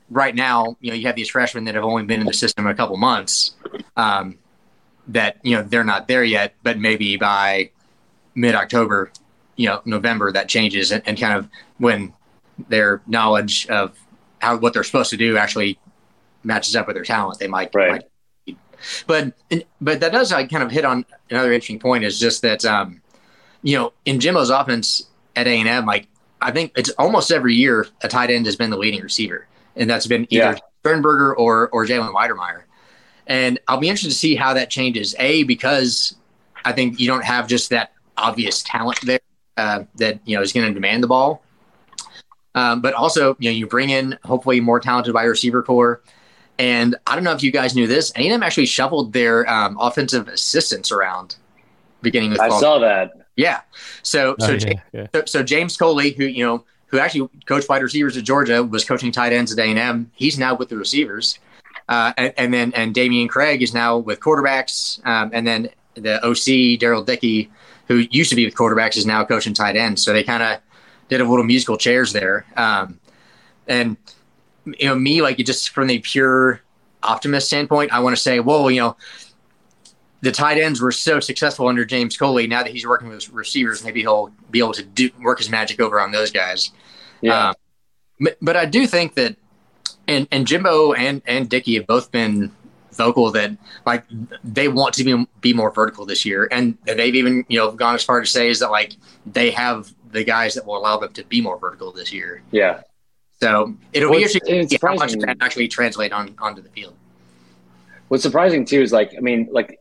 right 0.10 0.36
now 0.36 0.78
you 0.80 0.90
know 0.92 0.96
you 0.96 1.08
have 1.08 1.16
these 1.16 1.30
freshmen 1.30 1.66
that 1.66 1.76
have 1.76 1.84
only 1.84 2.04
been 2.04 2.20
in 2.22 2.28
the 2.28 2.34
system 2.34 2.68
a 2.68 2.74
couple 2.74 2.96
months 2.98 3.56
um, 3.98 4.38
that 5.08 5.38
you 5.44 5.56
know 5.56 5.64
they're 5.64 5.84
not 5.84 6.08
there 6.08 6.24
yet 6.24 6.54
but 6.64 6.78
maybe 6.80 7.18
by 7.18 7.70
mid-october 8.36 9.12
you 9.58 9.68
know 9.68 9.82
november 9.84 10.32
that 10.32 10.48
changes 10.48 10.92
and, 10.92 11.04
and 11.06 11.20
kind 11.20 11.34
of 11.38 11.50
when 11.78 12.14
their 12.70 13.02
knowledge 13.08 13.68
of 13.68 13.98
how 14.40 14.56
what 14.58 14.74
they're 14.74 14.84
supposed 14.84 15.10
to 15.10 15.18
do 15.18 15.36
actually 15.38 15.78
matches 16.44 16.74
up 16.76 16.88
with 16.88 16.96
their 16.96 17.04
talent 17.04 17.38
they 17.40 17.48
might, 17.48 17.70
Right. 17.74 17.92
might 17.92 18.04
but 19.08 19.34
but 19.82 20.00
that 20.00 20.12
does 20.12 20.32
like, 20.32 20.50
kind 20.50 20.64
of 20.64 20.72
hit 20.72 20.86
on 20.86 21.06
another 21.30 21.52
interesting 21.52 21.80
point 21.80 22.04
is 22.04 22.20
just 22.20 22.42
that 22.42 22.64
um, 22.66 23.02
you 23.64 23.78
know 23.78 23.94
in 24.06 24.20
Jimbo's 24.20 24.50
offense 24.50 25.08
at 25.36 25.48
A&M 25.48 25.86
like 25.86 26.08
I 26.42 26.52
think 26.52 26.72
it's 26.76 26.90
almost 26.92 27.32
every 27.32 27.56
year 27.56 27.88
a 28.02 28.08
tight 28.08 28.30
end 28.30 28.46
has 28.46 28.56
been 28.56 28.70
the 28.70 28.78
leading 28.78 29.02
receiver, 29.02 29.48
and 29.76 29.90
that's 29.90 30.08
been 30.08 30.28
either 30.30 30.54
Yeah. 30.54 30.58
Sternberger 30.82 31.36
or 31.36 31.70
or 31.70 31.86
Jalen 31.86 32.14
Wydermyer. 32.14 32.64
And 33.26 33.60
I'll 33.68 33.80
be 33.80 33.90
interested 33.90 34.10
to 34.10 34.16
see 34.16 34.36
how 34.36 34.54
that 34.54 34.70
changes. 34.70 35.16
A 35.20 35.44
because 35.44 36.16
I 36.64 36.72
think 36.72 37.00
you 37.00 37.08
don't 37.08 37.26
have 37.26 37.48
just 37.48 37.70
that 37.72 37.92
obvious 38.16 38.64
talent 38.64 39.00
there 39.04 39.20
uh, 39.58 39.84
that 39.96 40.20
you 40.26 40.36
know 40.36 40.42
is 40.42 40.54
going 40.54 40.68
to 40.68 40.74
demand 40.74 41.04
the 41.04 41.08
ball. 41.08 41.44
Um, 42.56 42.82
but 42.82 42.94
also, 42.94 43.36
you 43.40 43.50
know, 43.50 43.56
you 43.56 43.68
bring 43.68 43.90
in 43.90 44.18
hopefully 44.24 44.60
more 44.60 44.80
talented 44.80 45.14
wide 45.14 45.26
receiver 45.26 45.62
corps. 45.62 46.02
And 46.60 46.96
I 47.06 47.16
don't 47.16 47.24
know 47.24 47.34
if 47.34 47.44
you 47.44 47.52
guys 47.52 47.76
knew 47.76 47.88
this. 47.88 48.12
A&M 48.16 48.42
actually 48.42 48.66
shuffled 48.66 49.14
their 49.14 49.48
um, 49.50 49.78
offensive 49.80 50.28
assistants 50.28 50.92
around, 50.92 51.36
beginning 52.02 52.32
with 52.32 52.40
I 52.42 52.50
fall. 52.50 52.60
saw 52.60 52.80
that. 52.80 53.12
Yeah. 53.36 53.62
So 54.02 54.36
so 54.40 54.54
Oh, 54.54 54.58
Jake 54.58 54.80
yeah, 54.92 55.02
yeah. 55.02 55.08
so, 55.14 55.24
so 55.26 55.44
James 55.44 55.78
Coley, 55.78 56.12
who 56.12 56.26
you 56.26 56.44
know, 56.44 56.64
who 56.88 56.98
actually 57.00 57.30
coached 57.46 57.70
wide 57.70 57.84
receivers 57.84 58.18
at 58.18 58.24
Georgia, 58.24 58.64
was 58.64 58.84
coaching 58.86 59.12
tight 59.12 59.34
ends 59.34 59.52
at 59.52 59.60
A 59.60 59.70
and 59.70 59.78
M. 59.78 60.12
He's 60.16 60.40
now 60.40 60.56
with 60.56 60.70
the 60.70 60.78
receivers, 60.78 61.38
uh, 61.90 62.14
and, 62.18 62.34
and 62.38 62.54
then 62.54 62.74
and 62.74 62.96
Dameyune 62.96 63.30
Craig 63.30 63.62
is 63.62 63.74
now 63.74 63.98
with 64.00 64.20
quarterbacks, 64.20 65.06
um, 65.06 65.30
and 65.34 65.46
then 65.46 65.70
the 65.94 66.24
OC 66.26 66.80
Darrell 66.80 67.04
Dickey, 67.04 67.52
who 67.88 67.98
used 68.10 68.32
to 68.32 68.36
be 68.36 68.46
with 68.46 68.56
quarterbacks, 68.56 68.98
is 68.98 69.06
now 69.06 69.24
coaching 69.24 69.54
tight 69.54 69.76
ends. 69.76 70.02
So 70.04 70.14
they 70.14 70.24
kind 70.24 70.42
of 70.42 70.60
did 71.10 71.22
a 71.22 71.24
little 71.24 71.46
musical 71.46 71.78
chairs 71.78 72.14
there, 72.14 72.46
um, 72.56 73.00
and 73.68 73.98
you 74.80 74.88
know, 74.88 74.96
me 74.96 75.22
like 75.22 75.38
just 75.38 75.70
from 75.70 75.88
the 75.88 76.00
pure 76.00 76.62
optimist 77.04 77.48
standpoint, 77.48 77.92
I 77.92 78.00
want 78.00 78.16
to 78.16 78.22
say, 78.22 78.40
well, 78.40 78.70
you 78.70 78.82
know, 78.82 78.98
the 80.22 80.32
tight 80.32 80.58
ends 80.58 80.82
were 80.82 80.92
so 80.92 81.20
successful 81.20 81.68
under 81.68 81.86
James 81.86 82.18
Coley. 82.18 82.48
Now 82.48 82.64
that 82.64 82.72
he's 82.72 82.86
working 82.86 83.10
with 83.10 83.30
receivers, 83.30 83.84
maybe 83.84 84.02
he'll 84.02 84.32
be 84.50 84.60
able 84.60 84.74
to 84.74 84.84
do 84.84 85.10
work 85.22 85.38
his 85.38 85.50
magic 85.50 85.80
over 85.80 86.00
on 86.00 86.12
those 86.12 86.32
guys. 86.32 86.72
Yeah. 87.22 87.50
Um, 87.50 87.56
but, 88.20 88.38
but 88.42 88.58
I 88.58 88.66
do 88.66 88.88
think 88.88 89.14
that, 89.16 89.36
and 90.08 90.28
and 90.32 90.48
Jimbo 90.48 90.94
and 90.94 91.22
and 91.26 91.50
Dickey 91.50 91.76
have 91.76 91.86
both 91.86 92.12
been 92.12 92.52
vocal 92.94 93.32
that 93.32 93.52
like 93.86 94.06
they 94.44 94.68
want 94.68 94.96
to 94.96 95.04
be 95.04 95.28
be 95.40 95.54
more 95.54 95.72
vertical 95.72 96.06
this 96.06 96.26
year, 96.26 96.48
and 96.52 96.78
they've 96.86 97.16
even 97.16 97.46
you 97.48 97.60
know 97.60 97.72
gone 97.72 97.94
as 97.94 98.04
far 98.04 98.20
to 98.20 98.26
say 98.26 98.50
is 98.50 98.60
that 98.60 98.72
like 98.72 98.96
they 99.26 99.52
have 99.52 99.94
the 100.12 100.24
guys 100.24 100.56
that 100.56 100.66
will 100.66 100.78
allow 100.78 100.98
them 100.98 101.14
to 101.14 101.24
be 101.26 101.42
more 101.42 101.60
vertical 101.60 101.92
this 101.92 102.12
year. 102.12 102.42
yeah. 102.52 102.82
So 103.42 103.76
it'll 103.94 104.10
Well, 104.10 104.20
be 104.20 104.24
interesting 104.24 104.68
to 104.68 104.70
see 104.70 104.80
how 104.82 104.96
much 104.96 105.14
that 105.14 105.38
actually 105.42 105.68
translate 105.68 106.12
on 106.12 106.36
onto 106.40 106.62
the 106.62 106.70
field. 106.70 106.96
What's 108.08 108.24
surprising 108.24 108.66
too 108.66 108.82
is 108.82 108.92
like, 108.92 109.14
I 109.18 109.20
mean, 109.20 109.48
like 109.52 109.80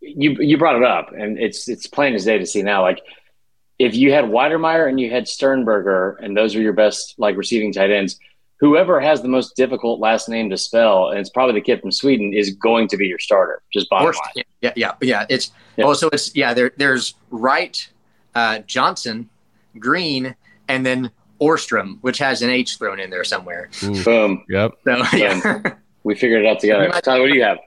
you 0.00 0.32
you 0.40 0.56
brought 0.58 0.76
it 0.76 0.84
up, 0.84 1.12
and 1.12 1.38
it's 1.38 1.68
it's 1.68 1.86
plain 1.86 2.14
as 2.14 2.24
day 2.24 2.38
to 2.38 2.46
see 2.46 2.62
now. 2.62 2.82
Like, 2.82 3.00
if 3.78 3.94
you 3.96 4.12
had 4.12 4.26
Wydermyer 4.26 4.88
and 4.88 5.00
you 5.00 5.10
had 5.10 5.26
Sternberger, 5.26 6.18
and 6.22 6.36
those 6.36 6.54
are 6.54 6.60
your 6.60 6.74
best 6.74 7.14
like 7.18 7.36
receiving 7.36 7.72
tight 7.72 7.90
ends, 7.90 8.20
whoever 8.60 9.00
has 9.00 9.22
the 9.22 9.28
most 9.28 9.56
difficult 9.56 9.98
last 9.98 10.28
name 10.28 10.50
to 10.50 10.56
spell, 10.56 11.08
and 11.08 11.18
it's 11.18 11.30
probably 11.30 11.54
the 11.54 11.64
kid 11.64 11.80
from 11.80 11.90
Sweden, 11.90 12.32
is 12.32 12.50
going 12.54 12.86
to 12.88 12.96
be 12.96 13.06
your 13.06 13.18
starter. 13.18 13.62
Just 13.72 13.88
bottom 13.90 14.08
Or- 14.08 14.12
line. 14.12 14.44
yeah, 14.60 14.72
yeah, 14.76 14.92
yeah. 15.00 15.26
It's 15.28 15.50
Yeah. 15.76 15.86
oh, 15.86 15.94
so 15.94 16.08
it's 16.12 16.36
yeah. 16.36 16.54
There, 16.54 16.70
there's 16.76 17.14
Wright, 17.30 17.88
uh, 18.36 18.58
Johnson, 18.60 19.28
Green, 19.78 20.36
and 20.68 20.86
then 20.86 21.10
Ohrstrom, 21.42 21.98
which 22.02 22.18
has 22.18 22.42
an 22.42 22.50
H 22.50 22.78
thrown 22.78 23.00
in 23.00 23.10
there 23.10 23.24
somewhere. 23.24 23.68
Ooh, 23.82 24.04
Boom. 24.04 24.44
yep. 24.48 24.72
So 24.84 25.02
yeah, 25.14 25.74
We 26.04 26.14
figured 26.14 26.44
it 26.44 26.48
out 26.48 26.60
together. 26.60 26.90
We 26.94 27.00
Tyler, 27.00 27.20
what 27.22 27.28
do 27.28 27.34
you 27.34 27.42
have? 27.44 27.58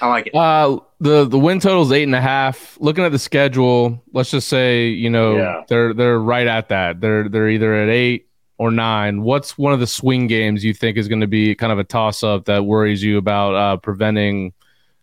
I 0.00 0.08
like 0.08 0.26
it. 0.26 0.34
Uh, 0.34 0.80
the 1.00 1.24
the 1.24 1.38
win 1.38 1.60
total 1.60 1.82
is 1.82 1.92
eight 1.92 2.02
and 2.02 2.14
a 2.14 2.20
half. 2.20 2.76
Looking 2.80 3.04
at 3.04 3.12
the 3.12 3.18
schedule, 3.18 4.02
let's 4.12 4.30
just 4.30 4.48
say 4.48 4.88
you 4.88 5.08
know 5.10 5.36
Yeah. 5.36 5.62
they're 5.68 5.94
they're 5.94 6.18
right 6.18 6.46
at 6.46 6.68
that. 6.70 7.00
They're 7.00 7.28
they're 7.28 7.48
either 7.48 7.74
at 7.74 7.88
eight 7.88 8.28
or 8.58 8.70
nine. 8.70 9.22
What's 9.22 9.56
one 9.56 9.72
of 9.72 9.80
the 9.80 9.86
swing 9.86 10.26
games 10.26 10.64
you 10.64 10.74
think 10.74 10.96
is 10.96 11.08
going 11.08 11.20
to 11.20 11.26
be 11.26 11.54
kind 11.54 11.72
of 11.72 11.78
a 11.78 11.84
toss 11.84 12.22
up 12.22 12.44
that 12.46 12.64
worries 12.64 13.02
you 13.02 13.18
about 13.18 13.54
uh, 13.54 13.76
preventing 13.78 14.52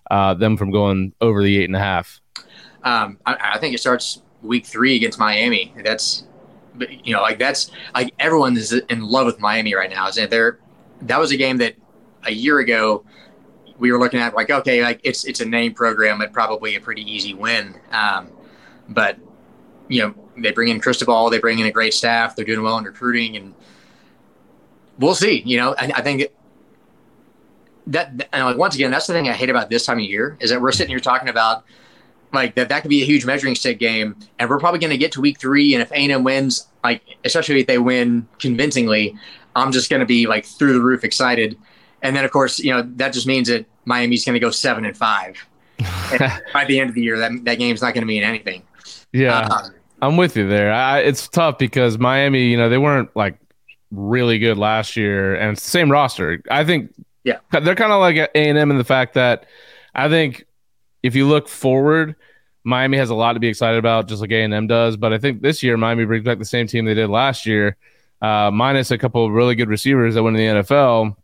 uh, 0.09 0.34
them 0.36 0.57
from 0.57 0.72
going 0.72 1.14
over 1.22 1.41
the 1.43 1.57
eight 1.57 1.66
and 1.66 1.76
a 1.76 1.80
half? 1.80 2.20
Um, 2.84 3.18
I, 3.26 3.53
I 3.55 3.59
think 3.59 3.74
it 3.76 3.80
starts 3.80 4.22
week 4.41 4.66
three 4.66 4.95
against 4.95 5.20
Miami. 5.20 5.74
That's 5.84 6.22
but, 6.22 6.30
you 7.03 7.13
know 7.13 7.22
like 7.22 7.39
that's 7.39 7.72
like 7.93 8.13
everyone 8.19 8.55
is 8.55 8.74
in 8.74 9.01
love 9.01 9.26
with 9.26 9.39
Miami 9.39 9.76
right 9.76 9.89
now. 9.89 10.07
Is 10.07 10.15
they're 10.15 10.59
that 11.03 11.19
was 11.19 11.32
a 11.32 11.38
game 11.38 11.57
that 11.57 11.76
a 12.24 12.32
year 12.32 12.59
ago 12.59 13.03
we 13.78 13.91
were 13.91 13.99
looking 13.99 14.19
at 14.19 14.34
like 14.36 14.49
okay 14.49 14.84
like 14.84 14.99
it's 15.03 15.26
it's 15.26 15.39
a 15.39 15.45
name 15.45 15.74
program 15.74 16.19
but 16.19 16.32
probably 16.32 16.76
a 16.76 16.82
pretty 16.82 17.01
easy 17.09 17.34
win. 17.34 17.76
Um, 17.91 18.30
but 18.89 19.17
you 19.88 20.01
know 20.01 20.15
they 20.38 20.51
bring 20.51 20.69
in 20.69 20.80
Cristobal, 20.80 21.30
they 21.30 21.39
bring 21.39 21.59
in 21.59 21.65
a 21.65 21.72
great 21.72 21.93
staff, 21.93 22.36
they're 22.36 22.45
doing 22.45 22.63
well 22.63 22.78
in 22.78 22.86
recruiting, 22.86 23.36
and 23.36 23.53
we'll 24.97 25.15
see. 25.15 25.41
You 25.45 25.57
know 25.57 25.76
I, 25.78 25.91
I 25.95 26.01
think. 26.01 26.28
That 27.88 28.30
and 28.32 28.45
like 28.45 28.57
once 28.57 28.76
again, 28.76 28.91
that's 28.91 29.07
the 29.07 29.13
thing 29.13 29.28
I 29.28 29.34
hate 29.34 29.49
about 29.49 29.72
this 29.72 29.88
time 29.88 29.97
of 29.97 30.03
year 30.03 30.38
is 30.39 30.51
that 30.51 30.61
we're 30.61 30.72
sitting 30.72 30.91
here 30.91 30.99
talking 30.99 31.30
about 31.30 31.65
like 32.34 32.55
that 32.55 32.69
that 32.69 32.82
could 32.82 32.89
be 32.89 33.01
a 33.01 33.05
huge 33.05 33.25
measuring 33.25 33.55
stick 33.55 33.79
game 33.79 34.15
and 34.39 34.49
we're 34.49 34.59
probably 34.59 34.79
going 34.79 34.91
to 34.91 34.97
get 34.97 35.11
to 35.13 35.21
week 35.21 35.39
three 35.39 35.73
and 35.73 35.82
if 35.82 35.91
a&m 35.91 36.23
wins 36.23 36.67
like 36.84 37.01
especially 37.25 37.59
if 37.59 37.67
they 37.67 37.77
win 37.77 38.27
convincingly 38.39 39.15
i'm 39.55 39.71
just 39.71 39.89
going 39.89 39.99
to 39.99 40.05
be 40.05 40.27
like 40.27 40.45
through 40.45 40.73
the 40.73 40.82
roof 40.82 41.03
excited 41.03 41.57
and 42.01 42.15
then 42.15 42.23
of 42.25 42.32
course 42.32 42.59
you 42.59 42.71
know 42.71 42.82
that 42.95 43.13
just 43.13 43.27
means 43.27 43.47
that 43.47 43.65
miami's 43.86 44.23
going 44.25 44.34
to 44.34 44.39
go 44.39 44.49
seven 44.51 44.86
and 44.86 44.95
five 44.97 45.36
and 46.11 46.32
by 46.53 46.63
the 46.65 46.79
end 46.79 46.89
of 46.89 46.95
the 46.95 47.01
year 47.01 47.17
that, 47.19 47.32
that 47.43 47.55
game's 47.55 47.82
not 47.82 47.93
going 47.93 48.01
to 48.01 48.07
mean 48.07 48.23
anything 48.23 48.61
Yeah, 49.11 49.47
Uh, 49.49 49.69
I'm 50.01 50.17
with 50.17 50.36
you 50.38 50.47
there. 50.47 50.71
I, 50.73 50.99
it's 50.99 51.27
tough 51.27 51.57
because 51.59 51.99
Miami, 51.99 52.45
you 52.45 52.57
know, 52.57 52.69
they 52.69 52.77
weren't 52.79 53.15
like 53.15 53.38
really 53.91 54.39
good 54.39 54.57
last 54.57 54.95
year, 54.97 55.36
and 55.36 55.51
it's 55.51 55.63
the 55.63 55.69
same 55.69 55.91
roster. 55.91 56.41
I 56.49 56.63
think, 56.63 56.91
Yeah. 57.23 57.38
they're 57.51 57.75
kind 57.75 57.91
of 57.91 57.99
like 57.99 58.15
A 58.17 58.36
and 58.36 58.57
M 58.57 58.71
in 58.71 58.77
the 58.79 58.84
fact 58.84 59.13
that 59.13 59.45
I 59.93 60.09
think 60.09 60.45
if 61.03 61.15
you 61.15 61.27
look 61.27 61.47
forward, 61.47 62.15
Miami 62.63 62.97
has 62.97 63.09
a 63.09 63.15
lot 63.15 63.33
to 63.33 63.39
be 63.39 63.47
excited 63.47 63.77
about, 63.79 64.07
just 64.07 64.21
like 64.21 64.31
A 64.31 64.43
and 64.43 64.53
M 64.53 64.67
does. 64.67 64.97
But 64.97 65.13
I 65.13 65.17
think 65.17 65.41
this 65.41 65.63
year 65.63 65.77
Miami 65.77 66.05
brings 66.05 66.23
back 66.25 66.37
the 66.39 66.45
same 66.45 66.67
team 66.67 66.85
they 66.85 66.93
did 66.93 67.09
last 67.09 67.45
year, 67.45 67.75
uh, 68.21 68.51
minus 68.51 68.91
a 68.91 68.97
couple 68.97 69.25
of 69.25 69.31
really 69.31 69.55
good 69.55 69.69
receivers 69.69 70.13
that 70.15 70.23
went 70.23 70.37
in 70.37 70.55
the 70.57 70.61
NFL. 70.61 71.15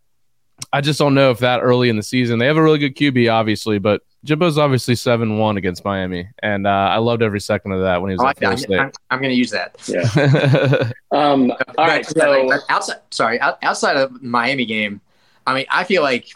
I 0.73 0.82
just 0.82 0.97
don't 0.97 1.13
know 1.13 1.30
if 1.30 1.39
that 1.39 1.59
early 1.61 1.89
in 1.89 1.95
the 1.97 2.03
season 2.03 2.39
they 2.39 2.47
have 2.47 2.57
a 2.57 2.63
really 2.63 2.80
good 2.80 2.95
QB, 2.95 3.32
obviously, 3.32 3.78
but 3.78 4.01
Jimbo's 4.25 4.57
obviously 4.57 4.95
seven 4.95 5.38
one 5.38 5.55
against 5.57 5.86
Miami, 5.86 6.28
and 6.41 6.65
uh, 6.65 6.69
I 6.71 6.97
loved 6.97 7.21
every 7.21 7.39
second 7.39 7.73
of 7.73 7.82
that 7.82 8.01
when 8.01 8.09
he 8.09 8.15
was 8.15 8.21
I 8.21 8.25
like 8.25 8.38
that. 8.39 8.71
I'm, 8.73 8.80
I'm, 8.88 8.91
I'm 9.11 9.19
going 9.19 9.30
to 9.30 9.36
use 9.38 9.51
that. 9.51 9.75
Yeah. 9.88 10.91
Um, 11.09 11.51
all 11.51 11.57
But- 11.75 11.88
right. 11.88 12.05
So 12.05 12.43
like, 12.43 12.61
outside, 12.69 12.97
sorry, 13.11 13.39
out, 13.39 13.57
outside 13.63 13.95
of 13.95 14.21
Miami 14.21 14.65
game, 14.65 14.99
I 15.45 15.53
mean, 15.53 15.65
I 15.71 15.84
feel 15.86 16.01
like, 16.01 16.28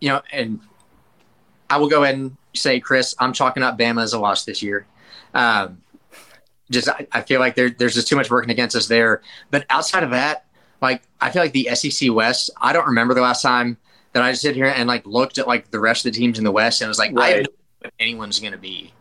you 0.00 0.08
know, 0.08 0.22
and 0.32 0.58
I 1.70 1.76
will 1.76 1.88
go 1.88 2.02
ahead 2.02 2.16
and 2.16 2.36
say, 2.56 2.80
Chris, 2.80 3.14
I'm 3.18 3.32
chalking 3.32 3.62
up 3.62 3.78
Bama 3.78 4.02
as 4.02 4.12
a 4.12 4.18
loss 4.18 4.44
this 4.44 4.62
year. 4.62 4.86
Um, 5.34 5.82
just, 6.70 6.88
I, 6.88 7.06
I 7.12 7.20
feel 7.22 7.38
like 7.40 7.54
there, 7.54 7.70
there's 7.70 7.94
just 7.94 8.08
too 8.08 8.16
much 8.16 8.30
working 8.30 8.50
against 8.50 8.74
us 8.74 8.88
there. 8.88 9.22
But 9.50 9.64
outside 9.70 10.02
of 10.02 10.10
that, 10.10 10.46
like, 10.82 11.02
I 11.20 11.30
feel 11.30 11.42
like 11.42 11.52
the 11.52 11.68
SEC 11.74 12.12
West, 12.12 12.50
I 12.60 12.72
don't 12.72 12.86
remember 12.86 13.14
the 13.14 13.20
last 13.20 13.42
time 13.42 13.76
that 14.12 14.22
I 14.22 14.32
sit 14.32 14.54
here 14.56 14.66
and 14.66 14.88
like 14.88 15.06
looked 15.06 15.38
at 15.38 15.46
like 15.46 15.70
the 15.70 15.78
rest 15.80 16.04
of 16.06 16.12
the 16.12 16.18
teams 16.18 16.38
in 16.38 16.44
the 16.44 16.50
West 16.52 16.80
and 16.80 16.88
was 16.88 16.98
like, 16.98 17.10
I 17.16 17.28
have 17.28 17.36
Right. 17.36 17.36
no 17.36 17.40
idea 17.40 17.48
what 17.80 17.92
anyone's 18.00 18.40
going 18.40 18.52
to 18.52 18.58
be. 18.58 18.92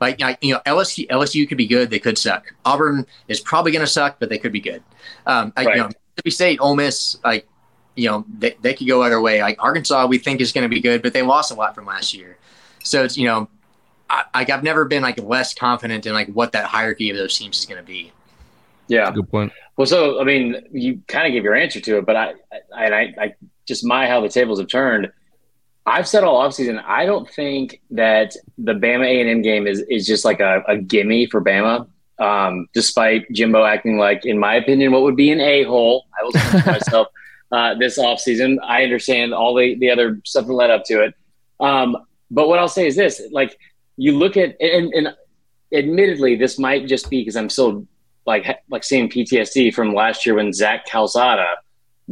Like, 0.00 0.20
like, 0.20 0.38
you 0.42 0.54
know, 0.54 0.60
LSU, 0.64 1.08
LSU 1.08 1.48
could 1.48 1.58
be 1.58 1.66
good. 1.66 1.90
They 1.90 1.98
could 1.98 2.16
suck. 2.18 2.54
Auburn 2.64 3.04
is 3.26 3.40
probably 3.40 3.72
going 3.72 3.84
to 3.84 3.90
suck, 3.90 4.20
but 4.20 4.28
they 4.28 4.38
could 4.38 4.52
be 4.52 4.60
good. 4.60 4.82
Um, 5.26 5.52
like, 5.56 5.68
you 5.68 5.76
know, 5.76 5.84
Right. 5.86 5.96
Mississippi 6.24 6.30
State, 6.30 6.60
Ole 6.60 6.76
Miss, 6.76 7.16
like, 7.24 7.48
you 7.96 8.08
know, 8.08 8.24
they, 8.38 8.56
they 8.60 8.74
could 8.74 8.86
go 8.86 9.02
either 9.02 9.20
way. 9.20 9.42
Like 9.42 9.56
Arkansas, 9.60 10.06
we 10.06 10.18
think 10.18 10.40
is 10.40 10.52
going 10.52 10.62
to 10.62 10.68
be 10.68 10.80
good, 10.80 11.02
but 11.02 11.12
they 11.12 11.22
lost 11.22 11.50
a 11.50 11.54
lot 11.54 11.74
from 11.74 11.84
last 11.86 12.14
year. 12.14 12.36
So 12.88 13.04
it's, 13.04 13.16
you 13.16 13.26
know, 13.26 13.48
I, 14.10 14.24
like 14.34 14.50
I've 14.50 14.62
never 14.62 14.84
been 14.84 15.02
like 15.02 15.20
less 15.22 15.54
confident 15.54 16.06
in 16.06 16.12
like 16.12 16.28
what 16.28 16.52
that 16.52 16.64
hierarchy 16.64 17.10
of 17.10 17.16
those 17.16 17.36
teams 17.36 17.58
is 17.58 17.66
going 17.66 17.80
to 17.80 17.86
be. 17.86 18.12
yeah. 18.88 19.10
Good 19.10 19.30
point. 19.30 19.52
Well, 19.76 19.86
so 19.86 20.20
I 20.20 20.24
mean, 20.24 20.56
you 20.72 21.02
kind 21.06 21.26
of 21.26 21.32
gave 21.32 21.44
your 21.44 21.54
answer 21.54 21.80
to 21.80 21.98
it, 21.98 22.06
but 22.06 22.16
I, 22.16 22.34
I, 22.74 22.84
and 22.84 22.94
I, 22.94 23.14
I 23.20 23.34
just 23.66 23.84
my 23.84 24.08
how 24.08 24.20
the 24.20 24.28
tables 24.28 24.58
have 24.58 24.68
turned. 24.68 25.10
I've 25.86 26.08
said 26.08 26.24
all 26.24 26.42
offseason, 26.46 26.82
I 26.84 27.06
don't 27.06 27.28
think 27.30 27.80
that 27.90 28.34
the 28.58 28.72
Bama 28.72 29.06
A 29.06 29.20
and 29.20 29.30
M 29.30 29.42
game 29.42 29.66
is 29.66 29.80
is 29.88 30.06
just 30.06 30.24
like 30.24 30.40
a, 30.40 30.62
a 30.66 30.76
gimme 30.76 31.26
for 31.26 31.42
Bama. 31.42 31.86
Um, 32.18 32.66
despite 32.74 33.30
Jimbo 33.30 33.64
acting 33.64 33.96
like, 33.96 34.26
in 34.26 34.40
my 34.40 34.56
opinion, 34.56 34.90
what 34.90 35.02
would 35.02 35.14
be 35.14 35.30
an 35.30 35.40
a 35.40 35.62
hole. 35.62 36.06
I 36.18 36.24
will 36.24 36.32
speak 36.32 36.64
for 36.64 36.70
myself 36.72 37.06
uh, 37.52 37.74
this 37.74 37.96
offseason. 37.96 38.56
I 38.64 38.82
understand 38.82 39.32
all 39.32 39.54
the 39.54 39.78
the 39.78 39.90
other 39.90 40.20
stuff 40.24 40.46
that 40.46 40.52
led 40.52 40.70
up 40.70 40.84
to 40.86 41.04
it. 41.04 41.14
Um, 41.60 41.96
but 42.30 42.48
what 42.48 42.58
I'll 42.58 42.68
say 42.68 42.86
is 42.86 42.96
this: 42.96 43.22
like 43.30 43.58
you 43.96 44.12
look 44.12 44.36
at 44.36 44.56
and, 44.60 44.92
and 44.94 45.14
admittedly, 45.72 46.36
this 46.36 46.58
might 46.58 46.86
just 46.86 47.10
be 47.10 47.20
because 47.20 47.36
I'm 47.36 47.50
still 47.50 47.86
like 48.26 48.46
like 48.70 48.84
seeing 48.84 49.08
PTSD 49.08 49.74
from 49.74 49.94
last 49.94 50.26
year 50.26 50.36
when 50.36 50.52
Zach 50.52 50.86
Calzada 50.86 51.56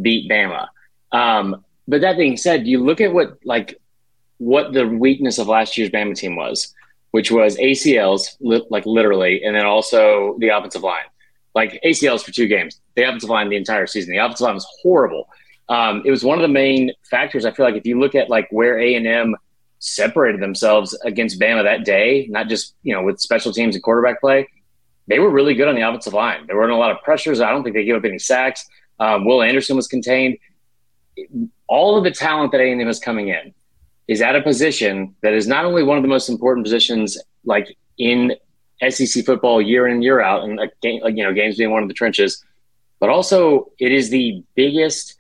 beat 0.01 0.31
Bama. 0.31 0.69
Um, 1.13 1.65
but 1.89 2.01
that 2.01 2.17
being 2.17 2.37
said, 2.37 2.67
you 2.67 2.83
look 2.83 3.01
at 3.01 3.13
what 3.13 3.39
like 3.45 3.81
what 4.39 4.73
the 4.73 4.87
weakness 4.87 5.39
of 5.39 5.49
last 5.49 5.79
year's 5.79 5.91
Bama 5.91 6.15
team 6.15 6.37
was, 6.37 6.75
which 7.13 7.31
was 7.31 7.57
ACLs, 7.57 8.37
li- 8.41 8.67
like 8.71 8.85
literally, 8.87 9.43
and 9.45 9.55
then 9.55 9.65
also 9.65 10.37
the 10.39 10.49
offensive 10.49 10.83
line. 10.83 11.05
Like 11.55 11.81
ACLs 11.85 12.23
for 12.23 12.33
two 12.33 12.49
games, 12.49 12.81
the 12.97 13.03
offensive 13.05 13.31
line 13.31 13.49
the 13.49 13.57
entire 13.57 13.87
season. 13.87 14.13
The 14.13 14.19
offensive 14.19 14.45
line 14.45 14.55
was 14.55 14.67
horrible. 14.83 15.29
Um, 15.69 16.03
it 16.05 16.11
was 16.11 16.23
one 16.23 16.39
of 16.39 16.43
the 16.43 16.49
main 16.49 16.93
factors. 17.11 17.45
I 17.45 17.51
feel 17.51 17.65
like 17.65 17.77
if 17.77 17.87
you 17.87 17.99
look 17.99 18.15
at 18.15 18.29
like 18.29 18.47
where 18.51 18.79
A 18.79 18.95
and 18.95 19.07
M 19.07 19.37
separated 19.87 20.41
themselves 20.41 20.99
against 21.05 21.41
Bama 21.41 21.63
that 21.63 21.85
day, 21.85 22.27
not 22.31 22.49
just 22.49 22.75
you 22.83 22.95
know 22.95 23.03
with 23.03 23.21
special 23.21 23.53
teams 23.53 23.75
and 23.75 23.83
quarterback 23.83 24.21
play, 24.21 24.49
they 25.07 25.19
were 25.19 25.31
really 25.31 25.55
good 25.55 25.69
on 25.69 25.75
the 25.75 25.83
offensive 25.83 26.13
line. 26.13 26.47
There 26.47 26.57
weren't 26.57 26.73
a 26.73 26.77
lot 26.77 26.91
of 26.91 27.03
pressures. 27.03 27.41
I 27.41 27.51
don't 27.51 27.63
think 27.63 27.77
they 27.77 27.85
gave 27.85 27.97
up 27.97 28.05
any 28.05 28.19
sacks. 28.19 28.67
Um, 28.99 29.25
Will 29.25 29.43
Anderson 29.43 29.77
was 29.77 29.87
contained. 29.87 30.39
All 31.69 31.97
of 31.97 32.05
the 32.05 32.11
talent 32.11 32.53
that 32.53 32.61
A&M 32.61 32.81
is 32.89 32.99
coming 32.99 33.29
in 33.29 33.55
is 34.09 34.21
at 34.21 34.37
a 34.37 34.43
position 34.43 35.15
that 35.23 35.33
is 35.33 35.47
not 35.47 35.65
only 35.65 35.83
one 35.83 35.97
of 35.97 36.03
the 36.03 36.09
most 36.09 36.29
important 36.29 36.65
positions, 36.65 37.19
like 37.45 37.77
in 37.99 38.35
SEC 38.89 39.25
football, 39.25 39.61
year 39.61 39.87
in 39.87 39.95
and 39.95 40.05
year 40.05 40.21
out, 40.21 40.45
and 40.45 40.61
game, 40.83 41.01
you 41.17 41.25
know, 41.25 41.33
games 41.33 41.57
being 41.57 41.71
one 41.71 41.83
of 41.83 41.89
the 41.89 41.95
trenches, 41.95 42.45
but 43.01 43.09
also 43.09 43.71
it 43.79 43.93
is 43.93 44.11
the 44.11 44.43
biggest. 44.55 45.15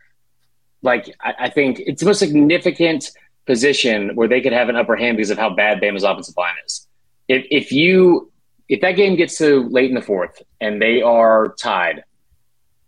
Like 0.82 1.14
I, 1.20 1.34
I 1.40 1.50
think 1.50 1.80
it's 1.80 2.00
the 2.00 2.06
most 2.06 2.18
significant 2.18 3.10
position 3.46 4.14
where 4.14 4.28
they 4.28 4.40
could 4.40 4.52
have 4.52 4.68
an 4.68 4.76
upper 4.76 4.96
hand 4.96 5.16
because 5.16 5.30
of 5.30 5.38
how 5.38 5.50
bad 5.50 5.80
Bama's 5.80 6.02
offensive 6.02 6.36
line 6.36 6.54
is. 6.64 6.86
If 7.28 7.46
if 7.50 7.72
you 7.72 8.30
if 8.68 8.80
that 8.80 8.92
game 8.92 9.16
gets 9.16 9.38
to 9.38 9.68
late 9.68 9.88
in 9.88 9.94
the 9.94 10.02
fourth 10.02 10.42
and 10.60 10.82
they 10.82 11.02
are 11.02 11.54
tied, 11.60 12.04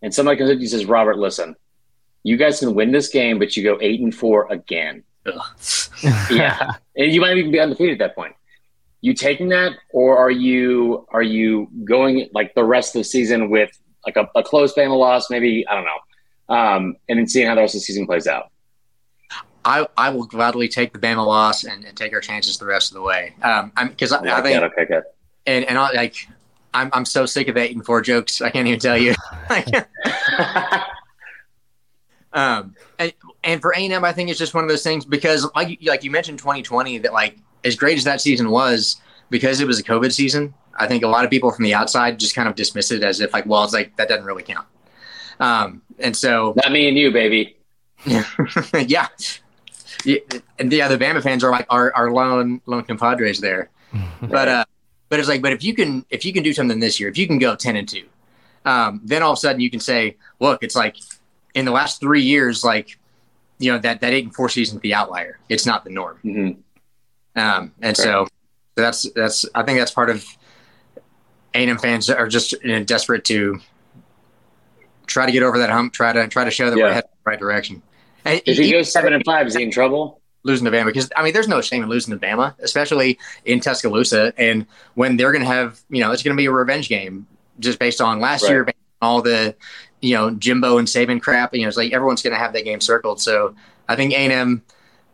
and 0.03 0.13
somebody 0.13 0.37
comes 0.37 0.51
up 0.51 0.55
to 0.55 0.59
you 0.59 0.65
and 0.65 0.71
says, 0.71 0.85
Robert, 0.85 1.19
listen, 1.19 1.57
you 2.23 2.37
guys 2.37 2.61
can 2.61 2.75
win 2.75 2.93
this 2.93 3.09
game, 3.09 3.39
but 3.39 3.57
you 3.57 3.63
go 3.63 3.79
eight 3.81 4.01
and 4.01 4.15
four 4.15 4.51
again. 4.51 5.05
Yeah. 6.31 6.73
and 6.97 7.13
you 7.13 7.21
might 7.21 7.37
even 7.37 7.53
be 7.53 7.61
undefeated 7.61 8.01
at 8.01 8.07
that 8.07 8.15
point. 8.15 8.35
You 9.01 9.15
taking 9.15 9.49
that, 9.51 9.73
or 9.93 10.19
are 10.19 10.31
you 10.31 11.07
are 11.11 11.23
you 11.23 11.69
going 11.85 12.29
like 12.33 12.55
the 12.55 12.65
rest 12.65 12.97
of 12.97 13.01
the 13.01 13.05
season 13.05 13.49
with 13.49 13.71
like 14.05 14.17
a, 14.17 14.29
a 14.35 14.43
close 14.43 14.75
Bama 14.75 14.99
loss, 14.99 15.31
maybe 15.31 15.65
I 15.69 15.75
don't 15.75 15.85
know, 15.85 16.57
um, 16.57 16.97
and 17.09 17.19
then 17.19 17.29
seeing 17.29 17.47
how 17.47 17.55
the 17.55 17.61
rest 17.61 17.77
of 17.77 17.81
the 17.81 17.85
season 17.85 18.07
plays 18.07 18.27
out? 18.27 18.51
I, 19.65 19.87
I 19.97 20.11
will 20.11 20.25
gladly 20.25 20.69
take 20.69 20.93
the 20.93 20.99
Bama 20.99 21.27
loss 21.27 21.65
and, 21.65 21.85
and 21.85 21.97
take 21.97 22.13
our 22.13 22.21
chances 22.21 22.59
the 22.59 22.67
rest 22.67 22.91
of 22.91 22.95
the 22.95 23.03
way. 23.03 23.35
Um, 23.43 23.73
I'm 23.77 23.89
because 23.89 24.13
I, 24.13 24.21
I 24.39 24.41
think 24.43 24.63
okay, 24.63 24.85
good. 24.87 25.03
and 25.47 25.65
and 25.65 25.77
I, 25.79 25.93
like 25.93 26.17
I'm 26.75 26.91
I'm 26.93 27.05
so 27.05 27.27
sick 27.27 27.49
of 27.49 27.57
eight 27.57 27.75
and 27.75 27.85
four 27.85 28.01
jokes. 28.01 28.41
I 28.41 28.51
can't 28.51 28.67
even 28.69 28.79
tell 28.81 28.97
you. 28.97 29.15
um, 32.33 32.75
and, 32.99 33.13
and 33.45 33.61
for 33.61 33.73
A 33.75 33.79
and 33.79 34.07
I 34.07 34.13
think 34.13 34.31
it's 34.31 34.39
just 34.39 34.55
one 34.55 34.65
of 34.65 34.71
those 34.71 34.83
things 34.83 35.05
because 35.05 35.47
like 35.55 35.81
you- 35.81 35.91
like 35.91 36.05
you 36.05 36.11
mentioned, 36.11 36.39
2020 36.39 36.99
that 36.99 37.13
like 37.13 37.37
as 37.65 37.75
great 37.77 37.99
as 37.99 38.05
that 38.05 38.21
season 38.21 38.51
was 38.51 39.01
because 39.31 39.61
it 39.61 39.67
was 39.67 39.79
a 39.79 39.83
COVID 39.83 40.13
season. 40.13 40.55
I 40.81 40.87
think 40.87 41.03
a 41.03 41.09
lot 41.09 41.25
of 41.25 41.31
people 41.31 41.51
from 41.51 41.65
the 41.65 41.75
outside 41.75 42.21
just 42.21 42.35
kind 42.37 42.49
of 42.49 42.55
dismiss 42.55 42.93
it 42.93 43.03
as 43.03 43.21
if 43.21 43.33
like, 43.33 43.47
well, 43.47 43.65
it's 43.65 43.73
like 43.73 43.97
that 43.97 44.09
doesn't 44.09 44.25
really 44.25 44.45
count. 44.45 44.67
Um, 45.41 45.83
and 45.99 46.17
so 46.17 46.55
Not 46.57 46.71
me 46.73 46.89
and 46.89 46.97
you, 46.97 47.11
baby. 47.13 47.57
yeah. 48.87 49.09
Yeah. 50.05 50.19
And 50.59 50.73
yeah, 50.73 50.89
the 50.89 50.99
Bama 50.99 51.23
fans 51.23 51.43
are 51.45 51.51
like 51.51 51.67
our, 51.71 51.95
our 51.95 52.11
lone 52.11 52.61
lone 52.67 52.85
compadres 52.85 53.41
there. 53.41 53.71
But 54.21 54.49
uh 54.49 54.65
but 55.09 55.19
it's 55.19 55.29
like, 55.29 55.41
but 55.41 55.53
if 55.53 55.65
you 55.65 55.75
can 55.75 56.05
if 56.11 56.25
you 56.25 56.33
can 56.33 56.43
do 56.43 56.53
something 56.53 56.81
this 56.81 57.01
year, 57.01 57.09
if 57.09 57.17
you 57.17 57.27
can 57.27 57.39
go 57.39 57.57
ten 57.57 57.77
and 57.77 57.89
two, 57.89 58.05
um, 58.67 59.01
then 59.05 59.23
all 59.23 59.33
of 59.33 59.39
a 59.39 59.41
sudden 59.41 59.61
you 59.61 59.71
can 59.71 59.81
say, 59.81 60.17
look, 60.41 60.63
it's 60.63 60.77
like 60.77 60.97
in 61.55 61.65
the 61.65 61.71
last 61.71 61.99
three 62.01 62.21
years, 62.23 62.63
like, 62.63 62.99
you 63.59 63.73
know, 63.73 63.79
that 63.79 64.01
that 64.03 64.13
eight 64.13 64.25
and 64.25 64.35
four 64.35 64.49
season's 64.51 64.83
the 64.83 64.93
outlier. 64.95 65.39
It's 65.49 65.65
not 65.65 65.85
the 65.85 65.91
norm. 65.91 66.19
hmm 66.23 66.51
Um, 67.41 67.73
and 67.81 67.97
so 67.97 68.27
that's 68.75 69.09
that's 69.15 69.47
I 69.55 69.63
think 69.63 69.79
that's 69.79 69.91
part 69.93 70.11
of 70.11 70.25
A&M 71.55 71.79
fans 71.79 72.11
are 72.11 72.29
just 72.29 72.53
you 72.63 72.69
know, 72.73 72.85
desperate 72.85 73.25
to 73.27 73.61
try 75.07 75.25
to 75.27 75.33
get 75.33 75.43
over 75.43 75.59
that 75.59 75.71
hump, 75.71 75.93
try 75.95 76.13
to 76.13 76.29
try 76.29 76.45
to 76.45 76.51
show 76.51 76.69
that 76.71 76.77
Yeah. 76.77 76.85
we're 76.85 76.93
headed 76.93 77.09
in 77.11 77.19
the 77.25 77.31
right 77.31 77.41
direction. 77.41 77.83
And 78.25 78.41
If 78.47 78.57
he 78.59 78.65
even 78.65 78.81
goes 78.81 78.93
seven 78.93 79.13
and 79.13 79.25
five, 79.25 79.47
is 79.47 79.55
he 79.55 79.63
in 79.63 79.71
trouble? 79.71 80.21
losing 80.45 80.65
to 80.65 80.71
Bama 80.71 80.87
because 80.87 81.11
I 81.17 81.23
mean, 81.25 81.33
there's 81.35 81.49
no 81.49 81.61
shame 81.61 81.83
in 81.83 81.89
losing 81.89 82.17
to 82.19 82.27
Bama, 82.27 82.55
especially 82.61 83.19
in 83.45 83.59
Tuscaloosa, 83.61 84.33
and 84.39 84.67
when 84.95 85.17
they're 85.17 85.33
going 85.33 85.43
to 85.43 85.51
have 85.51 85.81
you 85.91 86.01
know 86.01 86.13
it's 86.13 86.23
going 86.23 86.35
to 86.35 86.41
be 86.41 86.47
a 86.47 86.51
revenge 86.53 86.89
game 86.89 87.27
just 87.59 87.79
based 87.79 88.01
on 88.01 88.21
last 88.21 88.45
Right. 88.45 88.51
year, 88.51 88.69
all 89.03 89.21
the 89.21 89.57
you 90.01 90.15
know 90.15 90.31
Jimbo 90.31 90.79
and 90.79 90.87
Saban 90.89 91.21
crap. 91.21 91.55
You 91.55 91.63
know, 91.63 91.69
it's 91.69 91.77
like 91.77 91.93
everyone's 91.93 92.23
going 92.23 92.33
to 92.35 92.39
have 92.39 92.53
that 92.53 92.65
game 92.65 92.81
circled. 92.81 93.21
So 93.21 93.55
I 93.89 93.97
think 93.97 94.13
A&M. 94.13 94.63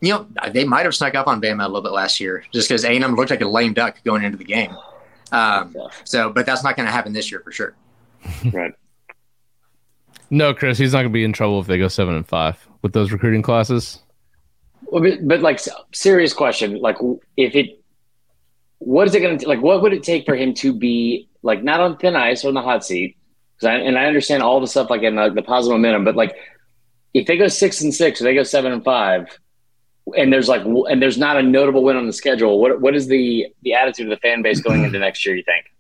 You 0.03 0.13
know, 0.13 0.27
they 0.53 0.65
might 0.65 0.85
have 0.85 0.95
snuck 0.95 1.15
up 1.15 1.27
on 1.27 1.41
Bama 1.41 1.65
a 1.65 1.69
little 1.69 1.81
bit 1.83 1.93
last 1.93 2.21
year, 2.21 2.45
just 2.53 2.69
because 2.69 2.85
A&M 2.85 3.17
looked 3.17 3.31
like 3.31 3.41
a 3.41 3.49
lame 3.49 3.73
duck 3.73 3.97
going 4.05 4.23
into 4.23 4.37
the 4.37 4.45
game. 4.45 4.77
Um, 5.33 5.75
so, 6.05 6.31
but 6.31 6.45
that's 6.45 6.63
not 6.63 6.77
going 6.77 6.85
to 6.87 6.93
happen 6.93 7.15
this 7.15 7.31
year 7.33 7.41
for 7.41 7.51
sure. 7.51 7.75
right. 8.53 8.73
No, 10.31 10.53
Chris, 10.55 10.79
he's 10.79 10.93
not 10.93 10.99
going 11.01 11.11
to 11.11 11.13
be 11.13 11.25
in 11.25 11.33
trouble 11.33 11.61
if 11.61 11.67
they 11.67 11.79
go 11.79 11.89
seven 11.89 12.15
and 12.15 12.27
five 12.27 12.67
with 12.85 12.93
those 12.93 13.11
recruiting 13.11 13.43
classes. 13.43 13.99
Well, 14.83 15.03
but, 15.03 15.27
but 15.27 15.41
like 15.41 15.59
serious 15.93 16.35
question, 16.35 16.79
like 16.81 16.99
if 17.37 17.57
it, 17.57 17.83
what 18.79 19.09
is 19.09 19.15
it 19.15 19.21
going 19.21 19.39
to 19.39 19.49
like? 19.49 19.63
What 19.63 19.81
would 19.83 19.95
it 19.95 20.03
take 20.03 20.27
for 20.27 20.37
him 20.37 20.53
to 20.55 20.73
be 20.73 21.29
like 21.43 21.65
not 21.65 21.81
on 21.81 21.97
thin 21.97 22.15
ice 22.15 22.45
or 22.45 22.49
on 22.49 22.55
the 22.55 22.63
hot 22.63 22.85
seat? 22.85 23.17
Because 23.57 23.69
I 23.69 23.75
and 23.77 23.99
I 23.99 24.05
understand 24.05 24.43
all 24.43 24.61
the 24.61 24.67
stuff 24.67 24.91
like 24.91 25.03
in 25.03 25.17
the, 25.17 25.31
the 25.31 25.43
positive 25.43 25.77
momentum, 25.77 26.05
but 26.05 26.15
like 26.15 26.37
if 27.15 27.27
they 27.27 27.39
go 27.39 27.49
six 27.49 27.81
and 27.81 27.95
six 27.95 28.21
or 28.21 28.25
they 28.25 28.35
go 28.35 28.43
seven 28.43 28.73
and 28.73 28.85
five, 28.85 29.39
and 30.15 30.31
there's 30.31 30.49
like 30.49 30.65
and 30.67 31.01
there's 31.01 31.17
not 31.17 31.39
a 31.39 31.43
notable 31.43 31.83
win 31.83 31.97
on 31.97 32.07
the 32.07 32.13
schedule, 32.13 32.61
what 32.61 32.83
what 32.83 32.95
is 32.95 33.07
the 33.07 33.47
the 33.63 33.73
attitude 33.73 34.07
of 34.07 34.11
the 34.11 34.21
fan 34.21 34.43
base 34.43 34.61
going 34.61 34.85
into 34.85 34.99
next 35.07 35.25
year? 35.25 35.35
You 35.35 35.45
think? 35.45 35.73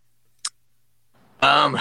Um, 1.42 1.78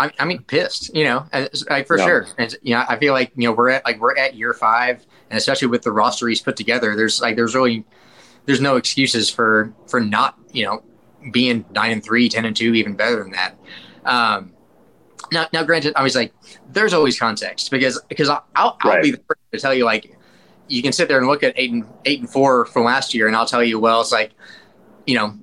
I, 0.00 0.10
I 0.18 0.24
mean, 0.24 0.42
pissed, 0.42 0.94
you 0.94 1.04
know, 1.04 1.26
as- 1.32 1.64
like 1.70 1.86
for 1.86 1.98
Yeah. 1.98 2.04
sure. 2.04 2.26
And 2.38 2.54
you 2.62 2.74
know, 2.74 2.84
I 2.88 2.98
feel 2.98 3.12
like 3.12 3.32
you 3.36 3.48
know 3.48 3.52
we're 3.52 3.70
at 3.70 3.84
like 3.84 4.00
we're 4.00 4.16
at 4.16 4.34
year 4.34 4.52
five, 4.52 5.04
and 5.30 5.38
especially 5.38 5.68
with 5.68 5.82
the 5.82 5.92
roster 5.92 6.26
he's 6.28 6.40
put 6.40 6.56
together, 6.56 6.96
there's 6.96 7.20
like 7.20 7.36
there's 7.36 7.54
really 7.54 7.84
there's 8.46 8.60
no 8.60 8.76
excuses 8.76 9.30
for 9.30 9.72
for 9.86 10.00
not 10.00 10.38
you 10.52 10.64
know 10.64 10.82
being 11.32 11.64
nine 11.70 11.90
and 11.92 12.04
three, 12.04 12.28
10 12.28 12.44
and 12.44 12.54
two, 12.54 12.74
even 12.74 12.94
better 12.94 13.22
than 13.22 13.30
that. 13.30 13.56
Um, 14.04 14.52
now, 15.32 15.46
now, 15.54 15.62
granted, 15.62 15.94
I 15.96 16.02
was 16.02 16.14
like, 16.14 16.34
there's 16.70 16.92
always 16.92 17.18
context 17.18 17.70
because 17.70 17.98
because 18.08 18.28
I'll, 18.28 18.44
I'll, 18.54 18.76
I'll 18.82 19.00
be 19.02 19.10
the 19.12 19.16
first 19.26 19.40
to 19.52 19.58
tell 19.58 19.72
you 19.72 19.84
like 19.84 20.14
you 20.68 20.82
can 20.82 20.92
sit 20.92 21.08
there 21.08 21.18
and 21.18 21.26
look 21.26 21.42
at 21.42 21.52
eight 21.56 21.70
and 21.72 21.84
eight 22.04 22.20
and 22.20 22.28
four 22.28 22.66
from 22.66 22.84
last 22.84 23.14
year, 23.14 23.26
and 23.26 23.34
I'll 23.36 23.46
tell 23.46 23.62
you, 23.62 23.78
well, 23.78 24.00
it's 24.00 24.12
like, 24.12 24.32
you 25.06 25.14
know, 25.14 25.38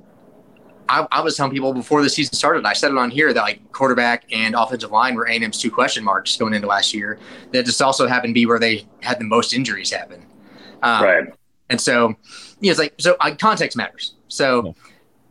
I, 0.91 1.07
I 1.09 1.21
was 1.21 1.37
telling 1.37 1.53
people 1.53 1.73
before 1.73 2.03
the 2.03 2.09
season 2.09 2.33
started, 2.33 2.65
I 2.65 2.73
said 2.73 2.91
it 2.91 2.97
on 2.97 3.09
here 3.09 3.31
that 3.31 3.41
like 3.41 3.71
quarterback 3.71 4.25
and 4.29 4.53
offensive 4.55 4.91
line 4.91 5.15
were 5.15 5.25
A&M's 5.25 5.57
two 5.57 5.71
question 5.71 6.03
marks 6.03 6.35
going 6.35 6.53
into 6.53 6.67
last 6.67 6.93
year. 6.93 7.17
That 7.53 7.65
just 7.65 7.81
also 7.81 8.07
happened 8.07 8.31
to 8.31 8.33
be 8.33 8.45
where 8.45 8.59
they 8.59 8.85
had 9.01 9.17
the 9.17 9.23
most 9.23 9.53
injuries 9.53 9.89
happen. 9.89 10.25
Um, 10.83 11.03
right. 11.03 11.27
And 11.69 11.79
so, 11.79 12.09
you 12.59 12.67
know, 12.67 12.71
it's 12.71 12.79
like 12.79 12.93
so. 12.97 13.15
I, 13.21 13.31
context 13.31 13.77
matters. 13.77 14.15
So, 14.27 14.75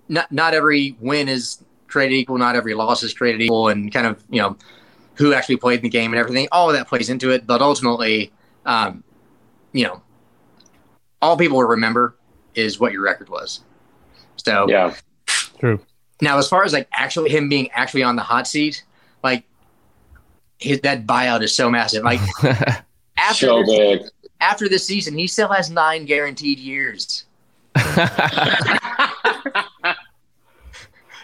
not 0.08 0.32
not 0.32 0.54
every 0.54 0.96
win 0.98 1.28
is 1.28 1.62
created 1.88 2.14
equal. 2.14 2.38
Not 2.38 2.56
every 2.56 2.72
loss 2.72 3.02
is 3.02 3.12
created 3.12 3.42
equal, 3.42 3.68
and 3.68 3.92
kind 3.92 4.06
of 4.06 4.24
you 4.30 4.40
know 4.40 4.56
who 5.16 5.34
actually 5.34 5.58
played 5.58 5.80
in 5.80 5.82
the 5.82 5.90
game 5.90 6.12
and 6.12 6.18
everything. 6.18 6.48
All 6.52 6.70
of 6.70 6.76
that 6.76 6.88
plays 6.88 7.10
into 7.10 7.30
it. 7.30 7.46
But 7.46 7.60
ultimately, 7.60 8.32
um, 8.64 9.04
you 9.74 9.84
know, 9.84 10.00
all 11.20 11.36
people 11.36 11.58
will 11.58 11.66
remember 11.66 12.16
is 12.54 12.80
what 12.80 12.92
your 12.92 13.02
record 13.02 13.28
was. 13.28 13.60
So 14.36 14.66
Yeah. 14.66 14.94
True. 15.60 15.80
now, 16.20 16.38
as 16.38 16.48
far 16.48 16.64
as 16.64 16.72
like 16.72 16.88
actually 16.92 17.30
him 17.30 17.48
being 17.48 17.70
actually 17.72 18.02
on 18.02 18.16
the 18.16 18.22
hot 18.22 18.46
seat, 18.48 18.82
like 19.22 19.44
his 20.58 20.80
that 20.80 21.06
buyout 21.06 21.42
is 21.42 21.54
so 21.54 21.70
massive. 21.70 22.02
Like 22.02 22.20
after 23.16 23.46
So 23.46 23.62
this, 23.64 23.78
big. 23.78 24.00
after 24.40 24.68
this 24.68 24.86
season, 24.86 25.16
he 25.16 25.26
still 25.26 25.48
has 25.48 25.70
nine 25.70 26.04
guaranteed 26.06 26.58
years. 26.58 27.24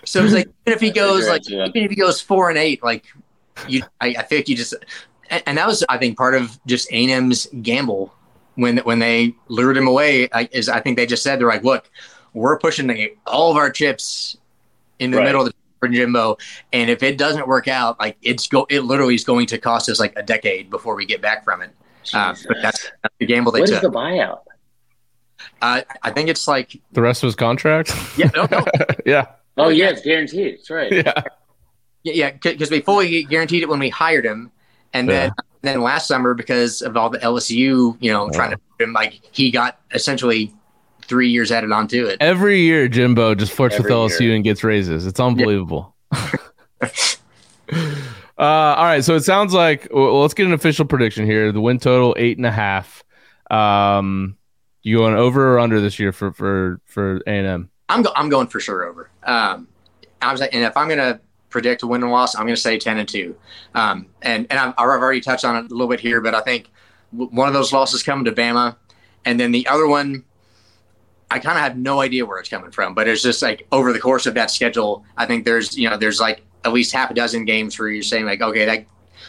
So 0.04 0.22
it's 0.22 0.32
like 0.32 0.46
even 0.66 0.72
if 0.76 0.80
he 0.80 0.90
goes 0.92 1.26
like 1.28 1.48
Yeah. 1.48 1.66
even 1.66 1.82
if 1.82 1.90
he 1.90 1.96
goes 1.96 2.20
four 2.20 2.48
and 2.48 2.56
eight, 2.56 2.80
like 2.82 3.04
you, 3.66 3.82
I, 4.00 4.14
I 4.18 4.22
think 4.22 4.48
you 4.48 4.54
just 4.56 4.72
and, 5.30 5.42
and 5.46 5.58
that 5.58 5.66
was 5.66 5.84
I 5.88 5.98
think 5.98 6.16
part 6.16 6.34
of 6.36 6.58
just 6.66 6.88
A&M's 6.92 7.48
gamble 7.62 8.14
when 8.54 8.78
when 8.78 9.00
they 9.00 9.34
lured 9.48 9.76
him 9.76 9.88
away. 9.88 10.28
I, 10.32 10.48
is 10.52 10.68
I 10.68 10.78
think 10.80 10.96
they 10.96 11.06
just 11.06 11.24
said 11.24 11.40
they're 11.40 11.48
like, 11.48 11.64
look, 11.64 11.90
we're 12.36 12.58
pushing 12.58 12.86
the, 12.86 13.14
all 13.26 13.50
of 13.50 13.56
our 13.56 13.70
chips 13.70 14.36
in 14.98 15.10
the 15.10 15.16
Right. 15.18 15.24
middle 15.24 15.40
of 15.42 15.48
the 15.48 15.54
for 15.80 15.88
Jimbo, 15.88 16.38
and 16.72 16.88
if 16.88 17.02
it 17.02 17.18
doesn't 17.18 17.46
work 17.46 17.68
out, 17.68 17.98
like 18.00 18.16
it's 18.22 18.46
go 18.48 18.66
it 18.70 18.80
literally 18.80 19.14
is 19.14 19.24
going 19.24 19.46
to 19.48 19.58
cost 19.58 19.88
us 19.90 20.00
like 20.00 20.14
a 20.16 20.22
decade 20.22 20.70
before 20.70 20.94
we 20.94 21.04
get 21.04 21.20
back 21.20 21.44
from 21.44 21.60
it. 21.62 21.70
Uh, 22.14 22.34
but 22.48 22.56
that's, 22.62 22.90
that's 23.02 23.14
the 23.18 23.26
gamble 23.26 23.52
they 23.52 23.60
What 23.60 23.68
is 23.68 23.80
took. 23.80 23.92
the 23.92 23.98
buyout? 23.98 24.38
uh, 25.60 25.82
I 26.02 26.10
think 26.12 26.28
it's 26.30 26.46
like 26.48 26.80
the 26.92 27.02
rest 27.02 27.22
of 27.22 27.26
his 27.28 27.34
contract. 27.34 27.92
yeah, 28.16 28.30
no, 28.34 28.46
no, 28.50 28.64
yeah. 29.06 29.26
Oh 29.58 29.68
yeah, 29.68 29.90
it's 29.90 30.00
guaranteed. 30.02 30.58
That's 30.58 30.70
right. 30.70 30.92
Yeah. 30.92 31.22
Yeah, 32.04 32.12
yeah, 32.14 32.30
because 32.30 32.70
we 32.70 32.80
fully 32.80 33.24
guaranteed 33.24 33.62
it 33.62 33.68
when 33.68 33.78
we 33.80 33.88
hired 33.88 34.24
him, 34.24 34.50
and 34.92 35.08
then 35.08 35.32
then 35.62 35.80
last 35.82 36.06
summer 36.06 36.32
because 36.34 36.80
of 36.80 36.96
all 36.96 37.10
the 37.10 37.18
LSU, 37.18 37.96
you 38.00 38.12
know, 38.12 38.30
trying 38.30 38.52
to 38.52 38.58
put 38.58 38.84
him 38.84 38.92
like 38.92 39.20
he 39.32 39.50
got 39.50 39.80
essentially 39.92 40.54
three 41.06 41.28
years 41.30 41.50
added 41.50 41.72
onto 41.72 42.06
it. 42.06 42.18
Every 42.20 42.60
year, 42.60 42.88
Jimbo 42.88 43.34
just 43.34 43.52
flirts 43.52 43.76
with 43.78 43.86
Every 43.86 43.96
LSU 43.96 44.20
year. 44.20 44.34
and 44.34 44.44
gets 44.44 44.62
raises. 44.62 45.06
It's 45.06 45.20
unbelievable. 45.20 45.94
uh, 46.12 47.16
all 48.38 48.84
right, 48.84 49.04
so 49.04 49.14
it 49.14 49.22
sounds 49.22 49.52
like 49.52 49.88
well, 49.92 50.20
let's 50.20 50.34
get 50.34 50.46
an 50.46 50.52
official 50.52 50.84
prediction 50.84 51.24
here. 51.26 51.52
The 51.52 51.60
win 51.60 51.78
total 51.78 52.14
eight 52.18 52.36
and 52.36 52.46
a 52.46 52.50
half. 52.52 53.02
Um, 53.50 54.36
you 54.82 54.98
going 54.98 55.14
over 55.14 55.54
or 55.54 55.58
under 55.58 55.80
this 55.80 55.98
year 55.98 56.12
for 56.12 56.32
for 56.32 56.80
for 56.84 57.16
A 57.26 57.30
and 57.30 57.46
M? 57.46 57.70
I'm 57.88 58.02
go- 58.02 58.12
I'm 58.14 58.28
going 58.28 58.48
for 58.48 58.60
sure 58.60 58.84
over. 58.84 59.10
Um, 59.24 59.68
I 60.22 60.32
was 60.32 60.40
like, 60.40 60.54
and 60.54 60.64
if 60.64 60.76
I'm 60.76 60.88
gonna 60.88 61.20
predict 61.50 61.82
a 61.82 61.86
win 61.86 62.02
and 62.02 62.12
loss, 62.12 62.34
I'm 62.34 62.42
gonna 62.46 62.56
say 62.56 62.78
ten 62.78 62.98
and 62.98 63.08
two. 63.08 63.36
Um, 63.74 64.06
and 64.22 64.46
and 64.50 64.58
I've, 64.58 64.74
I've 64.78 64.88
already 64.88 65.20
touched 65.20 65.44
on 65.44 65.56
it 65.56 65.70
a 65.70 65.74
little 65.74 65.88
bit 65.88 66.00
here, 66.00 66.20
but 66.20 66.34
I 66.34 66.40
think 66.40 66.70
one 67.12 67.48
of 67.48 67.54
those 67.54 67.72
losses 67.72 68.02
coming 68.02 68.24
to 68.26 68.32
Bama, 68.32 68.76
and 69.24 69.40
then 69.40 69.52
the 69.52 69.66
other 69.66 69.86
one. 69.86 70.24
I 71.30 71.38
kind 71.38 71.58
of 71.58 71.62
have 71.64 71.76
no 71.76 72.00
idea 72.00 72.24
where 72.24 72.38
it's 72.38 72.48
coming 72.48 72.70
from, 72.70 72.94
but 72.94 73.08
it's 73.08 73.22
just 73.22 73.42
like 73.42 73.66
over 73.72 73.92
the 73.92 73.98
course 73.98 74.26
of 74.26 74.34
that 74.34 74.50
schedule, 74.50 75.04
I 75.16 75.26
think 75.26 75.44
there's 75.44 75.76
you 75.76 75.88
know 75.90 75.96
there's 75.96 76.20
like 76.20 76.42
at 76.64 76.72
least 76.72 76.92
half 76.92 77.10
a 77.10 77.14
dozen 77.14 77.44
games 77.44 77.78
where 77.78 77.88
you're 77.88 78.02
saying 78.02 78.26
like 78.26 78.40
okay 78.40 78.64
that 78.64 78.86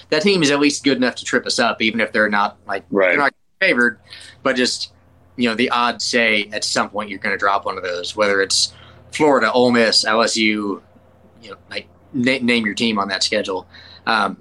that 0.09 0.21
team 0.21 0.41
is 0.43 0.51
at 0.51 0.59
least 0.59 0.83
good 0.83 0.97
enough 0.97 1.15
to 1.15 1.25
trip 1.25 1.45
us 1.45 1.59
up, 1.59 1.81
even 1.81 1.99
if 1.99 2.11
they're 2.11 2.29
not 2.29 2.57
like 2.67 2.83
Right. 2.91 3.09
they're 3.09 3.17
not 3.17 3.33
favored, 3.59 3.99
but 4.43 4.55
just 4.55 4.93
you 5.35 5.49
know 5.49 5.55
the 5.55 5.69
odds 5.69 6.05
say 6.05 6.49
at 6.53 6.63
some 6.63 6.89
point 6.89 7.09
you're 7.09 7.19
going 7.19 7.33
to 7.33 7.39
drop 7.39 7.65
one 7.65 7.77
of 7.77 7.83
those, 7.83 8.15
whether 8.15 8.41
it's 8.41 8.73
Florida, 9.11 9.51
Ole 9.51 9.71
Miss, 9.71 10.05
LSU, 10.05 10.81
you 11.41 11.49
know, 11.49 11.55
like 11.69 11.87
na- 12.13 12.39
name 12.41 12.65
your 12.65 12.75
team 12.75 12.99
on 12.99 13.07
that 13.07 13.23
schedule. 13.23 13.67
Um, 14.05 14.37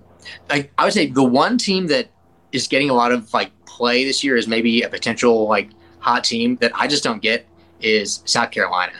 like 0.51 0.73
I 0.77 0.85
would 0.85 0.93
say 0.93 1.07
the 1.07 1.23
one 1.23 1.57
team 1.59 1.87
that 1.89 2.11
is 2.53 2.66
getting 2.66 2.91
a 2.91 2.95
lot 2.95 3.12
of 3.12 3.33
like 3.33 3.51
play 3.66 4.05
this 4.05 4.23
year 4.24 4.37
is 4.37 4.47
maybe 4.47 4.83
a 4.83 4.89
potential 4.89 5.49
like 5.49 5.70
hot 6.07 6.23
team 6.24 6.57
that 6.61 6.70
I 6.74 6.87
just 6.87 7.03
don't 7.03 7.20
get 7.20 7.47
is 7.81 8.23
South 8.24 8.51
Carolina. 8.53 8.93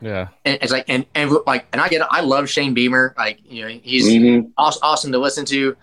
Yeah, 0.00 0.28
And 0.44 0.58
it's 0.62 0.70
like 0.70 0.84
and 0.88 1.06
and 1.14 1.32
like 1.46 1.66
and 1.72 1.80
I 1.82 1.88
get 1.88 2.02
it. 2.02 2.06
I 2.10 2.20
love 2.20 2.48
Shane 2.48 2.72
Beamer. 2.74 3.14
Like 3.18 3.40
you 3.48 3.62
know 3.62 3.68
he's 3.82 4.06
Mhm. 4.06 4.50
awes- 4.56 4.78
awesome 4.82 5.10
to 5.12 5.18
listen 5.18 5.44
to, 5.46 5.76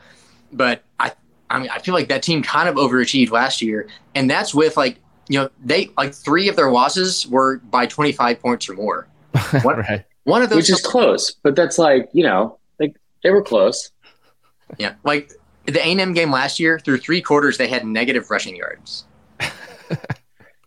but 0.54 0.84
I 1.00 1.12
I 1.50 1.60
mean 1.60 1.70
I 1.70 1.80
feel 1.80 1.94
like 1.94 2.08
that 2.10 2.24
team 2.24 2.42
kind 2.42 2.70
of 2.70 2.76
overachieved 2.76 3.32
last 3.32 3.62
year, 3.62 3.88
and 4.14 4.30
that's 4.30 4.54
with 4.56 4.78
like 4.78 5.00
you 5.28 5.40
know 5.40 5.50
they 5.66 5.90
like 5.98 6.14
three 6.14 6.48
of 6.48 6.56
their 6.56 6.72
losses 6.72 7.28
were 7.28 7.58
by 7.72 7.88
25 7.88 8.40
points 8.40 8.70
or 8.70 8.74
more. 8.76 9.08
What- 9.64 9.80
right. 9.80 10.06
One 10.24 10.42
of 10.42 10.50
those 10.50 10.58
Which 10.58 10.70
is 10.72 10.82
close, 10.82 11.32
but 11.44 11.56
that's 11.56 11.78
like 11.78 12.08
you 12.14 12.24
know, 12.24 12.58
like 12.80 12.96
they 13.22 13.32
were 13.32 13.44
close. 13.44 13.92
yeah, 14.78 14.94
like 15.04 15.32
the 15.66 15.80
A&M 15.86 16.14
game 16.14 16.32
last 16.32 16.60
year 16.60 16.80
through 16.80 17.00
three 17.00 17.22
quarters 17.22 17.58
they 17.58 17.68
had 17.68 17.86
negative 17.86 18.30
rushing 18.32 18.56
yards. 18.56 19.06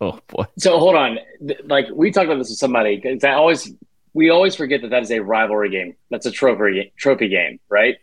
Oh 0.01 0.19
boy. 0.29 0.45
So 0.59 0.79
hold 0.79 0.95
on, 0.95 1.19
like 1.65 1.87
we 1.93 2.11
talked 2.12 2.27
about 2.27 2.39
this 2.39 2.51
with 2.51 2.59
somebody 2.59 2.97
because 2.97 3.25
I 3.25 3.33
always 3.33 3.73
we 4.15 4.31
always 4.31 4.55
forget 4.55 4.83
that 4.83 4.91
that 4.91 5.03
is 5.03 5.11
a 5.11 5.20
rivalry 5.20 5.70
game. 5.70 5.97
That's 6.11 6.27
a 6.27 6.31
trophy 6.31 6.93
trophy 6.97 7.29
game, 7.29 7.59
right? 7.69 7.97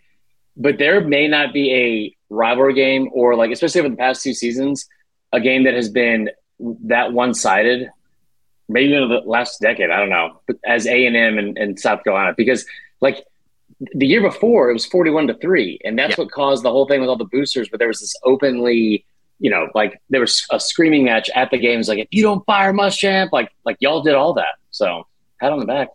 But 0.58 0.78
there 0.78 1.02
may 1.02 1.28
not 1.28 1.54
be 1.54 1.74
a 1.74 2.34
rivalry 2.34 2.74
game, 2.74 3.10
or 3.14 3.36
like 3.36 3.52
especially 3.52 3.80
over 3.82 3.90
the 3.90 3.96
past 3.98 4.24
two 4.24 4.34
seasons, 4.34 4.88
a 5.34 5.40
game 5.40 5.64
that 5.64 5.74
has 5.74 5.90
been 5.90 6.30
that 6.86 7.14
one 7.14 7.34
sided. 7.34 7.90
Maybe 8.68 8.96
in 8.96 9.08
the 9.10 9.22
last 9.26 9.62
decade, 9.62 9.92
I 9.92 10.00
don't 10.00 10.10
know. 10.10 10.42
But 10.48 10.58
as 10.66 10.88
A 10.88 11.06
and 11.06 11.16
M 11.16 11.38
and 11.56 11.80
South 11.80 12.04
Carolina, 12.04 12.34
because 12.36 12.66
like 13.00 13.24
the 13.94 14.08
year 14.08 14.22
before, 14.22 14.70
it 14.70 14.74
was 14.74 14.86
forty-one 14.86 15.28
to 15.28 15.34
three, 15.36 15.80
and 15.86 15.98
that's 16.00 16.18
Yeah. 16.18 16.24
what 16.24 16.32
caused 16.32 16.64
the 16.64 16.72
whole 16.72 16.88
thing 16.88 17.00
with 17.00 17.10
all 17.10 17.16
the 17.18 17.26
boosters. 17.26 17.70
But 17.70 17.80
there 17.80 17.88
was 17.88 18.00
this 18.00 18.16
openly 18.24 19.06
you 19.40 19.50
know, 19.52 19.68
like 19.76 20.00
there 20.10 20.22
was 20.22 20.46
a 20.52 20.60
screaming 20.60 21.04
match 21.04 21.30
at 21.36 21.52
the 21.52 21.58
games, 21.58 21.88
like 21.90 22.00
if 22.00 22.08
you 22.12 22.24
don't 22.24 22.46
fire 22.46 22.74
Muschamp, 22.74 23.30
like 23.32 23.52
like 23.66 23.78
y'all 23.80 24.02
did 24.02 24.14
all 24.16 24.34
that. 24.34 24.56
So 24.72 25.08
pat 25.40 25.52
on 25.52 25.60
the 25.60 25.66
back. 25.66 25.90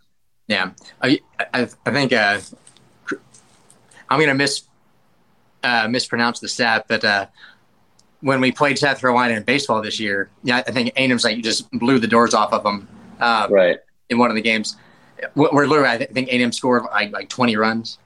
Yeah, 0.46 0.72
I 1.00 1.20
I, 1.54 1.68
I 1.86 1.90
think 1.90 2.12
uh, 2.12 2.40
I'm 4.08 4.20
gonna 4.20 4.34
miss 4.34 4.62
uh, 5.62 5.88
mispronounce 5.88 6.40
the 6.40 6.48
stat, 6.48 6.86
but 6.88 7.04
uh, 7.04 7.26
when 8.20 8.40
we 8.40 8.50
played 8.52 8.78
South 8.78 9.00
Carolina 9.00 9.34
in 9.34 9.42
baseball 9.42 9.80
this 9.82 10.00
year, 10.00 10.30
yeah, 10.42 10.58
I 10.66 10.70
think 10.72 10.88
A&M's 10.96 11.24
like 11.24 11.42
just 11.42 11.70
blew 11.70 11.98
the 11.98 12.06
doors 12.06 12.34
off 12.34 12.52
of 12.52 12.62
them 12.62 12.88
uh, 13.20 13.46
Right. 13.50 13.78
in 14.08 14.18
one 14.18 14.30
of 14.30 14.36
the 14.36 14.42
games. 14.42 14.76
Where 15.34 15.66
literally, 15.66 15.88
I 15.88 16.06
think 16.06 16.28
A&M 16.28 16.50
scored 16.52 16.84
like, 16.84 17.12
like 17.12 17.28
20 17.28 17.54
runs. 17.56 17.98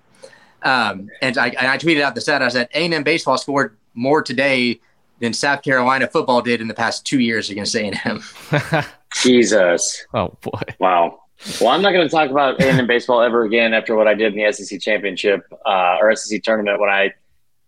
Um, 0.63 1.09
and 1.23 1.39
I, 1.39 1.47
I 1.47 1.79
tweeted 1.79 2.01
out 2.01 2.17
the 2.17 2.21
stat. 2.21 2.43
I 2.43 2.49
said 2.49 2.69
A&M 2.75 3.05
baseball 3.05 3.39
scored 3.39 3.77
more 3.95 4.21
today 4.21 4.81
than 5.21 5.33
South 5.33 5.63
Carolina 5.63 6.07
football 6.07 6.43
did 6.43 6.61
in 6.61 6.69
the 6.69 6.75
past 6.75 7.07
two 7.07 7.21
years 7.21 7.51
against 7.51 7.75
A&M. 7.75 8.23
Jesus. 9.15 10.05
oh 10.13 10.37
boy. 10.41 10.63
Wow. 10.79 11.21
Well, 11.61 11.71
I'm 11.71 11.83
not 11.83 11.93
going 11.93 12.07
to 12.07 12.11
talk 12.15 12.31
about 12.31 12.61
A&M 12.61 12.87
baseball 12.87 13.21
ever 13.21 13.45
again 13.45 13.75
after 13.75 13.95
what 13.95 14.09
I 14.09 14.15
did 14.15 14.35
in 14.35 14.45
the 14.45 14.53
SEC 14.53 14.81
championship 14.81 15.45
uh, 15.67 15.99
or 16.01 16.15
SEC 16.17 16.43
tournament 16.43 16.81
when 16.81 16.89
I 16.89 17.13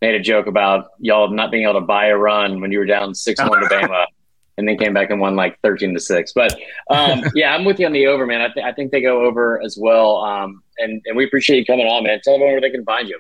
made 0.01 0.15
a 0.15 0.21
joke 0.21 0.47
about 0.47 0.91
y'all 0.99 1.29
not 1.31 1.51
being 1.51 1.65
able 1.65 1.81
to 1.81 1.87
buy 1.87 2.07
a 2.07 2.17
run 2.17 2.61
when 2.61 2.73
you 2.73 2.79
were 2.79 2.87
down 2.87 3.15
six 3.15 3.41
one 3.41 3.61
to 3.61 3.67
Bama, 3.67 4.07
and 4.59 4.67
then 4.67 4.79
came 4.79 4.95
back 4.95 5.11
and 5.11 5.21
won 5.21 5.37
like 5.37 5.59
thirteen 5.61 5.95
to 5.95 6.01
six. 6.01 6.33
But 6.33 6.57
um, 6.91 7.23
yeah, 7.35 7.55
I'm 7.55 7.65
with 7.65 7.79
you 7.79 7.87
on 7.87 7.93
the 7.93 8.07
over, 8.07 8.27
man. 8.27 8.41
I, 8.41 8.49
th- 8.49 8.65
I 8.65 8.73
think 8.73 8.93
they 8.93 9.03
go 9.03 9.25
over 9.25 9.61
as 9.63 9.77
well. 9.81 10.19
Um, 10.19 10.63
and 10.79 11.03
and 11.07 11.17
we 11.17 11.25
appreciate 11.25 11.59
you 11.59 11.67
coming 11.67 11.87
on, 11.87 12.05
man. 12.05 12.21
Tell 12.23 12.35
everyone 12.35 12.55
where 12.55 12.61
they 12.61 12.71
can 12.71 12.85
find 12.85 13.09
you. 13.09 13.19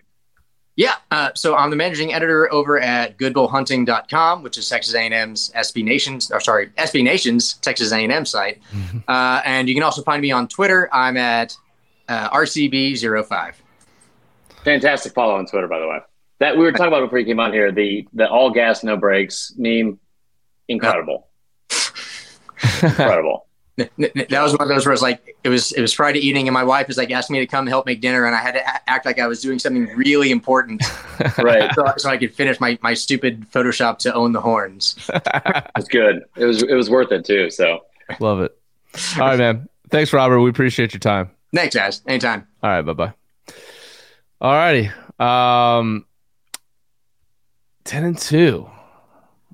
Yeah. 0.76 0.96
Uh, 1.10 1.30
so 1.34 1.56
I'm 1.56 1.70
the 1.70 1.76
managing 1.76 2.12
editor 2.12 2.52
over 2.52 2.78
at 2.78 3.16
goodbullhunting.com, 3.18 4.42
which 4.42 4.58
is 4.58 4.68
Texas 4.68 4.94
A&M's 4.94 5.50
SB 5.56 5.82
Nations, 5.82 6.30
or 6.30 6.38
sorry, 6.38 6.68
SB 6.76 7.02
Nations 7.02 7.54
Texas 7.54 7.92
A&M 7.92 8.26
site. 8.26 8.60
Uh, 9.08 9.40
and 9.44 9.68
you 9.68 9.74
can 9.74 9.82
also 9.82 10.02
find 10.02 10.20
me 10.20 10.30
on 10.30 10.48
Twitter. 10.48 10.88
I'm 10.92 11.16
at 11.16 11.56
uh, 12.08 12.28
RCB05. 12.30 13.54
Fantastic 14.64 15.14
follow 15.14 15.36
on 15.36 15.46
Twitter, 15.46 15.68
by 15.68 15.78
the 15.78 15.88
way. 15.88 15.98
That 16.40 16.58
we 16.58 16.64
were 16.64 16.72
talking 16.72 16.88
about 16.88 17.00
before 17.00 17.20
you 17.20 17.24
came 17.24 17.40
on 17.40 17.52
here. 17.52 17.72
The 17.72 18.06
the 18.12 18.28
all 18.28 18.50
gas 18.50 18.84
no 18.84 18.98
brakes 18.98 19.54
meme, 19.56 19.98
incredible, 20.68 21.28
incredible. 22.82 23.45
N- 23.78 23.90
n- 23.98 24.26
That 24.30 24.42
was 24.42 24.52
one 24.52 24.62
of 24.62 24.68
those 24.68 24.86
where 24.86 24.92
it's 24.94 25.02
like 25.02 25.36
it 25.44 25.48
was 25.50 25.72
it 25.72 25.80
was 25.82 25.92
Friday 25.92 26.20
evening, 26.20 26.48
and 26.48 26.54
my 26.54 26.64
wife 26.64 26.86
was 26.88 26.96
like 26.96 27.10
asking 27.10 27.34
me 27.34 27.40
to 27.40 27.46
come 27.46 27.66
help 27.66 27.84
make 27.84 28.00
dinner, 28.00 28.24
and 28.24 28.34
I 28.34 28.38
had 28.40 28.52
to 28.52 28.90
act 28.90 29.04
like 29.04 29.18
I 29.18 29.26
was 29.26 29.42
doing 29.42 29.58
something 29.58 29.86
really 29.96 30.30
important, 30.30 30.82
Right. 31.38 31.70
so, 31.74 31.84
so 31.98 32.08
I 32.08 32.16
could 32.16 32.34
finish 32.34 32.58
my 32.58 32.78
my 32.82 32.94
stupid 32.94 33.44
Photoshop 33.52 33.98
to 33.98 34.14
own 34.14 34.32
the 34.32 34.40
horns. 34.40 34.96
It's 35.76 35.88
good. 35.88 36.24
It 36.36 36.46
was 36.46 36.62
it 36.62 36.74
was 36.74 36.88
worth 36.88 37.12
it 37.12 37.24
too. 37.26 37.50
So 37.50 37.84
Love 38.20 38.40
it. 38.40 38.56
All 39.18 39.26
right, 39.26 39.38
man. 39.38 39.68
Thanks, 39.90 40.12
Robert. 40.12 40.40
We 40.40 40.48
appreciate 40.48 40.94
your 40.94 41.00
time. 41.00 41.30
Thanks, 41.54 41.74
guys. 41.74 42.00
Anytime. 42.06 42.46
All 42.62 42.70
right, 42.70 42.82
bye 42.82 42.92
bye. 42.94 43.12
All 44.40 44.52
righty. 44.52 44.90
Um, 45.18 46.06
ten 47.84 48.04
and 48.04 48.16
two. 48.16 48.68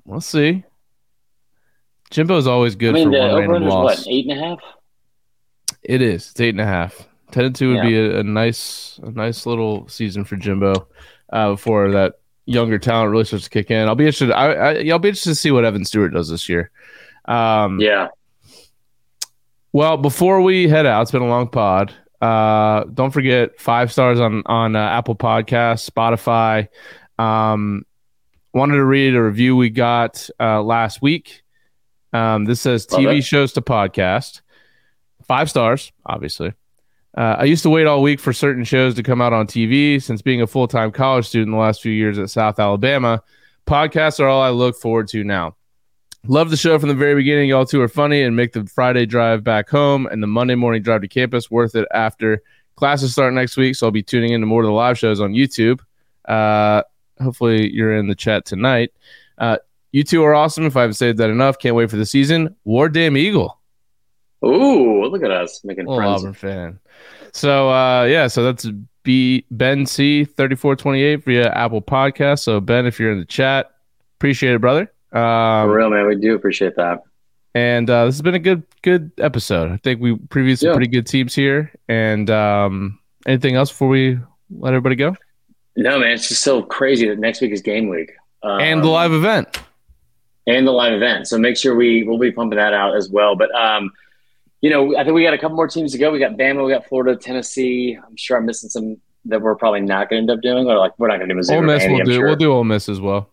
We'll 0.05 0.21
see. 0.21 0.63
Jimbo's 2.13 2.47
always 2.47 2.75
good 2.75 2.91
I 2.91 2.93
mean, 2.93 3.11
for 3.11 3.17
the 3.17 3.27
one 3.33 3.39
random 3.39 3.63
is 3.63 3.73
loss. 3.73 3.83
what 4.05 4.07
eight 4.07 4.29
and 4.29 4.39
a 4.39 4.43
half. 4.49 4.59
It 5.83 6.01
is. 6.01 6.29
It's 6.31 6.39
eight 6.39 6.49
and 6.53 6.61
a 6.61 6.65
half. 6.65 7.07
Ten 7.31 7.45
and 7.45 7.55
two 7.55 7.69
would 7.69 7.77
Yeah. 7.77 7.83
be 7.89 7.97
a, 7.97 8.19
a 8.19 8.23
nice, 8.23 8.99
a 9.03 9.09
nice 9.11 9.45
little 9.45 9.87
season 9.87 10.23
for 10.23 10.35
Jimbo 10.35 10.87
uh, 11.31 11.51
before 11.51 11.91
that 11.91 12.19
younger 12.45 12.77
talent 12.77 13.09
really 13.11 13.23
starts 13.25 13.45
to 13.45 13.49
kick 13.49 13.71
in. 13.71 13.87
I'll 13.87 13.95
be 13.95 14.05
interested. 14.05 14.31
I, 14.31 14.53
I, 14.53 14.89
I'll 14.91 14.99
be 14.99 15.09
interested 15.09 15.31
to 15.31 15.35
see 15.35 15.49
what 15.51 15.65
Evan 15.65 15.83
Stewart 15.85 16.13
does 16.13 16.29
this 16.29 16.47
year. 16.47 16.69
Um, 17.25 17.79
Yeah. 17.79 18.09
Well, 19.71 19.97
before 19.97 20.41
we 20.41 20.67
head 20.67 20.85
out, 20.85 21.01
it's 21.01 21.11
been 21.11 21.23
a 21.23 21.27
long 21.27 21.47
pod. 21.49 21.93
Uh, 22.21 22.83
don't 22.93 23.09
forget 23.11 23.59
five 23.59 23.91
stars 23.91 24.19
on 24.19 24.43
on 24.45 24.75
uh, 24.75 24.79
Apple 24.79 25.15
Podcasts, 25.15 25.89
Spotify. 25.89 26.67
Um, 27.17 27.85
wanted 28.53 28.75
to 28.75 28.85
read 28.85 29.15
a 29.15 29.21
review 29.23 29.55
we 29.55 29.69
got 29.71 30.29
uh, 30.39 30.61
last 30.61 31.01
week. 31.01 31.42
Um, 32.13 32.45
this 32.45 32.61
says 32.61 32.89
Love 32.91 33.01
TV 33.01 33.17
it. 33.19 33.23
shows 33.23 33.53
to 33.53 33.61
podcast. 33.61 34.41
Five 35.27 35.49
stars, 35.49 35.91
obviously. 36.05 36.53
Uh, 37.15 37.35
I 37.39 37.43
used 37.43 37.63
to 37.63 37.69
wait 37.69 37.85
all 37.85 38.01
week 38.01 38.19
for 38.19 38.33
certain 38.33 38.63
shows 38.63 38.95
to 38.95 39.03
come 39.03 39.21
out 39.21 39.33
on 39.33 39.47
TV. 39.47 40.01
Since 40.01 40.21
being 40.21 40.41
a 40.41 40.47
full 40.47 40.67
time 40.67 40.91
college 40.91 41.27
student 41.27 41.51
the 41.51 41.57
last 41.57 41.81
few 41.81 41.91
years 41.91 42.17
at 42.17 42.29
South 42.29 42.59
Alabama, 42.59 43.21
podcasts 43.67 44.19
are 44.19 44.27
all 44.27 44.41
I 44.41 44.49
look 44.49 44.75
forward 44.75 45.07
to 45.09 45.23
now. 45.23 45.55
Love 46.25 46.49
the 46.49 46.57
show 46.57 46.79
from 46.79 46.89
the 46.89 46.95
very 46.95 47.15
beginning. 47.15 47.49
Y'all 47.49 47.65
two 47.65 47.81
are 47.81 47.89
funny 47.89 48.23
and 48.23 48.35
make 48.35 48.53
the 48.53 48.65
Friday 48.65 49.05
drive 49.05 49.43
back 49.43 49.69
home 49.69 50.07
and 50.07 50.23
the 50.23 50.27
Monday 50.27 50.55
morning 50.55 50.81
drive 50.81 51.01
to 51.01 51.07
campus 51.07 51.51
worth 51.51 51.75
it 51.75 51.87
after 51.93 52.41
classes 52.75 53.11
start 53.11 53.33
next 53.33 53.57
week. 53.57 53.75
So 53.75 53.87
I'll 53.87 53.91
be 53.91 54.03
tuning 54.03 54.31
into 54.31 54.47
more 54.47 54.61
of 54.61 54.67
the 54.67 54.71
live 54.71 54.97
shows 54.97 55.19
on 55.19 55.33
YouTube. 55.33 55.81
Uh, 56.25 56.83
hopefully 57.21 57.71
you're 57.71 57.95
in 57.95 58.07
the 58.07 58.15
chat 58.15 58.45
tonight. 58.45 58.91
Uh, 59.37 59.57
you 59.93 60.03
two 60.03 60.21
are 60.23 60.33
awesome. 60.35 60.65
If 60.65 60.75
I 60.75 60.81
haven't 60.81 60.95
said 60.95 61.15
that 61.17 61.29
enough, 61.29 61.57
can't 61.57 61.75
wait 61.75 61.89
for 61.89 61.95
the 61.95 62.05
season. 62.05 62.53
War 62.65 62.89
Damn 62.89 63.15
Eagle. 63.15 63.59
Ooh, 64.45 65.05
look 65.05 65.23
at 65.23 65.31
us 65.31 65.61
making 65.63 65.85
Little 65.85 65.99
friends. 65.99 66.21
Auburn 66.21 66.33
fan. 66.33 66.79
So 67.31 67.69
uh, 67.69 68.03
yeah, 68.03 68.27
so 68.27 68.43
that's 68.43 68.67
B 69.03 69.45
Ben 69.51 69.85
C 69.85 70.25
thirty 70.25 70.55
four 70.55 70.75
twenty 70.75 71.01
eight 71.01 71.23
via 71.23 71.49
Apple 71.51 71.81
Podcast. 71.81 72.39
So 72.39 72.59
Ben, 72.59 72.85
if 72.85 72.99
you're 72.99 73.11
in 73.13 73.19
the 73.19 73.25
chat, 73.25 73.71
appreciate 74.19 74.53
it, 74.53 74.59
brother. 74.61 74.91
Um, 75.13 75.67
For 75.69 75.77
real, 75.77 75.89
man. 75.89 76.07
We 76.07 76.15
do 76.15 76.35
appreciate 76.35 76.75
that. 76.75 76.99
and 77.55 77.89
uh, 77.89 78.05
this 78.05 78.15
has 78.15 78.21
been 78.21 78.35
a 78.35 78.39
good 78.39 78.63
good 78.81 79.11
episode. 79.19 79.71
I 79.71 79.77
think 79.77 80.01
we 80.01 80.15
previewed 80.15 80.59
some 80.59 80.67
Yeah. 80.69 80.73
pretty 80.73 80.87
good 80.89 81.07
teams 81.07 81.33
here. 81.35 81.71
And 81.87 82.29
um, 82.29 82.99
anything 83.25 83.55
else 83.55 83.69
before 83.69 83.87
we 83.89 84.17
let 84.49 84.69
everybody 84.73 84.95
go? 84.95 85.15
No, 85.75 85.99
man, 85.99 86.11
it's 86.11 86.27
just 86.29 86.43
so 86.43 86.61
crazy 86.61 87.07
that 87.09 87.17
next 87.19 87.41
week 87.41 87.51
is 87.51 87.61
game 87.61 87.89
week. 87.89 88.11
Um, 88.43 88.59
and 88.59 88.83
the 88.83 88.87
live 88.89 89.13
event. 89.13 89.59
And 90.47 90.67
the 90.67 90.71
live 90.71 90.93
event. 90.93 91.27
So 91.27 91.37
make 91.37 91.57
sure 91.57 91.75
we 91.75 92.03
we'll 92.03 92.17
be 92.17 92.31
pumping 92.31 92.57
that 92.57 92.73
out 92.73 92.95
as 92.95 93.09
well. 93.09 93.35
But 93.35 93.53
um, 93.55 93.91
you 94.61 94.69
know, 94.69 94.95
I 94.95 95.03
think 95.03 95.15
we 95.15 95.23
got 95.23 95.33
a 95.33 95.37
couple 95.37 95.55
more 95.55 95.67
teams 95.67 95.91
to 95.91 95.97
go. 95.97 96.11
We 96.11 96.19
got 96.19 96.33
Bama, 96.33 96.65
we 96.65 96.71
got 96.71 96.87
Florida, 96.87 97.15
Tennessee. 97.19 97.97
I'm 98.01 98.15
sure 98.15 98.37
I'm 98.37 98.45
missing 98.45 98.69
some 98.69 98.97
that 99.25 99.41
we're 99.41 99.55
probably 99.55 99.81
not 99.81 100.09
going 100.09 100.25
to 100.25 100.31
end 100.31 100.37
up 100.37 100.41
doing, 100.41 100.67
or 100.67 100.77
like 100.77 100.97
we're 100.97 101.07
not 101.07 101.17
going 101.17 101.29
to 101.29 101.33
do 101.33 101.37
Missouri. 101.37 101.57
Ole 101.57 101.63
Miss 101.63 101.83
we'll 101.85 101.99
I'm 101.99 102.05
do. 102.05 102.13
sure. 102.13 102.25
We'll 102.27 102.35
do 102.35 102.51
Ole 102.53 102.63
Miss 102.63 102.89
as 102.89 102.99
well. 102.99 103.29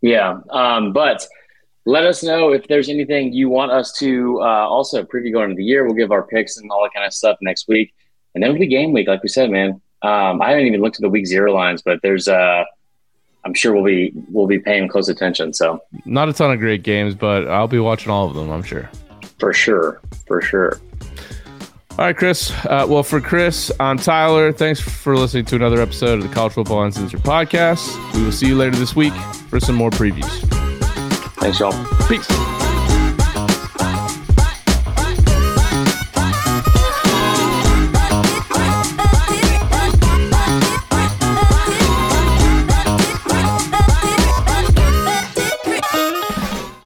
Yeah. 0.00 0.40
Um, 0.48 0.92
but 0.92 1.26
let 1.84 2.04
us 2.04 2.22
know 2.22 2.52
if 2.52 2.66
there's 2.68 2.88
anything 2.88 3.32
you 3.32 3.48
want 3.48 3.72
us 3.72 3.92
to 3.98 4.38
uh, 4.40 4.66
also 4.66 5.02
preview 5.02 5.32
going 5.32 5.50
into 5.50 5.56
the 5.56 5.64
year. 5.64 5.84
We'll 5.84 5.94
give 5.94 6.12
our 6.12 6.22
picks 6.22 6.56
and 6.56 6.70
all 6.70 6.82
that 6.82 6.94
kind 6.94 7.06
of 7.06 7.12
stuff 7.12 7.36
next 7.42 7.68
week. 7.68 7.92
And 8.34 8.42
then 8.42 8.50
it'll 8.50 8.60
be 8.60 8.66
game 8.66 8.92
week, 8.92 9.08
like 9.08 9.22
we 9.22 9.28
said, 9.28 9.50
man. 9.50 9.80
Um, 10.02 10.40
I 10.40 10.50
haven't 10.50 10.66
even 10.66 10.80
looked 10.80 10.96
at 10.96 11.02
the 11.02 11.10
week 11.10 11.26
zero 11.26 11.52
lines, 11.52 11.82
but 11.82 12.00
there's 12.02 12.28
uh 12.28 12.64
I'm 13.44 13.54
sure 13.54 13.72
we'll 13.74 13.84
be 13.84 14.12
we'll 14.30 14.46
be 14.46 14.58
paying 14.58 14.88
close 14.88 15.08
attention. 15.08 15.52
So 15.52 15.82
Not 16.04 16.28
a 16.28 16.32
ton 16.32 16.50
of 16.52 16.58
great 16.58 16.82
games, 16.82 17.14
but 17.14 17.48
I'll 17.48 17.68
be 17.68 17.78
watching 17.78 18.10
all 18.10 18.26
of 18.26 18.34
them. 18.34 18.50
I'm 18.50 18.62
sure. 18.62 18.90
for 19.38 19.52
sure, 19.52 20.00
for 20.26 20.40
sure. 20.42 20.78
All 21.98 22.06
right, 22.06 22.16
Chris. 22.16 22.50
Uh, 22.64 22.86
well, 22.88 23.02
for 23.02 23.20
Chris, 23.20 23.70
I'm 23.78 23.98
Tyler. 23.98 24.52
Thanks 24.52 24.80
for 24.80 25.16
listening 25.16 25.44
to 25.46 25.56
another 25.56 25.82
episode 25.82 26.20
of 26.20 26.28
the 26.28 26.34
College 26.34 26.52
Football 26.54 26.84
Uncensored 26.84 27.20
podcast. 27.20 28.14
We 28.14 28.24
will 28.24 28.32
see 28.32 28.46
you 28.46 28.56
later 28.56 28.76
this 28.76 28.96
week 28.96 29.12
for 29.48 29.60
some 29.60 29.74
more 29.74 29.90
previews. 29.90 30.30
Thanks, 31.40 31.58
y'all. 31.60 31.72
Peace. 32.08 32.69